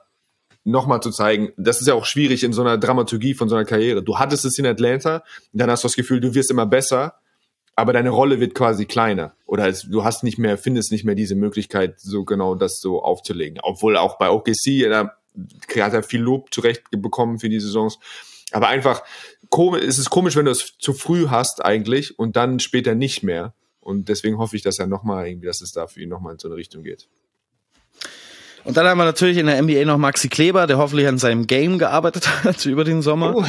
noch 0.66 0.88
mal 0.88 1.02
zu 1.02 1.10
zeigen, 1.10 1.52
das 1.58 1.82
ist 1.82 1.88
ja 1.88 1.94
auch 1.94 2.06
schwierig 2.06 2.44
in 2.44 2.54
so 2.54 2.62
einer 2.62 2.78
Dramaturgie 2.78 3.34
von 3.34 3.50
so 3.50 3.56
einer 3.56 3.66
Karriere. 3.66 4.04
Du 4.04 4.20
hattest 4.20 4.46
es 4.46 4.58
in 4.60 4.66
Atlanta, 4.66 5.24
dann 5.54 5.72
hast 5.72 5.84
du 5.84 5.88
das 5.88 5.96
Gefühl, 5.96 6.20
du 6.20 6.36
wirst 6.36 6.52
immer 6.52 6.66
besser, 6.66 7.16
aber 7.76 7.94
deine 7.94 8.10
Rolle 8.10 8.40
wird 8.40 8.56
quasi 8.56 8.86
kleiner. 8.86 9.34
Oder 9.46 9.68
es, 9.68 9.84
du 9.84 10.04
hast 10.04 10.24
nicht 10.24 10.38
mehr, 10.38 10.58
findest 10.58 10.92
nicht 10.92 11.06
mehr 11.06 11.16
diese 11.16 11.36
Möglichkeit, 11.36 12.00
so 12.00 12.26
genau 12.26 12.56
das 12.56 12.82
so 12.82 13.02
aufzulegen. 13.02 13.60
Obwohl 13.64 13.96
auch 13.96 14.18
bei 14.18 14.30
OKC, 14.30 14.90
da 14.90 15.16
hat 15.80 15.94
er 15.94 16.04
viel 16.04 16.22
Lob 16.22 16.54
zurecht 16.54 16.84
bekommen 16.92 17.40
für 17.40 17.50
die 17.50 17.60
Saisons. 17.60 18.00
Aber 18.52 18.68
einfach, 18.68 19.04
es 19.82 19.98
ist 20.00 20.10
komisch, 20.10 20.36
wenn 20.36 20.46
du 20.46 20.52
es 20.52 20.78
zu 20.80 20.94
früh 20.94 21.28
hast 21.30 21.64
eigentlich 21.64 22.18
und 22.18 22.36
dann 22.36 22.60
später 22.60 22.96
nicht 22.96 23.24
mehr. 23.24 23.54
Und 23.80 24.10
deswegen 24.10 24.38
hoffe 24.38 24.56
ich, 24.56 24.62
dass 24.62 24.80
er 24.80 24.88
nochmal 24.88 25.28
irgendwie, 25.28 25.48
dass 25.48 25.62
es 25.62 25.72
da 25.72 25.88
für 25.88 26.02
ihn 26.02 26.10
nochmal 26.10 26.34
in 26.34 26.40
so 26.40 26.48
eine 26.48 26.56
Richtung 26.58 26.84
geht. 26.84 27.08
Und 28.66 28.76
dann 28.76 28.86
haben 28.86 28.98
wir 28.98 29.06
natürlich 29.06 29.38
in 29.38 29.46
der 29.46 29.62
NBA 29.62 29.86
noch 29.86 29.98
Maxi 29.98 30.28
Kleber, 30.28 30.68
der 30.68 30.78
hoffentlich 30.78 31.08
an 31.08 31.18
seinem 31.18 31.48
Game 31.48 31.80
gearbeitet 31.80 32.28
hat 32.44 32.66
über 32.66 32.84
den 32.84 33.02
Sommer. 33.02 33.34
Oh, 33.36 33.44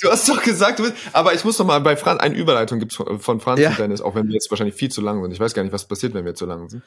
du 0.00 0.08
hast 0.10 0.28
doch 0.28 0.42
gesagt, 0.42 0.78
willst, 0.78 0.94
aber 1.12 1.34
ich 1.34 1.44
muss 1.44 1.58
noch 1.58 1.66
mal 1.66 1.80
bei 1.80 1.96
Franz, 1.96 2.20
eine 2.20 2.36
Überleitung 2.36 2.78
gibt's 2.78 2.94
von, 2.96 3.18
von 3.18 3.40
Franz 3.40 3.60
Ja. 3.60 3.70
und 3.70 3.78
Dennis, 3.78 4.00
auch 4.00 4.14
wenn 4.14 4.28
wir 4.28 4.34
jetzt 4.34 4.50
wahrscheinlich 4.50 4.76
viel 4.76 4.90
zu 4.90 5.00
lang 5.00 5.20
sind. 5.20 5.32
Ich 5.32 5.40
weiß 5.40 5.52
gar 5.54 5.62
nicht, 5.64 5.72
was 5.72 5.86
passiert, 5.86 6.14
wenn 6.14 6.24
wir 6.24 6.34
zu 6.34 6.46
lang 6.46 6.68
sind. 6.68 6.82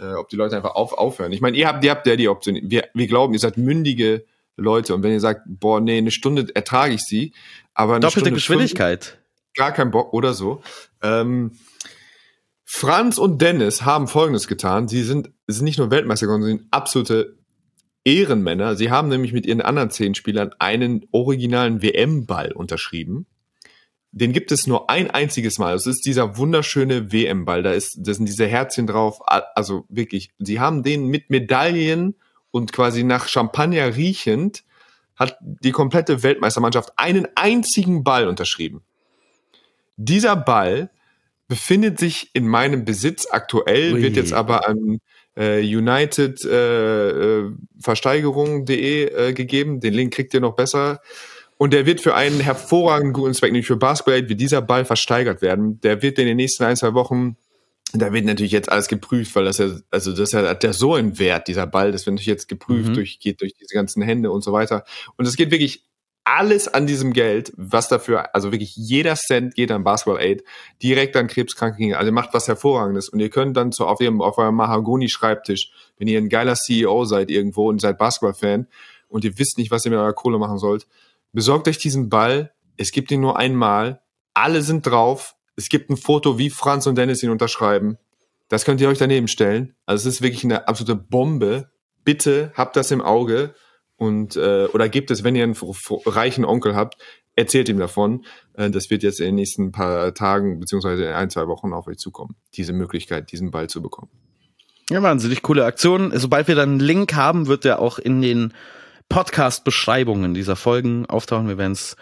Äh, 0.00 0.14
ob 0.14 0.28
die 0.28 0.36
Leute 0.36 0.56
einfach 0.56 0.76
auf, 0.76 0.92
aufhören. 0.92 1.32
Ich 1.32 1.40
meine, 1.40 1.56
ihr 1.56 1.66
habt, 1.66 1.82
ihr 1.84 1.90
habt 1.90 2.06
ja 2.06 2.14
die 2.14 2.28
Option. 2.28 2.58
Wir, 2.62 2.88
wir 2.94 3.06
glauben, 3.08 3.32
ihr 3.34 3.40
seid 3.40 3.56
mündige 3.58 4.24
Leute. 4.58 4.94
Und 4.94 5.02
wenn 5.02 5.12
ihr 5.12 5.20
sagt, 5.20 5.42
boah, 5.46 5.80
nee, 5.80 5.96
eine 5.96 6.10
Stunde 6.10 6.46
ertrage 6.54 6.94
ich 6.94 7.02
sie, 7.02 7.32
aber 7.74 7.94
eine 7.94 8.00
Doppelte 8.00 8.20
Stunde 8.20 8.34
Geschwindigkeit. 8.34 9.18
gar 9.54 9.72
keinen 9.72 9.90
Bock 9.90 10.12
oder 10.12 10.34
so. 10.34 10.62
Ähm, 11.02 11.52
Franz 12.64 13.16
und 13.16 13.40
Dennis 13.40 13.82
haben 13.82 14.08
Folgendes 14.08 14.46
getan. 14.46 14.88
Sie 14.88 15.02
sind, 15.02 15.30
sind 15.46 15.64
nicht 15.64 15.78
nur 15.78 15.90
Weltmeister 15.90 16.26
geworden, 16.26 16.42
sie 16.42 16.50
sind 16.50 16.66
absolute 16.70 17.38
Ehrenmänner. 18.04 18.76
Sie 18.76 18.90
haben 18.90 19.08
nämlich 19.08 19.32
mit 19.32 19.46
ihren 19.46 19.60
anderen 19.60 19.90
zehn 19.90 20.14
Spielern 20.14 20.50
einen 20.58 21.06
originalen 21.10 21.82
WM-Ball 21.82 22.52
unterschrieben. 22.52 23.26
Den 24.10 24.32
gibt 24.32 24.52
es 24.52 24.66
nur 24.66 24.88
ein 24.90 25.10
einziges 25.10 25.58
Mal. 25.58 25.74
Das 25.74 25.86
ist 25.86 26.06
dieser 26.06 26.36
wunderschöne 26.38 27.12
WM-Ball. 27.12 27.62
Da 27.62 27.72
ist, 27.72 27.98
da 28.00 28.14
sind 28.14 28.26
diese 28.26 28.46
Herzchen 28.46 28.86
drauf. 28.86 29.20
Also 29.54 29.84
wirklich, 29.88 30.30
sie 30.38 30.60
haben 30.60 30.82
den 30.82 31.06
mit 31.06 31.30
Medaillen 31.30 32.16
und 32.50 32.72
quasi 32.72 33.04
nach 33.04 33.28
Champagner 33.28 33.96
riechend 33.96 34.64
hat 35.16 35.36
die 35.40 35.72
komplette 35.72 36.22
Weltmeistermannschaft 36.22 36.92
einen 36.96 37.26
einzigen 37.34 38.04
Ball 38.04 38.28
unterschrieben. 38.28 38.82
Dieser 39.96 40.36
Ball 40.36 40.90
befindet 41.48 41.98
sich 41.98 42.30
in 42.34 42.46
meinem 42.46 42.84
Besitz 42.84 43.26
aktuell, 43.30 43.94
Ui. 43.94 44.02
wird 44.02 44.16
jetzt 44.16 44.32
aber 44.32 44.68
an 44.68 45.00
äh, 45.36 45.60
United 45.60 46.44
äh, 46.44 47.08
äh, 47.08 47.52
Versteigerung.de 47.80 49.04
äh, 49.04 49.32
gegeben. 49.32 49.80
Den 49.80 49.94
Link 49.94 50.14
kriegt 50.14 50.34
ihr 50.34 50.40
noch 50.40 50.54
besser. 50.54 51.00
Und 51.56 51.72
der 51.72 51.86
wird 51.86 52.00
für 52.00 52.14
einen 52.14 52.38
hervorragenden 52.38 53.12
guten 53.12 53.34
Zweck, 53.34 53.50
nämlich 53.50 53.66
für 53.66 53.76
Basketball, 53.76 54.28
wird 54.28 54.40
dieser 54.40 54.62
Ball 54.62 54.84
versteigert 54.84 55.42
werden. 55.42 55.80
Der 55.80 56.02
wird 56.02 56.18
in 56.18 56.26
den 56.26 56.36
nächsten 56.36 56.64
ein, 56.64 56.76
zwei 56.76 56.94
Wochen, 56.94 57.36
da 57.92 58.12
wird 58.12 58.24
natürlich 58.26 58.52
jetzt 58.52 58.70
alles 58.70 58.88
geprüft, 58.88 59.34
weil 59.34 59.44
das 59.44 59.58
ja, 59.58 59.70
also 59.90 60.12
das 60.12 60.32
ja, 60.32 60.46
hat 60.46 60.64
ja 60.64 60.72
so 60.72 60.94
einen 60.94 61.18
Wert, 61.18 61.48
dieser 61.48 61.66
Ball, 61.66 61.92
das 61.92 62.04
wird 62.04 62.14
natürlich 62.14 62.26
jetzt 62.26 62.48
geprüft, 62.48 62.90
Mhm. 62.90 62.94
durch, 62.94 63.18
geht 63.18 63.40
durch 63.40 63.54
diese 63.54 63.74
ganzen 63.74 64.02
Hände 64.02 64.30
und 64.30 64.42
so 64.42 64.52
weiter. 64.52 64.84
Und 65.16 65.26
es 65.26 65.36
geht 65.36 65.50
wirklich 65.50 65.84
alles 66.24 66.68
an 66.68 66.86
diesem 66.86 67.14
Geld, 67.14 67.54
was 67.56 67.88
dafür, 67.88 68.34
also 68.34 68.52
wirklich 68.52 68.76
jeder 68.76 69.14
Cent 69.16 69.54
geht 69.54 69.70
an 69.70 69.82
Basketball 69.84 70.20
Aid, 70.20 70.44
direkt 70.82 71.16
an 71.16 71.26
krebskranke 71.26 71.78
Kinder. 71.78 71.96
Also 71.98 72.10
ihr 72.10 72.14
macht 72.14 72.34
was 72.34 72.46
Hervorragendes 72.46 73.08
und 73.08 73.20
ihr 73.20 73.30
könnt 73.30 73.56
dann 73.56 73.72
so 73.72 73.86
auf 73.86 74.00
ihrem, 74.02 74.20
auf 74.20 74.36
eurem 74.36 74.56
Mahagoni-Schreibtisch, 74.56 75.72
wenn 75.96 76.08
ihr 76.08 76.18
ein 76.18 76.28
geiler 76.28 76.54
CEO 76.54 77.06
seid 77.06 77.30
irgendwo 77.30 77.70
und 77.70 77.80
seid 77.80 77.96
Basketball-Fan 77.96 78.66
und 79.08 79.24
ihr 79.24 79.38
wisst 79.38 79.56
nicht, 79.56 79.70
was 79.70 79.86
ihr 79.86 79.90
mit 79.90 80.00
eurer 80.00 80.12
Kohle 80.12 80.38
machen 80.38 80.58
sollt, 80.58 80.86
besorgt 81.32 81.66
euch 81.68 81.78
diesen 81.78 82.10
Ball. 82.10 82.52
Es 82.76 82.92
gibt 82.92 83.10
ihn 83.10 83.22
nur 83.22 83.38
einmal. 83.38 84.02
Alle 84.34 84.60
sind 84.60 84.86
drauf. 84.86 85.34
Es 85.58 85.68
gibt 85.68 85.90
ein 85.90 85.96
Foto, 85.96 86.38
wie 86.38 86.50
Franz 86.50 86.86
und 86.86 86.96
Dennis 86.96 87.24
ihn 87.24 87.30
unterschreiben. 87.30 87.98
Das 88.48 88.64
könnt 88.64 88.80
ihr 88.80 88.88
euch 88.88 88.98
daneben 88.98 89.26
stellen. 89.26 89.74
Also 89.86 90.08
es 90.08 90.14
ist 90.14 90.22
wirklich 90.22 90.44
eine 90.44 90.68
absolute 90.68 90.94
Bombe. 90.94 91.72
Bitte 92.04 92.52
habt 92.54 92.76
das 92.76 92.92
im 92.92 93.00
Auge 93.00 93.54
und 93.96 94.36
äh, 94.36 94.66
oder 94.72 94.88
gebt 94.88 95.10
es, 95.10 95.24
wenn 95.24 95.34
ihr 95.34 95.42
einen 95.42 95.56
reichen 96.06 96.44
Onkel 96.44 96.76
habt, 96.76 96.96
erzählt 97.34 97.68
ihm 97.68 97.78
davon. 97.80 98.24
Äh, 98.54 98.70
das 98.70 98.88
wird 98.88 99.02
jetzt 99.02 99.18
in 99.18 99.26
den 99.26 99.34
nächsten 99.34 99.72
paar 99.72 100.14
Tagen 100.14 100.60
beziehungsweise 100.60 101.06
in 101.06 101.12
ein, 101.12 101.28
zwei 101.28 101.48
Wochen 101.48 101.72
auf 101.72 101.88
euch 101.88 101.98
zukommen. 101.98 102.36
Diese 102.54 102.72
Möglichkeit, 102.72 103.32
diesen 103.32 103.50
Ball 103.50 103.68
zu 103.68 103.82
bekommen. 103.82 104.12
Ja, 104.90 105.02
wahnsinnig 105.02 105.42
coole 105.42 105.64
Aktion. 105.64 106.12
Sobald 106.14 106.46
wir 106.46 106.54
dann 106.54 106.70
einen 106.70 106.80
Link 106.80 107.14
haben, 107.16 107.48
wird 107.48 107.64
der 107.64 107.80
auch 107.80 107.98
in 107.98 108.22
den 108.22 108.54
Podcast-Beschreibungen 109.08 110.34
dieser 110.34 110.54
Folgen 110.54 111.04
auftauchen. 111.06 111.48
Wir 111.48 111.58
werden 111.58 111.72
es 111.72 111.96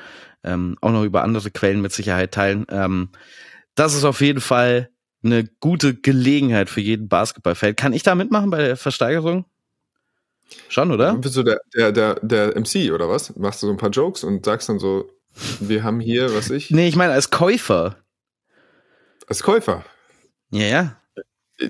ähm, 0.45 0.77
auch 0.81 0.93
noch 0.93 1.05
über 1.05 1.23
andere 1.23 1.51
Quellen 1.51 1.81
mit 1.81 1.93
Sicherheit 1.93 2.33
teilen. 2.33 2.67
Ähm, 2.71 3.09
das 3.77 3.95
ist 3.95 4.05
auf 4.05 4.21
jeden 4.21 4.41
Fall 4.41 4.91
eine 5.25 5.45
gute 5.61 5.95
Gelegenheit 5.95 6.69
für 6.69 6.81
jeden 6.81 7.09
Basketballfan. 7.09 7.77
Kann 7.77 7.93
ich 7.93 8.03
da 8.03 8.15
mitmachen 8.15 8.51
bei 8.51 8.59
der 8.59 8.77
Versteigerung? 8.77 9.45
Schon, 10.69 10.93
oder? 10.93 11.15
Bist 11.17 11.37
du 11.37 11.43
der, 11.43 11.61
der, 11.75 11.93
der, 11.93 12.15
der 12.23 12.57
MC 12.57 12.93
oder 12.93 13.09
was? 13.09 13.35
Machst 13.37 13.63
du 13.63 13.67
so 13.67 13.73
ein 13.73 13.77
paar 13.79 13.91
Jokes 13.91 14.23
und 14.25 14.45
sagst 14.45 14.69
dann 14.69 14.79
so, 14.79 15.11
wir 15.61 15.83
haben 15.83 16.01
hier, 16.01 16.35
was 16.35 16.51
ich, 16.51 16.71
Nee, 16.71 16.89
ich 16.89 16.97
meine 16.97 17.13
als 17.13 17.31
Käufer. 17.31 17.97
als 19.27 19.43
Käufer. 19.43 19.85
Ja, 20.51 20.65
ja. 20.67 20.97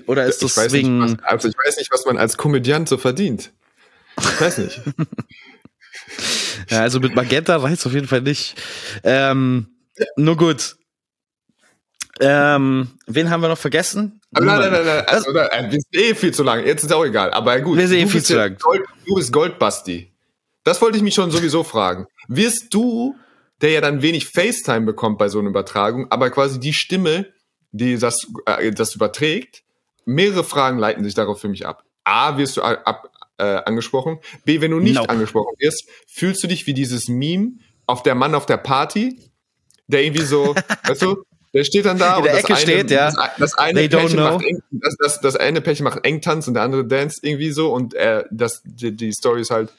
Oder 0.05 0.25
ist 0.25 0.43
Ich 0.43 0.53
das 0.53 0.57
weiß 0.65 0.71
nicht, 0.73 0.83
wegen- 0.85 1.01
was, 1.01 1.23
also 1.23 1.47
ich 1.47 1.55
weiß 1.57 1.77
nicht, 1.77 1.91
was 1.91 2.05
man 2.05 2.17
als 2.17 2.37
Komödiant 2.37 2.87
so 2.89 2.97
verdient. 2.97 3.51
Ich 4.19 4.41
weiß 4.41 4.57
nicht. 4.59 4.81
Ja, 6.69 6.81
also 6.81 6.99
mit 6.99 7.15
Magenta 7.15 7.55
reicht's 7.57 7.85
auf 7.85 7.93
jeden 7.93 8.07
Fall 8.07 8.21
nicht. 8.21 8.55
Ähm, 9.03 9.67
nur 10.15 10.35
gut. 10.35 10.75
Ähm, 12.19 12.89
wen 13.05 13.29
haben 13.29 13.41
wir 13.41 13.49
noch 13.49 13.57
vergessen? 13.57 14.21
Aber 14.33 14.45
nein, 14.45 14.59
nein, 14.59 14.71
nein, 14.71 14.85
nein. 14.85 15.05
Also, 15.07 15.31
nein, 15.31 15.47
äh, 15.51 15.71
wir 15.71 15.79
sind 15.79 15.95
eh 15.95 16.15
viel 16.15 16.33
zu 16.33 16.43
lang. 16.43 16.65
Jetzt 16.65 16.83
ist 16.83 16.93
auch 16.93 17.05
egal. 17.05 17.31
Aber 17.31 17.59
gut. 17.61 17.77
Wir 17.77 17.87
sind 17.87 17.99
eh 17.99 18.03
du 18.03 18.09
viel 18.09 18.19
bist 18.19 18.27
zu 18.27 18.35
lang. 18.35 18.57
Gold, 18.59 18.83
du 19.05 19.15
bist 19.15 19.31
Goldbasti. 19.31 20.11
Das 20.63 20.81
wollte 20.81 20.97
ich 20.97 21.03
mich 21.03 21.13
schon 21.13 21.31
sowieso 21.31 21.63
fragen. 21.63 22.07
Wirst 22.27 22.73
du, 22.73 23.15
der 23.61 23.71
ja 23.71 23.81
dann 23.81 24.01
wenig 24.01 24.27
FaceTime 24.27 24.85
bekommt 24.85 25.17
bei 25.17 25.29
so 25.29 25.39
einer 25.39 25.49
Übertragung, 25.49 26.11
aber 26.11 26.29
quasi 26.29 26.59
die 26.59 26.73
Stimme, 26.73 27.27
die 27.71 27.97
das, 27.97 28.27
äh, 28.45 28.71
das 28.71 28.95
überträgt, 28.95 29.63
mehrere 30.05 30.43
Fragen 30.43 30.77
leiten 30.77 31.03
sich 31.03 31.13
darauf 31.13 31.39
für 31.39 31.49
mich 31.49 31.65
ab. 31.65 31.83
A, 32.03 32.37
wirst 32.37 32.57
du 32.57 32.61
ab, 32.61 33.11
äh, 33.37 33.43
angesprochen. 33.43 34.19
B, 34.45 34.61
wenn 34.61 34.71
du 34.71 34.79
nicht 34.79 34.95
Nope. 34.95 35.09
angesprochen 35.09 35.53
wirst, 35.59 35.87
fühlst 36.07 36.43
du 36.43 36.47
dich 36.47 36.67
wie 36.67 36.73
dieses 36.73 37.07
Meme 37.07 37.53
auf 37.85 38.03
der 38.03 38.15
Mann 38.15 38.35
auf 38.35 38.45
der 38.45 38.57
Party, 38.57 39.19
der 39.87 40.03
irgendwie 40.03 40.25
so, 40.25 40.55
weißt 40.85 41.01
du, 41.01 41.23
der 41.53 41.63
steht 41.63 41.85
dann 41.85 41.97
da 41.97 42.17
In 42.17 42.23
der 42.23 42.33
und 42.33 42.39
Ecke 42.39 42.53
das 42.53 42.63
eine, 42.63 42.71
steht, 42.71 42.91
ja. 42.91 43.11
das, 43.11 43.29
das 43.37 43.57
eine 43.57 43.79
They 43.79 43.89
Pärchen 43.89 44.19
macht 44.19 44.45
eng, 44.45 44.61
das, 44.71 44.95
das, 44.97 45.21
das 45.21 45.35
eine 45.35 45.61
Pärchen 45.61 45.83
macht 45.83 46.05
Engtanz 46.05 46.47
und 46.47 46.53
der 46.53 46.63
andere 46.63 46.85
dance 46.85 47.19
irgendwie 47.21 47.51
so 47.51 47.73
und 47.73 47.93
äh, 47.93 48.23
das, 48.31 48.61
die, 48.63 48.95
die 48.95 49.11
Story 49.11 49.41
ist 49.41 49.51
halt, 49.51 49.71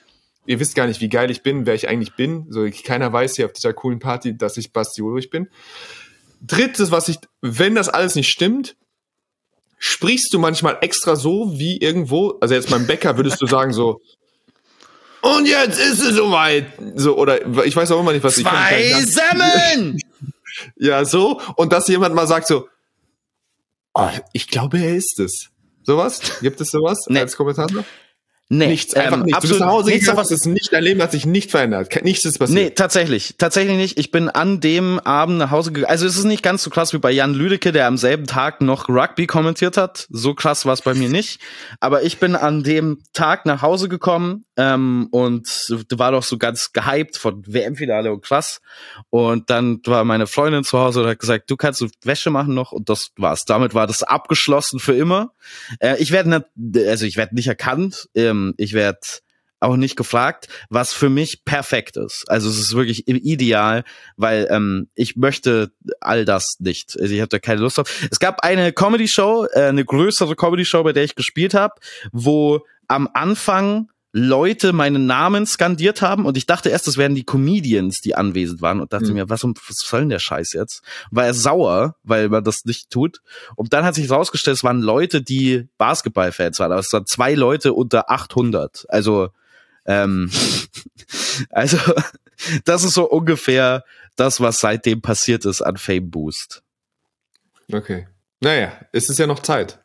ihr 0.46 0.58
wisst 0.60 0.74
gar 0.74 0.86
nicht, 0.86 1.00
wie 1.00 1.08
geil 1.08 1.30
ich 1.30 1.42
bin, 1.42 1.66
wer 1.66 1.74
ich 1.74 1.88
eigentlich 1.88 2.14
bin. 2.14 2.46
So, 2.48 2.66
keiner 2.84 3.12
weiß 3.12 3.36
hier 3.36 3.46
auf 3.46 3.52
dieser 3.52 3.74
coolen 3.74 3.98
Party, 3.98 4.36
dass 4.36 4.56
ich 4.56 4.72
Basti 4.72 5.02
Ulrich 5.02 5.30
bin. 5.30 5.48
Drittes, 6.40 6.90
was 6.90 7.08
ich, 7.08 7.18
wenn 7.42 7.74
das 7.74 7.88
alles 7.88 8.14
nicht 8.14 8.30
stimmt, 8.30 8.76
sprichst 9.78 10.32
du 10.32 10.38
manchmal 10.38 10.78
extra 10.80 11.16
so 11.16 11.58
wie 11.58 11.76
irgendwo, 11.76 12.38
also 12.40 12.54
jetzt 12.54 12.70
beim 12.70 12.86
Bäcker 12.86 13.16
würdest 13.16 13.40
du 13.40 13.46
sagen 13.46 13.72
so, 13.72 14.00
und 15.20 15.46
jetzt 15.46 15.78
ist 15.80 16.00
es 16.00 16.14
soweit. 16.14 16.66
So, 16.94 17.16
oder 17.16 17.44
ich 17.64 17.74
weiß 17.74 17.90
auch 17.90 18.00
immer 18.00 18.12
nicht, 18.12 18.22
was 18.22 18.38
ich 18.38 18.44
kann 18.44 18.68
Zwei 18.68 19.02
Semmeln! 19.02 19.98
Ja, 20.76 21.04
so. 21.04 21.40
Und 21.56 21.72
dass 21.72 21.88
jemand 21.88 22.14
mal 22.14 22.26
sagt 22.26 22.46
so, 22.46 22.68
oh, 23.94 24.08
ich 24.32 24.48
glaube, 24.48 24.78
er 24.78 24.94
ist 24.94 25.18
es. 25.20 25.50
Sowas? 25.82 26.20
Gibt 26.40 26.60
es 26.60 26.68
sowas 26.70 26.98
Nee. 27.08 27.20
als 27.20 27.36
Kommentator? 27.36 27.84
Nee, 28.50 28.68
Nichts, 28.68 28.94
einfach 28.94 29.18
ähm, 29.18 29.24
nichts. 29.24 29.40
Du 29.40 29.48
bist 29.48 29.52
absolut 29.52 29.60
nach 29.60 29.68
Hause 29.68 29.90
nichts 29.90 30.06
gegangen, 30.06 30.18
das 30.18 30.30
ist 30.30 30.46
nicht, 30.46 30.72
dein 30.72 30.82
Leben 30.82 31.02
hat 31.02 31.12
sich 31.12 31.26
nicht 31.26 31.50
verändert. 31.50 32.02
Nichts 32.02 32.24
ist 32.24 32.40
Nee, 32.40 32.46
passiert. 32.46 32.78
tatsächlich. 32.78 33.34
Tatsächlich 33.36 33.76
nicht. 33.76 33.98
Ich 33.98 34.10
bin 34.10 34.30
an 34.30 34.60
dem 34.60 34.98
Abend 35.00 35.36
nach 35.36 35.50
Hause 35.50 35.70
gegangen. 35.70 35.90
Also 35.90 36.06
es 36.06 36.16
ist 36.16 36.24
nicht 36.24 36.42
ganz 36.42 36.62
so 36.62 36.70
krass 36.70 36.94
wie 36.94 36.98
bei 36.98 37.10
Jan 37.10 37.34
Lüdecke, 37.34 37.72
der 37.72 37.86
am 37.86 37.98
selben 37.98 38.26
Tag 38.26 38.62
noch 38.62 38.88
Rugby 38.88 39.26
kommentiert 39.26 39.76
hat. 39.76 40.06
So 40.08 40.32
krass 40.32 40.64
war 40.64 40.72
es 40.72 40.80
bei 40.80 40.94
mir 40.94 41.10
nicht. 41.10 41.40
Aber 41.80 42.04
ich 42.04 42.20
bin 42.20 42.36
an 42.36 42.62
dem 42.62 43.02
Tag 43.12 43.44
nach 43.44 43.60
Hause 43.60 43.90
gekommen 43.90 44.46
ähm, 44.56 45.08
und 45.10 45.46
war 45.90 46.12
doch 46.12 46.22
so 46.22 46.38
ganz 46.38 46.72
gehypt 46.72 47.18
von 47.18 47.42
WM-Finale 47.46 48.10
und 48.10 48.24
krass. 48.24 48.62
Und 49.10 49.50
dann 49.50 49.80
war 49.84 50.04
meine 50.04 50.26
Freundin 50.26 50.64
zu 50.64 50.78
Hause 50.78 51.02
und 51.02 51.08
hat 51.08 51.18
gesagt, 51.18 51.50
du 51.50 51.56
kannst 51.58 51.84
Wäsche 52.02 52.30
machen 52.30 52.54
noch 52.54 52.72
und 52.72 52.88
das 52.88 53.10
war's. 53.18 53.44
Damit 53.44 53.74
war 53.74 53.86
das 53.86 54.02
abgeschlossen 54.02 54.80
für 54.80 54.94
immer. 54.94 55.32
Äh, 55.80 55.96
ich 55.98 56.12
werde 56.12 56.30
nicht, 56.30 56.86
also 56.88 57.04
ich 57.04 57.18
werde 57.18 57.34
nicht 57.34 57.46
erkannt. 57.48 58.08
Ähm, 58.14 58.37
ich 58.56 58.72
werde 58.72 59.00
auch 59.60 59.76
nicht 59.76 59.96
gefragt, 59.96 60.48
was 60.70 60.92
für 60.92 61.08
mich 61.08 61.44
perfekt 61.44 61.96
ist. 61.96 62.24
Also 62.28 62.48
es 62.48 62.58
ist 62.58 62.74
wirklich 62.74 63.08
ideal, 63.08 63.84
weil 64.16 64.46
ähm, 64.50 64.88
ich 64.94 65.16
möchte 65.16 65.72
all 66.00 66.24
das 66.24 66.56
nicht. 66.60 66.96
Also 67.00 67.12
ich 67.12 67.20
habe 67.20 67.28
da 67.28 67.38
keine 67.38 67.60
Lust 67.60 67.78
drauf. 67.78 68.06
Es 68.10 68.20
gab 68.20 68.44
eine 68.44 68.72
Comedy-Show, 68.72 69.46
äh, 69.52 69.62
eine 69.62 69.84
größere 69.84 70.36
Comedy-Show, 70.36 70.84
bei 70.84 70.92
der 70.92 71.04
ich 71.04 71.16
gespielt 71.16 71.54
habe, 71.54 71.74
wo 72.12 72.60
am 72.86 73.08
Anfang 73.12 73.90
Leute 74.12 74.72
meinen 74.72 75.04
Namen 75.06 75.46
skandiert 75.46 76.00
haben 76.00 76.24
und 76.24 76.36
ich 76.38 76.46
dachte 76.46 76.70
erst, 76.70 76.86
das 76.86 76.96
wären 76.96 77.14
die 77.14 77.24
Comedians, 77.24 78.00
die 78.00 78.14
anwesend 78.14 78.62
waren 78.62 78.80
und 78.80 78.92
dachte 78.92 79.08
Mhm. 79.08 79.14
mir, 79.14 79.28
was, 79.28 79.44
was 79.44 79.76
soll 79.76 80.00
denn 80.00 80.08
der 80.08 80.18
Scheiß 80.18 80.54
jetzt? 80.54 80.82
War 81.10 81.26
er 81.26 81.34
sauer, 81.34 81.96
weil 82.04 82.30
man 82.30 82.42
das 82.42 82.64
nicht 82.64 82.88
tut. 82.90 83.20
Und 83.54 83.74
dann 83.74 83.84
hat 83.84 83.94
sich 83.94 84.10
rausgestellt, 84.10 84.56
es 84.56 84.64
waren 84.64 84.80
Leute, 84.80 85.20
die 85.22 85.68
Basketballfans 85.76 86.58
waren. 86.58 86.72
Aber 86.72 86.80
es 86.80 86.92
waren 86.92 87.06
zwei 87.06 87.34
Leute 87.34 87.74
unter 87.74 88.10
800. 88.10 88.86
Also, 88.88 89.28
ähm, 89.84 90.30
also, 91.50 91.78
das 92.64 92.84
ist 92.84 92.94
so 92.94 93.08
ungefähr 93.10 93.84
das, 94.16 94.40
was 94.40 94.60
seitdem 94.60 95.02
passiert 95.02 95.44
ist 95.44 95.60
an 95.60 95.76
Fame 95.76 96.10
Boost. 96.10 96.62
Okay. 97.70 98.08
Naja, 98.40 98.72
es 98.92 99.10
ist 99.10 99.18
ja 99.18 99.26
noch 99.26 99.40
Zeit. 99.40 99.80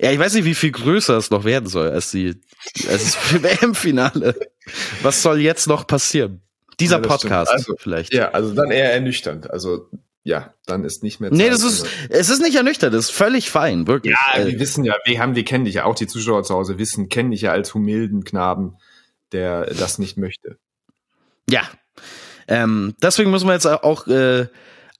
Ja, 0.00 0.12
ich 0.12 0.18
weiß 0.18 0.34
nicht, 0.34 0.44
wie 0.44 0.54
viel 0.54 0.70
größer 0.70 1.16
es 1.16 1.30
noch 1.30 1.44
werden 1.44 1.68
soll 1.68 1.90
als 1.90 2.10
die, 2.10 2.40
als 2.88 3.04
das 3.04 3.16
WM-Finale. 3.42 4.34
Was 5.02 5.22
soll 5.22 5.40
jetzt 5.40 5.66
noch 5.66 5.86
passieren? 5.86 6.40
Dieser 6.78 6.96
Ja. 7.02 7.02
Podcast 7.08 7.50
Also, 7.50 7.74
vielleicht. 7.78 8.14
Ja, 8.14 8.30
also 8.30 8.54
dann 8.54 8.70
eher 8.70 8.92
ernüchternd. 8.92 9.50
Also 9.50 9.88
ja, 10.22 10.54
dann 10.66 10.84
ist 10.84 11.02
nicht 11.02 11.20
mehr 11.20 11.30
Zeit. 11.30 11.38
Nee, 11.38 11.48
das 11.50 11.62
ist, 11.62 11.86
es 12.10 12.28
ist 12.28 12.40
nicht 12.42 12.54
ernüchternd, 12.54 12.94
das 12.94 13.06
ist 13.06 13.10
völlig 13.12 13.50
fein, 13.50 13.86
wirklich. 13.86 14.14
Ja, 14.34 14.40
Äh, 14.42 14.46
wir 14.46 14.60
wissen 14.60 14.84
ja, 14.84 14.94
wir 15.04 15.18
haben, 15.20 15.34
wir 15.34 15.44
kennen 15.44 15.64
dich 15.64 15.74
ja, 15.74 15.84
auch 15.84 15.94
die 15.94 16.06
Zuschauer 16.06 16.44
zu 16.44 16.54
Hause 16.54 16.78
wissen, 16.78 17.08
kennen 17.08 17.30
dich 17.30 17.40
ja 17.42 17.52
als 17.52 17.72
humilden 17.74 18.24
Knaben, 18.24 18.76
der 19.32 19.66
das 19.74 19.98
nicht 19.98 20.16
möchte. 20.18 20.58
Ja. 21.48 21.62
Ähm, 22.46 22.94
deswegen 23.02 23.30
müssen 23.30 23.46
wir 23.46 23.54
jetzt 23.54 23.66
auch 23.66 24.06
äh, 24.06 24.46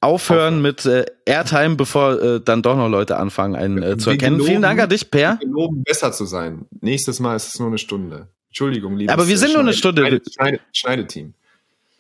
aufhören 0.01 0.62
mit 0.62 0.87
äh, 0.87 1.05
Airtime, 1.27 1.75
bevor 1.77 2.20
äh, 2.23 2.41
dann 2.41 2.62
doch 2.62 2.77
noch 2.77 2.89
Leute 2.89 3.16
anfangen, 3.16 3.57
einen 3.57 3.83
äh, 3.83 3.97
zu 3.99 4.11
erkennen. 4.11 4.37
geloben- 4.37 4.49
Vielen 4.51 4.62
Dank 4.62 4.81
an 4.81 4.89
dich, 4.89 5.11
Per. 5.11 5.39
Wir 5.41 5.49
loben, 5.49 5.83
besser 5.83 6.12
zu 6.12 6.25
sein. 6.25 6.66
Nächstes 6.81 7.19
Mal 7.20 7.35
ist 7.37 7.49
es 7.49 7.59
nur 7.59 7.69
eine 7.69 7.79
Stunde. 7.79 8.29
Entschuldigung, 8.49 8.97
liebes 8.97 9.12
Aber 9.12 9.27
wir 9.29 9.37
sind 9.39 9.53
nur 9.53 9.61
eine 9.61 9.73
Schneide- 9.73 9.79
Stunde. 9.79 10.03
Schneide- 10.03 10.23
Schneide- 10.31 10.61
Schneideteam. 10.73 11.35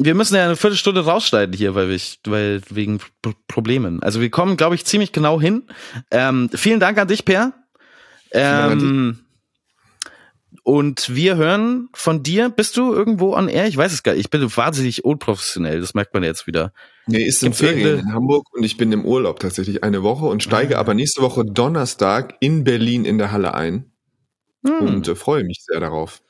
Wir 0.00 0.14
müssen 0.14 0.36
ja 0.36 0.44
eine 0.44 0.54
Viertelstunde 0.54 1.04
rausschneiden 1.04 1.56
hier, 1.56 1.74
weil, 1.74 1.88
wir, 1.88 1.98
weil 2.26 2.62
wegen 2.70 2.98
P 2.98 3.32
Problemen. 3.48 4.00
Also 4.00 4.20
wir 4.20 4.30
kommen, 4.30 4.56
glaube 4.56 4.76
ich, 4.76 4.84
ziemlich 4.84 5.10
genau 5.10 5.40
hin. 5.40 5.64
Ähm, 6.12 6.48
vielen 6.54 6.78
Dank 6.78 6.98
an 6.98 7.08
dich, 7.08 7.24
Per. 7.24 7.52
Ähm, 8.30 9.18
und 10.62 11.14
wir 11.14 11.36
hören 11.36 11.88
von 11.94 12.22
dir. 12.22 12.48
Bist 12.48 12.76
du 12.76 12.92
irgendwo 12.94 13.34
on 13.34 13.48
air? 13.48 13.66
Ich 13.66 13.76
weiß 13.76 13.92
es 13.92 14.02
gar 14.04 14.12
nicht. 14.12 14.20
Ich 14.20 14.30
bin 14.30 14.42
wahnsinnig 14.56 15.04
unprofessionell. 15.04 15.80
Das 15.80 15.94
merkt 15.94 16.14
man 16.14 16.22
jetzt 16.22 16.46
wieder. 16.46 16.72
Nee, 17.08 17.22
ist 17.24 17.42
in 17.42 17.52
Ferien 17.54 18.00
in 18.00 18.12
Hamburg 18.12 18.46
und 18.52 18.62
ich 18.64 18.76
bin 18.76 18.92
im 18.92 19.04
Urlaub 19.04 19.40
tatsächlich 19.40 19.82
eine 19.82 20.02
Woche 20.02 20.26
und 20.26 20.42
steige 20.42 20.76
Ah. 20.76 20.80
aber 20.80 20.94
nächste 20.94 21.22
Woche 21.22 21.44
Donnerstag 21.44 22.36
in 22.40 22.64
Berlin 22.64 23.04
in 23.04 23.18
der 23.18 23.32
Halle 23.32 23.54
ein 23.54 23.90
Hm. 24.66 24.86
und 24.86 25.08
äh, 25.08 25.14
freue 25.14 25.44
mich 25.44 25.64
sehr 25.64 25.80
darauf. 25.80 26.20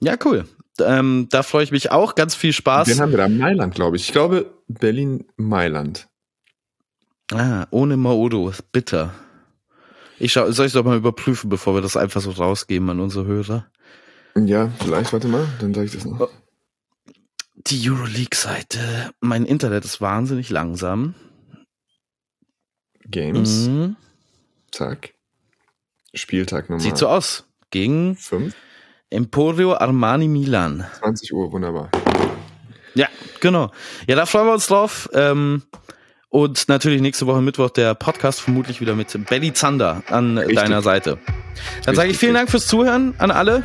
Ja, 0.00 0.16
cool. 0.24 0.46
Ähm, 0.80 1.28
da 1.30 1.42
freue 1.42 1.64
ich 1.64 1.70
mich 1.72 1.90
auch. 1.90 2.14
Ganz 2.14 2.34
viel 2.34 2.52
Spaß. 2.52 2.88
Den 2.88 3.00
haben 3.00 3.10
wir 3.12 3.18
da 3.18 3.28
Mailand, 3.28 3.74
glaube 3.74 3.96
ich. 3.96 4.04
Ich 4.06 4.12
glaube 4.12 4.52
Berlin-Mailand. 4.68 6.08
Ah, 7.32 7.66
ohne 7.70 7.96
Maodo. 7.96 8.52
Bitter. 8.72 9.14
Ich 10.18 10.32
schau, 10.32 10.50
soll 10.52 10.66
ich 10.66 10.72
doch 10.72 10.84
mal 10.84 10.96
überprüfen, 10.96 11.48
bevor 11.50 11.74
wir 11.74 11.80
das 11.80 11.96
einfach 11.96 12.20
so 12.20 12.30
rausgeben 12.30 12.88
an 12.90 13.00
unsere 13.00 13.24
Hörer? 13.26 13.66
Ja, 14.36 14.70
vielleicht, 14.80 15.12
warte 15.12 15.28
mal, 15.28 15.46
dann 15.60 15.74
sage 15.74 15.86
ich 15.86 15.92
das 15.92 16.06
Oh. 16.06 16.10
noch. 16.10 16.30
Die 17.54 17.88
Euroleague-Seite. 17.88 19.12
Mein 19.20 19.44
Internet 19.46 19.84
ist 19.84 20.00
wahnsinnig 20.00 20.50
langsam. 20.50 21.14
Games, 23.06 23.68
Mhm. 23.68 23.96
Tag. 24.70 25.14
Spieltag 26.14 26.68
Nummer 26.70 26.82
Sieht 26.82 26.96
so 26.96 27.08
aus. 27.08 27.44
Gegen 27.70 28.16
5, 28.16 28.54
Emporio 29.10 29.74
Armani 29.74 30.28
Milan. 30.28 30.86
20 31.00 31.32
Uhr, 31.32 31.52
wunderbar. 31.52 31.90
Ja, 32.94 33.08
genau. 33.40 33.70
Ja, 34.06 34.14
da 34.16 34.26
freuen 34.26 34.46
wir 34.46 34.52
uns 34.52 34.66
drauf. 34.68 35.08
Ähm, 35.12 35.62
und 36.28 36.68
natürlich 36.68 37.00
nächste 37.00 37.26
Woche 37.26 37.40
Mittwoch 37.40 37.70
der 37.70 37.94
Podcast 37.94 38.40
vermutlich 38.40 38.80
wieder 38.80 38.94
mit 38.94 39.12
Belly 39.28 39.52
Zander 39.52 40.02
an 40.08 40.38
Richtig. 40.38 40.56
deiner 40.56 40.82
Seite. 40.82 41.18
Dann 41.84 41.94
sage 41.94 42.10
ich 42.10 42.18
vielen 42.18 42.34
Dank 42.34 42.50
fürs 42.50 42.66
Zuhören 42.66 43.14
an 43.18 43.30
alle 43.30 43.62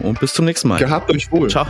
und 0.00 0.18
bis 0.20 0.34
zum 0.34 0.44
nächsten 0.44 0.68
Mal. 0.68 0.78
Gehabt 0.78 1.10
euch 1.10 1.30
wohl. 1.30 1.48
Ciao. 1.50 1.66